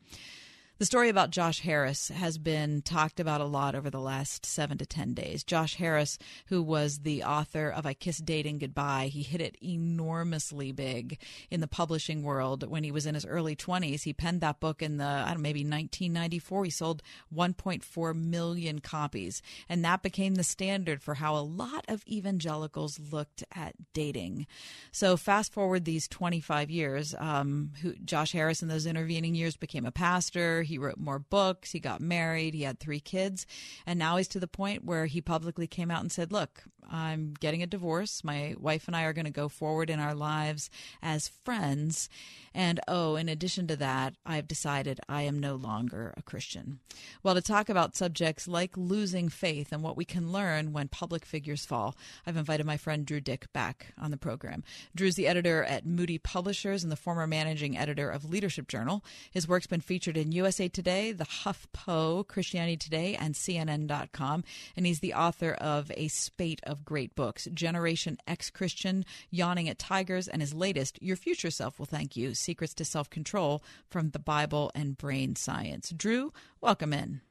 The 0.84 0.88
story 0.88 1.08
about 1.08 1.30
Josh 1.30 1.62
Harris 1.62 2.10
has 2.10 2.38
been 2.38 2.82
talked 2.82 3.22
about 3.22 3.40
a 3.40 3.46
lot 3.46 3.74
over 3.74 3.90
the 3.90 4.02
last 4.02 4.46
seven 4.46 4.78
to 4.80 4.86
10 4.86 5.14
days. 5.14 5.46
Josh 5.46 5.76
Harris, 5.76 6.20
who 6.48 6.62
was 6.62 7.00
the 7.00 7.24
author 7.24 7.70
of 7.70 7.86
I 7.86 7.94
Kissed 7.94 8.18
Dating 8.18 8.58
Goodbye, 8.58 9.08
he 9.08 9.24
hit 9.24 9.40
it 9.40 9.56
enormously 9.64 10.74
big 10.74 11.20
in 11.50 11.62
the 11.62 11.70
publishing 11.70 12.22
world 12.22 12.70
when 12.70 12.84
he 12.84 12.92
was 12.92 13.06
in 13.06 13.16
his 13.16 13.26
early 13.26 13.56
20s. 13.56 14.04
He 14.04 14.12
penned 14.12 14.42
that 14.42 14.60
book 14.60 14.82
in 14.82 14.98
the, 14.98 15.06
I 15.06 15.28
don't 15.28 15.36
know, 15.36 15.44
maybe 15.44 15.62
1994. 15.62 16.66
He 16.66 16.70
sold 16.70 17.02
1.4 17.34 18.14
million 18.14 18.80
copies. 18.80 19.42
And 19.70 19.86
that 19.86 20.04
became 20.04 20.36
the 20.36 20.44
standard 20.44 21.02
for 21.02 21.14
how 21.14 21.38
a 21.38 21.48
lot 21.48 21.86
of 21.88 22.06
evangelicals 22.10 23.00
looked 23.00 23.46
at 23.56 23.74
dating. 23.94 24.48
So 24.92 25.16
fast 25.16 25.54
forward 25.54 25.86
these 25.86 26.10
25 26.10 26.70
years, 26.70 27.16
um, 27.20 27.72
who, 27.82 27.94
Josh 28.04 28.34
Harris 28.34 28.62
in 28.62 28.68
those 28.68 28.86
intervening 28.86 29.34
years 29.34 29.56
became 29.56 29.86
a 29.86 29.92
pastor. 29.92 30.64
He 30.73 30.73
wrote 30.78 31.00
more 31.00 31.20
books. 31.20 31.72
He 31.72 31.80
got 31.80 32.02
married. 32.02 32.54
He 32.54 32.64
had 32.64 32.80
three 32.80 33.00
kids. 33.00 33.46
And 33.86 34.00
now 34.00 34.18
he's 34.18 34.28
to 34.30 34.40
the 34.40 34.48
point 34.48 34.86
where 34.86 35.06
he 35.06 35.22
publicly 35.22 35.68
came 35.68 35.92
out 35.92 36.02
and 36.02 36.12
said, 36.12 36.32
Look, 36.32 36.64
I'm 36.92 37.34
getting 37.40 37.64
a 37.64 37.68
divorce. 37.68 38.24
My 38.24 38.56
wife 38.60 38.88
and 38.88 38.96
I 38.96 39.04
are 39.04 39.14
going 39.14 39.26
to 39.26 39.32
go 39.32 39.50
forward 39.50 39.90
in 39.90 40.00
our 40.00 40.16
lives 40.16 40.70
as 41.02 41.30
friends. 41.44 42.10
And 42.54 42.80
oh, 42.88 43.16
in 43.16 43.30
addition 43.30 43.66
to 43.68 43.76
that, 43.78 44.14
I've 44.26 44.48
decided 44.48 45.00
I 45.10 45.24
am 45.24 45.40
no 45.40 45.56
longer 45.56 46.14
a 46.16 46.22
Christian. 46.22 46.80
Well, 47.24 47.34
to 47.34 47.42
talk 47.42 47.68
about 47.68 47.96
subjects 47.96 48.48
like 48.48 48.78
losing 48.78 49.28
faith 49.30 49.72
and 49.72 49.82
what 49.82 49.98
we 49.98 50.06
can 50.06 50.32
learn 50.32 50.72
when 50.72 50.88
public 50.88 51.26
figures 51.26 51.66
fall, 51.66 51.96
I've 52.28 52.38
invited 52.38 52.66
my 52.66 52.78
friend 52.78 53.06
Drew 53.06 53.22
Dyck 53.22 53.52
back 53.54 53.94
on 54.00 54.12
the 54.12 54.18
program. 54.18 54.64
Drew's 54.96 55.16
the 55.16 55.28
editor 55.28 55.64
at 55.64 55.86
Moody 55.86 56.20
Publishers 56.20 56.84
and 56.84 56.92
the 56.92 56.96
former 56.96 57.26
managing 57.26 57.76
editor 57.76 58.10
of 58.10 58.30
Leadership 58.30 58.68
Journal. 58.68 59.04
His 59.32 59.48
work's 59.48 59.68
been 59.68 59.82
featured 59.82 60.18
in 60.18 60.32
USA 60.32 60.63
Today, 60.70 61.12
The 61.12 61.26
HuffPo, 61.26 62.28
Christianity 62.28 62.78
Today, 62.78 63.16
and 63.16 63.36
CNN.com. 63.36 64.44
And 64.76 64.86
he's 64.86 65.00
the 65.00 65.14
author 65.14 65.52
of 65.54 65.92
a 65.96 66.08
spate 66.08 66.62
of 66.64 66.86
great 66.86 67.16
books 67.16 67.48
Generation 67.54 68.18
Ex 68.28 68.50
Christian, 68.50 69.06
Yawning 69.30 69.70
at 69.70 69.80
Tigers, 69.80 70.28
and 70.28 70.42
his 70.42 70.54
latest, 70.54 71.02
Your 71.02 71.16
Future 71.16 71.52
Self 71.52 71.80
Will 71.80 71.86
Thank 71.86 72.16
You 72.16 72.34
Secrets 72.34 72.74
to 72.76 72.86
Self 72.86 73.10
Control 73.10 73.64
from 73.90 74.12
the 74.12 74.20
Bible 74.20 74.72
and 74.74 74.98
Brain 74.98 75.36
Science. 75.36 75.94
Drew, 75.96 76.34
welcome 76.62 76.94
in. 76.94 77.22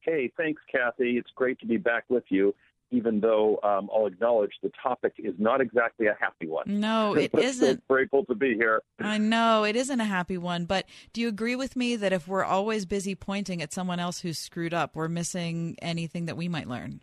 Hey, 0.00 0.32
thanks, 0.36 0.62
Kathy. 0.72 1.18
It's 1.18 1.30
great 1.34 1.58
to 1.60 1.66
be 1.66 1.76
back 1.76 2.04
with 2.08 2.24
you, 2.28 2.54
even 2.90 3.20
though 3.20 3.58
um, 3.62 3.90
I'll 3.94 4.06
acknowledge 4.06 4.52
the 4.62 4.70
topic 4.82 5.14
is 5.18 5.34
not 5.38 5.60
exactly 5.60 6.06
a 6.06 6.16
happy 6.18 6.46
one. 6.46 6.64
No, 6.66 7.14
it 7.16 7.30
isn't. 7.34 7.78
so 7.78 7.82
grateful 7.88 8.24
to 8.26 8.34
be 8.34 8.54
here. 8.54 8.82
I 8.98 9.18
know 9.18 9.64
it 9.64 9.76
isn't 9.76 10.00
a 10.00 10.04
happy 10.04 10.38
one, 10.38 10.64
but 10.64 10.86
do 11.12 11.20
you 11.20 11.28
agree 11.28 11.56
with 11.56 11.76
me 11.76 11.96
that 11.96 12.12
if 12.12 12.26
we're 12.26 12.44
always 12.44 12.86
busy 12.86 13.14
pointing 13.14 13.62
at 13.62 13.72
someone 13.72 14.00
else 14.00 14.20
who's 14.20 14.38
screwed 14.38 14.74
up, 14.74 14.96
we're 14.96 15.08
missing 15.08 15.76
anything 15.82 16.26
that 16.26 16.36
we 16.36 16.48
might 16.48 16.68
learn? 16.68 17.00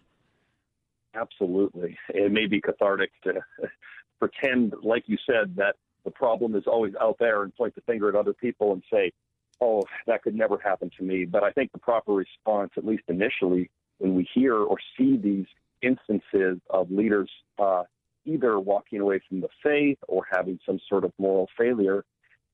Absolutely. 1.14 1.98
It 2.10 2.32
may 2.32 2.48
be 2.48 2.60
cathartic 2.60 3.12
to 3.24 3.42
pretend, 4.20 4.74
like 4.84 5.04
you 5.08 5.18
said, 5.26 5.56
that 5.56 5.76
the 6.04 6.12
problem 6.12 6.56
is 6.56 6.64
always 6.68 6.94
out 7.00 7.18
there 7.20 7.44
and 7.44 7.56
point 7.56 7.76
the 7.76 7.82
finger 7.82 8.10
at 8.10 8.16
other 8.16 8.34
people 8.34 8.74
and 8.74 8.84
say, 8.92 9.12
oh, 9.62 9.84
that 10.08 10.22
could 10.24 10.36
never 10.36 10.58
happen 10.58 10.92
to 10.98 11.04
me. 11.04 11.26
But 11.26 11.44
I 11.44 11.52
think 11.52 11.72
the 11.72 11.80
proper 11.80 12.14
response, 12.14 12.72
at 12.78 12.86
least 12.86 13.04
initially, 13.08 13.70
when 14.00 14.16
we 14.16 14.28
hear 14.34 14.56
or 14.56 14.78
see 14.98 15.18
these 15.18 15.46
instances 15.86 16.60
of 16.70 16.92
leaders 16.92 17.30
uh, 17.60 17.84
either 18.26 18.60
walking 18.60 19.00
away 19.00 19.22
from 19.30 19.42
the 19.42 19.50
faith 19.62 20.00
or 20.08 20.26
having 20.32 20.60
some 20.66 20.80
sort 20.90 21.04
of 21.04 21.12
moral 21.18 21.48
failure, 21.58 22.04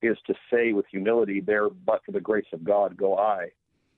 is 0.01 0.17
to 0.27 0.33
say 0.51 0.73
with 0.73 0.85
humility, 0.91 1.41
there, 1.41 1.69
but 1.69 2.01
for 2.05 2.11
the 2.11 2.19
grace 2.19 2.51
of 2.53 2.63
God, 2.63 2.97
go 2.97 3.17
I 3.17 3.51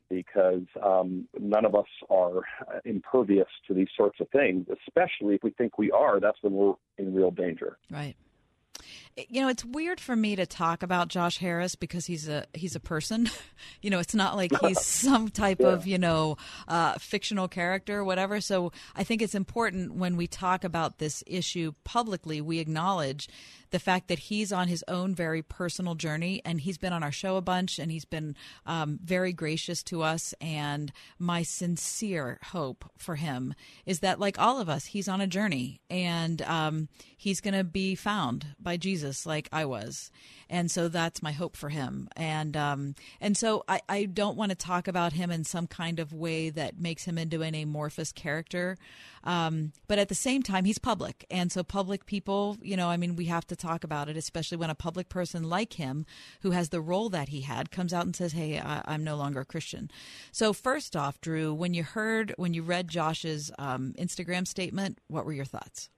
because 0.10 0.66
um, 0.84 1.28
none 1.40 1.66
of 1.66 1.74
us 1.74 1.88
are 2.10 2.42
impervious 2.86 3.48
to 3.68 3.74
these 3.74 3.88
sorts 3.98 4.20
of 4.20 4.30
things, 4.30 4.68
especially 4.86 5.34
if 5.36 5.44
we 5.44 5.50
think 5.52 5.78
we 5.78 5.90
are. 5.92 6.20
That's 6.20 6.38
when 6.42 6.54
we're 6.54 6.74
in 6.98 7.16
real 7.16 7.32
danger. 7.32 7.78
Right. 7.90 8.16
You 9.30 9.42
know, 9.42 9.48
it's 9.48 9.64
weird 9.64 10.00
for 10.00 10.16
me 10.16 10.36
to 10.36 10.46
talk 10.46 10.82
about 10.82 11.08
Josh 11.08 11.38
Harris 11.38 11.76
because 11.76 12.06
he's 12.06 12.28
a 12.28 12.46
he's 12.54 12.76
a 12.76 12.80
person. 12.80 13.30
you 13.82 13.90
know, 13.90 14.00
it's 14.00 14.16
not 14.16 14.36
like 14.36 14.52
he's 14.62 14.82
some 14.86 15.30
type 15.30 15.60
yeah. 15.60 15.68
of 15.68 15.88
you 15.88 15.98
know 15.98 16.38
uh, 16.68 16.98
fictional 16.98 17.48
character 17.48 18.00
or 18.00 18.04
whatever. 18.04 18.42
So 18.42 18.72
I 18.96 19.04
think 19.04 19.22
it's 19.22 19.36
important 19.36 19.96
when 19.96 20.18
we 20.18 20.28
talk 20.28 20.64
about 20.64 20.98
this 20.98 21.24
issue 21.28 21.74
publicly, 21.84 22.42
we 22.42 22.60
acknowledge 22.60 23.30
the 23.74 23.80
fact 23.80 24.08
that 24.08 24.20
he's 24.20 24.54
on 24.54 24.68
his 24.68 24.86
own 24.88 25.16
very 25.16 25.42
personal 25.42 25.96
journey 25.96 26.44
and 26.46 26.62
he's 26.62 26.78
been 26.78 26.94
on 26.94 27.02
our 27.02 27.12
show 27.12 27.38
a 27.38 27.42
bunch 27.42 27.80
and 27.80 27.92
he's 27.92 28.06
been 28.06 28.36
um, 28.68 29.00
very 29.04 29.34
gracious 29.34 29.82
to 29.82 30.04
us. 30.04 30.36
And 30.40 30.94
my 31.18 31.42
sincere 31.42 32.38
hope 32.44 32.86
for 33.00 33.16
him 33.16 33.56
is 33.88 34.02
that, 34.02 34.20
like 34.20 34.40
all 34.40 34.62
of 34.62 34.70
us, 34.70 34.86
he's 34.86 35.08
on 35.08 35.22
a 35.22 35.28
journey 35.28 35.82
and 35.90 36.40
um, 36.44 36.88
he's 37.18 37.42
going 37.42 37.56
to 37.56 37.64
be 37.64 37.96
found 37.96 38.46
by 38.60 38.78
Jesus 38.78 39.03
like 39.26 39.50
I 39.52 39.66
was. 39.66 40.12
And 40.50 40.70
so 40.70 40.88
that's 40.88 41.24
my 41.24 41.32
hope 41.32 41.56
for 41.56 41.70
him. 41.70 42.08
And 42.16 42.56
um, 42.56 42.96
and 43.20 43.36
so 43.36 43.64
I, 43.68 43.82
I 43.90 44.06
don't 44.06 44.38
want 44.38 44.52
to 44.52 44.56
talk 44.56 44.88
about 44.88 45.14
him 45.14 45.32
in 45.32 45.44
some 45.44 45.68
kind 45.68 46.00
of 46.00 46.14
way 46.14 46.50
that 46.52 46.80
makes 46.80 47.06
him 47.06 47.18
into 47.18 47.42
an 47.42 47.56
amorphous 47.56 48.12
character. 48.12 48.78
Um, 49.24 49.72
but 49.88 50.00
at 50.00 50.10
the 50.10 50.16
same 50.16 50.44
time, 50.44 50.66
he's 50.66 50.78
public. 50.80 51.26
And 51.32 51.52
so 51.52 51.64
public 51.64 52.06
people, 52.06 52.58
you 52.62 52.76
know, 52.76 52.90
I 52.90 52.98
mean, 52.98 53.16
we 53.16 53.26
have 53.26 53.48
to 53.48 53.56
talk 53.56 53.84
about 53.84 54.10
it, 54.10 54.18
especially 54.18 54.58
when 54.58 54.70
a 54.70 54.76
public 54.76 55.10
person 55.10 55.44
like 55.44 55.74
him, 55.74 56.06
who 56.42 56.52
has 56.52 56.70
the 56.70 56.82
role 56.82 57.10
that 57.10 57.30
he 57.30 57.42
had, 57.42 57.72
comes 57.72 57.94
out 57.94 58.06
and 58.06 58.16
says, 58.16 58.34
hey, 58.34 58.60
I, 58.60 58.94
am 58.94 59.04
no 59.04 59.16
longer 59.16 59.42
a 59.42 59.46
Christian. 59.46 59.90
So, 60.32 60.52
first 60.52 60.96
off, 60.96 61.22
Drew, 61.22 61.54
when 61.54 61.74
you 61.74 61.84
heard, 61.84 62.34
when 62.38 62.54
you 62.54 62.64
read 62.64 62.90
Josh's 62.90 63.50
um, 63.58 63.94
Instagram 63.98 64.46
statement, 64.46 65.00
what 65.08 65.26
were 65.26 65.34
your 65.34 65.46
thoughts? 65.46 65.90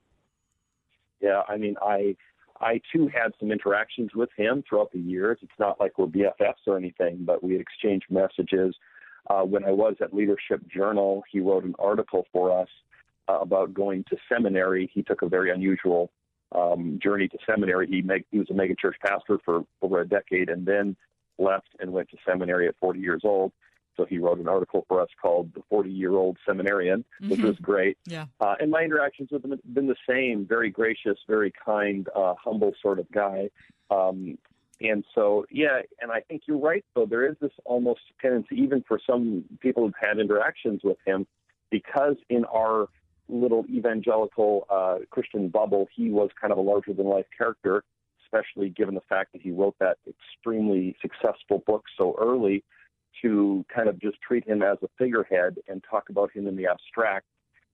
Yeah, 1.20 1.42
I 1.48 1.58
mean, 1.58 1.76
I 1.82 2.16
I 2.62 2.82
too 2.92 3.08
had 3.08 3.34
some 3.40 3.52
interactions 3.52 4.12
with 4.16 4.30
him 4.38 4.64
throughout 4.68 4.92
the 4.92 5.00
years. 5.00 5.38
It's 5.42 5.52
not 5.60 5.80
like 5.80 5.98
we're 5.98 6.08
BFFs 6.08 6.66
or 6.68 6.78
anything, 6.78 7.20
but 7.22 7.44
we 7.44 7.60
exchanged 7.60 8.06
messages. 8.10 8.76
Uh, 9.30 9.42
when 9.42 9.66
I 9.66 9.72
was 9.72 9.96
at 10.02 10.14
Leadership 10.14 10.62
Journal, 10.68 11.24
he 11.30 11.40
wrote 11.40 11.66
an 11.66 11.76
article 11.80 12.26
for 12.32 12.58
us 12.58 12.70
uh, 13.28 13.40
about 13.40 13.74
going 13.74 14.06
to 14.10 14.18
seminary. 14.32 14.90
He 14.94 15.04
took 15.04 15.22
a 15.22 15.28
very 15.28 15.52
unusual 15.52 16.12
um, 16.54 17.00
journey 17.02 17.28
to 17.28 17.38
seminary. 17.46 17.88
He, 17.88 18.02
make, 18.02 18.26
he 18.32 18.40
was 18.40 18.50
a 18.50 18.54
megachurch 18.54 19.00
pastor 19.06 19.40
for 19.44 19.66
over 19.82 20.02
a 20.02 20.08
decade 20.08 20.50
and 20.50 20.66
then 20.66 20.96
left 21.38 21.68
and 21.80 21.92
went 21.92 22.10
to 22.12 22.18
seminary 22.26 22.68
at 22.68 22.76
40 22.80 23.00
years 23.00 23.22
old. 23.24 23.52
So 23.98 24.06
he 24.06 24.18
wrote 24.18 24.40
an 24.40 24.48
article 24.48 24.86
for 24.88 25.02
us 25.02 25.10
called 25.22 25.54
"The 25.54 25.62
40 25.70 25.90
Year 25.90 26.12
Old 26.12 26.38
Seminarian," 26.48 27.00
mm-hmm. 27.00 27.30
which 27.30 27.42
was 27.42 27.58
great. 27.58 27.98
Yeah. 28.06 28.26
Uh, 28.40 28.56
and 28.60 28.72
my 28.72 28.82
interactions 28.82 29.30
with 29.32 29.44
him 29.44 29.52
have 29.52 29.60
been 29.74 29.88
the 29.88 29.96
same: 30.08 30.46
very 30.46 30.70
gracious, 30.70 31.18
very 31.28 31.54
kind, 31.64 32.08
uh, 32.16 32.36
humble 32.44 32.74
sort 32.82 33.00
of 33.00 33.10
guy. 33.12 33.50
Um, 33.90 34.38
and 34.82 35.06
so, 35.14 35.46
yeah, 35.50 35.82
and 36.02 36.12
I 36.12 36.20
think 36.22 36.44
you're 36.48 36.60
right. 36.60 36.84
Though 36.96 37.06
there 37.06 37.26
is 37.30 37.36
this 37.40 37.52
almost 37.64 38.02
tendency, 38.22 38.56
even 38.56 38.84
for 38.88 39.00
some 39.06 39.46
people 39.62 39.86
who've 39.86 39.94
had 40.00 40.20
interactions 40.20 40.82
with 40.84 40.98
him, 41.06 41.26
because 41.72 42.16
in 42.30 42.46
our 42.46 42.88
little 43.28 43.66
evangelical 43.70 44.68
uh, 44.70 44.98
Christian 45.10 45.50
bubble, 45.50 45.88
he 45.96 46.10
was 46.10 46.30
kind 46.40 46.52
of 46.52 46.58
a 46.58 46.62
larger 46.62 46.94
than 46.94 47.08
life 47.08 47.26
character, 47.36 47.84
especially 48.26 48.70
given 48.70 48.96
the 48.96 49.02
fact 49.02 49.32
that 49.34 49.42
he 49.42 49.52
wrote 49.52 49.76
that 49.80 49.98
extremely 50.08 50.96
successful 51.02 51.64
book 51.66 51.86
so 51.98 52.16
early 52.20 52.64
to 53.22 53.66
kind 53.74 53.90
of 53.90 54.00
just 54.00 54.22
treat 54.22 54.48
him 54.48 54.62
as 54.62 54.78
a 54.84 54.88
figurehead 54.98 55.58
and 55.68 55.84
talk 55.90 56.10
about 56.10 56.32
him 56.32 56.48
in 56.48 56.56
the 56.56 56.68
abstract. 56.68 57.26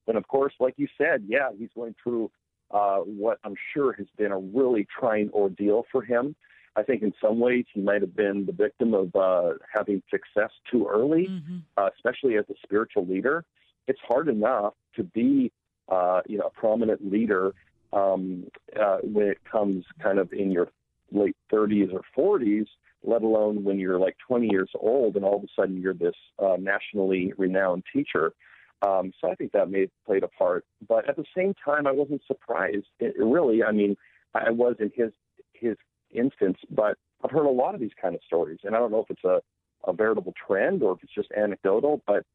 Then, 0.07 0.15
of 0.15 0.27
course, 0.27 0.53
like 0.59 0.73
you 0.77 0.87
said, 0.97 1.23
yeah, 1.27 1.49
he's 1.57 1.69
going 1.75 1.95
through 2.01 2.31
uh, 2.71 2.97
what 2.97 3.39
I'm 3.43 3.55
sure 3.73 3.93
has 3.93 4.07
been 4.17 4.31
a 4.31 4.37
really 4.37 4.87
trying 4.99 5.29
ordeal 5.33 5.85
for 5.91 6.01
him. 6.01 6.35
I 6.75 6.83
think 6.83 7.01
in 7.01 7.13
some 7.21 7.39
ways 7.39 7.65
he 7.73 7.81
might 7.81 8.01
have 8.01 8.15
been 8.15 8.45
the 8.45 8.53
victim 8.53 8.93
of 8.93 9.13
uh, 9.15 9.53
having 9.73 10.01
success 10.09 10.51
too 10.71 10.87
early, 10.89 11.27
mm-hmm. 11.29 11.57
uh, 11.75 11.89
especially 11.95 12.37
as 12.37 12.45
a 12.49 12.53
spiritual 12.63 13.05
leader. 13.05 13.43
It's 13.87 13.99
hard 14.07 14.29
enough 14.29 14.73
to 14.95 15.03
be, 15.03 15.51
uh, 15.89 16.21
you 16.27 16.37
know, 16.37 16.45
a 16.45 16.49
prominent 16.49 17.11
leader 17.11 17.53
um, 17.91 18.45
uh, 18.79 18.99
when 19.03 19.27
it 19.27 19.39
comes 19.49 19.83
kind 20.01 20.17
of 20.17 20.31
in 20.31 20.51
your 20.51 20.69
late 21.11 21.35
30s 21.51 21.89
or 21.93 22.39
40s 22.39 22.67
let 23.03 23.23
alone 23.23 23.63
when 23.63 23.79
you're 23.79 23.99
like 23.99 24.15
20 24.27 24.47
years 24.51 24.69
old 24.79 25.15
and 25.15 25.25
all 25.25 25.37
of 25.37 25.43
a 25.43 25.47
sudden 25.55 25.81
you're 25.81 25.93
this 25.93 26.15
uh, 26.39 26.55
nationally 26.59 27.33
renowned 27.37 27.83
teacher. 27.91 28.33
Um, 28.81 29.11
so 29.19 29.29
I 29.29 29.35
think 29.35 29.51
that 29.51 29.69
may 29.69 29.81
have 29.81 29.89
played 30.05 30.23
a 30.23 30.27
part. 30.27 30.65
But 30.87 31.07
at 31.09 31.15
the 31.15 31.25
same 31.35 31.53
time, 31.63 31.87
I 31.87 31.91
wasn't 31.91 32.21
surprised. 32.25 32.87
It, 32.99 33.15
really, 33.17 33.63
I 33.63 33.71
mean, 33.71 33.95
I 34.33 34.49
was 34.49 34.75
in 34.79 34.91
his 34.95 35.11
his 35.53 35.77
instance, 36.11 36.57
but 36.71 36.97
I've 37.23 37.31
heard 37.31 37.45
a 37.45 37.51
lot 37.51 37.75
of 37.75 37.81
these 37.81 37.91
kind 38.01 38.15
of 38.15 38.21
stories, 38.25 38.59
and 38.63 38.75
I 38.75 38.79
don't 38.79 38.91
know 38.91 39.05
if 39.07 39.11
it's 39.11 39.23
a, 39.23 39.41
a 39.87 39.93
veritable 39.93 40.33
trend 40.47 40.81
or 40.81 40.93
if 40.93 41.03
it's 41.03 41.13
just 41.13 41.31
anecdotal, 41.37 42.01
but 42.07 42.25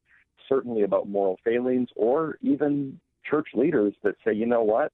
certainly 0.47 0.83
about 0.83 1.09
moral 1.09 1.37
failings 1.43 1.89
or 1.95 2.37
even 2.41 2.99
church 3.29 3.49
leaders 3.53 3.93
that 4.03 4.15
say, 4.25 4.33
you 4.33 4.45
know 4.45 4.63
what, 4.63 4.91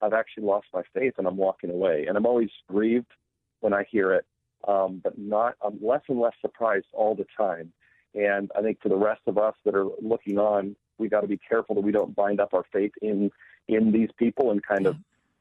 I've 0.00 0.12
actually 0.12 0.44
lost 0.44 0.66
my 0.72 0.82
faith 0.94 1.14
and 1.18 1.26
I'm 1.26 1.36
walking 1.36 1.70
away. 1.70 2.06
And 2.08 2.16
I'm 2.16 2.26
always 2.26 2.50
grieved 2.68 3.12
when 3.60 3.74
I 3.74 3.84
hear 3.90 4.14
it 4.14 4.24
um, 4.66 5.00
but 5.02 5.18
not. 5.18 5.54
I'm 5.62 5.78
less 5.82 6.02
and 6.08 6.20
less 6.20 6.34
surprised 6.40 6.86
all 6.92 7.14
the 7.14 7.26
time. 7.36 7.72
And 8.14 8.50
I 8.56 8.62
think 8.62 8.80
for 8.80 8.88
the 8.88 8.96
rest 8.96 9.22
of 9.26 9.38
us 9.38 9.54
that 9.64 9.74
are 9.74 9.88
looking 10.00 10.38
on, 10.38 10.76
we 10.98 11.08
got 11.08 11.22
to 11.22 11.26
be 11.26 11.38
careful 11.38 11.74
that 11.74 11.80
we 11.80 11.92
don't 11.92 12.14
bind 12.14 12.40
up 12.40 12.54
our 12.54 12.64
faith 12.72 12.92
in 13.02 13.30
in 13.66 13.92
these 13.92 14.10
people 14.18 14.50
and 14.50 14.62
kind 14.62 14.86
of, 14.86 14.96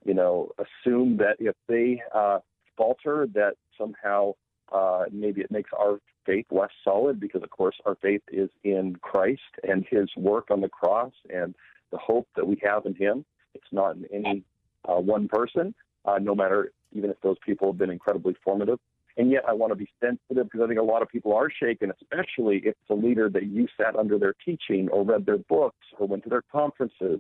you 0.05 0.13
know, 0.13 0.49
assume 0.57 1.17
that 1.17 1.35
if 1.39 1.55
they 1.67 2.01
uh, 2.15 2.39
falter, 2.77 3.27
that 3.33 3.55
somehow 3.77 4.33
uh, 4.71 5.03
maybe 5.11 5.41
it 5.41 5.51
makes 5.51 5.69
our 5.77 5.99
faith 6.25 6.45
less 6.49 6.69
solid 6.83 7.19
because, 7.19 7.43
of 7.43 7.49
course, 7.49 7.75
our 7.85 7.95
faith 8.01 8.21
is 8.31 8.49
in 8.63 8.95
Christ 9.01 9.41
and 9.67 9.85
His 9.89 10.09
work 10.15 10.49
on 10.49 10.61
the 10.61 10.69
cross 10.69 11.11
and 11.29 11.53
the 11.91 11.97
hope 11.97 12.27
that 12.35 12.47
we 12.47 12.57
have 12.63 12.85
in 12.85 12.95
Him. 12.95 13.25
It's 13.53 13.71
not 13.71 13.97
in 13.97 14.05
any 14.11 14.43
uh, 14.87 14.99
one 14.99 15.27
person, 15.27 15.75
uh, 16.05 16.17
no 16.19 16.33
matter 16.33 16.71
even 16.93 17.09
if 17.09 17.19
those 17.21 17.37
people 17.45 17.71
have 17.71 17.77
been 17.77 17.89
incredibly 17.89 18.35
formative. 18.43 18.79
And 19.15 19.30
yet 19.30 19.44
I 19.48 19.53
want 19.53 19.72
to 19.72 19.76
be 19.76 19.90
sensitive 20.02 20.45
because 20.45 20.61
I 20.64 20.68
think 20.68 20.80
a 20.80 20.84
lot 20.84 21.02
of 21.02 21.10
people 21.10 21.34
are 21.34 21.49
shaken, 21.49 21.91
especially 22.02 22.57
if 22.57 22.76
it's 22.81 22.90
a 22.90 22.95
leader 22.95 23.30
that 23.30 23.45
you 23.45 23.68
sat 23.77 23.95
under 23.95 24.18
their 24.18 24.34
teaching 24.44 24.90
or 24.90 25.03
read 25.03 25.26
their 25.26 25.38
books 25.38 25.85
or 25.99 26.07
went 26.07 26.23
to 26.23 26.30
their 26.30 26.44
conferences. 26.52 27.19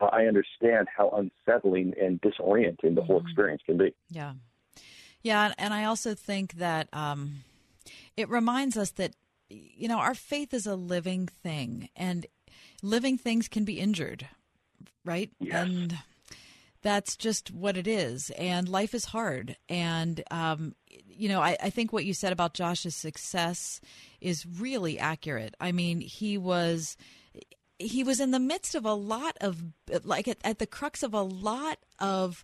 Uh, 0.00 0.06
I 0.06 0.24
understand 0.24 0.88
how 0.94 1.10
unsettling 1.10 1.94
and 2.00 2.20
disorienting 2.20 2.94
the 2.94 3.02
whole 3.02 3.18
mm-hmm. 3.18 3.28
experience 3.28 3.62
can 3.66 3.76
be. 3.76 3.94
Yeah. 4.10 4.32
Yeah. 5.22 5.52
And 5.58 5.74
I 5.74 5.84
also 5.84 6.14
think 6.14 6.54
that 6.54 6.88
um, 6.92 7.44
it 8.16 8.28
reminds 8.28 8.76
us 8.76 8.90
that, 8.92 9.14
you 9.48 9.88
know, 9.88 9.98
our 9.98 10.14
faith 10.14 10.54
is 10.54 10.66
a 10.66 10.74
living 10.76 11.26
thing 11.26 11.90
and 11.96 12.26
living 12.82 13.18
things 13.18 13.48
can 13.48 13.64
be 13.64 13.78
injured, 13.80 14.26
right? 15.04 15.30
Yes. 15.38 15.66
And 15.66 15.98
that's 16.86 17.16
just 17.16 17.50
what 17.50 17.76
it 17.76 17.88
is. 17.88 18.30
And 18.38 18.68
life 18.68 18.94
is 18.94 19.06
hard. 19.06 19.56
And, 19.68 20.22
um, 20.30 20.76
you 20.88 21.28
know, 21.28 21.40
I, 21.40 21.56
I, 21.60 21.70
think 21.70 21.92
what 21.92 22.04
you 22.04 22.14
said 22.14 22.32
about 22.32 22.54
Josh's 22.54 22.94
success 22.94 23.80
is 24.20 24.46
really 24.46 24.96
accurate. 24.96 25.56
I 25.60 25.72
mean, 25.72 26.00
he 26.00 26.38
was. 26.38 26.96
He 27.78 28.02
was 28.02 28.20
in 28.20 28.30
the 28.30 28.38
midst 28.38 28.74
of 28.74 28.86
a 28.86 28.94
lot 28.94 29.36
of, 29.42 29.62
like, 30.02 30.26
at, 30.28 30.38
at 30.42 30.58
the 30.58 30.66
crux 30.66 31.02
of 31.02 31.12
a 31.12 31.20
lot 31.20 31.76
of 31.98 32.42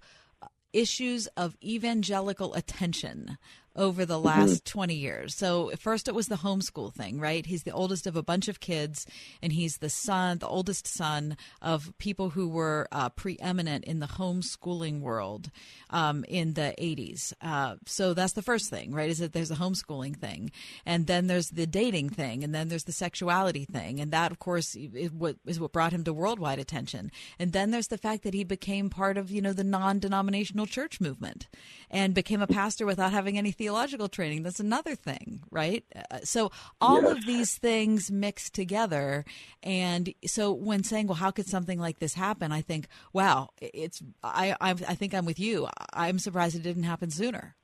issues 0.75 1.27
of 1.39 1.57
evangelical 1.65 2.53
attention 2.53 3.39
over 3.75 4.05
the 4.05 4.19
last 4.19 4.65
mm-hmm. 4.65 4.79
20 4.79 4.95
years. 4.95 5.35
So 5.35 5.71
first 5.79 6.09
it 6.09 6.15
was 6.15 6.29
the 6.29 6.37
homeschool 6.37 6.93
thing, 6.93 7.19
right? 7.19 7.47
He's 7.47 7.63
the 7.63 7.71
oldest 7.73 8.07
of 8.07 8.17
a 8.17 8.23
bunch 8.23 8.49
of 8.49 8.61
kids 8.61 9.07
and 9.41 9.53
he's 9.53 9.79
the 9.79 9.89
son, 9.89 10.39
the 10.39 10.49
oldest 10.49 10.87
son 10.87 11.37
of 11.61 11.93
people 11.99 12.31
who 12.31 12.49
were 12.49 12.89
uh, 12.93 13.09
preeminent 13.11 13.85
in 13.85 14.01
the 14.01 14.07
homeschooling 14.07 15.01
world 15.01 15.51
um, 15.91 16.25
in 16.29 16.55
the 16.55 16.75
80s. 16.79 17.33
Uh, 17.41 17.77
so 17.87 18.15
that's 18.15 18.35
the 18.35 18.43
first 18.43 18.69
thing, 18.69 18.93
right? 18.93 19.11
Is 19.11 19.19
that 19.19 19.33
there's 19.33 19.51
a 19.51 19.57
homeschooling 19.57 20.17
thing 20.17 20.51
and 20.85 21.07
then 21.07 21.27
there's 21.27 21.51
the 21.51 21.67
dating 21.67 22.11
thing 22.11 22.45
and 22.45 22.55
then 22.55 22.69
there's 22.69 22.85
the 22.85 22.93
sexuality 22.93 23.65
thing. 23.65 24.01
And 24.01 24.13
that 24.13 24.33
of 24.33 24.39
course 24.39 24.75
is 24.75 25.11
what, 25.11 25.37
is 25.47 25.59
what 25.59 25.73
brought 25.73 25.93
him 25.93 26.05
to 26.05 26.13
worldwide 26.13 26.59
attention. 26.59 27.11
And 27.39 27.53
then 27.53 27.71
there's 27.71 27.89
the 27.89 27.99
fact 27.99 28.23
that 28.25 28.35
he 28.35 28.45
became 28.45 28.91
part 28.91 29.17
of, 29.17 29.31
you 29.31 29.41
know, 29.41 29.53
the 29.53 29.65
non-denominational 29.65 30.67
church 30.67 31.01
movement 31.01 31.49
and 31.91 32.15
became 32.15 32.43
a 32.43 32.47
pastor 32.47 32.85
without 32.87 33.13
having 33.13 33.39
any 33.39 33.53
theological 33.63 34.09
training. 34.09 34.43
That's 34.43 34.59
another 34.59 34.97
thing, 34.97 35.41
right? 35.53 35.85
Uh, 35.95 36.19
so 36.25 36.51
all 36.81 37.03
yes. 37.03 37.13
of 37.13 37.27
these 37.27 37.57
things 37.57 38.11
mixed 38.11 38.55
together. 38.55 39.25
And 39.63 40.13
so 40.27 40.53
when 40.53 40.83
saying, 40.83 41.07
well, 41.07 41.15
how 41.15 41.31
could 41.31 41.47
something 41.47 41.79
like 41.79 42.01
this 42.01 42.15
happen? 42.15 42.51
I 42.51 42.61
think, 42.61 42.89
wow, 43.13 43.51
it's, 43.61 44.03
I, 44.25 44.57
I, 44.61 44.71
I 44.71 44.95
think 44.97 45.15
I'm 45.15 45.27
with 45.27 45.39
you. 45.39 45.69
I'm 45.93 46.19
surprised 46.19 46.57
it 46.57 46.65
didn't 46.65 46.83
happen 46.83 47.11
sooner. 47.11 47.55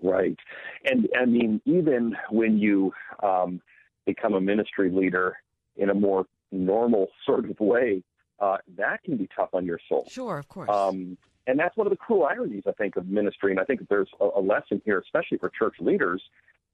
Right. 0.00 0.38
And 0.84 1.08
I 1.20 1.24
mean, 1.24 1.60
even 1.64 2.14
when 2.30 2.58
you 2.58 2.92
um, 3.24 3.60
become 4.04 4.34
a 4.34 4.40
ministry 4.40 4.88
leader 4.90 5.36
in 5.76 5.90
a 5.90 5.94
more 5.94 6.26
normal 6.52 7.08
sort 7.24 7.50
of 7.50 7.58
way, 7.58 8.04
uh, 8.38 8.58
that 8.76 9.02
can 9.02 9.16
be 9.16 9.28
tough 9.34 9.48
on 9.52 9.66
your 9.66 9.80
soul. 9.88 10.06
Sure, 10.08 10.38
of 10.38 10.46
course. 10.46 10.70
Um, 10.70 11.18
and 11.46 11.58
that's 11.58 11.76
one 11.76 11.86
of 11.86 11.90
the 11.90 11.96
cruel 11.96 12.24
ironies, 12.24 12.64
I 12.66 12.72
think, 12.72 12.96
of 12.96 13.06
ministry. 13.08 13.50
And 13.52 13.60
I 13.60 13.64
think 13.64 13.88
there's 13.88 14.08
a, 14.20 14.28
a 14.36 14.40
lesson 14.40 14.82
here, 14.84 14.98
especially 14.98 15.38
for 15.38 15.50
church 15.50 15.76
leaders, 15.80 16.22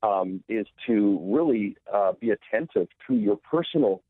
um, 0.02 0.42
is 0.48 0.66
to 0.86 1.18
really 1.22 1.76
uh, 1.92 2.12
be 2.20 2.30
attentive 2.30 2.88
to 3.06 3.14
your 3.14 3.36
personal 3.36 4.02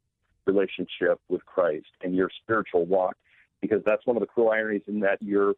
relationship 0.46 1.20
with 1.28 1.44
Christ 1.44 1.86
and 2.02 2.14
your 2.14 2.30
spiritual 2.42 2.84
walk, 2.84 3.16
because 3.60 3.82
that's 3.84 4.06
one 4.06 4.16
of 4.16 4.20
the 4.20 4.26
cruel 4.26 4.50
ironies 4.50 4.82
in 4.86 5.00
that 5.00 5.22
you're 5.22 5.54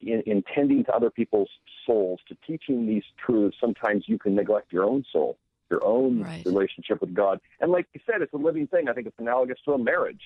in, 0.00 0.22
in 0.26 0.42
tending 0.54 0.84
to 0.84 0.92
other 0.92 1.10
people's 1.10 1.50
souls, 1.84 2.20
to 2.28 2.36
teaching 2.46 2.86
these 2.86 3.04
truths. 3.24 3.56
Sometimes 3.60 4.04
you 4.06 4.18
can 4.18 4.34
neglect 4.34 4.72
your 4.72 4.84
own 4.84 5.04
soul, 5.12 5.36
your 5.70 5.84
own 5.84 6.22
right. 6.22 6.44
relationship 6.46 7.00
with 7.00 7.12
God. 7.12 7.40
And 7.60 7.70
like 7.70 7.86
you 7.92 8.00
said, 8.06 8.22
it's 8.22 8.32
a 8.32 8.38
living 8.38 8.66
thing. 8.68 8.88
I 8.88 8.92
think 8.92 9.06
it's 9.06 9.18
analogous 9.18 9.58
to 9.66 9.72
a 9.72 9.78
marriage. 9.78 10.22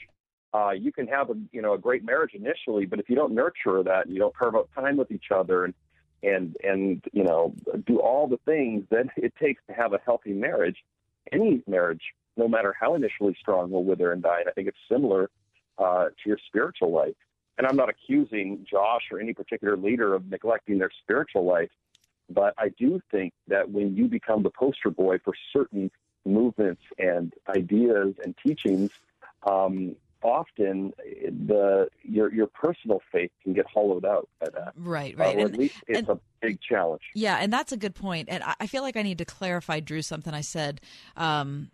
Uh, 0.56 0.70
you 0.70 0.90
can 0.90 1.06
have 1.06 1.28
a 1.28 1.34
you 1.52 1.60
know 1.60 1.74
a 1.74 1.78
great 1.78 2.02
marriage 2.02 2.32
initially, 2.32 2.86
but 2.86 2.98
if 2.98 3.10
you 3.10 3.16
don't 3.16 3.34
nurture 3.34 3.82
that, 3.82 4.06
and 4.06 4.14
you 4.14 4.18
don't 4.18 4.34
carve 4.34 4.54
out 4.54 4.70
time 4.74 4.96
with 4.96 5.10
each 5.10 5.30
other, 5.30 5.66
and 5.66 5.74
and 6.22 6.56
and 6.64 7.04
you 7.12 7.24
know 7.24 7.54
do 7.86 8.00
all 8.00 8.26
the 8.26 8.38
things 8.46 8.84
that 8.90 9.06
it 9.18 9.34
takes 9.36 9.60
to 9.66 9.74
have 9.74 9.92
a 9.92 10.00
healthy 10.06 10.32
marriage, 10.32 10.78
any 11.30 11.62
marriage, 11.66 12.00
no 12.38 12.48
matter 12.48 12.74
how 12.80 12.94
initially 12.94 13.36
strong, 13.38 13.70
will 13.70 13.84
wither 13.84 14.12
and 14.12 14.22
die. 14.22 14.40
And 14.40 14.48
I 14.48 14.52
think 14.52 14.68
it's 14.68 14.78
similar 14.90 15.28
uh, 15.76 16.06
to 16.06 16.24
your 16.24 16.38
spiritual 16.46 16.90
life. 16.90 17.16
And 17.58 17.66
I'm 17.66 17.76
not 17.76 17.90
accusing 17.90 18.66
Josh 18.70 19.02
or 19.12 19.20
any 19.20 19.34
particular 19.34 19.76
leader 19.76 20.14
of 20.14 20.30
neglecting 20.30 20.78
their 20.78 20.90
spiritual 21.02 21.44
life, 21.44 21.70
but 22.30 22.54
I 22.56 22.70
do 22.70 23.02
think 23.10 23.34
that 23.48 23.70
when 23.70 23.94
you 23.94 24.06
become 24.08 24.42
the 24.42 24.50
poster 24.50 24.90
boy 24.90 25.18
for 25.18 25.34
certain 25.52 25.90
movements 26.24 26.82
and 26.98 27.34
ideas 27.46 28.14
and 28.24 28.34
teachings, 28.42 28.90
um, 29.46 29.96
often 30.26 30.92
the 30.98 31.88
your 32.02 32.32
your 32.32 32.46
personal 32.46 33.00
faith 33.12 33.30
can 33.42 33.52
get 33.52 33.66
hollowed 33.72 34.04
out 34.04 34.28
by 34.40 34.48
that. 34.54 34.72
Right, 34.76 35.16
right. 35.16 35.36
Uh, 35.36 35.42
or 35.42 35.44
at 35.46 35.56
least 35.56 35.76
it's 35.86 36.00
and, 36.00 36.08
a 36.08 36.20
big 36.40 36.60
challenge. 36.60 37.02
Yeah, 37.14 37.38
and 37.40 37.52
that's 37.52 37.72
a 37.72 37.76
good 37.76 37.94
point. 37.94 38.28
And 38.30 38.42
I 38.60 38.66
feel 38.66 38.82
like 38.82 38.96
I 38.96 39.02
need 39.02 39.18
to 39.18 39.24
clarify, 39.24 39.80
Drew, 39.80 40.02
something 40.02 40.34
I 40.34 40.40
said. 40.40 40.80
Um, 41.16 41.70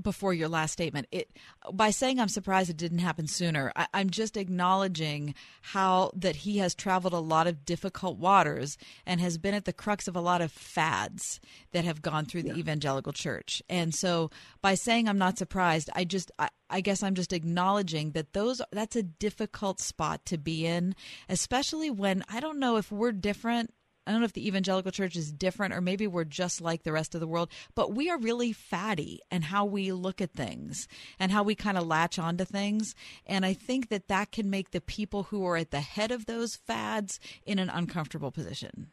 before 0.00 0.32
your 0.32 0.48
last 0.48 0.72
statement 0.72 1.06
it 1.10 1.28
by 1.72 1.90
saying 1.90 2.18
i'm 2.20 2.28
surprised 2.28 2.70
it 2.70 2.76
didn't 2.76 2.98
happen 2.98 3.26
sooner 3.26 3.72
I, 3.76 3.86
am 3.94 4.10
just 4.10 4.36
acknowledging 4.36 5.34
how 5.60 6.12
that 6.14 6.36
he 6.36 6.58
has 6.58 6.74
traveled 6.74 7.12
a 7.12 7.18
lot 7.18 7.46
of 7.46 7.64
difficult 7.64 8.18
waters 8.18 8.78
and 9.06 9.20
has 9.20 9.38
been 9.38 9.54
at 9.54 9.64
the 9.64 9.72
crux 9.72 10.08
of 10.08 10.16
a 10.16 10.20
lot 10.20 10.40
of 10.40 10.52
fads 10.52 11.40
that 11.72 11.84
have 11.84 12.02
gone 12.02 12.26
through 12.26 12.44
the 12.44 12.50
yeah. 12.50 12.58
evangelical 12.58 13.12
church 13.12 13.62
and 13.68 13.94
so 13.94 14.30
by 14.62 14.74
saying 14.74 15.08
i'm 15.08 15.18
not 15.18 15.38
surprised 15.38 15.90
i 15.94 16.04
just 16.04 16.30
I, 16.38 16.48
I 16.70 16.80
guess 16.80 17.02
I'm 17.02 17.14
just 17.14 17.32
acknowledging 17.32 18.12
that 18.12 18.32
those 18.34 18.60
that's 18.72 18.96
a 18.96 19.02
difficult 19.02 19.80
spot 19.80 20.26
to 20.26 20.36
be 20.36 20.66
in, 20.66 20.94
especially 21.28 21.90
when 21.90 22.24
I 22.28 22.40
don't 22.40 22.58
know 22.58 22.76
if 22.76 22.92
we're 22.92 23.12
different 23.12 23.72
I 24.08 24.10
don't 24.10 24.20
know 24.20 24.24
if 24.24 24.32
the 24.32 24.48
evangelical 24.48 24.90
church 24.90 25.16
is 25.16 25.30
different 25.30 25.74
or 25.74 25.82
maybe 25.82 26.06
we're 26.06 26.24
just 26.24 26.62
like 26.62 26.82
the 26.82 26.92
rest 26.92 27.14
of 27.14 27.20
the 27.20 27.26
world, 27.26 27.50
but 27.74 27.92
we 27.92 28.08
are 28.08 28.16
really 28.16 28.54
fatty 28.54 29.20
and 29.30 29.44
how 29.44 29.66
we 29.66 29.92
look 29.92 30.22
at 30.22 30.32
things 30.32 30.88
and 31.20 31.30
how 31.30 31.42
we 31.42 31.54
kind 31.54 31.76
of 31.76 31.86
latch 31.86 32.18
onto 32.18 32.46
things. 32.46 32.94
And 33.26 33.44
I 33.44 33.52
think 33.52 33.90
that 33.90 34.08
that 34.08 34.32
can 34.32 34.48
make 34.48 34.70
the 34.70 34.80
people 34.80 35.24
who 35.24 35.44
are 35.44 35.58
at 35.58 35.72
the 35.72 35.82
head 35.82 36.10
of 36.10 36.24
those 36.24 36.56
fads 36.56 37.20
in 37.44 37.58
an 37.58 37.68
uncomfortable 37.68 38.30
position. 38.30 38.86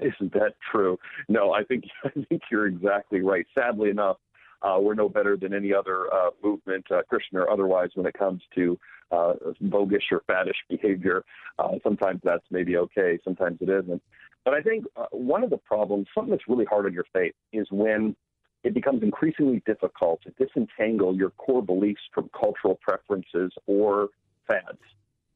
Isn't 0.00 0.32
that 0.32 0.54
true? 0.72 0.98
No, 1.28 1.52
I 1.52 1.62
think 1.62 1.84
I 2.04 2.10
think 2.28 2.42
you're 2.50 2.66
exactly 2.66 3.20
right. 3.20 3.46
Sadly 3.54 3.88
enough, 3.88 4.16
uh, 4.62 4.78
we're 4.80 4.94
no 4.94 5.08
better 5.08 5.36
than 5.36 5.54
any 5.54 5.72
other 5.72 6.12
uh, 6.12 6.30
movement, 6.42 6.84
uh, 6.90 7.02
Christian 7.08 7.38
or 7.38 7.50
otherwise, 7.50 7.90
when 7.94 8.06
it 8.06 8.14
comes 8.14 8.42
to 8.54 8.78
uh, 9.10 9.34
bogish 9.64 10.10
or 10.10 10.22
faddish 10.28 10.56
behavior. 10.68 11.24
Uh, 11.58 11.72
sometimes 11.82 12.20
that's 12.24 12.44
maybe 12.50 12.76
okay, 12.76 13.18
sometimes 13.24 13.58
it 13.60 13.68
isn't. 13.68 14.02
But 14.44 14.54
I 14.54 14.62
think 14.62 14.86
uh, 14.96 15.06
one 15.10 15.44
of 15.44 15.50
the 15.50 15.58
problems, 15.58 16.06
something 16.14 16.30
that's 16.30 16.48
really 16.48 16.64
hard 16.64 16.86
on 16.86 16.92
your 16.92 17.06
faith, 17.12 17.34
is 17.52 17.66
when 17.70 18.16
it 18.64 18.74
becomes 18.74 19.02
increasingly 19.02 19.62
difficult 19.66 20.20
to 20.22 20.44
disentangle 20.44 21.14
your 21.14 21.30
core 21.30 21.62
beliefs 21.62 22.00
from 22.12 22.28
cultural 22.38 22.78
preferences 22.80 23.52
or 23.66 24.08
fads, 24.46 24.78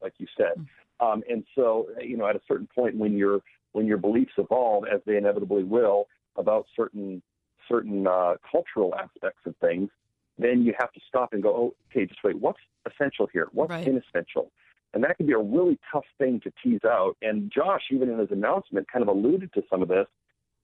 like 0.01 0.13
you 0.17 0.27
said. 0.37 0.53
Hmm. 0.99 1.05
Um, 1.05 1.23
and 1.29 1.43
so, 1.55 1.87
you 2.01 2.17
know, 2.17 2.27
at 2.27 2.35
a 2.35 2.41
certain 2.47 2.67
point, 2.73 2.95
when 2.95 3.17
your 3.17 3.39
when 3.71 3.87
your 3.87 3.97
beliefs 3.97 4.33
evolve, 4.37 4.85
as 4.85 5.01
they 5.05 5.17
inevitably 5.17 5.63
will, 5.63 6.07
about 6.37 6.67
certain 6.75 7.21
certain 7.67 8.07
uh, 8.07 8.35
cultural 8.49 8.93
aspects 8.95 9.41
of 9.45 9.55
things, 9.57 9.89
then 10.37 10.63
you 10.63 10.73
have 10.79 10.91
to 10.93 10.99
stop 11.07 11.33
and 11.33 11.43
go, 11.43 11.49
oh, 11.49 11.73
okay, 11.91 12.05
just 12.05 12.23
wait, 12.23 12.39
what's 12.39 12.59
essential 12.91 13.27
here? 13.31 13.47
What's 13.51 13.69
right. 13.69 13.87
inessential? 13.87 14.51
And 14.93 15.03
that 15.03 15.17
can 15.17 15.25
be 15.25 15.33
a 15.33 15.39
really 15.39 15.79
tough 15.91 16.05
thing 16.17 16.39
to 16.41 16.51
tease 16.63 16.83
out. 16.85 17.17
And 17.21 17.51
Josh, 17.53 17.83
even 17.91 18.09
in 18.09 18.19
his 18.19 18.29
announcement, 18.31 18.87
kind 18.91 19.01
of 19.01 19.09
alluded 19.09 19.51
to 19.53 19.63
some 19.69 19.81
of 19.81 19.87
this, 19.87 20.07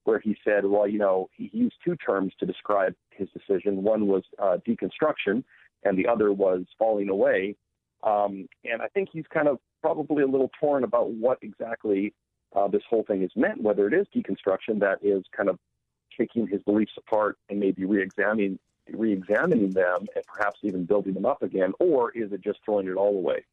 where 0.03 0.19
he 0.19 0.35
said, 0.43 0.65
well, 0.65 0.87
you 0.87 0.97
know, 0.97 1.29
he 1.35 1.49
used 1.53 1.75
two 1.83 1.95
terms 1.95 2.33
to 2.39 2.45
describe 2.45 2.93
his 3.11 3.27
decision. 3.29 3.83
One 3.83 4.07
was 4.07 4.23
uh, 4.41 4.57
deconstruction, 4.67 5.43
and 5.83 5.97
the 5.97 6.07
other 6.07 6.31
was 6.31 6.61
falling 6.77 7.09
away. 7.09 7.55
Um, 8.03 8.47
and 8.63 8.81
I 8.81 8.87
think 8.87 9.09
he's 9.11 9.25
kind 9.33 9.47
of 9.47 9.59
probably 9.81 10.23
a 10.23 10.27
little 10.27 10.51
torn 10.59 10.83
about 10.83 11.11
what 11.11 11.39
exactly 11.41 12.13
uh, 12.55 12.67
this 12.67 12.81
whole 12.89 13.03
thing 13.03 13.23
is 13.23 13.31
meant, 13.35 13.61
whether 13.61 13.87
it 13.87 13.93
is 13.93 14.07
deconstruction 14.15 14.79
that 14.79 14.99
is 15.03 15.23
kind 15.35 15.49
of 15.49 15.59
taking 16.19 16.45
his 16.47 16.61
beliefs 16.63 16.91
apart 16.97 17.37
and 17.49 17.59
maybe 17.59 17.85
re-examining 17.85 18.59
re-examining 18.91 19.71
them 19.71 20.07
and 20.15 20.23
perhaps 20.25 20.59
even 20.63 20.83
building 20.83 21.13
them 21.13 21.25
up 21.25 21.43
again, 21.43 21.73
or 21.79 22.11
is 22.11 22.31
it 22.31 22.41
just 22.41 22.59
throwing 22.65 22.87
it 22.87 22.95
all 22.95 23.15
away? 23.17 23.45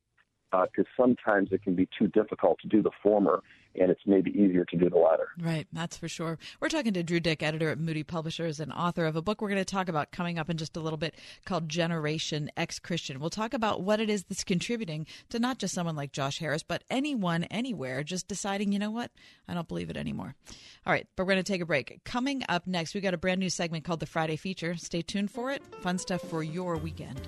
Because 0.51 0.87
uh, 0.99 1.03
sometimes 1.03 1.49
it 1.53 1.63
can 1.63 1.75
be 1.75 1.89
too 1.99 2.09
difficult 2.09 2.59
to 2.61 2.69
do 2.69 2.83
the 2.83 2.91
former, 3.03 3.43
and 3.75 3.91
it's 3.91 4.01
maybe 4.07 4.31
easier 4.31 4.65
to 4.65 4.77
do 4.77 4.89
the 4.89 4.97
latter. 4.97 5.29
Right, 5.39 5.67
that's 5.73 5.97
for 5.97 6.09
sure. 6.09 6.39
We're 6.61 6.69
talking 6.69 6.95
to 6.95 7.03
Drew 7.03 7.21
Dyck, 7.21 7.43
editor 7.43 7.71
at 7.71 7.79
Moody 7.79 8.03
Publishers 8.03 8.61
and 8.61 8.73
author 8.73 9.07
of 9.07 9.17
a 9.17 9.23
book 9.23 9.41
we're 9.41 9.49
going 9.49 9.61
to 9.61 9.65
talk 9.65 9.89
about 9.89 10.13
coming 10.13 10.39
up 10.39 10.49
in 10.49 10.57
just 10.57 10.77
a 10.77 10.81
little 10.81 10.97
bit 10.97 11.15
called 11.45 11.69
Generation 11.69 12.51
Ex 12.57 12.79
Christian. 12.79 13.21
We'll 13.21 13.31
talk 13.31 13.55
about 13.55 13.83
what 13.83 14.01
it 14.01 14.09
is 14.09 14.25
that's 14.25 14.45
contributing 14.45 15.07
to 15.31 15.39
not 15.39 15.59
just 15.59 15.75
someone 15.75 15.97
like 15.97 16.13
Josh 16.13 16.39
Harris, 16.39 16.63
but 16.63 16.85
anyone 16.91 17.45
anywhere 17.45 18.03
just 18.03 18.29
deciding, 18.29 18.73
you 18.73 18.79
know 18.79 18.91
what, 18.91 19.11
I 19.49 19.55
don't 19.55 19.69
believe 19.69 19.91
it 19.91 19.97
anymore. 19.97 20.35
All 20.87 20.93
right, 20.93 21.07
but 21.17 21.25
we're 21.25 21.33
going 21.33 21.45
to 21.45 21.53
take 21.53 21.63
a 21.63 21.67
break. 21.67 22.01
Coming 22.05 22.45
up 22.49 22.67
next, 22.67 22.95
we've 22.95 23.03
got 23.03 23.15
a 23.15 23.19
brand 23.19 23.41
new 23.41 23.51
segment 23.51 23.85
called 23.85 24.01
the 24.01 24.07
Friday 24.07 24.37
Feature. 24.37 24.77
Stay 24.77 25.03
tuned 25.03 25.31
for 25.31 25.51
it. 25.51 25.63
Fun 25.81 25.99
stuff 25.99 26.23
for 26.23 26.43
your 26.43 26.77
weekend. 26.77 27.21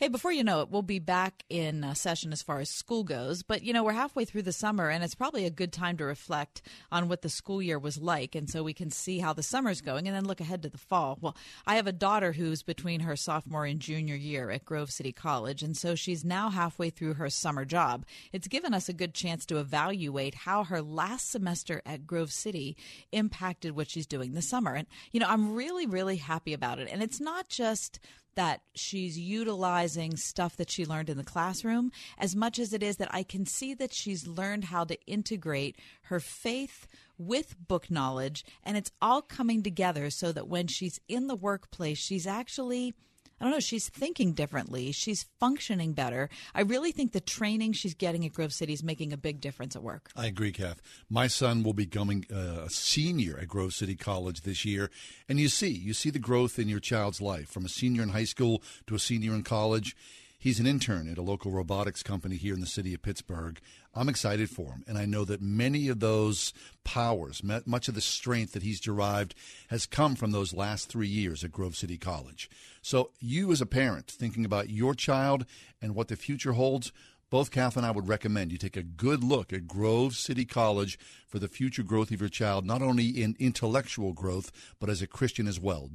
Hey, 0.00 0.08
before 0.08 0.32
you 0.32 0.44
know 0.44 0.62
it, 0.62 0.70
we'll 0.70 0.80
be 0.80 0.98
back 0.98 1.44
in 1.50 1.84
uh, 1.84 1.92
session 1.92 2.32
as 2.32 2.40
far 2.40 2.58
as 2.58 2.70
school 2.70 3.04
goes. 3.04 3.42
But, 3.42 3.62
you 3.62 3.74
know, 3.74 3.84
we're 3.84 3.92
halfway 3.92 4.24
through 4.24 4.44
the 4.44 4.50
summer, 4.50 4.88
and 4.88 5.04
it's 5.04 5.14
probably 5.14 5.44
a 5.44 5.50
good 5.50 5.74
time 5.74 5.98
to 5.98 6.06
reflect 6.06 6.62
on 6.90 7.06
what 7.06 7.20
the 7.20 7.28
school 7.28 7.60
year 7.60 7.78
was 7.78 7.98
like. 7.98 8.34
And 8.34 8.48
so 8.48 8.62
we 8.62 8.72
can 8.72 8.90
see 8.90 9.18
how 9.18 9.34
the 9.34 9.42
summer's 9.42 9.82
going 9.82 10.08
and 10.08 10.16
then 10.16 10.24
look 10.24 10.40
ahead 10.40 10.62
to 10.62 10.70
the 10.70 10.78
fall. 10.78 11.18
Well, 11.20 11.36
I 11.66 11.76
have 11.76 11.86
a 11.86 11.92
daughter 11.92 12.32
who's 12.32 12.62
between 12.62 13.00
her 13.00 13.14
sophomore 13.14 13.66
and 13.66 13.78
junior 13.78 14.14
year 14.14 14.50
at 14.50 14.64
Grove 14.64 14.90
City 14.90 15.12
College, 15.12 15.62
and 15.62 15.76
so 15.76 15.94
she's 15.94 16.24
now 16.24 16.48
halfway 16.48 16.88
through 16.88 17.14
her 17.14 17.28
summer 17.28 17.66
job. 17.66 18.06
It's 18.32 18.48
given 18.48 18.72
us 18.72 18.88
a 18.88 18.94
good 18.94 19.12
chance 19.12 19.44
to 19.44 19.58
evaluate 19.58 20.34
how 20.34 20.64
her 20.64 20.80
last 20.80 21.30
semester 21.30 21.82
at 21.84 22.06
Grove 22.06 22.32
City 22.32 22.74
impacted 23.12 23.76
what 23.76 23.90
she's 23.90 24.06
doing 24.06 24.32
this 24.32 24.48
summer. 24.48 24.74
And, 24.74 24.86
you 25.12 25.20
know, 25.20 25.28
I'm 25.28 25.52
really, 25.52 25.84
really 25.84 26.16
happy 26.16 26.54
about 26.54 26.78
it. 26.78 26.88
And 26.90 27.02
it's 27.02 27.20
not 27.20 27.50
just 27.50 28.00
that 28.34 28.62
she's 28.74 29.18
utilizing 29.18 30.16
stuff 30.16 30.56
that 30.56 30.70
she 30.70 30.86
learned 30.86 31.10
in 31.10 31.16
the 31.16 31.24
classroom 31.24 31.90
as 32.18 32.36
much 32.36 32.58
as 32.58 32.72
it 32.72 32.82
is 32.82 32.96
that 32.96 33.12
I 33.12 33.22
can 33.22 33.46
see 33.46 33.74
that 33.74 33.92
she's 33.92 34.26
learned 34.26 34.64
how 34.64 34.84
to 34.84 34.98
integrate 35.06 35.76
her 36.02 36.20
faith 36.20 36.86
with 37.18 37.56
book 37.68 37.90
knowledge 37.90 38.44
and 38.62 38.76
it's 38.76 38.92
all 39.02 39.22
coming 39.22 39.62
together 39.62 40.10
so 40.10 40.32
that 40.32 40.48
when 40.48 40.66
she's 40.66 41.00
in 41.08 41.26
the 41.26 41.36
workplace 41.36 41.98
she's 41.98 42.26
actually 42.26 42.94
I 43.40 43.44
don't 43.44 43.52
know, 43.52 43.60
she's 43.60 43.88
thinking 43.88 44.32
differently. 44.32 44.92
She's 44.92 45.26
functioning 45.38 45.92
better. 45.92 46.28
I 46.54 46.62
really 46.62 46.92
think 46.92 47.12
the 47.12 47.20
training 47.20 47.72
she's 47.72 47.94
getting 47.94 48.24
at 48.26 48.32
Grove 48.32 48.52
City 48.52 48.72
is 48.72 48.82
making 48.82 49.12
a 49.12 49.16
big 49.16 49.40
difference 49.40 49.74
at 49.74 49.82
work. 49.82 50.10
I 50.14 50.26
agree, 50.26 50.52
Kath. 50.52 50.80
My 51.08 51.26
son 51.26 51.62
will 51.62 51.72
be 51.72 51.84
becoming 51.84 52.26
uh, 52.32 52.64
a 52.66 52.70
senior 52.70 53.38
at 53.38 53.48
Grove 53.48 53.72
City 53.72 53.96
College 53.96 54.42
this 54.42 54.64
year. 54.64 54.90
And 55.28 55.40
you 55.40 55.48
see, 55.48 55.70
you 55.70 55.94
see 55.94 56.10
the 56.10 56.18
growth 56.18 56.58
in 56.58 56.68
your 56.68 56.80
child's 56.80 57.20
life 57.20 57.48
from 57.48 57.64
a 57.64 57.68
senior 57.68 58.02
in 58.02 58.10
high 58.10 58.24
school 58.24 58.62
to 58.86 58.94
a 58.94 58.98
senior 58.98 59.34
in 59.34 59.42
college. 59.42 59.96
He's 60.40 60.58
an 60.58 60.66
intern 60.66 61.06
at 61.06 61.18
a 61.18 61.22
local 61.22 61.50
robotics 61.50 62.02
company 62.02 62.36
here 62.36 62.54
in 62.54 62.60
the 62.60 62.66
city 62.66 62.94
of 62.94 63.02
Pittsburgh. 63.02 63.60
I'm 63.94 64.08
excited 64.08 64.48
for 64.48 64.72
him, 64.72 64.82
and 64.88 64.96
I 64.96 65.04
know 65.04 65.26
that 65.26 65.42
many 65.42 65.88
of 65.88 66.00
those 66.00 66.54
powers, 66.82 67.42
much 67.44 67.88
of 67.88 67.94
the 67.94 68.00
strength 68.00 68.52
that 68.52 68.62
he's 68.62 68.80
derived, 68.80 69.34
has 69.68 69.84
come 69.84 70.16
from 70.16 70.30
those 70.30 70.54
last 70.54 70.88
three 70.88 71.08
years 71.08 71.44
at 71.44 71.52
Grove 71.52 71.76
City 71.76 71.98
College. 71.98 72.48
So, 72.80 73.10
you 73.20 73.52
as 73.52 73.60
a 73.60 73.66
parent 73.66 74.06
thinking 74.06 74.46
about 74.46 74.70
your 74.70 74.94
child 74.94 75.44
and 75.82 75.94
what 75.94 76.08
the 76.08 76.16
future 76.16 76.52
holds, 76.52 76.90
both 77.28 77.50
Kath 77.50 77.76
and 77.76 77.84
I 77.84 77.90
would 77.90 78.08
recommend 78.08 78.50
you 78.50 78.58
take 78.58 78.78
a 78.78 78.82
good 78.82 79.22
look 79.22 79.52
at 79.52 79.68
Grove 79.68 80.16
City 80.16 80.46
College 80.46 80.98
for 81.28 81.38
the 81.38 81.48
future 81.48 81.82
growth 81.84 82.10
of 82.10 82.20
your 82.20 82.30
child, 82.30 82.64
not 82.64 82.80
only 82.82 83.08
in 83.08 83.36
intellectual 83.38 84.12
growth, 84.14 84.50
but 84.80 84.88
as 84.88 85.02
a 85.02 85.06
Christian 85.06 85.46
as 85.46 85.60
well. 85.60 85.90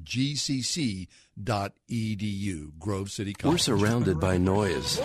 GCC.edu, 1.38 2.78
Grove 2.80 3.12
City 3.12 3.34
College. 3.34 3.54
We're 3.54 3.58
surrounded 3.58 4.20
by 4.20 4.38
noise, 4.38 5.00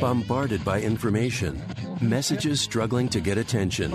bombarded 0.00 0.64
by 0.64 0.80
information, 0.80 1.62
messages 2.00 2.60
struggling 2.60 3.08
to 3.08 3.20
get 3.20 3.38
attention. 3.38 3.94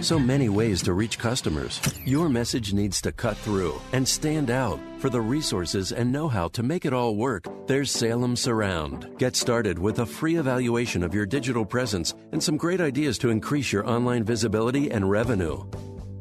So 0.00 0.18
many 0.18 0.48
ways 0.48 0.82
to 0.82 0.92
reach 0.92 1.18
customers. 1.18 1.80
Your 2.04 2.28
message 2.28 2.72
needs 2.72 3.00
to 3.02 3.12
cut 3.12 3.36
through 3.36 3.80
and 3.92 4.06
stand 4.06 4.50
out. 4.50 4.78
For 4.98 5.10
the 5.10 5.20
resources 5.20 5.92
and 5.92 6.12
know 6.12 6.28
how 6.28 6.48
to 6.48 6.62
make 6.62 6.84
it 6.84 6.92
all 6.94 7.16
work, 7.16 7.44
there's 7.66 7.90
Salem 7.90 8.36
Surround. 8.36 9.18
Get 9.18 9.36
started 9.36 9.78
with 9.78 9.98
a 9.98 10.06
free 10.06 10.36
evaluation 10.36 11.02
of 11.02 11.14
your 11.14 11.26
digital 11.26 11.64
presence 11.64 12.14
and 12.32 12.42
some 12.42 12.56
great 12.56 12.80
ideas 12.80 13.18
to 13.18 13.30
increase 13.30 13.72
your 13.72 13.86
online 13.88 14.24
visibility 14.24 14.90
and 14.90 15.10
revenue. 15.10 15.62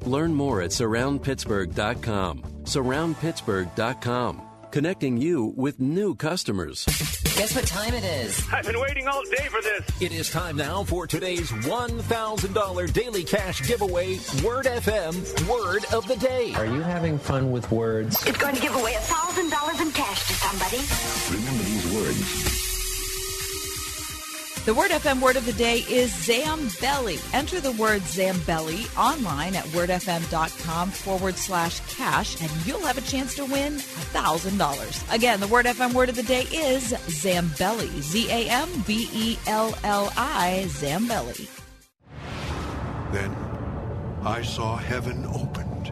Learn 0.05 0.33
more 0.33 0.61
at 0.61 0.71
surroundpittsburgh.com. 0.71 2.41
Surroundpittsburgh.com, 2.63 4.41
connecting 4.73 5.17
you 5.17 5.53
with 5.55 5.79
new 5.79 6.15
customers. 6.15 6.83
Guess 7.37 7.55
what 7.55 7.67
time 7.67 7.93
it 7.93 8.03
is? 8.03 8.43
I've 8.51 8.65
been 8.65 8.79
waiting 8.79 9.07
all 9.07 9.21
day 9.25 9.47
for 9.47 9.61
this. 9.61 10.01
It 10.01 10.11
is 10.11 10.31
time 10.31 10.57
now 10.57 10.83
for 10.83 11.05
today's 11.05 11.51
$1,000 11.51 12.93
daily 12.93 13.23
cash 13.23 13.67
giveaway 13.67 14.17
Word 14.43 14.65
FM 14.65 15.13
Word 15.47 15.85
of 15.93 16.07
the 16.07 16.15
Day. 16.15 16.55
Are 16.55 16.65
you 16.65 16.81
having 16.81 17.19
fun 17.19 17.51
with 17.51 17.69
words? 17.69 18.25
It's 18.25 18.39
going 18.39 18.55
to 18.55 18.61
give 18.61 18.75
away 18.75 18.93
$1,000 18.93 19.81
in 19.81 19.91
cash 19.91 20.27
to 20.27 20.33
somebody. 20.33 20.81
Remember 21.37 21.63
these 21.65 21.93
words. 21.93 22.72
The 24.65 24.73
Word 24.73 24.91
FM 24.91 25.19
word 25.19 25.35
of 25.35 25.45
the 25.45 25.51
day 25.51 25.79
is 25.89 26.09
Zambelli. 26.13 27.19
Enter 27.33 27.59
the 27.59 27.73
word 27.73 28.01
Zambelli 28.03 28.87
online 28.97 29.55
at 29.55 29.65
wordfm.com 29.65 30.89
forward 30.89 31.35
slash 31.35 31.81
cash, 31.93 32.41
and 32.41 32.49
you'll 32.65 32.85
have 32.85 32.97
a 32.97 33.01
chance 33.01 33.35
to 33.35 33.43
win 33.43 33.73
$1,000. 33.73 35.13
Again, 35.13 35.41
the 35.41 35.49
Word 35.49 35.65
FM 35.65 35.93
word 35.93 36.07
of 36.07 36.15
the 36.15 36.23
day 36.23 36.43
is 36.43 36.93
Zambelli. 36.93 37.89
Z 37.99 38.29
A 38.29 38.49
M 38.49 38.69
B 38.87 39.09
E 39.11 39.37
L 39.47 39.75
L 39.83 40.13
I, 40.15 40.63
Zambelli. 40.67 41.49
Then 43.11 43.35
I 44.23 44.41
saw 44.43 44.77
heaven 44.77 45.25
opened, 45.25 45.89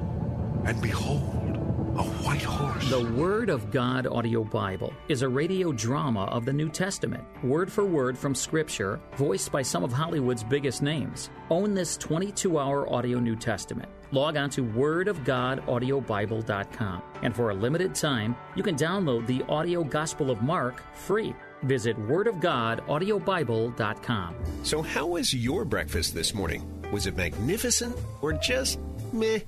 and 0.66 0.82
behold, 0.82 1.51
a 1.98 2.04
white 2.04 2.42
horse. 2.42 2.90
The 2.90 3.04
Word 3.14 3.50
of 3.50 3.72
God 3.72 4.08
audio 4.08 4.44
Bible 4.44 4.92
is 5.08 5.22
a 5.22 5.30
radio 5.30 5.72
drama 5.72 6.26
of 6.26 6.46
the 6.46 6.54
New 6.54 6.70
Testament, 6.70 7.24
word 7.44 7.72
for 7.72 7.86
word 7.86 8.18
from 8.18 8.34
Scripture, 8.34 9.00
voiced 9.16 9.52
by 9.52 9.62
some 9.62 9.84
of 9.84 9.92
Hollywood's 9.92 10.44
biggest 10.44 10.82
names. 10.82 11.30
Own 11.50 11.74
this 11.74 11.98
22 11.98 12.58
hour 12.58 12.90
audio 12.92 13.20
New 13.20 13.36
Testament. 13.36 13.90
Log 14.12 14.38
on 14.38 14.50
to 14.52 14.64
wordofgodaudiobible.com, 14.64 17.02
and 17.24 17.36
for 17.36 17.50
a 17.50 17.54
limited 17.54 17.94
time, 17.96 18.36
you 18.56 18.64
can 18.64 18.76
download 18.76 19.28
the 19.28 19.44
audio 19.50 19.84
Gospel 19.84 20.32
of 20.32 20.42
Mark 20.42 20.82
free. 20.96 21.36
Visit 21.64 21.98
wordofgodaudiobible.com. 21.98 24.36
So, 24.64 24.82
how 24.82 25.08
was 25.08 25.34
your 25.34 25.66
breakfast 25.66 26.14
this 26.14 26.34
morning? 26.34 26.64
Was 26.92 27.06
it 27.06 27.16
magnificent 27.16 27.96
or 28.22 28.34
just 28.34 28.80
meh? 29.14 29.40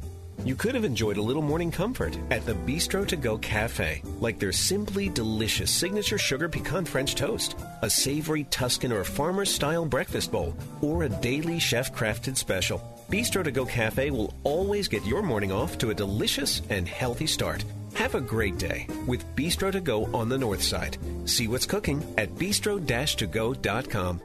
You 0.46 0.56
could 0.56 0.76
have 0.76 0.84
enjoyed 0.84 1.18
a 1.18 1.22
little 1.22 1.42
morning 1.42 1.72
comfort 1.72 2.18
at 2.30 2.46
the 2.46 2.54
Bistro 2.54 3.08
to 3.08 3.16
Go 3.16 3.38
Cafe, 3.38 4.02
like 4.20 4.40
their 4.40 4.52
simply 4.52 5.08
delicious 5.10 5.72
signature 5.72 6.18
sugar 6.18 6.50
pecan 6.50 6.86
French 6.86 7.16
toast, 7.16 7.58
a 7.82 7.90
savory 7.90 8.44
Tuscan 8.46 8.92
or 8.92 9.04
farmer 9.04 9.46
style 9.46 9.86
breakfast 9.86 10.32
bowl, 10.32 10.54
or 10.82 11.04
a 11.04 11.10
daily 11.10 11.60
chef 11.60 11.94
crafted 11.94 12.36
special. 12.36 12.82
Bistro 13.10 13.44
to 13.44 13.52
Go 13.52 13.66
Cafe 13.66 14.12
will 14.12 14.34
always 14.44 14.88
get 14.88 15.06
your 15.06 15.22
morning 15.22 15.52
off 15.52 15.78
to 15.78 15.92
a 15.92 15.96
delicious 15.96 16.62
and 16.70 16.88
healthy 16.88 17.28
start. 17.28 17.64
Have 17.94 18.16
a 18.16 18.22
great 18.22 18.58
day 18.58 18.88
with 19.08 19.26
Bistro 19.36 19.72
to 19.72 19.80
Go 19.80 20.06
on 20.16 20.28
the 20.30 20.38
north 20.38 20.64
side. 20.64 20.98
See 21.26 21.48
what's 21.48 21.66
cooking 21.66 22.04
at 22.18 22.36
bistro-to-go.com. 22.36 24.22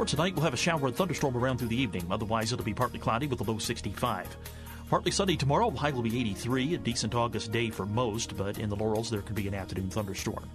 For 0.00 0.06
tonight, 0.06 0.34
we'll 0.34 0.44
have 0.44 0.54
a 0.54 0.56
shower 0.56 0.86
and 0.86 0.96
thunderstorm 0.96 1.36
around 1.36 1.58
through 1.58 1.68
the 1.68 1.78
evening. 1.78 2.06
Otherwise, 2.10 2.54
it'll 2.54 2.64
be 2.64 2.72
partly 2.72 2.98
cloudy 2.98 3.26
with 3.26 3.38
a 3.42 3.44
low 3.44 3.58
65. 3.58 4.34
Partly 4.88 5.10
sunny 5.10 5.36
tomorrow, 5.36 5.70
the 5.70 5.78
high 5.78 5.90
will 5.90 6.00
be 6.00 6.18
83. 6.18 6.76
A 6.76 6.78
decent 6.78 7.14
August 7.14 7.52
day 7.52 7.68
for 7.68 7.84
most, 7.84 8.34
but 8.34 8.58
in 8.58 8.70
the 8.70 8.76
Laurels, 8.76 9.10
there 9.10 9.20
could 9.20 9.36
be 9.36 9.46
an 9.46 9.52
afternoon 9.52 9.90
thunderstorm. 9.90 10.48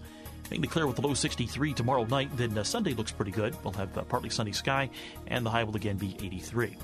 Mainly 0.50 0.68
clear 0.68 0.88
with 0.88 0.98
a 0.98 1.02
low 1.02 1.14
63 1.14 1.74
tomorrow 1.74 2.06
night. 2.06 2.36
Then 2.36 2.58
uh, 2.58 2.64
Sunday 2.64 2.96
looks 2.96 3.12
pretty 3.12 3.30
good. 3.30 3.56
We'll 3.64 3.74
have 3.74 3.96
uh, 3.96 4.02
partly 4.06 4.32
sunny 4.32 4.52
sky, 4.52 4.90
and 5.28 5.46
the 5.46 5.52
high 5.52 5.64
will 5.64 5.76
again 5.76 5.98
be 5.98 6.18
83. 6.20 6.76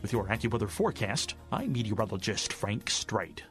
With 0.00 0.12
your 0.12 0.24
AccuWeather 0.26 0.70
forecast, 0.70 1.34
I'm 1.50 1.72
meteorologist 1.72 2.52
Frank 2.52 2.90
Strait. 2.90 3.42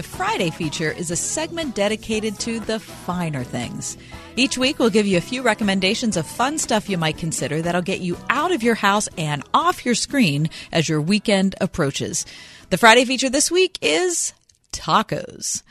The 0.00 0.08
Friday 0.08 0.48
feature 0.48 0.90
is 0.90 1.10
a 1.10 1.14
segment 1.14 1.74
dedicated 1.74 2.38
to 2.38 2.58
the 2.58 2.80
finer 2.80 3.44
things. 3.44 3.98
Each 4.34 4.56
week, 4.56 4.78
we'll 4.78 4.88
give 4.88 5.06
you 5.06 5.18
a 5.18 5.20
few 5.20 5.42
recommendations 5.42 6.16
of 6.16 6.26
fun 6.26 6.56
stuff 6.56 6.88
you 6.88 6.96
might 6.96 7.18
consider 7.18 7.60
that'll 7.60 7.82
get 7.82 8.00
you 8.00 8.16
out 8.30 8.50
of 8.50 8.62
your 8.62 8.76
house 8.76 9.10
and 9.18 9.42
off 9.52 9.84
your 9.84 9.94
screen 9.94 10.48
as 10.72 10.88
your 10.88 11.02
weekend 11.02 11.54
approaches. 11.60 12.24
The 12.70 12.78
Friday 12.78 13.04
feature 13.04 13.28
this 13.28 13.50
week 13.50 13.78
is 13.82 14.32
tacos. 14.72 15.62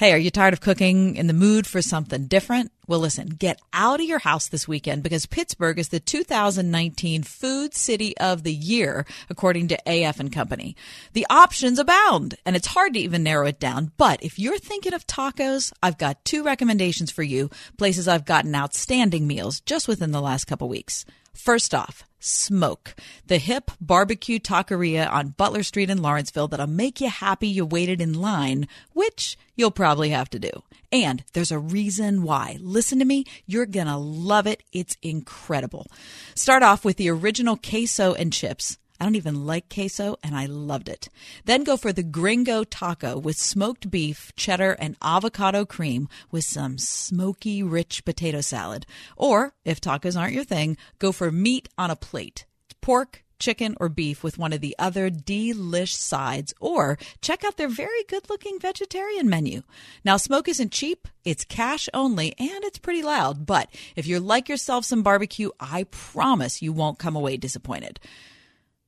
Hey, 0.00 0.14
are 0.14 0.16
you 0.16 0.30
tired 0.30 0.54
of 0.54 0.62
cooking 0.62 1.16
in 1.16 1.26
the 1.26 1.34
mood 1.34 1.66
for 1.66 1.82
something 1.82 2.26
different? 2.26 2.72
Well, 2.88 3.00
listen, 3.00 3.28
get 3.28 3.60
out 3.74 4.00
of 4.00 4.06
your 4.06 4.20
house 4.20 4.48
this 4.48 4.66
weekend 4.66 5.02
because 5.02 5.26
Pittsburgh 5.26 5.78
is 5.78 5.90
the 5.90 6.00
2019 6.00 7.22
Food 7.22 7.74
City 7.74 8.16
of 8.16 8.42
the 8.42 8.54
Year, 8.54 9.04
according 9.28 9.68
to 9.68 9.78
AF 9.84 10.18
and 10.18 10.32
Company. 10.32 10.74
The 11.12 11.26
options 11.28 11.78
abound, 11.78 12.36
and 12.46 12.56
it's 12.56 12.68
hard 12.68 12.94
to 12.94 12.98
even 12.98 13.22
narrow 13.22 13.46
it 13.46 13.60
down. 13.60 13.92
But 13.98 14.22
if 14.22 14.38
you're 14.38 14.58
thinking 14.58 14.94
of 14.94 15.06
tacos, 15.06 15.70
I've 15.82 15.98
got 15.98 16.24
two 16.24 16.44
recommendations 16.44 17.10
for 17.10 17.22
you, 17.22 17.50
places 17.76 18.08
I've 18.08 18.24
gotten 18.24 18.54
outstanding 18.54 19.26
meals 19.26 19.60
just 19.60 19.86
within 19.86 20.12
the 20.12 20.22
last 20.22 20.46
couple 20.46 20.70
weeks. 20.70 21.04
First 21.34 21.74
off, 21.74 22.04
Smoke, 22.20 22.94
the 23.26 23.38
hip 23.38 23.70
barbecue 23.80 24.38
taqueria 24.38 25.10
on 25.10 25.30
Butler 25.30 25.62
Street 25.62 25.88
in 25.88 26.02
Lawrenceville 26.02 26.48
that'll 26.48 26.66
make 26.66 27.00
you 27.00 27.08
happy 27.08 27.48
you 27.48 27.64
waited 27.64 28.00
in 28.00 28.20
line, 28.20 28.68
which 28.92 29.38
you'll 29.56 29.70
probably 29.70 30.10
have 30.10 30.28
to 30.30 30.38
do. 30.38 30.50
And 30.92 31.24
there's 31.32 31.50
a 31.50 31.58
reason 31.58 32.22
why. 32.22 32.58
Listen 32.60 32.98
to 32.98 33.04
me, 33.04 33.24
you're 33.46 33.66
gonna 33.66 33.98
love 33.98 34.46
it. 34.46 34.62
It's 34.70 34.96
incredible. 35.02 35.86
Start 36.34 36.62
off 36.62 36.84
with 36.84 36.98
the 36.98 37.08
original 37.08 37.56
queso 37.56 38.12
and 38.12 38.32
chips. 38.32 38.76
I 39.00 39.04
don't 39.04 39.16
even 39.16 39.46
like 39.46 39.72
queso, 39.74 40.18
and 40.22 40.36
I 40.36 40.44
loved 40.44 40.90
it. 40.90 41.08
Then 41.46 41.64
go 41.64 41.78
for 41.78 41.90
the 41.90 42.02
gringo 42.02 42.64
taco 42.64 43.18
with 43.18 43.38
smoked 43.38 43.90
beef, 43.90 44.30
cheddar, 44.36 44.72
and 44.72 44.94
avocado 45.00 45.64
cream 45.64 46.06
with 46.30 46.44
some 46.44 46.76
smoky, 46.76 47.62
rich 47.62 48.04
potato 48.04 48.42
salad. 48.42 48.84
Or, 49.16 49.54
if 49.64 49.80
tacos 49.80 50.20
aren't 50.20 50.34
your 50.34 50.44
thing, 50.44 50.76
go 50.98 51.12
for 51.12 51.32
meat 51.32 51.70
on 51.78 51.90
a 51.90 51.96
plate. 51.96 52.44
Pork, 52.82 53.24
chicken, 53.38 53.74
or 53.80 53.88
beef 53.88 54.22
with 54.22 54.36
one 54.36 54.52
of 54.52 54.60
the 54.60 54.76
other 54.78 55.08
delish 55.08 55.94
sides, 55.94 56.52
or 56.60 56.98
check 57.22 57.42
out 57.42 57.56
their 57.56 57.70
very 57.70 58.04
good 58.06 58.28
looking 58.28 58.60
vegetarian 58.60 59.30
menu. 59.30 59.62
Now, 60.04 60.18
smoke 60.18 60.46
isn't 60.46 60.72
cheap, 60.72 61.08
it's 61.24 61.44
cash 61.46 61.88
only, 61.94 62.34
and 62.38 62.64
it's 62.64 62.78
pretty 62.78 63.02
loud, 63.02 63.46
but 63.46 63.74
if 63.96 64.06
you're 64.06 64.20
like 64.20 64.50
yourself 64.50 64.84
some 64.84 65.02
barbecue, 65.02 65.50
I 65.58 65.84
promise 65.84 66.60
you 66.60 66.74
won't 66.74 66.98
come 66.98 67.16
away 67.16 67.38
disappointed. 67.38 67.98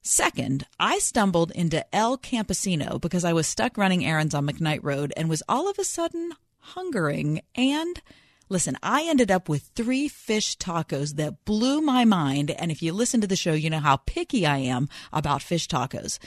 Second, 0.04 0.66
I 0.80 0.98
stumbled 0.98 1.52
into 1.52 1.86
El 1.94 2.18
Campesino 2.18 3.00
because 3.00 3.24
I 3.24 3.32
was 3.32 3.46
stuck 3.46 3.78
running 3.78 4.04
errands 4.04 4.34
on 4.34 4.48
McKnight 4.48 4.80
Road 4.82 5.12
and 5.16 5.30
was 5.30 5.44
all 5.48 5.70
of 5.70 5.78
a 5.78 5.84
sudden 5.84 6.32
hungering. 6.58 7.40
And 7.54 8.02
listen, 8.48 8.76
I 8.82 9.04
ended 9.04 9.30
up 9.30 9.48
with 9.48 9.70
three 9.76 10.08
fish 10.08 10.58
tacos 10.58 11.14
that 11.16 11.44
blew 11.44 11.80
my 11.80 12.04
mind. 12.04 12.50
And 12.50 12.72
if 12.72 12.82
you 12.82 12.92
listen 12.92 13.20
to 13.20 13.28
the 13.28 13.36
show, 13.36 13.52
you 13.52 13.70
know 13.70 13.78
how 13.78 13.96
picky 13.96 14.44
I 14.44 14.58
am 14.58 14.88
about 15.12 15.40
fish 15.40 15.68
tacos. 15.68 16.18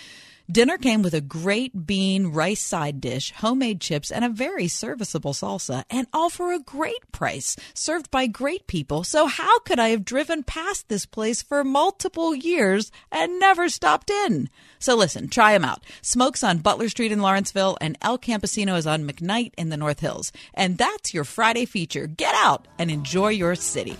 Dinner 0.52 0.78
came 0.78 1.02
with 1.02 1.16
a 1.16 1.22
great 1.22 1.88
bean 1.88 2.28
rice 2.28 2.62
side 2.62 3.02
dish, 3.02 3.32
homemade 3.32 3.82
chips, 3.82 4.12
and 4.12 4.24
a 4.24 4.30
very 4.30 4.68
serviceable 4.68 5.34
salsa, 5.34 5.84
and 5.90 6.06
all 6.14 6.30
for 6.30 6.54
a 6.54 6.60
great 6.60 7.12
price, 7.12 7.56
served 7.74 8.12
by 8.12 8.28
great 8.28 8.68
people. 8.68 9.04
So 9.04 9.26
how 9.26 9.58
could 9.60 9.80
I 9.80 9.90
have 9.90 10.06
driven 10.06 10.44
past 10.44 10.88
this 10.88 11.08
place 11.08 11.42
for 11.42 11.64
multiple 11.64 12.36
years 12.36 12.92
and 13.12 13.40
never 13.40 13.70
stopped 13.70 14.12
in? 14.12 14.52
So 14.78 14.96
listen, 14.96 15.30
try 15.30 15.54
them 15.54 15.66
out. 15.66 15.84
Smoke's 16.04 16.44
on 16.44 16.60
Butler 16.60 16.90
Street 16.90 17.12
in 17.12 17.22
Lawrenceville, 17.22 17.80
and 17.82 17.98
El 18.04 18.20
Campesino 18.20 18.78
is 18.78 18.86
on 18.86 19.08
McKnight 19.08 19.54
in 19.58 19.70
the 19.70 19.78
North 19.78 20.00
Hills. 20.00 20.32
And 20.54 20.78
that's 20.78 21.12
your 21.12 21.24
Friday 21.24 21.66
feature. 21.66 22.06
Get 22.06 22.36
out 22.36 22.68
and 22.78 22.92
enjoy 22.92 23.30
your 23.30 23.56
city. 23.56 23.98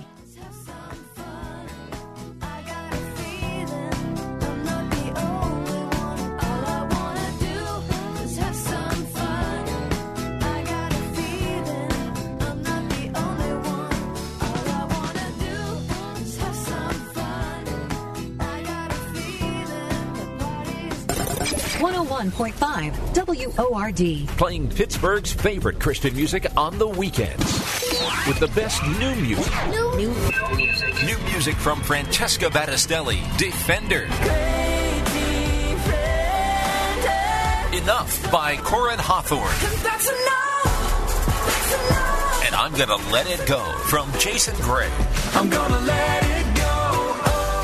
One 22.06 22.30
hundred 22.30 22.30
one 22.30 22.32
point 22.32 22.56
five 22.56 22.94
WORD. 23.58 24.28
Playing 24.38 24.70
Pittsburgh's 24.70 25.34
favorite 25.34 25.80
Christian 25.80 26.16
music 26.16 26.46
on 26.56 26.78
the 26.78 26.88
weekends. 26.88 27.44
With 28.28 28.40
the 28.40 28.48
best 28.50 28.84
new 29.00 29.16
music. 29.16 29.52
New, 29.72 29.96
new 29.96 30.14
music. 30.56 30.94
New 31.04 31.18
music 31.32 31.56
from 31.56 31.82
Francesca 31.82 32.46
Battistelli, 32.46 33.20
Defender. 33.38 34.04
Enough 37.76 38.32
by 38.32 38.58
Corin 38.58 39.00
Hawthorne. 39.00 39.50
And 42.46 42.54
I'm 42.54 42.74
gonna 42.74 43.02
let 43.12 43.28
it 43.28 43.48
go 43.48 43.64
from 43.88 44.12
Jason 44.20 44.56
Gray. 44.62 44.92
I'm 45.34 45.50
gonna 45.50 45.80
let 45.80 46.24
it 46.24 46.44
go. 46.44 46.45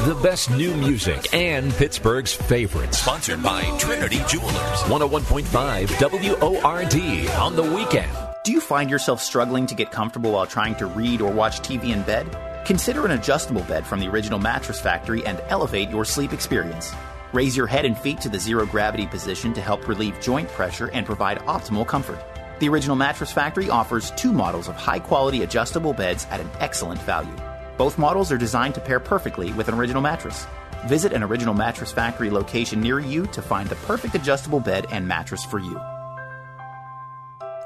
The 0.02 0.16
best 0.16 0.50
new 0.50 0.74
music 0.74 1.32
and 1.32 1.72
Pittsburgh's 1.74 2.34
favorites. 2.34 2.98
Sponsored 2.98 3.44
by 3.44 3.62
Trinity 3.78 4.20
Jewelers. 4.28 4.82
101.5 4.90 6.42
WORD 6.42 7.30
on 7.40 7.56
the 7.56 7.62
weekend. 7.62 8.12
Do 8.44 8.52
you 8.52 8.62
find 8.62 8.90
yourself 8.90 9.22
struggling 9.22 9.68
to 9.68 9.76
get 9.76 9.92
comfortable 9.92 10.32
while 10.32 10.48
trying 10.48 10.74
to 10.78 10.88
read 10.88 11.22
or 11.22 11.32
watch 11.32 11.60
TV 11.60 11.94
in 11.94 12.02
bed? 12.02 12.36
Consider 12.66 13.06
an 13.06 13.12
adjustable 13.12 13.62
bed 13.66 13.86
from 13.86 14.00
the 14.00 14.08
original 14.08 14.40
Mattress 14.40 14.82
Factory 14.82 15.24
and 15.28 15.40
elevate 15.50 15.92
your 15.92 16.04
sleep 16.04 16.34
experience. 16.34 16.92
Raise 17.32 17.56
your 17.56 17.68
head 17.68 17.86
and 17.86 17.96
feet 17.96 18.20
to 18.22 18.30
the 18.30 18.40
zero 18.40 18.66
gravity 18.66 19.06
position 19.06 19.54
to 19.54 19.62
help 19.62 19.88
relieve 19.88 20.20
joint 20.20 20.50
pressure 20.50 20.90
and 20.94 21.06
provide 21.06 21.42
optimal 21.42 21.86
comfort. 21.86 22.18
The 22.58 22.70
original 22.70 22.96
Mattress 22.96 23.32
Factory 23.32 23.70
offers 23.70 24.10
two 24.18 24.34
models 24.34 24.68
of 24.68 24.76
high 24.76 24.98
quality 24.98 25.44
adjustable 25.44 25.94
beds 25.94 26.26
at 26.32 26.40
an 26.40 26.50
excellent 26.60 27.00
value. 27.04 27.38
Both 27.82 27.98
models 27.98 28.32
are 28.32 28.38
designed 28.38 28.76
to 28.76 28.80
pair 28.80 29.00
perfectly 29.00 29.54
with 29.54 29.68
an 29.68 29.74
original 29.74 30.04
mattress. 30.04 30.46
Visit 30.86 31.14
an 31.14 31.24
original 31.24 31.56
Mattress 31.56 31.92
Factory 31.92 32.30
location 32.30 32.80
near 32.80 33.00
you 33.00 33.26
to 33.34 33.42
find 33.42 33.68
the 33.68 33.76
perfect 33.88 34.14
adjustable 34.14 34.60
bed 34.60 34.86
and 34.92 35.08
mattress 35.08 35.44
for 35.44 35.58
you. 35.58 35.82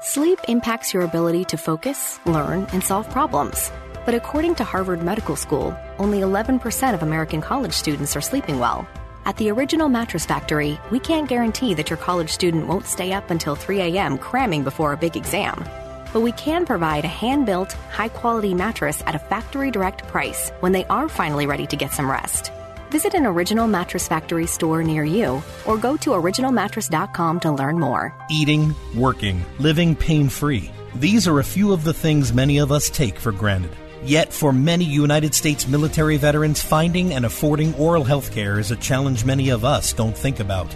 Sleep 0.00 0.38
impacts 0.48 0.94
your 0.94 1.02
ability 1.02 1.44
to 1.44 1.58
focus, 1.58 2.18
learn, 2.24 2.66
and 2.72 2.82
solve 2.82 3.10
problems. 3.10 3.70
But 4.06 4.14
according 4.14 4.54
to 4.54 4.64
Harvard 4.64 5.02
Medical 5.02 5.36
School, 5.36 5.76
only 5.98 6.20
11% 6.20 6.94
of 6.94 7.02
American 7.02 7.42
college 7.42 7.74
students 7.74 8.16
are 8.16 8.22
sleeping 8.22 8.58
well. 8.58 8.88
At 9.26 9.36
the 9.36 9.50
Original 9.50 9.90
Mattress 9.90 10.24
Factory, 10.24 10.80
we 10.90 10.98
can't 10.98 11.28
guarantee 11.28 11.74
that 11.74 11.90
your 11.90 11.98
college 11.98 12.30
student 12.30 12.68
won't 12.68 12.86
stay 12.86 13.12
up 13.12 13.30
until 13.30 13.54
3 13.54 13.80
a.m. 13.82 14.16
cramming 14.16 14.64
before 14.64 14.94
a 14.94 14.96
big 14.96 15.14
exam. 15.14 15.62
But 16.12 16.22
we 16.22 16.32
can 16.32 16.66
provide 16.66 17.04
a 17.04 17.08
hand 17.08 17.46
built, 17.46 17.72
high 17.90 18.08
quality 18.08 18.54
mattress 18.54 19.02
at 19.06 19.14
a 19.14 19.18
factory 19.18 19.70
direct 19.70 20.06
price 20.08 20.50
when 20.60 20.72
they 20.72 20.84
are 20.86 21.08
finally 21.08 21.46
ready 21.46 21.66
to 21.66 21.76
get 21.76 21.92
some 21.92 22.10
rest. 22.10 22.50
Visit 22.90 23.14
an 23.14 23.26
Original 23.26 23.66
Mattress 23.66 24.06
Factory 24.08 24.46
store 24.46 24.82
near 24.82 25.04
you 25.04 25.42
or 25.66 25.76
go 25.76 25.96
to 25.98 26.10
originalmattress.com 26.10 27.40
to 27.40 27.50
learn 27.50 27.78
more. 27.78 28.14
Eating, 28.30 28.74
working, 28.94 29.44
living 29.58 29.96
pain 29.96 30.28
free. 30.28 30.70
These 30.94 31.28
are 31.28 31.40
a 31.40 31.44
few 31.44 31.72
of 31.72 31.84
the 31.84 31.92
things 31.92 32.32
many 32.32 32.58
of 32.58 32.72
us 32.72 32.88
take 32.88 33.18
for 33.18 33.32
granted. 33.32 33.72
Yet, 34.02 34.32
for 34.32 34.52
many 34.52 34.84
United 34.84 35.34
States 35.34 35.66
military 35.66 36.16
veterans, 36.16 36.62
finding 36.62 37.12
and 37.12 37.26
affording 37.26 37.74
oral 37.74 38.04
health 38.04 38.32
care 38.32 38.58
is 38.58 38.70
a 38.70 38.76
challenge 38.76 39.24
many 39.24 39.48
of 39.48 39.64
us 39.64 39.92
don't 39.92 40.16
think 40.16 40.38
about. 40.38 40.74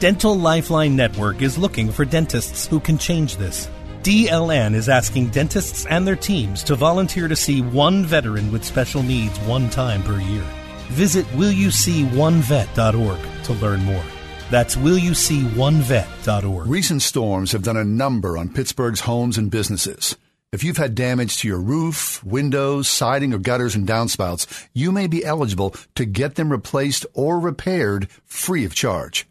Dental 0.00 0.36
Lifeline 0.36 0.96
Network 0.96 1.40
is 1.40 1.56
looking 1.56 1.92
for 1.92 2.04
dentists 2.04 2.66
who 2.66 2.80
can 2.80 2.98
change 2.98 3.36
this. 3.36 3.68
DLN 4.04 4.74
is 4.74 4.88
asking 4.90 5.30
dentists 5.30 5.86
and 5.86 6.06
their 6.06 6.14
teams 6.14 6.62
to 6.64 6.74
volunteer 6.74 7.26
to 7.26 7.34
see 7.34 7.62
one 7.62 8.04
veteran 8.04 8.52
with 8.52 8.62
special 8.62 9.02
needs 9.02 9.40
one 9.40 9.70
time 9.70 10.02
per 10.02 10.20
year. 10.20 10.44
Visit 10.88 11.24
willyouseeonevet.org 11.28 13.44
to 13.44 13.52
learn 13.54 13.82
more. 13.82 14.04
That's 14.50 14.76
willyouseeonevet.org. 14.76 16.66
Recent 16.66 17.00
storms 17.00 17.52
have 17.52 17.62
done 17.62 17.78
a 17.78 17.84
number 17.84 18.36
on 18.36 18.50
Pittsburgh's 18.50 19.00
homes 19.00 19.38
and 19.38 19.50
businesses. 19.50 20.18
If 20.52 20.62
you've 20.62 20.76
had 20.76 20.94
damage 20.94 21.38
to 21.38 21.48
your 21.48 21.60
roof, 21.60 22.22
windows, 22.22 22.88
siding, 22.88 23.32
or 23.32 23.38
gutters 23.38 23.74
and 23.74 23.88
downspouts, 23.88 24.68
you 24.74 24.92
may 24.92 25.06
be 25.06 25.24
eligible 25.24 25.74
to 25.94 26.04
get 26.04 26.34
them 26.34 26.52
replaced 26.52 27.06
or 27.14 27.40
repaired 27.40 28.10
free 28.26 28.66
of 28.66 28.74
charge. 28.74 29.26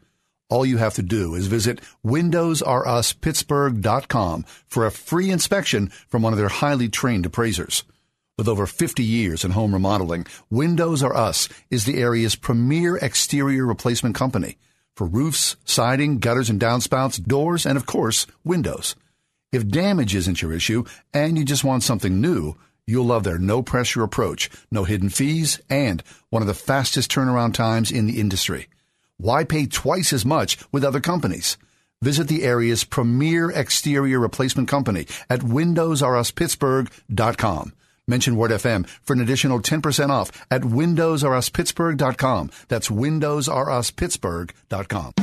All 0.53 0.65
you 0.67 0.77
have 0.77 0.93
to 0.93 1.01
do 1.01 1.33
is 1.33 1.47
visit 1.47 1.81
windowsruspittsburgh.com 2.05 4.45
for 4.67 4.85
a 4.85 4.91
free 4.91 5.31
inspection 5.31 5.87
from 6.07 6.21
one 6.21 6.31
of 6.31 6.37
their 6.37 6.47
highly 6.47 6.89
trained 6.89 7.25
appraisers. 7.25 7.83
With 8.37 8.47
over 8.47 8.67
50 8.67 9.03
years 9.03 9.43
in 9.43 9.49
home 9.49 9.73
remodeling, 9.73 10.27
Windows 10.51 11.01
R 11.01 11.17
Us 11.17 11.49
is 11.71 11.85
the 11.85 11.99
area's 11.99 12.35
premier 12.35 12.97
exterior 12.97 13.65
replacement 13.65 14.13
company 14.13 14.59
for 14.95 15.07
roofs, 15.07 15.55
siding, 15.65 16.19
gutters 16.19 16.51
and 16.51 16.61
downspouts, 16.61 17.25
doors, 17.25 17.65
and 17.65 17.75
of 17.75 17.87
course, 17.87 18.27
windows. 18.43 18.95
If 19.51 19.67
damage 19.67 20.13
isn't 20.13 20.43
your 20.43 20.53
issue 20.53 20.83
and 21.15 21.35
you 21.35 21.45
just 21.45 21.63
want 21.63 21.81
something 21.81 22.21
new, 22.21 22.57
you'll 22.85 23.05
love 23.05 23.23
their 23.23 23.39
no 23.39 23.63
pressure 23.63 24.03
approach, 24.03 24.51
no 24.69 24.83
hidden 24.83 25.09
fees, 25.09 25.59
and 25.67 26.03
one 26.29 26.43
of 26.43 26.47
the 26.47 26.53
fastest 26.53 27.09
turnaround 27.09 27.55
times 27.55 27.89
in 27.89 28.05
the 28.05 28.19
industry. 28.19 28.67
Why 29.23 29.43
pay 29.45 29.67
twice 29.67 30.11
as 30.11 30.25
much 30.25 30.57
with 30.73 30.83
other 30.83 30.99
companies? 30.99 31.57
Visit 32.01 32.27
the 32.27 32.43
area's 32.43 32.83
premier 32.83 33.49
exterior 33.49 34.19
replacement 34.19 34.67
company 34.67 35.07
at 35.29 35.39
windowsruspittsburgh.com. 35.39 37.73
Mention 38.05 38.35
Word 38.35 38.51
FM 38.51 38.85
for 39.01 39.13
an 39.13 39.21
additional 39.21 39.61
10% 39.61 40.09
off 40.09 40.29
at 40.51 40.63
windowsruspittsburgh.com. 40.63 42.49
That's 42.67 42.89
windowsruspittsburgh.com. 42.89 45.13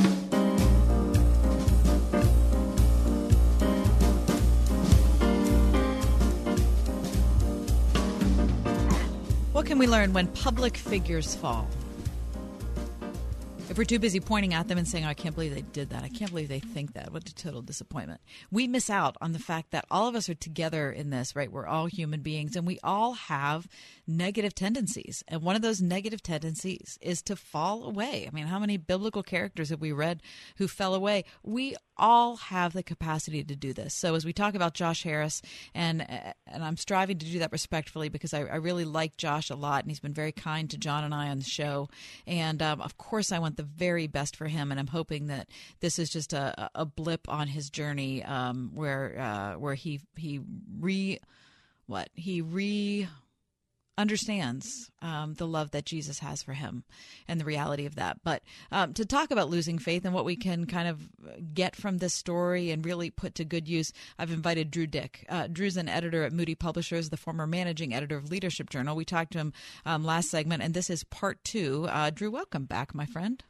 What 9.51 9.67
can 9.67 9.77
we 9.77 9.85
learn 9.85 10.11
when 10.13 10.25
public 10.25 10.75
figures 10.75 11.35
fall? 11.35 11.67
If 13.71 13.77
we're 13.77 13.85
too 13.85 13.99
busy 13.99 14.19
pointing 14.19 14.53
at 14.53 14.67
them 14.67 14.77
and 14.77 14.85
saying, 14.85 15.05
oh, 15.05 15.07
I 15.07 15.13
can't 15.13 15.33
believe 15.33 15.55
they 15.55 15.61
did 15.61 15.91
that, 15.91 16.03
I 16.03 16.09
can't 16.09 16.29
believe 16.29 16.49
they 16.49 16.59
think 16.59 16.91
that, 16.95 17.13
what 17.13 17.29
a 17.29 17.33
total 17.33 17.61
disappointment. 17.61 18.19
We 18.51 18.67
miss 18.67 18.89
out 18.89 19.15
on 19.21 19.31
the 19.31 19.39
fact 19.39 19.71
that 19.71 19.85
all 19.89 20.09
of 20.09 20.15
us 20.15 20.27
are 20.27 20.35
together 20.35 20.91
in 20.91 21.09
this, 21.09 21.37
right? 21.37 21.49
We're 21.49 21.65
all 21.65 21.85
human 21.85 22.19
beings 22.19 22.57
and 22.57 22.67
we 22.67 22.81
all 22.83 23.13
have 23.13 23.69
negative 24.17 24.53
tendencies. 24.53 25.23
And 25.27 25.41
one 25.41 25.55
of 25.55 25.61
those 25.61 25.81
negative 25.81 26.21
tendencies 26.21 26.97
is 27.01 27.21
to 27.23 27.35
fall 27.35 27.85
away. 27.85 28.27
I 28.27 28.35
mean, 28.35 28.47
how 28.47 28.59
many 28.59 28.77
biblical 28.77 29.23
characters 29.23 29.69
have 29.69 29.81
we 29.81 29.91
read 29.91 30.21
who 30.57 30.67
fell 30.67 30.93
away? 30.93 31.25
We 31.43 31.75
all 31.97 32.37
have 32.37 32.73
the 32.73 32.83
capacity 32.83 33.43
to 33.43 33.55
do 33.55 33.73
this. 33.73 33.93
So 33.93 34.15
as 34.15 34.25
we 34.25 34.33
talk 34.33 34.55
about 34.55 34.73
Josh 34.73 35.03
Harris, 35.03 35.41
and 35.73 36.01
and 36.47 36.63
I'm 36.63 36.77
striving 36.77 37.19
to 37.19 37.25
do 37.25 37.39
that 37.39 37.51
respectfully 37.51 38.09
because 38.09 38.33
I, 38.33 38.41
I 38.41 38.55
really 38.55 38.85
like 38.85 39.17
Josh 39.17 39.49
a 39.49 39.55
lot, 39.55 39.83
and 39.83 39.91
he's 39.91 39.99
been 39.99 40.13
very 40.13 40.31
kind 40.31 40.69
to 40.71 40.77
John 40.77 41.03
and 41.03 41.13
I 41.13 41.29
on 41.29 41.39
the 41.39 41.45
show. 41.45 41.89
And 42.25 42.61
um, 42.61 42.81
of 42.81 42.97
course, 42.97 43.31
I 43.31 43.39
want 43.39 43.57
the 43.57 43.63
very 43.63 44.07
best 44.07 44.35
for 44.35 44.47
him, 44.47 44.71
and 44.71 44.79
I'm 44.79 44.87
hoping 44.87 45.27
that 45.27 45.47
this 45.79 45.99
is 45.99 46.09
just 46.09 46.33
a, 46.33 46.69
a 46.73 46.85
blip 46.85 47.29
on 47.29 47.47
his 47.47 47.69
journey 47.69 48.23
um, 48.23 48.71
where 48.73 49.19
uh, 49.19 49.59
where 49.59 49.75
he 49.75 50.01
he 50.17 50.41
re 50.79 51.19
what 51.85 52.09
he 52.13 52.41
re 52.41 53.07
understands 53.97 54.89
um, 55.01 55.33
the 55.35 55.47
love 55.47 55.71
that 55.71 55.85
Jesus 55.85 56.19
has 56.19 56.41
for 56.41 56.53
him 56.53 56.83
and 57.27 57.39
the 57.39 57.45
reality 57.45 57.85
of 57.85 57.95
that. 57.95 58.17
But 58.23 58.43
um, 58.71 58.93
to 58.93 59.05
talk 59.05 59.31
about 59.31 59.49
losing 59.49 59.79
faith 59.79 60.05
and 60.05 60.13
what 60.13 60.25
we 60.25 60.35
can 60.35 60.65
kind 60.65 60.87
of 60.87 61.01
get 61.53 61.75
from 61.75 61.97
this 61.97 62.13
story 62.13 62.71
and 62.71 62.85
really 62.85 63.09
put 63.09 63.35
to 63.35 63.45
good 63.45 63.67
use, 63.67 63.91
I've 64.17 64.31
invited 64.31 64.71
Drew 64.71 64.87
Dyck. 64.87 65.25
Uh, 65.29 65.47
Drew's 65.47 65.77
an 65.77 65.89
editor 65.89 66.23
at 66.23 66.33
Moody 66.33 66.55
Publishers, 66.55 67.09
the 67.09 67.17
former 67.17 67.47
managing 67.47 67.93
editor 67.93 68.17
of 68.17 68.31
Leadership 68.31 68.69
Journal. 68.69 68.95
We 68.95 69.05
talked 69.05 69.33
to 69.33 69.39
him 69.39 69.53
um, 69.85 70.03
last 70.03 70.29
segment, 70.29 70.63
and 70.63 70.73
this 70.73 70.89
is 70.89 71.03
part 71.03 71.43
two. 71.43 71.87
Uh, 71.89 72.09
Drew, 72.09 72.31
welcome 72.31 72.65
back, 72.65 72.95
my 72.95 73.05
friend. 73.05 73.43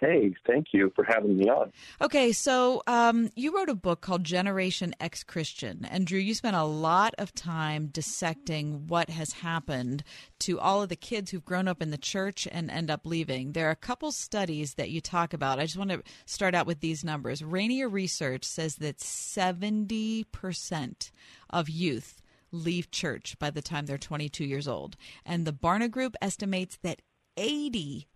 Hey, 0.00 0.34
thank 0.46 0.68
you 0.72 0.90
for 0.96 1.04
having 1.04 1.36
me 1.36 1.50
on. 1.50 1.72
Okay, 2.00 2.32
so 2.32 2.82
um, 2.86 3.28
you 3.34 3.54
wrote 3.54 3.68
a 3.68 3.74
book 3.74 4.00
called 4.00 4.24
Generation 4.24 4.94
Ex-Christian. 4.98 5.86
And 5.90 6.06
Drew, 6.06 6.18
you 6.18 6.32
spent 6.32 6.56
a 6.56 6.64
lot 6.64 7.14
of 7.18 7.34
time 7.34 7.88
dissecting 7.88 8.86
what 8.86 9.10
has 9.10 9.34
happened 9.34 10.02
to 10.40 10.58
all 10.58 10.82
of 10.82 10.88
the 10.88 10.96
kids 10.96 11.30
who've 11.30 11.44
grown 11.44 11.68
up 11.68 11.82
in 11.82 11.90
the 11.90 11.98
church 11.98 12.48
and 12.50 12.70
end 12.70 12.90
up 12.90 13.04
leaving. 13.04 13.52
There 13.52 13.68
are 13.68 13.72
a 13.72 13.76
couple 13.76 14.10
studies 14.10 14.72
that 14.74 14.88
you 14.88 15.02
talk 15.02 15.34
about. 15.34 15.58
I 15.58 15.66
just 15.66 15.76
want 15.76 15.90
to 15.90 16.02
start 16.24 16.54
out 16.54 16.66
with 16.66 16.80
these 16.80 17.04
numbers. 17.04 17.44
Rainer 17.44 17.86
Research 17.86 18.44
says 18.44 18.76
that 18.76 19.00
70% 19.00 21.10
of 21.50 21.68
youth 21.68 22.22
leave 22.52 22.90
church 22.90 23.38
by 23.38 23.50
the 23.50 23.60
time 23.60 23.84
they're 23.84 23.98
22 23.98 24.46
years 24.46 24.66
old. 24.66 24.96
And 25.26 25.46
the 25.46 25.52
Barna 25.52 25.90
Group 25.90 26.16
estimates 26.22 26.78
that 26.82 27.02
80% 27.36 28.06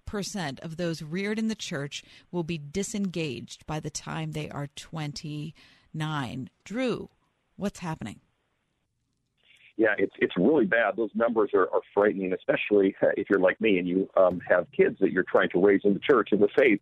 of 0.63 0.77
those 0.77 1.03
reared 1.03 1.39
in 1.39 1.49
the 1.49 1.55
church 1.55 2.03
will 2.31 2.43
be 2.43 2.59
disengaged 2.59 3.67
by 3.67 3.81
the 3.81 3.91
time 3.91 4.33
they 4.33 4.49
are 4.51 4.69
29. 4.77 6.51
Drew, 6.65 7.11
what's 7.57 7.81
happening? 7.81 8.21
Yeah, 9.77 9.95
it's 9.99 10.15
it's 10.19 10.37
really 10.37 10.67
bad. 10.67 10.97
Those 10.97 11.11
numbers 11.15 11.51
are, 11.53 11.69
are 11.73 11.81
frightening, 11.93 12.33
especially 12.33 12.95
if 13.17 13.29
you're 13.29 13.41
like 13.41 13.61
me 13.61 13.79
and 13.79 13.89
you 13.89 14.09
um, 14.17 14.41
have 14.49 14.67
kids 14.71 14.97
that 15.01 15.11
you're 15.11 15.25
trying 15.25 15.49
to 15.51 15.65
raise 15.65 15.81
in 15.85 15.95
the 15.95 16.01
church 16.01 16.29
in 16.31 16.39
the 16.39 16.49
faith. 16.57 16.81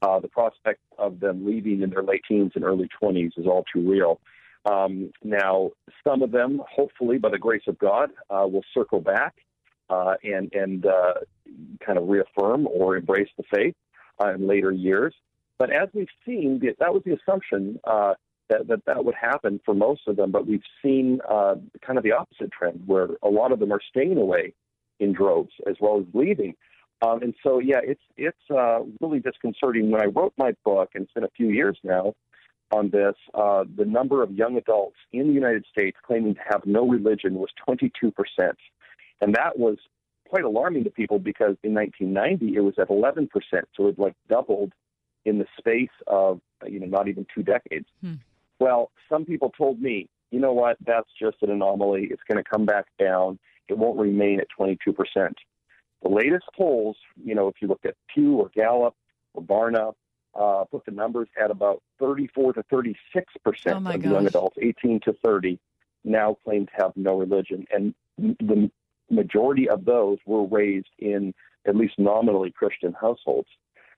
Uh, 0.00 0.18
the 0.18 0.28
prospect 0.28 0.80
of 0.98 1.20
them 1.20 1.44
leaving 1.44 1.82
in 1.82 1.90
their 1.90 2.02
late 2.02 2.22
teens 2.26 2.52
and 2.54 2.64
early 2.64 2.88
20s 3.02 3.38
is 3.38 3.46
all 3.46 3.64
too 3.70 3.86
real. 3.86 4.18
Um, 4.64 5.12
now, 5.22 5.70
some 6.06 6.22
of 6.22 6.30
them, 6.30 6.62
hopefully, 6.70 7.18
by 7.18 7.28
the 7.28 7.38
grace 7.38 7.62
of 7.66 7.78
God, 7.78 8.10
uh, 8.30 8.46
will 8.46 8.64
circle 8.72 9.00
back 9.00 9.34
uh, 9.90 10.14
and 10.22 10.52
and 10.54 10.86
uh, 10.86 11.14
kind 11.84 11.98
of 11.98 12.08
reaffirm 12.08 12.66
or 12.68 12.96
embrace 12.96 13.28
the 13.36 13.44
faith 13.52 13.74
uh, 14.22 14.32
in 14.34 14.46
later 14.46 14.70
years. 14.70 15.14
But 15.58 15.70
as 15.70 15.88
we've 15.92 16.08
seen, 16.24 16.60
that 16.78 16.94
was 16.94 17.02
the 17.04 17.18
assumption 17.18 17.78
uh, 17.84 18.14
that, 18.48 18.68
that 18.68 18.84
that 18.86 19.04
would 19.04 19.14
happen 19.14 19.60
for 19.64 19.74
most 19.74 20.02
of 20.06 20.16
them. 20.16 20.30
But 20.30 20.46
we've 20.46 20.62
seen 20.82 21.20
uh, 21.28 21.56
kind 21.84 21.98
of 21.98 22.04
the 22.04 22.12
opposite 22.12 22.50
trend, 22.52 22.82
where 22.86 23.08
a 23.22 23.28
lot 23.28 23.52
of 23.52 23.58
them 23.58 23.72
are 23.72 23.80
staying 23.90 24.16
away 24.16 24.54
in 25.00 25.12
droves 25.12 25.52
as 25.68 25.76
well 25.80 25.98
as 25.98 26.06
leaving. 26.14 26.54
Um, 27.02 27.22
and 27.22 27.34
so, 27.42 27.58
yeah, 27.58 27.80
it's 27.82 28.00
it's 28.16 28.50
uh, 28.50 28.80
really 29.00 29.20
disconcerting. 29.20 29.90
When 29.90 30.00
I 30.00 30.06
wrote 30.06 30.34
my 30.38 30.52
book, 30.64 30.90
and 30.94 31.04
it's 31.04 31.12
been 31.12 31.24
a 31.24 31.30
few 31.36 31.48
years 31.48 31.78
now 31.82 32.14
on 32.70 32.90
this, 32.90 33.14
the 33.34 33.84
number 33.84 34.22
of 34.22 34.30
young 34.30 34.56
adults 34.56 34.96
in 35.12 35.26
the 35.26 35.34
United 35.34 35.66
States 35.70 35.96
claiming 36.06 36.36
to 36.36 36.40
have 36.48 36.64
no 36.64 36.86
religion 36.86 37.34
was 37.34 37.50
22 37.66 38.12
percent. 38.12 38.56
And 39.20 39.34
that 39.34 39.58
was 39.58 39.76
quite 40.28 40.44
alarming 40.44 40.84
to 40.84 40.90
people 40.90 41.18
because 41.18 41.56
in 41.62 41.74
1990 41.74 42.56
it 42.56 42.60
was 42.60 42.74
at 42.78 42.88
11%. 42.88 43.28
So 43.76 43.88
it 43.88 43.98
like 43.98 44.14
doubled 44.28 44.72
in 45.24 45.38
the 45.38 45.46
space 45.58 45.88
of, 46.06 46.40
you 46.66 46.80
know, 46.80 46.86
not 46.86 47.08
even 47.08 47.26
two 47.34 47.42
decades. 47.42 47.86
Hmm. 48.00 48.14
Well, 48.58 48.90
some 49.08 49.24
people 49.24 49.52
told 49.56 49.80
me, 49.80 50.08
you 50.30 50.38
know 50.38 50.52
what, 50.52 50.76
that's 50.86 51.08
just 51.20 51.38
an 51.42 51.50
anomaly. 51.50 52.08
It's 52.10 52.22
going 52.28 52.42
to 52.42 52.48
come 52.48 52.64
back 52.64 52.86
down. 52.98 53.38
It 53.68 53.76
won't 53.76 53.98
remain 53.98 54.40
at 54.40 54.46
22%. 54.58 54.76
The 56.02 56.08
latest 56.08 56.46
polls, 56.56 56.96
you 57.22 57.34
know, 57.34 57.48
if 57.48 57.56
you 57.60 57.68
look 57.68 57.84
at 57.84 57.94
Pew 58.12 58.36
or 58.36 58.50
Gallup 58.54 58.94
or 59.34 59.42
Barna, 59.42 59.92
uh, 60.38 60.64
put 60.70 60.84
the 60.84 60.92
numbers 60.92 61.28
at 61.42 61.50
about 61.50 61.82
34 61.98 62.54
to 62.54 62.62
36 62.70 63.32
percent 63.44 63.86
oh 63.86 63.90
of 63.90 64.04
young 64.04 64.26
adults, 64.26 64.56
18 64.60 65.00
to 65.00 65.12
30, 65.24 65.58
now 66.04 66.36
claim 66.44 66.66
to 66.66 66.72
have 66.78 66.92
no 66.96 67.18
religion. 67.18 67.66
And 67.72 67.94
the 68.18 68.70
majority 69.10 69.68
of 69.68 69.84
those 69.84 70.18
were 70.26 70.46
raised 70.46 70.94
in 70.98 71.34
at 71.66 71.76
least 71.76 71.94
nominally 71.98 72.50
Christian 72.50 72.94
households. 73.00 73.48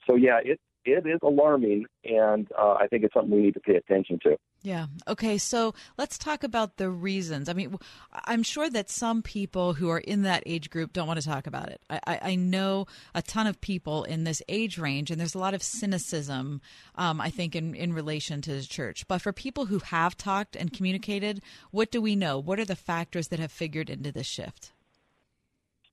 So 0.06 0.16
yeah, 0.16 0.40
it 0.44 0.60
it 0.84 1.06
is 1.06 1.20
alarming, 1.22 1.86
and 2.04 2.48
uh, 2.58 2.74
I 2.74 2.88
think 2.88 3.04
it's 3.04 3.14
something 3.14 3.30
we 3.30 3.42
need 3.42 3.54
to 3.54 3.60
pay 3.60 3.76
attention 3.76 4.18
to. 4.24 4.36
Yeah. 4.62 4.86
Okay. 5.08 5.38
So 5.38 5.74
let's 5.96 6.18
talk 6.18 6.44
about 6.44 6.76
the 6.76 6.90
reasons. 6.90 7.48
I 7.48 7.52
mean, 7.52 7.76
I'm 8.12 8.42
sure 8.42 8.68
that 8.70 8.90
some 8.90 9.22
people 9.22 9.74
who 9.74 9.90
are 9.90 9.98
in 9.98 10.22
that 10.22 10.42
age 10.46 10.70
group 10.70 10.92
don't 10.92 11.06
want 11.06 11.20
to 11.20 11.26
talk 11.26 11.46
about 11.46 11.68
it. 11.68 11.80
I, 11.88 12.18
I 12.22 12.34
know 12.34 12.86
a 13.14 13.22
ton 13.22 13.46
of 13.46 13.60
people 13.60 14.04
in 14.04 14.24
this 14.24 14.42
age 14.48 14.78
range, 14.78 15.10
and 15.10 15.20
there's 15.20 15.34
a 15.34 15.38
lot 15.38 15.54
of 15.54 15.62
cynicism, 15.62 16.60
um, 16.96 17.20
I 17.20 17.30
think, 17.30 17.54
in, 17.54 17.74
in 17.74 17.92
relation 17.92 18.40
to 18.42 18.52
the 18.54 18.62
church. 18.62 19.06
But 19.08 19.22
for 19.22 19.32
people 19.32 19.66
who 19.66 19.80
have 19.80 20.16
talked 20.16 20.56
and 20.56 20.72
communicated, 20.72 21.42
what 21.70 21.90
do 21.90 22.00
we 22.00 22.16
know? 22.16 22.38
What 22.38 22.58
are 22.58 22.64
the 22.64 22.76
factors 22.76 23.28
that 23.28 23.40
have 23.40 23.52
figured 23.52 23.90
into 23.90 24.12
this 24.12 24.26
shift? 24.26 24.72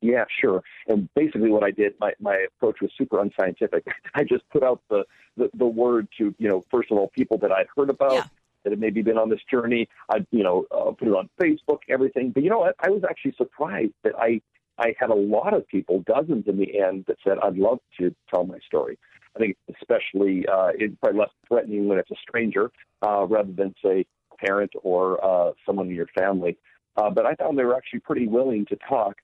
Yeah, 0.02 0.26
sure. 0.42 0.64
And 0.88 1.10
basically, 1.14 1.50
what 1.50 1.64
I 1.64 1.72
did, 1.72 1.94
my 2.00 2.14
my 2.20 2.46
approach 2.48 2.78
was 2.82 2.92
super 2.98 3.20
unscientific. 3.22 3.86
I 4.16 4.24
just 4.24 4.48
put 4.50 4.64
out 4.64 4.82
the 4.90 5.04
the, 5.38 5.50
the 5.54 5.66
word 5.66 6.08
to 6.18 6.34
you 6.38 6.48
know, 6.48 6.64
first 6.72 6.92
of 6.92 6.98
all, 6.98 7.10
people 7.10 7.38
that 7.40 7.52
I'd 7.52 7.68
heard 7.76 7.90
about. 7.90 8.14
Yeah. 8.14 8.24
That 8.66 8.72
had 8.72 8.80
maybe 8.82 9.02
been 9.02 9.18
on 9.18 9.30
this 9.30 9.40
journey, 9.50 9.88
I'd 10.10 10.28
you 10.32 10.44
know 10.44 10.66
uh, 10.70 10.92
put 10.92 11.08
it 11.08 11.14
on 11.14 11.30
Facebook, 11.42 11.78
everything. 11.88 12.32
But 12.32 12.44
you 12.44 12.50
know 12.50 12.60
what? 12.60 12.76
I 12.82 12.90
was 12.90 13.04
actually 13.10 13.34
surprised 13.38 13.94
that 14.04 14.12
I 14.20 14.42
I 14.78 14.94
had 15.00 15.12
a 15.12 15.16
lot 15.16 15.54
of 15.54 15.66
people, 15.68 16.04
dozens 16.06 16.46
in 16.46 16.58
the 16.58 16.78
end, 16.78 17.06
that 17.08 17.16
said 17.24 17.38
I'd 17.42 17.56
love 17.56 17.80
to 18.00 18.14
tell 18.30 18.46
my 18.46 18.60
story. 18.60 19.00
I 19.36 19.40
think 19.40 19.58
especially 19.80 20.46
uh, 20.48 20.72
it's 20.76 20.94
probably 21.02 21.20
less 21.20 21.30
threatening 21.48 21.88
when 21.88 22.00
it's 22.00 22.12
a 22.12 22.16
stranger 22.22 22.72
uh, 23.02 23.26
rather 23.28 23.52
than 23.54 23.74
say 23.84 24.06
a 24.34 24.46
parent 24.46 24.72
or 24.84 25.24
uh, 25.24 25.52
someone 25.66 25.88
in 25.88 25.96
your 25.96 26.10
family. 26.18 26.58
Uh, 26.98 27.10
but 27.10 27.26
I 27.26 27.36
found 27.36 27.58
they 27.58 27.64
were 27.64 27.78
actually 27.78 28.02
pretty 28.02 28.28
willing 28.28 28.66
to 28.66 28.78
talk 28.88 29.16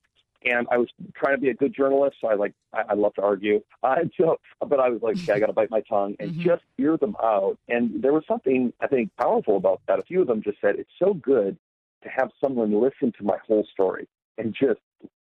and 0.43 0.67
I 0.71 0.77
was 0.77 0.87
trying 1.15 1.35
to 1.35 1.41
be 1.41 1.49
a 1.49 1.53
good 1.53 1.73
journalist. 1.75 2.17
So 2.21 2.27
I 2.27 2.35
like 2.35 2.53
I, 2.73 2.83
I 2.89 2.93
love 2.93 3.13
to 3.15 3.21
argue. 3.21 3.61
Uh, 3.83 3.97
so, 4.19 4.37
but 4.67 4.79
I 4.79 4.89
was 4.89 5.03
like, 5.03 5.15
okay, 5.17 5.33
I 5.33 5.39
got 5.39 5.45
to 5.45 5.53
bite 5.53 5.69
my 5.69 5.81
tongue 5.81 6.15
and 6.19 6.31
mm-hmm. 6.31 6.41
just 6.41 6.63
hear 6.75 6.97
them 6.97 7.15
out. 7.21 7.55
And 7.67 8.01
there 8.01 8.13
was 8.13 8.23
something 8.27 8.73
I 8.81 8.87
think 8.87 9.11
powerful 9.21 9.57
about 9.57 9.81
that. 9.87 9.99
A 9.99 10.03
few 10.03 10.21
of 10.21 10.27
them 10.27 10.41
just 10.41 10.59
said 10.59 10.77
it's 10.79 10.89
so 10.97 11.13
good 11.13 11.55
to 12.01 12.09
have 12.09 12.31
someone 12.43 12.73
listen 12.81 13.13
to 13.19 13.23
my 13.23 13.37
whole 13.45 13.63
story 13.71 14.07
and 14.39 14.55
just 14.59 14.79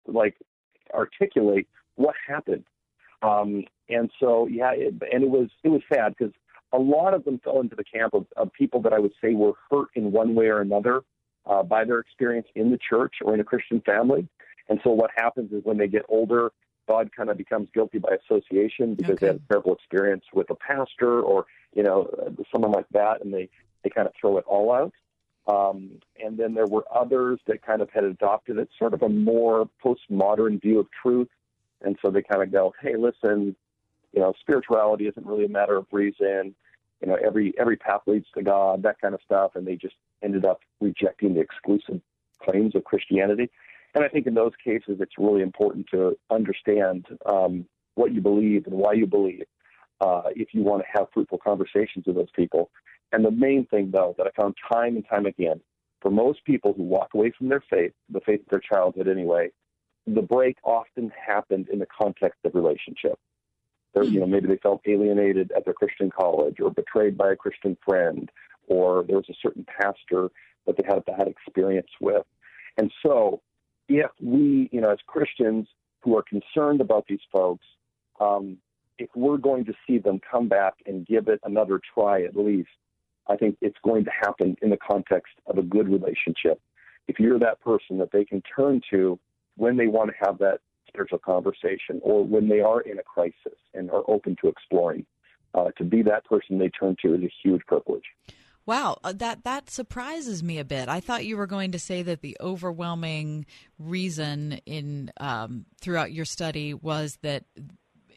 like 0.08 0.38
articulate 0.94 1.68
what 1.96 2.16
happened. 2.26 2.64
Um, 3.22 3.66
and 3.90 4.10
so 4.18 4.48
yeah, 4.48 4.72
it, 4.74 4.94
and 5.12 5.24
it 5.24 5.30
was 5.30 5.50
it 5.64 5.70
was 5.70 5.82
sad 5.94 6.16
because 6.18 6.34
a 6.72 6.80
lot 6.80 7.14
of 7.14 7.24
them 7.26 7.40
fell 7.44 7.60
into 7.60 7.76
the 7.76 7.84
camp 7.84 8.14
of, 8.14 8.26
of 8.38 8.52
people 8.54 8.82
that 8.82 8.94
I 8.94 9.00
would 9.00 9.14
say 9.22 9.34
were 9.34 9.54
hurt 9.70 9.90
in 9.96 10.12
one 10.12 10.36
way 10.36 10.48
or 10.48 10.62
another 10.62 11.02
uh, 11.46 11.64
by 11.64 11.86
their 11.86 12.00
experience 12.00 12.48
in 12.56 12.72
the 12.72 12.80
church 12.90 13.16
or 13.24 13.34
in 13.34 13.40
a 13.40 13.44
Christian 13.44 13.82
family. 13.86 14.28
And 14.70 14.80
so 14.84 14.92
what 14.92 15.12
happens 15.16 15.52
is 15.52 15.64
when 15.64 15.78
they 15.78 15.88
get 15.88 16.04
older, 16.10 16.52
God 16.88 17.12
kind 17.16 17.30
of 17.30 17.38
becomes 17.38 17.70
guilty 17.74 18.00
by 18.00 18.18
association 18.24 18.96
because 18.96 19.14
okay. 19.14 19.20
they 19.20 19.28
had 19.28 19.36
a 19.38 19.48
terrible 19.50 19.74
experience 19.74 20.26
with 20.34 20.50
a 20.50 20.56
pastor 20.56 21.22
or 21.22 21.46
you 21.74 21.84
know 21.84 22.10
someone 22.52 22.72
like 22.72 22.88
that, 22.92 23.24
and 23.24 23.34
they 23.34 23.50
they 23.84 23.90
kind 23.90 24.08
of 24.08 24.14
throw 24.20 24.38
it 24.38 24.46
all 24.48 24.72
out. 24.72 24.94
Um, 25.46 26.00
and 26.24 26.38
then 26.38 26.54
there 26.54 26.68
were 26.68 26.86
others 26.94 27.40
that 27.48 27.66
kind 27.66 27.82
of 27.82 27.90
had 27.90 28.06
adopted 28.06 28.58
it, 28.58 28.70
sort 28.80 28.94
of 28.94 29.02
a 29.02 29.10
more 29.10 29.70
postmodern 29.84 30.62
view 30.62 30.80
of 30.80 30.88
truth, 31.02 31.30
and 31.82 31.98
so 32.02 32.12
they 32.12 32.22
kind 32.22 32.44
of 32.44 32.52
go, 32.52 32.74
"Hey, 32.82 32.96
listen, 32.96 33.56
you 34.14 34.22
know, 34.22 34.34
spirituality 34.40 35.08
isn't 35.08 35.26
really 35.26 35.46
a 35.46 35.50
matter 35.50 35.76
of 35.76 35.86
reason. 35.92 36.56
You 37.02 37.08
know, 37.08 37.16
every 37.16 37.54
every 37.58 37.76
path 37.78 38.02
leads 38.08 38.28
to 38.36 38.44
God, 38.44 38.84
that 38.84 39.00
kind 39.02 39.14
of 39.14 39.22
stuff." 39.26 39.56
And 39.56 39.66
they 39.68 39.76
just 39.76 39.96
ended 40.22 40.46
up 40.46 40.62
rejecting 40.80 41.34
the 41.34 41.42
exclusive 41.42 42.02
claims 42.40 42.76
of 42.76 42.84
Christianity. 42.84 43.50
And 43.96 44.04
I 44.04 44.08
think 44.08 44.28
in 44.28 44.34
those 44.34 44.54
cases, 44.64 44.98
it's 45.00 45.14
really 45.18 45.42
important 45.42 45.88
to 45.92 46.18
understand 46.32 47.06
um, 47.26 47.66
what 47.96 48.14
you 48.14 48.22
believe 48.22 48.66
and 48.66 48.76
why 48.76 48.94
you 48.94 49.06
believe 49.06 49.46
uh, 50.02 50.24
if 50.36 50.54
you 50.54 50.64
want 50.64 50.82
to 50.84 51.00
have 51.00 51.08
fruitful 51.14 51.38
conversations 51.38 52.06
with 52.08 52.16
those 52.16 52.32
people. 52.36 52.72
And 53.12 53.24
the 53.24 53.32
main 53.32 53.68
thing, 53.68 53.92
though, 53.92 54.16
that 54.18 54.26
I 54.26 54.42
found 54.42 54.56
time 54.72 54.96
and 54.96 55.06
time 55.08 55.28
again, 55.28 55.62
for 56.02 56.10
most 56.10 56.44
people 56.46 56.74
who 56.74 56.84
walk 56.84 57.14
away 57.14 57.32
from 57.38 57.50
their 57.50 57.64
faith, 57.70 57.94
the 58.10 58.20
faith 58.22 58.42
of 58.42 58.50
their 58.50 58.60
childhood 58.60 59.08
anyway, 59.08 59.50
the 60.08 60.22
break 60.22 60.58
often 60.64 61.12
happened 61.16 61.70
in 61.72 61.80
the 61.80 61.86
context 61.86 62.40
of 62.44 62.56
relationship. 62.56 63.18
There, 63.94 64.04
you 64.04 64.20
know, 64.20 64.26
maybe 64.26 64.48
they 64.48 64.58
felt 64.58 64.82
alienated 64.88 65.52
at 65.56 65.66
their 65.66 65.74
Christian 65.74 66.10
college 66.10 66.60
or 66.60 66.72
betrayed 66.72 67.16
by 67.16 67.32
a 67.32 67.36
Christian 67.36 67.78
friend, 67.86 68.30
or 68.68 69.04
there 69.04 69.18
was 69.18 69.30
a 69.30 69.36
certain 69.42 69.66
pastor 69.66 70.30
that 70.66 70.76
they 70.78 70.84
had 70.86 70.98
a 70.98 71.02
bad 71.02 71.28
experience 71.28 71.88
with. 72.02 72.26
And 72.78 72.92
so 73.06 73.42
if 74.00 74.12
we, 74.22 74.70
you 74.72 74.82
know, 74.82 74.92
as 74.92 75.00
Christians 75.08 75.68
who 76.02 76.18
are 76.18 76.24
concerned 76.24 76.82
about 76.82 77.06
these 77.08 77.20
folks, 77.32 77.66
um, 78.20 78.58
if 78.98 79.10
we're 79.16 79.38
going 79.38 79.66
to 79.66 79.74
see 79.88 79.98
them 79.98 80.20
come 80.30 80.48
back 80.48 80.74
and 80.86 81.06
give 81.06 81.28
it 81.28 81.40
another 81.44 81.80
try 81.94 82.24
at 82.24 82.36
least, 82.36 82.70
I 83.28 83.38
think 83.38 83.58
it's 83.62 83.78
going 83.84 84.06
to 84.06 84.12
happen 84.12 84.56
in 84.62 84.70
the 84.70 84.78
context 84.78 85.34
of 85.48 85.58
a 85.58 85.62
good 85.62 85.88
relationship. 85.88 86.60
If 87.08 87.20
you're 87.20 87.40
that 87.40 87.62
person 87.62 87.98
that 88.00 88.12
they 88.12 88.26
can 88.26 88.42
turn 88.56 88.82
to 88.92 89.20
when 89.56 89.78
they 89.78 89.88
want 89.88 90.10
to 90.12 90.26
have 90.26 90.38
that 90.40 90.60
spiritual 90.88 91.20
conversation 91.20 92.00
or 92.02 92.24
when 92.24 92.48
they 92.48 92.60
are 92.60 92.82
in 92.82 93.00
a 93.00 93.04
crisis 93.04 93.58
and 93.74 93.90
are 93.92 94.04
open 94.08 94.36
to 94.42 94.48
exploring, 94.48 95.06
uh, 95.54 95.70
to 95.78 95.84
be 95.84 96.02
that 96.04 96.26
person 96.26 96.58
they 96.58 96.70
turn 96.70 96.96
to 97.02 97.14
is 97.14 97.24
a 97.24 97.32
huge 97.44 97.62
privilege. 97.68 98.04
Wow, 98.66 98.98
uh, 99.04 99.12
that 99.14 99.44
that 99.44 99.70
surprises 99.70 100.42
me 100.42 100.58
a 100.58 100.64
bit. 100.64 100.88
I 100.88 101.02
thought 101.02 101.26
you 101.26 101.36
were 101.36 101.48
going 101.48 101.72
to 101.74 101.80
say 101.80 102.02
that 102.04 102.22
the 102.22 102.38
overwhelming 102.40 103.46
reason 103.78 104.54
in 104.66 105.12
um, 105.18 105.66
throughout 105.82 106.14
your 106.14 106.26
study 106.26 106.74
was 106.74 107.18
that 107.24 107.44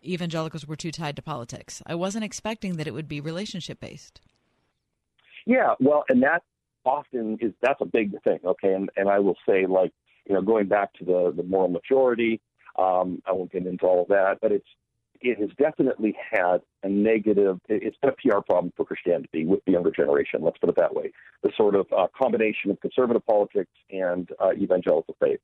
evangelicals 0.05 0.67
were 0.67 0.77
too 0.77 0.93
tied 0.93 1.17
to 1.17 1.23
politics. 1.23 1.83
I 1.85 1.97
wasn't 1.97 2.25
expecting 2.25 2.77
that 2.77 2.87
it 2.87 2.95
would 2.95 3.09
be 3.09 3.21
relationship 3.21 3.81
based. 3.81 4.21
Yeah, 5.47 5.75
well, 5.81 6.05
and 6.09 6.23
that 6.23 6.43
often 6.85 7.39
is 7.41 7.53
that's 7.61 7.81
a 7.81 7.87
big 7.87 8.13
thing. 8.23 8.39
Okay, 8.45 8.73
and 8.73 8.89
and 8.97 9.09
I 9.09 9.19
will 9.19 9.37
say 9.49 9.67
like 9.67 9.93
you 10.27 10.35
know 10.35 10.43
going 10.43 10.69
back 10.69 10.93
to 10.95 11.05
the 11.05 11.33
the 11.37 11.43
moral 11.43 11.69
majority. 11.69 12.41
Um, 12.79 13.23
I 13.27 13.33
won't 13.33 13.51
get 13.51 13.67
into 13.67 13.87
all 13.87 14.03
of 14.03 14.09
that, 14.09 14.37
but 14.43 14.53
it's 14.53 14.69
it 15.21 15.39
has 15.41 15.51
definitely 15.59 16.17
had 16.31 16.59
a 16.83 16.89
negative. 16.89 17.59
It's 17.69 17.97
been 17.99 18.11
a 18.11 18.13
PR 18.13 18.41
problem 18.41 18.73
for 18.77 18.85
Christianity 18.85 19.45
with 19.45 19.65
the 19.65 19.73
younger 19.73 19.91
generation. 19.91 20.41
Let's 20.43 20.59
put 20.59 20.71
it 20.71 20.77
that 20.77 20.95
way. 20.95 21.13
The 21.43 21.51
sort 21.57 21.75
of 21.75 21.87
uh, 21.97 22.07
combination 22.17 22.71
of 22.71 22.81
conservative 22.81 23.25
politics 23.27 23.71
and 23.91 24.29
uh, 24.41 24.53
evangelical 24.53 25.17
faith, 25.21 25.41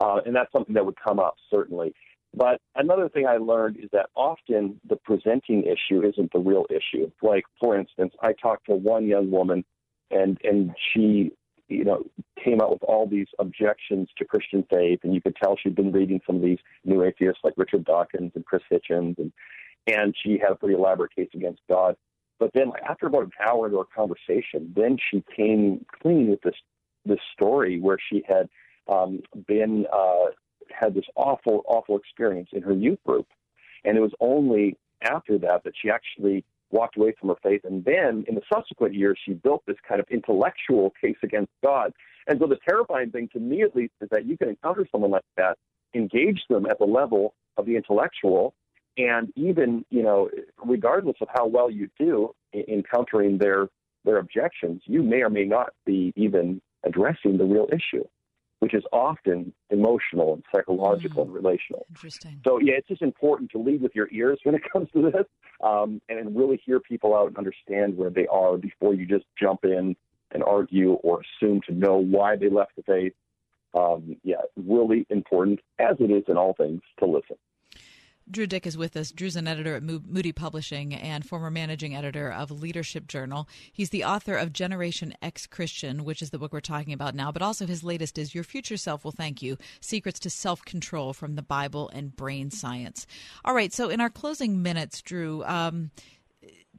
uh, 0.00 0.20
and 0.24 0.34
that's 0.34 0.52
something 0.52 0.74
that 0.74 0.84
would 0.84 0.96
come 1.00 1.18
up 1.18 1.36
certainly. 1.50 1.94
But 2.34 2.60
another 2.76 3.08
thing 3.08 3.26
I 3.26 3.38
learned 3.38 3.76
is 3.78 3.90
that 3.92 4.08
often 4.14 4.80
the 4.88 4.96
presenting 4.96 5.64
issue 5.64 6.06
isn't 6.06 6.32
the 6.32 6.38
real 6.38 6.64
issue. 6.70 7.10
Like, 7.22 7.44
for 7.58 7.76
instance, 7.76 8.14
I 8.22 8.32
talked 8.32 8.66
to 8.66 8.74
one 8.74 9.06
young 9.06 9.30
woman, 9.30 9.64
and 10.10 10.38
and 10.44 10.72
she, 10.92 11.32
you 11.70 11.84
know, 11.84 12.02
came 12.42 12.60
out 12.60 12.70
with 12.70 12.82
all 12.82 13.06
these 13.06 13.28
objections 13.38 14.08
to 14.18 14.24
Christian 14.24 14.64
faith, 14.68 15.00
and 15.02 15.14
you 15.14 15.20
could 15.20 15.36
tell 15.36 15.56
she'd 15.56 15.74
been 15.76 15.92
reading 15.92 16.20
some 16.26 16.36
of 16.36 16.42
these 16.42 16.58
new 16.84 17.02
atheists 17.04 17.40
like 17.44 17.54
Richard 17.56 17.84
Dawkins 17.84 18.32
and 18.34 18.44
Chris 18.44 18.62
Hitchens, 18.70 19.18
and 19.18 19.32
and 19.86 20.14
she 20.22 20.38
had 20.38 20.52
a 20.52 20.54
pretty 20.56 20.74
elaborate 20.74 21.14
case 21.14 21.30
against 21.34 21.62
God. 21.68 21.96
But 22.38 22.50
then, 22.54 22.72
after 22.88 23.06
about 23.06 23.24
an 23.24 23.32
hour 23.46 23.66
into 23.66 23.78
our 23.78 23.84
conversation, 23.84 24.72
then 24.74 24.98
she 25.10 25.24
came 25.34 25.84
clean 26.02 26.28
with 26.30 26.42
this 26.42 26.56
this 27.06 27.20
story 27.32 27.80
where 27.80 27.98
she 28.10 28.22
had 28.28 28.48
um, 28.88 29.20
been 29.46 29.86
uh, 29.92 30.26
had 30.70 30.94
this 30.94 31.04
awful, 31.16 31.62
awful 31.66 31.96
experience 31.96 32.48
in 32.52 32.62
her 32.62 32.72
youth 32.72 32.98
group. 33.06 33.26
And 33.84 33.96
it 33.96 34.00
was 34.00 34.12
only 34.20 34.76
after 35.02 35.38
that 35.38 35.64
that 35.64 35.72
she 35.80 35.90
actually 35.90 36.44
walked 36.70 36.96
away 36.96 37.14
from 37.18 37.30
her 37.30 37.36
faith. 37.42 37.62
And 37.64 37.84
then 37.84 38.24
in 38.28 38.34
the 38.34 38.42
subsequent 38.52 38.94
years, 38.94 39.18
she 39.24 39.32
built 39.32 39.62
this 39.66 39.76
kind 39.86 40.00
of 40.00 40.06
intellectual 40.10 40.92
case 41.00 41.16
against 41.22 41.52
God. 41.62 41.92
And 42.26 42.38
so 42.40 42.46
the 42.46 42.58
terrifying 42.68 43.10
thing 43.10 43.28
to 43.32 43.40
me, 43.40 43.62
at 43.62 43.74
least, 43.74 43.92
is 44.00 44.08
that 44.10 44.26
you 44.26 44.36
can 44.36 44.48
encounter 44.48 44.86
someone 44.92 45.10
like 45.10 45.24
that, 45.36 45.58
engage 45.94 46.40
them 46.48 46.66
at 46.66 46.78
the 46.78 46.84
level 46.84 47.34
of 47.56 47.66
the 47.66 47.76
intellectual, 47.76 48.54
and 48.96 49.32
even, 49.36 49.84
you 49.90 50.02
know, 50.02 50.28
regardless 50.64 51.16
of 51.20 51.28
how 51.32 51.46
well 51.46 51.70
you 51.70 51.88
do 51.98 52.34
in 52.52 52.82
countering 52.82 53.38
their 53.38 53.68
their 54.04 54.16
objections, 54.16 54.80
you 54.86 55.02
may 55.02 55.20
or 55.20 55.28
may 55.28 55.44
not 55.44 55.74
be 55.84 56.12
even 56.16 56.60
addressing 56.84 57.36
the 57.36 57.44
real 57.44 57.68
issue 57.70 58.04
which 58.60 58.74
is 58.74 58.84
often 58.92 59.52
emotional 59.70 60.34
and 60.34 60.44
psychological 60.52 61.24
mm. 61.24 61.26
and 61.26 61.34
relational. 61.34 61.86
Interesting. 61.90 62.40
So, 62.46 62.58
yeah, 62.60 62.74
it's 62.74 62.88
just 62.88 63.02
important 63.02 63.50
to 63.52 63.58
lead 63.58 63.82
with 63.82 63.94
your 63.94 64.08
ears 64.12 64.38
when 64.44 64.54
it 64.54 64.62
comes 64.72 64.88
to 64.92 65.10
this 65.10 65.26
um, 65.64 66.00
and 66.08 66.36
really 66.36 66.60
hear 66.64 66.78
people 66.78 67.16
out 67.16 67.28
and 67.28 67.36
understand 67.36 67.96
where 67.96 68.10
they 68.10 68.26
are 68.26 68.56
before 68.56 68.94
you 68.94 69.06
just 69.06 69.24
jump 69.40 69.64
in 69.64 69.96
and 70.32 70.44
argue 70.44 70.92
or 70.92 71.22
assume 71.42 71.60
to 71.66 71.74
know 71.74 71.96
why 71.96 72.36
they 72.36 72.48
left 72.48 72.76
the 72.76 72.82
faith. 72.82 73.12
Um, 73.72 74.16
yeah, 74.24 74.42
really 74.56 75.06
important, 75.10 75.60
as 75.78 75.96
it 76.00 76.10
is 76.10 76.24
in 76.28 76.36
all 76.36 76.54
things, 76.54 76.82
to 76.98 77.06
listen. 77.06 77.36
Drew 78.30 78.46
Dyck 78.46 78.66
is 78.66 78.76
with 78.76 78.96
us. 78.96 79.10
Drew's 79.10 79.36
an 79.36 79.48
editor 79.48 79.74
at 79.76 79.82
Moody 79.82 80.32
Publishing 80.32 80.94
and 80.94 81.26
former 81.26 81.50
managing 81.50 81.96
editor 81.96 82.30
of 82.30 82.50
Leadership 82.50 83.06
Journal. 83.06 83.48
He's 83.72 83.90
the 83.90 84.04
author 84.04 84.36
of 84.36 84.52
Generation 84.52 85.14
Ex-Christian, 85.20 86.04
which 86.04 86.22
is 86.22 86.30
the 86.30 86.38
book 86.38 86.52
we're 86.52 86.60
talking 86.60 86.92
about 86.92 87.14
now, 87.14 87.32
but 87.32 87.42
also 87.42 87.66
his 87.66 87.82
latest 87.82 88.18
is 88.18 88.34
Your 88.34 88.44
Future 88.44 88.76
Self 88.76 89.04
Will 89.04 89.12
Thank 89.12 89.42
You 89.42 89.56
Secrets 89.80 90.20
to 90.20 90.30
Self 90.30 90.64
Control 90.64 91.12
from 91.12 91.34
the 91.34 91.42
Bible 91.42 91.90
and 91.92 92.14
Brain 92.14 92.50
Science. 92.50 93.06
All 93.44 93.54
right, 93.54 93.72
so 93.72 93.88
in 93.88 94.00
our 94.00 94.10
closing 94.10 94.62
minutes, 94.62 95.02
Drew, 95.02 95.42
um, 95.44 95.90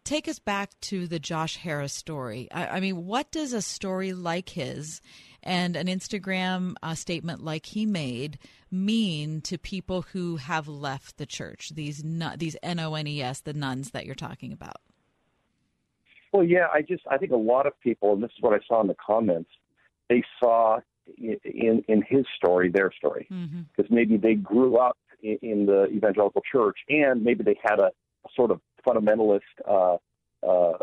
take 0.03 0.27
us 0.27 0.39
back 0.39 0.71
to 0.81 1.07
the 1.07 1.19
Josh 1.19 1.57
Harris 1.57 1.93
story. 1.93 2.47
I, 2.51 2.67
I 2.67 2.79
mean, 2.79 3.05
what 3.05 3.31
does 3.31 3.53
a 3.53 3.61
story 3.61 4.13
like 4.13 4.49
his 4.49 5.01
and 5.43 5.75
an 5.75 5.87
Instagram 5.87 6.75
uh, 6.83 6.95
statement 6.95 7.43
like 7.43 7.65
he 7.67 7.85
made 7.85 8.37
mean 8.69 9.41
to 9.41 9.57
people 9.57 10.03
who 10.13 10.37
have 10.37 10.67
left 10.67 11.17
the 11.17 11.25
church? 11.25 11.71
These 11.75 12.03
these 12.37 12.55
N 12.63 12.79
O 12.79 12.95
N 12.95 13.07
E 13.07 13.21
S, 13.21 13.41
the 13.41 13.53
nones 13.53 13.91
that 13.91 14.05
you're 14.05 14.15
talking 14.15 14.51
about. 14.51 14.77
Well, 16.31 16.43
yeah, 16.43 16.67
I 16.73 16.81
just 16.81 17.03
I 17.09 17.17
think 17.17 17.31
a 17.31 17.37
lot 17.37 17.67
of 17.67 17.79
people, 17.81 18.13
and 18.13 18.23
this 18.23 18.31
is 18.31 18.41
what 18.41 18.53
I 18.53 18.63
saw 18.67 18.81
in 18.81 18.87
the 18.87 18.95
comments, 18.95 19.49
they 20.09 20.23
saw 20.39 20.79
in 21.17 21.83
in 21.87 22.03
his 22.07 22.25
story 22.35 22.69
their 22.69 22.91
story 22.91 23.27
because 23.29 23.85
mm-hmm. 23.89 23.95
maybe 23.95 24.17
they 24.17 24.35
grew 24.35 24.77
up 24.77 24.97
in, 25.21 25.37
in, 25.41 25.65
the 25.65 25.87
evangelical 25.87 26.41
church 26.49 26.77
and 26.89 27.23
maybe 27.23 27.43
they 27.43 27.57
had 27.61 27.79
a, 27.79 27.87
a 27.87 28.29
sort 28.35 28.51
of 28.51 28.61
fundamentalist 28.85 29.41
uh, 29.67 29.97
uh, 30.47 30.77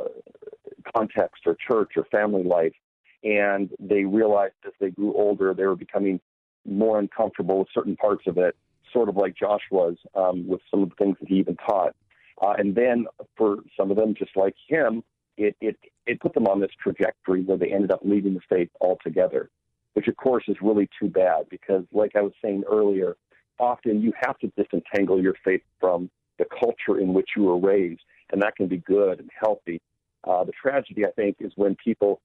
context 0.95 1.43
or 1.47 1.57
church 1.67 1.93
or 1.97 2.05
family 2.11 2.43
life 2.43 2.75
and 3.24 3.70
they 3.78 4.05
realized 4.05 4.55
as 4.66 4.73
they 4.81 4.90
grew 4.90 5.12
older 5.15 5.53
they 5.55 5.66
were 5.66 5.77
becoming 5.77 6.20
more 6.65 6.99
uncomfortable 6.99 7.61
with 7.61 7.69
certain 7.73 7.97
parts 7.97 8.24
of 8.27 8.39
it, 8.39 8.57
sort 8.93 9.09
of 9.09 9.16
like 9.16 9.35
Josh 9.36 9.62
was 9.70 9.97
um, 10.15 10.47
with 10.47 10.61
some 10.70 10.82
of 10.82 10.90
the 10.90 10.95
things 10.97 11.16
that 11.20 11.28
he 11.28 11.36
even 11.36 11.57
taught. 11.57 11.95
Uh, 12.40 12.55
and 12.57 12.74
then 12.74 13.07
for 13.36 13.59
some 13.77 13.90
of 13.90 13.97
them, 13.97 14.15
just 14.15 14.36
like 14.36 14.55
him, 14.69 15.03
it, 15.36 15.57
it, 15.61 15.77
it 16.07 16.20
put 16.20 16.35
them 16.35 16.47
on 16.47 16.61
this 16.61 16.70
trajectory 16.82 17.43
where 17.43 17.59
they 17.59 17.73
ended 17.73 17.90
up 17.90 18.01
leaving 18.03 18.35
the 18.35 18.40
faith 18.49 18.70
altogether, 18.81 19.51
which 19.95 20.09
of 20.09 20.16
course 20.16 20.45
is 20.49 20.57
really 20.61 20.89
too 21.01 21.09
bad 21.09 21.49
because, 21.51 21.85
like 21.93 22.12
I 22.16 22.23
was 22.23 22.32
saying 22.43 22.65
earlier, 22.70 23.16
often 23.59 24.01
you 24.01 24.12
have 24.20 24.39
to 24.39 24.53
disentangle 24.57 25.20
your 25.20 25.35
faith 25.45 25.62
from 25.81 26.11
the 26.39 26.45
culture 26.45 27.01
in 27.01 27.12
which 27.12 27.31
you 27.36 27.45
were 27.45 27.59
raised, 27.59 28.03
and 28.31 28.40
that 28.43 28.57
can 28.57 28.69
be 28.69 28.78
good 28.78 29.19
and 29.19 29.31
healthy. 29.39 29.81
Uh, 30.24 30.45
the 30.45 30.53
tragedy, 30.53 31.05
I 31.05 31.11
think, 31.12 31.36
is 31.40 31.53
when 31.57 31.77
people 31.82 32.20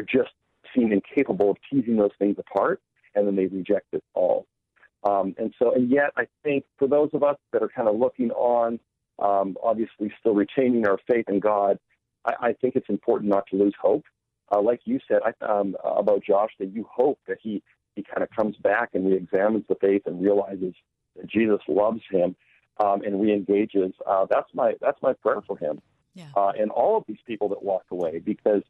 just 0.00 0.30
seem 0.74 0.92
incapable 0.92 1.50
of 1.50 1.56
teasing 1.70 1.96
those 1.96 2.10
things 2.18 2.36
apart, 2.38 2.80
and 3.14 3.26
then 3.26 3.36
they 3.36 3.46
reject 3.46 3.86
it 3.92 4.02
all. 4.14 4.46
Um, 5.04 5.34
and 5.38 5.52
so, 5.58 5.74
and 5.74 5.90
yet, 5.90 6.10
I 6.16 6.26
think 6.42 6.64
for 6.78 6.88
those 6.88 7.10
of 7.12 7.22
us 7.22 7.36
that 7.52 7.62
are 7.62 7.68
kind 7.68 7.88
of 7.88 7.96
looking 7.96 8.30
on, 8.30 8.80
um, 9.18 9.56
obviously 9.62 10.12
still 10.18 10.34
retaining 10.34 10.86
our 10.86 10.98
faith 11.08 11.26
in 11.28 11.40
God, 11.40 11.78
I, 12.24 12.32
I 12.40 12.52
think 12.54 12.74
it's 12.74 12.88
important 12.88 13.30
not 13.30 13.46
to 13.50 13.56
lose 13.56 13.74
hope. 13.80 14.04
Uh, 14.52 14.60
like 14.60 14.80
you 14.84 14.98
said 15.06 15.20
I, 15.24 15.44
um, 15.44 15.76
about 15.84 16.22
Josh, 16.24 16.50
that 16.58 16.72
you 16.72 16.86
hope 16.90 17.18
that 17.28 17.38
he 17.42 17.62
he 17.94 18.02
kind 18.02 18.24
of 18.24 18.30
comes 18.30 18.56
back 18.56 18.90
and 18.94 19.06
re-examines 19.06 19.64
the 19.68 19.76
faith 19.76 20.02
and 20.06 20.20
realizes 20.20 20.74
that 21.16 21.28
Jesus 21.28 21.60
loves 21.68 22.00
him 22.10 22.34
um, 22.82 23.02
and 23.02 23.22
re-engages. 23.22 23.92
Uh, 24.04 24.26
that's 24.28 24.48
my 24.52 24.72
that's 24.80 25.00
my 25.00 25.12
prayer 25.12 25.42
for 25.46 25.56
him 25.58 25.80
yeah. 26.14 26.28
uh, 26.36 26.52
and 26.58 26.70
all 26.70 26.96
of 26.96 27.04
these 27.06 27.18
people 27.26 27.48
that 27.50 27.62
walk 27.62 27.84
away 27.90 28.20
because 28.20 28.62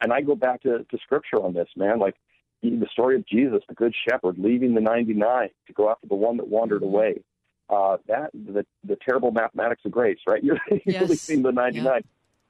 and 0.00 0.12
I 0.12 0.20
go 0.22 0.34
back 0.34 0.62
to, 0.62 0.84
to 0.84 0.98
scripture 0.98 1.42
on 1.42 1.52
this, 1.52 1.68
man. 1.76 1.98
Like 1.98 2.16
the 2.62 2.88
story 2.90 3.16
of 3.16 3.26
Jesus, 3.26 3.62
the 3.68 3.74
good 3.74 3.94
shepherd, 4.08 4.38
leaving 4.38 4.74
the 4.74 4.80
99 4.80 5.50
to 5.66 5.72
go 5.72 5.90
after 5.90 6.06
the 6.06 6.14
one 6.14 6.36
that 6.38 6.48
wandered 6.48 6.82
mm-hmm. 6.82 6.94
away. 6.94 7.22
Uh, 7.68 7.96
that 8.06 8.30
the 8.32 8.64
the 8.84 8.96
terrible 9.04 9.32
mathematics 9.32 9.82
of 9.84 9.90
grace, 9.90 10.18
right? 10.26 10.42
You're, 10.44 10.58
yes. 10.84 11.28
leaving 11.28 11.42
the 11.42 11.50
99. 11.50 11.84
Yeah. 11.84 12.00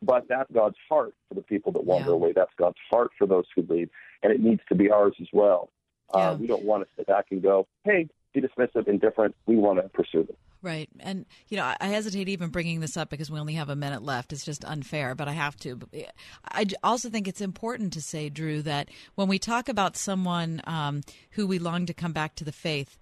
But 0.02 0.28
that's 0.28 0.51
God's 0.52 0.76
heart 0.90 1.14
for 1.28 1.34
the 1.34 1.43
people 1.43 1.72
that 1.72 1.84
wander 1.84 2.10
yeah. 2.10 2.14
away. 2.14 2.32
That's 2.32 2.52
God's 2.59 2.76
heart 2.90 3.12
for 3.16 3.26
those 3.26 3.47
who 3.55 3.62
leave. 3.66 3.88
And 4.22 4.30
it 4.30 4.40
needs 4.40 4.60
to 4.68 4.74
be 4.74 4.90
ours 4.90 5.14
as 5.22 5.28
well. 5.32 5.70
Uh, 6.14 6.18
yeah. 6.18 6.30
Uh, 6.30 6.34
we 6.36 6.47
don't 6.47 6.64
want 6.64 6.82
to 6.84 6.88
sit 6.97 7.06
back 7.06 7.26
and 7.30 7.43
go, 7.43 7.66
hey, 7.84 8.09
be 8.34 8.43
dismissive, 8.43 8.88
indifferent. 8.88 9.34
We 9.47 9.56
want 9.56 9.82
to 9.82 9.88
pursue 9.88 10.24
them. 10.24 10.36
Right. 10.66 10.88
And, 10.98 11.26
you 11.48 11.56
know, 11.56 11.74
I 11.80 11.86
hesitate 11.86 12.28
even 12.28 12.48
bringing 12.48 12.80
this 12.80 12.97
up 12.97 13.09
because 13.09 13.30
we 13.30 13.38
only 13.38 13.55
have 13.55 13.68
a 13.68 13.76
minute 13.76 14.02
left. 14.02 14.32
It's 14.32 14.44
just 14.44 14.64
unfair, 14.64 15.14
but 15.14 15.28
I 15.28 15.32
have 15.32 15.55
to. 15.59 15.78
I 16.51 16.66
also 16.82 17.09
think 17.09 17.28
it's 17.28 17.40
important 17.40 17.93
to 17.93 18.02
say, 18.02 18.30
Drew, 18.30 18.62
that 18.62 18.88
when 19.14 19.28
we 19.28 19.38
talk 19.38 19.68
about 19.68 19.97
someone 19.97 20.60
um, 20.64 21.02
who 21.30 21.47
we 21.47 21.60
long 21.60 21.86
to 21.86 21.94
come 21.94 22.12
back 22.12 22.34
to 22.34 22.44
the 22.44 22.51
faith, 22.51 22.98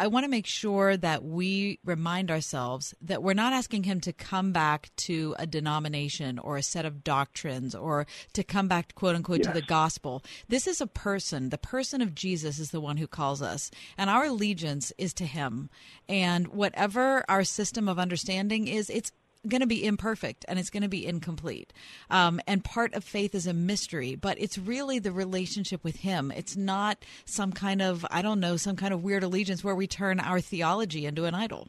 I 0.00 0.06
want 0.06 0.24
to 0.24 0.30
make 0.30 0.46
sure 0.46 0.96
that 0.96 1.22
we 1.22 1.78
remind 1.84 2.30
ourselves 2.30 2.94
that 3.02 3.22
we're 3.22 3.34
not 3.34 3.52
asking 3.52 3.82
him 3.82 4.00
to 4.00 4.14
come 4.14 4.50
back 4.50 4.88
to 4.96 5.34
a 5.38 5.46
denomination 5.46 6.38
or 6.38 6.56
a 6.56 6.62
set 6.62 6.86
of 6.86 7.04
doctrines 7.04 7.74
or 7.74 8.06
to 8.32 8.42
come 8.42 8.66
back, 8.66 8.94
quote 8.94 9.14
unquote, 9.14 9.40
yes. 9.40 9.48
to 9.48 9.52
the 9.52 9.66
gospel. 9.66 10.24
This 10.48 10.66
is 10.66 10.80
a 10.80 10.86
person. 10.86 11.50
The 11.50 11.58
person 11.58 12.00
of 12.00 12.14
Jesus 12.14 12.58
is 12.58 12.70
the 12.70 12.80
one 12.80 12.96
who 12.96 13.06
calls 13.06 13.42
us, 13.42 13.70
and 13.98 14.08
our 14.08 14.24
allegiance 14.24 14.90
is 14.96 15.12
to 15.14 15.26
him. 15.26 15.68
And 16.08 16.48
whatever 16.48 17.22
our 17.28 17.44
system 17.44 17.86
of 17.86 17.98
understanding 17.98 18.68
is, 18.68 18.88
it's 18.88 19.12
going 19.48 19.60
to 19.60 19.66
be 19.66 19.84
imperfect 19.84 20.44
and 20.48 20.58
it's 20.58 20.70
going 20.70 20.82
to 20.82 20.88
be 20.88 21.06
incomplete. 21.06 21.72
Um, 22.10 22.40
and 22.46 22.62
part 22.62 22.94
of 22.94 23.04
faith 23.04 23.34
is 23.34 23.46
a 23.46 23.54
mystery, 23.54 24.14
but 24.14 24.40
it's 24.40 24.58
really 24.58 24.98
the 24.98 25.12
relationship 25.12 25.82
with 25.82 25.96
Him. 25.96 26.30
It's 26.34 26.56
not 26.56 26.98
some 27.24 27.52
kind 27.52 27.80
of, 27.80 28.04
I 28.10 28.22
don't 28.22 28.40
know, 28.40 28.56
some 28.56 28.76
kind 28.76 28.92
of 28.92 29.02
weird 29.02 29.22
allegiance 29.22 29.64
where 29.64 29.74
we 29.74 29.86
turn 29.86 30.20
our 30.20 30.40
theology 30.40 31.06
into 31.06 31.24
an 31.24 31.34
idol. 31.34 31.68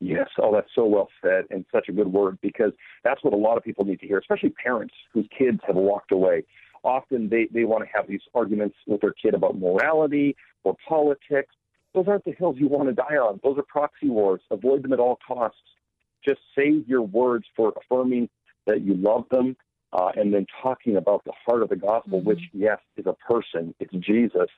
Yes, 0.00 0.28
oh, 0.38 0.52
that's 0.52 0.70
so 0.74 0.86
well 0.86 1.08
said 1.22 1.44
and 1.50 1.66
such 1.70 1.88
a 1.88 1.92
good 1.92 2.10
word 2.10 2.38
because 2.40 2.72
that's 3.04 3.22
what 3.22 3.34
a 3.34 3.36
lot 3.36 3.58
of 3.58 3.62
people 3.62 3.84
need 3.84 4.00
to 4.00 4.06
hear, 4.06 4.18
especially 4.18 4.48
parents 4.50 4.94
whose 5.12 5.28
kids 5.36 5.60
have 5.66 5.76
walked 5.76 6.10
away. 6.10 6.44
Often 6.82 7.28
they, 7.28 7.48
they 7.52 7.64
want 7.64 7.84
to 7.84 7.90
have 7.94 8.08
these 8.08 8.22
arguments 8.34 8.76
with 8.86 9.02
their 9.02 9.12
kid 9.12 9.34
about 9.34 9.58
morality 9.58 10.34
or 10.64 10.74
politics, 10.88 11.54
those 11.94 12.06
aren't 12.08 12.24
the 12.24 12.32
hills 12.32 12.56
you 12.58 12.68
want 12.68 12.88
to 12.88 12.94
die 12.94 13.16
on. 13.16 13.40
Those 13.42 13.58
are 13.58 13.62
proxy 13.62 14.08
wars. 14.08 14.40
Avoid 14.50 14.82
them 14.82 14.92
at 14.92 15.00
all 15.00 15.18
costs. 15.26 15.58
Just 16.26 16.40
save 16.56 16.88
your 16.88 17.02
words 17.02 17.44
for 17.56 17.72
affirming 17.76 18.28
that 18.66 18.82
you 18.82 18.94
love 18.94 19.24
them 19.30 19.56
uh, 19.92 20.10
and 20.16 20.32
then 20.32 20.46
talking 20.62 20.96
about 20.96 21.24
the 21.24 21.32
heart 21.46 21.62
of 21.62 21.68
the 21.68 21.76
gospel, 21.76 22.18
mm-hmm. 22.18 22.28
which, 22.28 22.40
yes, 22.52 22.78
is 22.96 23.06
a 23.06 23.14
person, 23.14 23.74
it's 23.80 23.92
Jesus, 23.94 24.48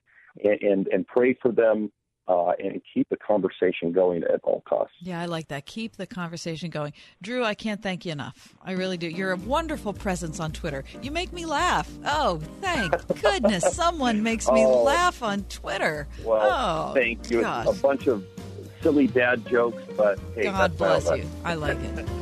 and, 0.43 0.61
and, 0.63 0.89
and 0.89 1.07
pray 1.07 1.37
for 1.41 1.53
them 1.53 1.91
uh, 2.29 2.53
and 2.59 2.81
keep 2.95 3.09
the 3.09 3.17
conversation 3.17 3.93
going 3.93 4.23
at 4.23 4.41
all 4.45 4.63
costs. 4.69 4.95
Yeah, 5.01 5.21
I 5.21 5.27
like 5.27 5.49
that. 5.49 5.67
Keep 5.67 5.97
the 5.97 6.07
conversation 6.07 6.71
going. 6.71 6.93
Drew, 7.21 7.45
I 7.45 7.55
can't 7.55 7.83
thank 7.83 8.07
you 8.07 8.13
enough. 8.13 8.55
I 8.65 8.73
really 8.73 8.97
do. 8.97 9.09
You're 9.09 9.33
a 9.33 9.37
wonderful 9.37 9.93
presence 9.93 10.39
on 10.39 10.53
Twitter. 10.53 10.85
You 11.03 11.11
make 11.11 11.33
me 11.33 11.47
laugh. 11.47 11.91
Oh, 12.05 12.41
thank 12.61 12.95
goodness 13.23 13.75
someone 13.75 14.23
makes 14.23 14.47
me 14.49 14.65
oh, 14.65 14.85
laugh 14.85 15.23
on 15.23 15.43
Twitter. 15.45 16.07
Well, 16.25 16.91
oh, 16.91 16.95
thank 16.95 17.29
you. 17.31 17.41
Gosh. 17.41 17.67
A 17.67 17.83
bunch 17.83 18.07
of 18.07 18.25
silly 18.83 19.07
dad 19.07 19.47
jokes, 19.47 19.83
but 19.97 20.19
hey, 20.35 20.45
God 20.45 20.77
bless 20.77 21.09
you. 21.11 21.27
I 21.45 21.55
like 21.55 21.79
it. 21.79 22.07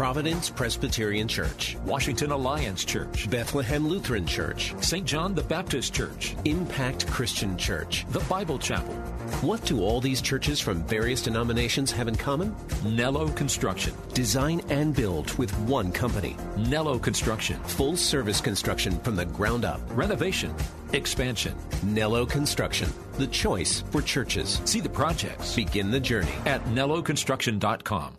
Providence 0.00 0.48
Presbyterian 0.48 1.28
Church, 1.28 1.76
Washington 1.84 2.30
Alliance 2.30 2.86
Church, 2.86 3.28
Bethlehem 3.28 3.86
Lutheran 3.86 4.26
Church, 4.26 4.74
St. 4.80 5.04
John 5.04 5.34
the 5.34 5.42
Baptist 5.42 5.92
Church, 5.92 6.34
Impact 6.46 7.06
Christian 7.06 7.54
Church, 7.58 8.06
the 8.08 8.20
Bible 8.20 8.58
Chapel. 8.58 8.96
What 9.40 9.64
do 9.64 9.80
all 9.80 10.02
these 10.02 10.20
churches 10.20 10.60
from 10.60 10.82
various 10.84 11.22
denominations 11.22 11.90
have 11.92 12.08
in 12.08 12.16
common? 12.16 12.54
Nello 12.84 13.28
Construction. 13.28 13.94
Design 14.12 14.60
and 14.68 14.94
build 14.94 15.32
with 15.38 15.50
one 15.60 15.92
company. 15.92 16.36
Nello 16.58 16.98
Construction. 16.98 17.58
Full 17.60 17.96
service 17.96 18.38
construction 18.38 18.98
from 19.00 19.16
the 19.16 19.24
ground 19.24 19.64
up. 19.64 19.80
Renovation. 19.92 20.54
Expansion. 20.92 21.54
Nello 21.82 22.26
Construction. 22.26 22.92
The 23.14 23.28
choice 23.28 23.82
for 23.90 24.02
churches. 24.02 24.60
See 24.66 24.80
the 24.80 24.90
projects. 24.90 25.56
Begin 25.56 25.90
the 25.90 26.00
journey 26.00 26.34
at 26.44 26.62
nelloconstruction.com. 26.66 28.12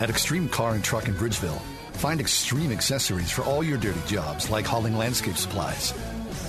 At 0.00 0.10
Extreme 0.10 0.48
Car 0.48 0.74
and 0.74 0.82
Truck 0.82 1.06
in 1.06 1.14
Bridgeville, 1.14 1.60
find 1.92 2.18
extreme 2.20 2.72
accessories 2.72 3.30
for 3.30 3.42
all 3.42 3.62
your 3.62 3.78
dirty 3.78 4.00
jobs 4.06 4.50
like 4.50 4.66
hauling 4.66 4.96
landscape 4.96 5.36
supplies. 5.36 5.94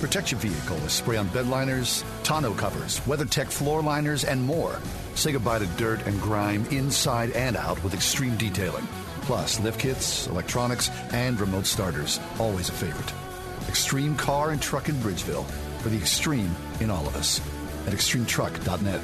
Protect 0.00 0.30
your 0.30 0.40
vehicle 0.40 0.76
with 0.76 0.92
spray 0.92 1.16
on 1.16 1.26
bed 1.28 1.48
liners, 1.48 2.04
tonneau 2.22 2.54
covers, 2.56 3.00
WeatherTech 3.00 3.48
floor 3.48 3.82
liners, 3.82 4.24
and 4.24 4.40
more. 4.40 4.78
Say 5.16 5.32
goodbye 5.32 5.58
to 5.58 5.66
dirt 5.76 6.06
and 6.06 6.20
grime 6.20 6.64
inside 6.70 7.32
and 7.32 7.56
out 7.56 7.82
with 7.82 7.94
extreme 7.94 8.36
detailing. 8.36 8.86
Plus, 9.22 9.58
lift 9.58 9.80
kits, 9.80 10.28
electronics, 10.28 10.88
and 11.12 11.40
remote 11.40 11.66
starters. 11.66 12.20
Always 12.38 12.68
a 12.68 12.72
favorite. 12.72 13.12
Extreme 13.68 14.16
Car 14.16 14.52
and 14.52 14.62
Truck 14.62 14.88
in 14.88 14.94
Bridgeville. 14.96 15.44
For 15.80 15.88
the 15.88 15.98
extreme 15.98 16.54
in 16.80 16.90
all 16.90 17.06
of 17.06 17.16
us. 17.16 17.40
At 17.86 17.92
extremetruck.net. 17.92 19.00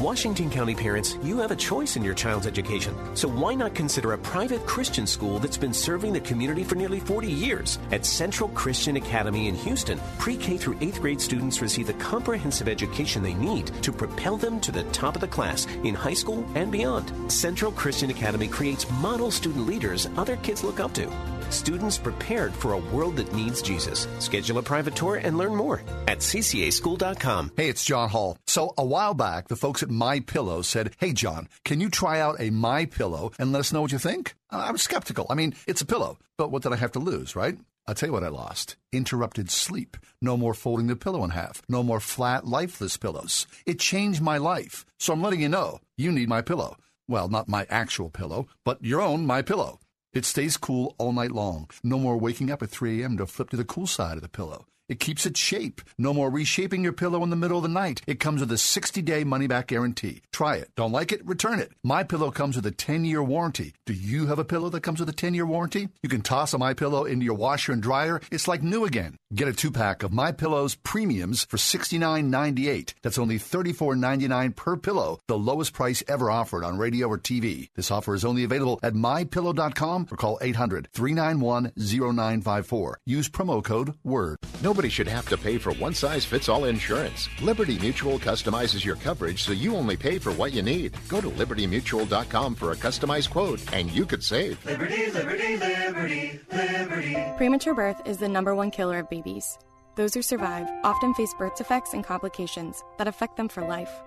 Washington 0.00 0.50
County 0.50 0.74
parents, 0.74 1.16
you 1.22 1.38
have 1.38 1.52
a 1.52 1.56
choice 1.56 1.94
in 1.94 2.02
your 2.02 2.14
child's 2.14 2.48
education. 2.48 2.94
So 3.14 3.28
why 3.28 3.54
not 3.54 3.76
consider 3.76 4.12
a 4.12 4.18
private 4.18 4.66
Christian 4.66 5.06
school 5.06 5.38
that's 5.38 5.56
been 5.56 5.72
serving 5.72 6.12
the 6.12 6.20
community 6.20 6.64
for 6.64 6.74
nearly 6.74 6.98
40 6.98 7.30
years? 7.30 7.78
At 7.92 8.04
Central 8.04 8.48
Christian 8.50 8.96
Academy 8.96 9.46
in 9.46 9.54
Houston, 9.54 10.00
pre 10.18 10.36
K 10.36 10.56
through 10.56 10.74
8th 10.76 11.00
grade 11.00 11.20
students 11.20 11.62
receive 11.62 11.86
the 11.86 11.94
comprehensive 11.94 12.68
education 12.68 13.22
they 13.22 13.34
need 13.34 13.66
to 13.82 13.92
propel 13.92 14.36
them 14.36 14.58
to 14.60 14.72
the 14.72 14.82
top 14.84 15.14
of 15.14 15.20
the 15.20 15.28
class 15.28 15.66
in 15.84 15.94
high 15.94 16.14
school 16.14 16.44
and 16.56 16.72
beyond. 16.72 17.12
Central 17.30 17.70
Christian 17.70 18.10
Academy 18.10 18.48
creates 18.48 18.90
model 19.00 19.30
student 19.30 19.64
leaders 19.64 20.08
other 20.16 20.36
kids 20.38 20.64
look 20.64 20.80
up 20.80 20.92
to. 20.94 21.08
Students 21.50 21.98
prepared 21.98 22.52
for 22.54 22.72
a 22.72 22.78
world 22.78 23.16
that 23.16 23.32
needs 23.34 23.62
Jesus. 23.62 24.06
Schedule 24.18 24.58
a 24.58 24.62
private 24.62 24.94
tour 24.96 25.16
and 25.16 25.36
learn 25.38 25.54
more 25.54 25.82
at 26.08 26.18
ccaschool.com. 26.18 27.52
Hey, 27.56 27.68
it's 27.68 27.84
John 27.84 28.08
Hall. 28.08 28.38
So 28.46 28.74
a 28.78 28.84
while 28.84 29.14
back, 29.14 29.48
the 29.48 29.56
folks 29.56 29.82
at 29.82 29.90
My 29.90 30.20
Pillow 30.20 30.62
said, 30.62 30.94
"Hey, 30.98 31.12
John, 31.12 31.48
can 31.64 31.80
you 31.80 31.88
try 31.90 32.20
out 32.20 32.40
a 32.40 32.50
My 32.50 32.86
Pillow 32.86 33.32
and 33.38 33.52
let 33.52 33.60
us 33.60 33.72
know 33.72 33.82
what 33.82 33.92
you 33.92 33.98
think?" 33.98 34.34
Uh, 34.50 34.64
I 34.68 34.70
was 34.70 34.82
skeptical. 34.82 35.26
I 35.30 35.34
mean, 35.34 35.54
it's 35.66 35.80
a 35.80 35.86
pillow, 35.86 36.18
but 36.38 36.50
what 36.50 36.62
did 36.62 36.72
I 36.72 36.76
have 36.76 36.92
to 36.92 36.98
lose, 36.98 37.34
right? 37.36 37.56
I'll 37.86 37.94
tell 37.94 38.08
you 38.08 38.12
what 38.14 38.24
I 38.24 38.28
lost. 38.28 38.76
Interrupted 38.92 39.50
sleep. 39.50 39.96
No 40.22 40.36
more 40.38 40.54
folding 40.54 40.86
the 40.86 40.96
pillow 40.96 41.22
in 41.24 41.30
half. 41.30 41.60
No 41.68 41.82
more 41.82 42.00
flat, 42.00 42.46
lifeless 42.46 42.96
pillows. 42.96 43.46
It 43.66 43.78
changed 43.78 44.22
my 44.22 44.38
life. 44.38 44.86
So 44.98 45.12
I'm 45.12 45.20
letting 45.20 45.42
you 45.42 45.50
know, 45.50 45.80
you 45.98 46.10
need 46.10 46.28
my 46.28 46.40
pillow. 46.40 46.76
Well, 47.06 47.28
not 47.28 47.48
my 47.48 47.66
actual 47.68 48.08
pillow, 48.08 48.46
but 48.64 48.82
your 48.82 49.02
own 49.02 49.26
my 49.26 49.42
pillow. 49.42 49.80
It 50.14 50.24
stays 50.24 50.56
cool 50.56 50.94
all 50.96 51.12
night 51.12 51.32
long. 51.32 51.68
No 51.82 51.98
more 51.98 52.16
waking 52.16 52.48
up 52.48 52.62
at 52.62 52.70
3 52.70 53.02
a.m. 53.02 53.16
to 53.16 53.26
flip 53.26 53.50
to 53.50 53.56
the 53.56 53.64
cool 53.64 53.88
side 53.88 54.14
of 54.14 54.22
the 54.22 54.28
pillow. 54.28 54.64
It 54.88 55.00
keeps 55.00 55.26
its 55.26 55.40
shape. 55.40 55.80
No 55.98 56.12
more 56.12 56.30
reshaping 56.30 56.84
your 56.84 56.92
pillow 56.92 57.22
in 57.22 57.30
the 57.30 57.36
middle 57.36 57.56
of 57.56 57.62
the 57.62 57.68
night. 57.68 58.02
It 58.06 58.20
comes 58.20 58.40
with 58.40 58.52
a 58.52 58.56
60-day 58.56 59.24
money-back 59.24 59.68
guarantee. 59.68 60.20
Try 60.32 60.56
it. 60.56 60.68
Don't 60.76 60.92
like 60.92 61.10
it? 61.10 61.26
Return 61.26 61.58
it. 61.58 61.72
My 61.82 62.04
Pillow 62.04 62.30
comes 62.30 62.56
with 62.56 62.66
a 62.66 62.70
10-year 62.70 63.22
warranty. 63.22 63.72
Do 63.86 63.94
you 63.94 64.26
have 64.26 64.38
a 64.38 64.44
pillow 64.44 64.68
that 64.68 64.82
comes 64.82 65.00
with 65.00 65.08
a 65.08 65.14
10-year 65.14 65.46
warranty? 65.46 65.88
You 66.02 66.10
can 66.10 66.20
toss 66.20 66.52
a 66.52 66.58
My 66.58 66.74
Pillow 66.74 67.04
into 67.04 67.24
your 67.24 67.34
washer 67.34 67.72
and 67.72 67.82
dryer. 67.82 68.20
It's 68.30 68.46
like 68.46 68.62
new 68.62 68.84
again. 68.84 69.16
Get 69.34 69.48
a 69.48 69.54
two-pack 69.54 70.02
of 70.02 70.12
My 70.12 70.32
Pillow's 70.32 70.74
premiums 70.74 71.46
for 71.46 71.56
$69.98. 71.56 72.92
That's 73.02 73.18
only 73.18 73.38
$34.99 73.38 74.54
per 74.54 74.76
pillow, 74.76 75.18
the 75.28 75.38
lowest 75.38 75.72
price 75.72 76.02
ever 76.06 76.30
offered 76.30 76.62
on 76.62 76.76
radio 76.76 77.08
or 77.08 77.18
TV. 77.18 77.70
This 77.74 77.90
offer 77.90 78.14
is 78.14 78.22
only 78.24 78.44
available 78.44 78.78
at 78.82 78.92
mypillow.com 78.92 80.08
or 80.10 80.16
call 80.16 80.38
800-391-0954. 80.40 82.94
Use 83.06 83.30
promo 83.30 83.64
code 83.64 83.94
WORD. 84.04 84.36
No 84.62 84.73
Nobody 84.74 84.88
should 84.88 85.06
have 85.06 85.28
to 85.28 85.38
pay 85.38 85.56
for 85.56 85.70
one 85.74 85.94
size 85.94 86.24
fits 86.24 86.48
all 86.48 86.64
insurance. 86.64 87.28
Liberty 87.40 87.78
Mutual 87.78 88.18
customizes 88.18 88.84
your 88.84 88.96
coverage 88.96 89.44
so 89.44 89.52
you 89.52 89.76
only 89.76 89.96
pay 89.96 90.18
for 90.18 90.32
what 90.32 90.52
you 90.52 90.62
need. 90.62 90.96
Go 91.06 91.20
to 91.20 91.30
libertymutual.com 91.30 92.56
for 92.56 92.72
a 92.72 92.74
customized 92.74 93.30
quote 93.30 93.60
and 93.72 93.88
you 93.92 94.04
could 94.04 94.24
save. 94.24 94.64
Liberty, 94.66 95.12
liberty, 95.12 95.56
liberty, 95.58 96.40
liberty. 96.52 97.16
Premature 97.36 97.72
birth 97.72 98.02
is 98.04 98.18
the 98.18 98.28
number 98.28 98.52
one 98.52 98.72
killer 98.72 98.98
of 98.98 99.08
babies. 99.08 99.56
Those 99.94 100.12
who 100.12 100.22
survive 100.22 100.66
often 100.82 101.14
face 101.14 101.32
birth 101.38 101.54
defects 101.54 101.94
and 101.94 102.02
complications 102.02 102.82
that 102.98 103.06
affect 103.06 103.36
them 103.36 103.48
for 103.48 103.64
life. 103.64 104.02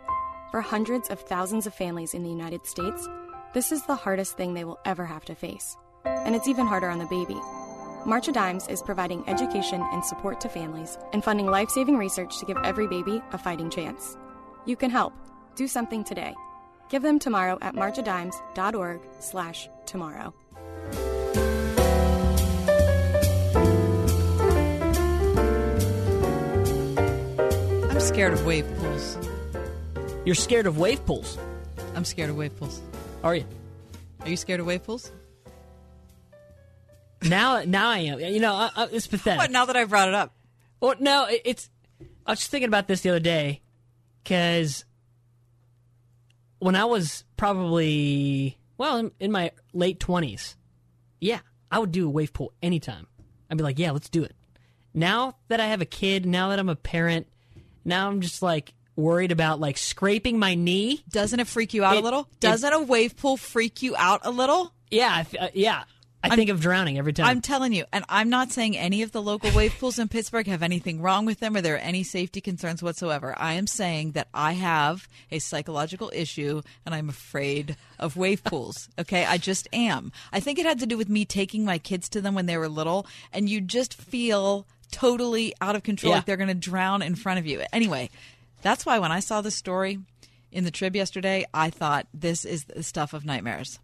For 0.52 0.60
hundreds 0.60 1.08
of 1.08 1.22
thousands 1.22 1.66
of 1.66 1.74
families 1.74 2.14
in 2.14 2.24
the 2.24 2.30
United 2.30 2.68
States, 2.68 3.08
this 3.54 3.72
is 3.72 3.86
the 3.86 3.96
hardest 3.96 4.36
thing 4.36 4.54
they 4.54 4.66
will 4.66 4.80
ever 4.84 5.06
have 5.06 5.24
to 5.26 5.34
face. 5.34 5.78
And 6.04 6.36
it's 6.36 6.50
even 6.50 6.68
harder 6.68 6.90
on 6.90 7.00
the 7.00 7.06
baby. 7.06 7.40
March 8.08 8.30
of 8.30 8.36
Dimes 8.36 8.70
is 8.70 8.82
providing 8.82 9.28
education 9.28 9.86
and 9.92 10.04
support 10.06 10.40
to 10.40 10.48
families 10.48 10.98
and 11.12 11.22
funding 11.22 11.48
life 11.48 11.70
saving 11.70 11.98
research 11.98 12.40
to 12.40 12.46
give 12.46 12.56
every 12.64 12.88
baby 12.88 13.22
a 13.34 13.38
fighting 13.38 13.70
chance. 13.70 14.18
You 14.64 14.78
can 14.78 14.90
help. 14.90 15.12
Do 15.56 15.68
something 15.68 16.06
today. 16.06 16.34
Give 16.88 17.02
them 17.02 17.20
tomorrow 17.20 17.58
at 17.62 17.76
marchofdimes.org 17.76 19.02
slash 19.20 19.70
tomorrow. 19.86 20.34
I'm 27.92 28.00
scared 28.00 28.32
of 28.32 28.46
wave 28.46 28.74
pools. 28.78 29.18
You're 30.24 30.36
scared 30.36 30.66
of 30.66 30.78
wave 30.78 31.06
pools? 31.06 31.38
I'm 31.94 32.06
scared 32.06 32.30
of 32.30 32.38
wave 32.38 32.56
pools. 32.56 32.80
Are 33.22 33.36
you? 33.36 33.44
Are 34.22 34.30
you 34.30 34.38
scared 34.38 34.62
of 34.62 34.66
wave 34.66 34.86
pools? 34.86 35.12
Now, 37.24 37.64
now 37.66 37.90
I 37.90 38.00
am. 38.00 38.20
You 38.20 38.40
know, 38.40 38.54
I, 38.54 38.70
I, 38.76 38.88
it's 38.92 39.08
pathetic. 39.08 39.40
What? 39.40 39.52
Now 39.52 39.66
that 39.66 39.76
I 39.76 39.86
brought 39.86 40.08
it 40.08 40.14
up? 40.14 40.36
Well, 40.80 40.96
no, 41.00 41.26
it, 41.26 41.42
it's. 41.46 41.70
I 42.26 42.32
was 42.32 42.40
just 42.40 42.52
thinking 42.52 42.68
about 42.68 42.88
this 42.88 43.02
the 43.02 43.10
other 43.10 43.20
day 43.20 43.62
because 44.24 44.86
when 46.60 46.76
I 46.76 46.86
was 46.86 47.24
probably 47.38 48.58
well 48.78 48.98
in, 48.98 49.12
in 49.20 49.32
my 49.32 49.52
late 49.74 50.00
twenties, 50.00 50.56
yeah, 51.20 51.40
I 51.72 51.80
would 51.80 51.92
do 51.92 52.06
a 52.06 52.10
wave 52.10 52.34
pool 52.34 52.54
anytime. 52.62 53.08
I'd 53.50 53.58
be 53.58 53.64
like, 53.64 53.80
yeah, 53.80 53.92
let's 53.92 54.10
do 54.10 54.24
it. 54.24 54.36
Now 54.94 55.38
that 55.48 55.60
I 55.60 55.68
have 55.68 55.82
a 55.82 55.86
kid, 55.86 56.26
now 56.26 56.50
that 56.50 56.60
I'm 56.60 56.70
a 56.70 56.76
parent, 56.76 57.28
now 57.86 58.10
I'm 58.10 58.22
just 58.22 58.42
like 58.42 58.74
worried 58.96 59.32
about 59.32 59.60
like 59.60 59.78
scraping 59.78 60.38
my 60.38 60.56
knee. 60.56 61.04
Doesn't 61.10 61.40
it 61.40 61.48
freak 61.48 61.74
you 61.74 61.84
out 61.84 61.96
it, 61.96 62.00
a 62.00 62.04
little? 62.04 62.28
Doesn't 62.40 62.74
it, 62.74 62.76
a 62.76 62.80
wave 62.80 63.16
pool 63.16 63.38
freak 63.38 63.82
you 63.82 63.96
out 63.96 64.22
a 64.24 64.32
little? 64.32 64.74
Yeah, 64.92 65.24
uh, 65.40 65.48
yeah. 65.54 65.84
I 66.24 66.36
think 66.36 66.50
of 66.50 66.60
drowning 66.60 66.98
every 66.98 67.14
time. 67.14 67.28
I'm 67.28 67.42
telling 67.42 67.74
you, 67.74 67.86
and 67.94 68.04
I'm 68.10 68.30
not 68.30 68.52
saying 68.52 68.78
any 68.78 69.04
of 69.04 69.12
the 69.12 69.22
local 69.22 69.52
wave 69.52 69.76
pools 69.80 70.00
in 70.00 70.08
Pittsburgh 70.08 70.48
have 70.48 70.64
anything 70.64 71.02
wrong 71.02 71.26
with 71.26 71.40
them 71.40 71.56
or 71.56 71.62
there 71.62 71.76
are 71.76 71.80
any 71.80 72.04
safety 72.04 72.42
concerns 72.42 72.82
whatsoever. 72.82 73.36
I 73.38 73.54
am 73.54 73.68
saying 73.68 74.12
that 74.12 74.28
I 74.34 74.54
have 74.54 75.08
a 75.32 75.40
psychological 75.40 76.12
issue 76.14 76.62
and 76.86 76.96
I'm 76.96 77.10
afraid 77.10 77.78
of 78.00 78.18
wave 78.18 78.44
pools. 78.44 78.90
Okay, 79.00 79.26
I 79.26 79.38
just 79.38 79.68
am. 79.74 80.12
I 80.34 80.40
think 80.40 80.58
it 80.58 80.66
had 80.66 80.80
to 80.80 80.88
do 80.88 80.98
with 80.98 81.08
me 81.08 81.24
taking 81.24 81.64
my 81.64 81.78
kids 81.78 82.10
to 82.10 82.22
them 82.22 82.34
when 82.34 82.48
they 82.48 82.58
were 82.58 82.68
little, 82.68 83.06
and 83.32 83.48
you 83.48 83.62
just 83.62 83.94
feel 83.94 84.66
totally 84.92 85.54
out 85.62 85.76
of 85.76 85.84
control, 85.84 86.12
yeah. 86.12 86.18
like 86.18 86.26
they're 86.26 86.36
going 86.36 86.48
to 86.48 86.56
drown 86.56 87.02
in 87.04 87.16
front 87.16 87.38
of 87.38 87.46
you. 87.46 87.64
Anyway, 87.72 88.10
that's 88.64 88.86
why 88.86 88.98
when 88.98 89.12
I 89.12 89.20
saw 89.20 89.42
this 89.42 89.56
story 89.56 90.00
in 90.52 90.64
the 90.64 90.72
Trib 90.72 90.96
yesterday, 90.96 91.46
I 91.54 91.70
thought 91.70 92.08
this 92.12 92.44
is 92.44 92.66
the 92.66 92.82
stuff 92.84 93.14
of 93.14 93.24
nightmares 93.24 93.80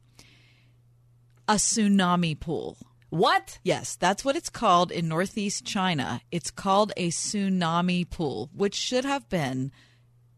a 1.47 1.55
tsunami 1.55 2.39
pool. 2.39 2.77
What? 3.09 3.59
Yes, 3.63 3.95
that's 3.95 4.25
what 4.25 4.35
it's 4.35 4.49
called 4.49 4.91
in 4.91 5.07
northeast 5.07 5.65
China. 5.65 6.21
It's 6.31 6.49
called 6.49 6.91
a 6.97 7.09
tsunami 7.09 8.09
pool, 8.09 8.49
which 8.55 8.73
should 8.73 9.05
have 9.05 9.29
been 9.29 9.71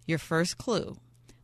your 0.05 0.19
first 0.19 0.57
clue 0.57 0.97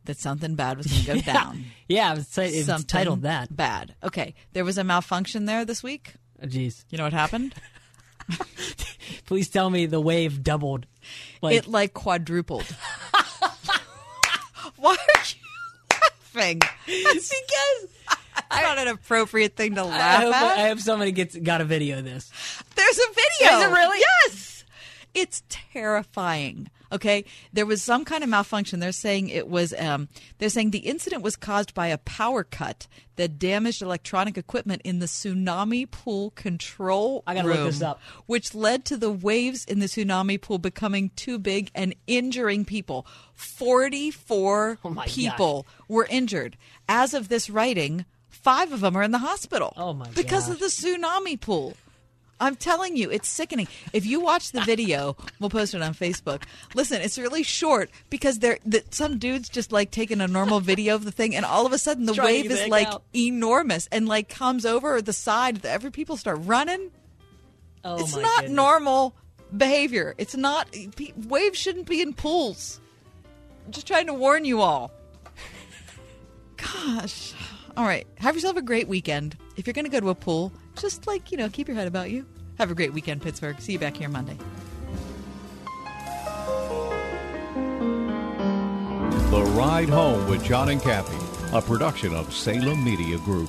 that 0.04 0.18
something 0.18 0.54
bad 0.56 0.76
was 0.76 0.86
going 0.88 1.20
to 1.20 1.24
go 1.24 1.32
down. 1.32 1.64
Yeah, 1.88 2.14
it's, 2.16 2.36
it's 2.36 2.66
Something 2.66 2.86
titled 2.86 3.22
that. 3.22 3.54
Bad. 3.56 3.94
Okay, 4.02 4.34
there 4.52 4.64
was 4.64 4.76
a 4.78 4.84
malfunction 4.84 5.46
there 5.46 5.64
this 5.64 5.82
week. 5.82 6.14
Oh, 6.42 6.46
Jeez. 6.46 6.84
You 6.90 6.98
know 6.98 7.04
what 7.04 7.12
happened? 7.12 7.54
Please 9.26 9.48
tell 9.48 9.70
me 9.70 9.86
the 9.86 10.00
wave 10.00 10.42
doubled. 10.42 10.86
Like, 11.40 11.56
it 11.56 11.66
like 11.66 11.94
quadrupled. 11.94 12.64
Why 14.76 14.90
are 14.90 15.22
you 15.24 15.98
laughing? 16.34 16.60
That's 16.86 17.28
because 17.28 18.18
it's 18.52 18.62
not 18.62 18.78
an 18.78 18.88
appropriate 18.88 19.56
thing 19.56 19.74
to 19.76 19.82
I 19.82 19.84
laugh 19.84 20.22
hope, 20.22 20.34
at. 20.34 20.58
I 20.58 20.68
hope 20.68 20.78
somebody 20.78 21.12
gets 21.12 21.36
got 21.36 21.60
a 21.60 21.64
video 21.64 21.98
of 21.98 22.04
this. 22.04 22.30
There's 22.74 22.98
a 22.98 23.08
video. 23.08 23.58
Is 23.58 23.64
it 23.64 23.72
really? 23.72 23.98
Yes. 24.26 24.64
It's 25.14 25.42
terrifying. 25.48 26.70
Okay, 26.90 27.24
there 27.54 27.64
was 27.64 27.80
some 27.82 28.04
kind 28.04 28.22
of 28.22 28.28
malfunction. 28.28 28.78
They're 28.80 28.92
saying 28.92 29.30
it 29.30 29.48
was. 29.48 29.72
Um, 29.78 30.08
they're 30.38 30.50
saying 30.50 30.70
the 30.72 30.80
incident 30.80 31.22
was 31.22 31.36
caused 31.36 31.72
by 31.72 31.86
a 31.86 31.96
power 31.98 32.44
cut 32.44 32.86
that 33.16 33.38
damaged 33.38 33.80
electronic 33.80 34.36
equipment 34.36 34.82
in 34.84 34.98
the 34.98 35.06
tsunami 35.06 35.90
pool 35.90 36.32
control 36.32 37.22
I 37.26 37.34
gotta 37.34 37.48
room, 37.48 37.56
look 37.58 37.66
this 37.66 37.82
up. 37.82 38.00
which 38.26 38.54
led 38.54 38.84
to 38.86 38.98
the 38.98 39.10
waves 39.10 39.64
in 39.64 39.78
the 39.78 39.86
tsunami 39.86 40.38
pool 40.40 40.58
becoming 40.58 41.10
too 41.16 41.38
big 41.38 41.70
and 41.74 41.94
injuring 42.06 42.66
people. 42.66 43.06
Forty-four 43.34 44.78
Oh 44.84 44.90
my 44.90 45.06
people 45.06 45.66
were 45.88 46.06
injured. 46.10 46.58
As 46.88 47.14
of 47.14 47.28
this 47.28 47.48
writing, 47.48 48.04
five 48.42 48.72
of 48.72 48.80
them 48.80 48.96
are 48.96 49.02
in 49.02 49.10
the 49.12 49.18
hospital. 49.18 49.72
Oh 49.76 49.92
my 49.92 50.08
Because 50.10 50.48
of 50.48 50.58
the 50.58 50.66
tsunami 50.66 51.40
pool. 51.40 51.74
I'm 52.40 52.56
telling 52.56 52.96
you, 52.96 53.08
it's 53.08 53.28
sickening. 53.28 53.68
If 53.92 54.04
you 54.04 54.18
watch 54.18 54.50
the 54.50 54.62
video, 54.62 55.16
we'll 55.38 55.48
post 55.48 55.74
it 55.74 55.82
on 55.82 55.94
Facebook. 55.94 56.42
Listen, 56.74 57.00
it's 57.00 57.16
really 57.16 57.44
short 57.44 57.88
because 58.10 58.40
there, 58.40 58.58
the, 58.66 58.82
some 58.90 59.18
dude's 59.18 59.48
just 59.48 59.70
like 59.70 59.92
taking 59.92 60.20
a 60.20 60.26
normal 60.26 60.58
video 60.58 60.96
of 60.96 61.04
the 61.04 61.12
thing, 61.12 61.36
and 61.36 61.44
all 61.44 61.66
of 61.66 61.72
a 61.72 61.78
sudden 61.78 62.04
the 62.04 62.14
Trying 62.14 62.26
wave 62.42 62.50
is 62.50 62.66
like 62.66 62.88
out. 62.88 63.04
enormous 63.14 63.88
and 63.92 64.08
like 64.08 64.28
comes 64.28 64.66
over 64.66 65.00
the 65.00 65.12
side. 65.12 65.64
Every 65.64 65.92
people 65.92 66.16
start 66.16 66.38
running. 66.42 66.90
Oh 67.84 68.00
it's 68.00 68.16
not 68.16 68.40
goodness. 68.40 68.56
normal 68.56 69.14
behavior. 69.56 70.14
It's 70.18 70.34
not. 70.36 70.68
pe- 70.96 71.12
Waves 71.28 71.58
shouldn't 71.58 71.86
be 71.86 72.00
in 72.02 72.12
pools. 72.12 72.80
I'm 73.66 73.70
just 73.70 73.86
trying 73.86 74.06
to 74.06 74.14
warn 74.14 74.44
you 74.44 74.62
all. 74.62 74.90
Gosh. 76.56 77.34
All 77.76 77.84
right. 77.84 78.06
Have 78.18 78.34
yourself 78.34 78.56
a 78.56 78.62
great 78.62 78.88
weekend. 78.88 79.36
If 79.56 79.66
you're 79.66 79.74
going 79.74 79.84
to 79.84 79.90
go 79.90 80.00
to 80.00 80.10
a 80.10 80.14
pool, 80.14 80.52
just 80.76 81.06
like, 81.06 81.32
you 81.32 81.38
know, 81.38 81.48
keep 81.48 81.68
your 81.68 81.76
head 81.76 81.86
about 81.86 82.10
you. 82.10 82.26
Have 82.58 82.70
a 82.70 82.74
great 82.74 82.92
weekend, 82.92 83.22
Pittsburgh. 83.22 83.60
See 83.60 83.72
you 83.72 83.78
back 83.78 83.96
here 83.96 84.08
Monday. 84.08 84.36
The 89.30 89.42
Ride 89.56 89.88
Home 89.88 90.28
with 90.28 90.44
John 90.44 90.68
and 90.68 90.80
Kathy, 90.80 91.16
a 91.56 91.62
production 91.62 92.14
of 92.14 92.32
Salem 92.34 92.84
Media 92.84 93.16
Group. 93.18 93.48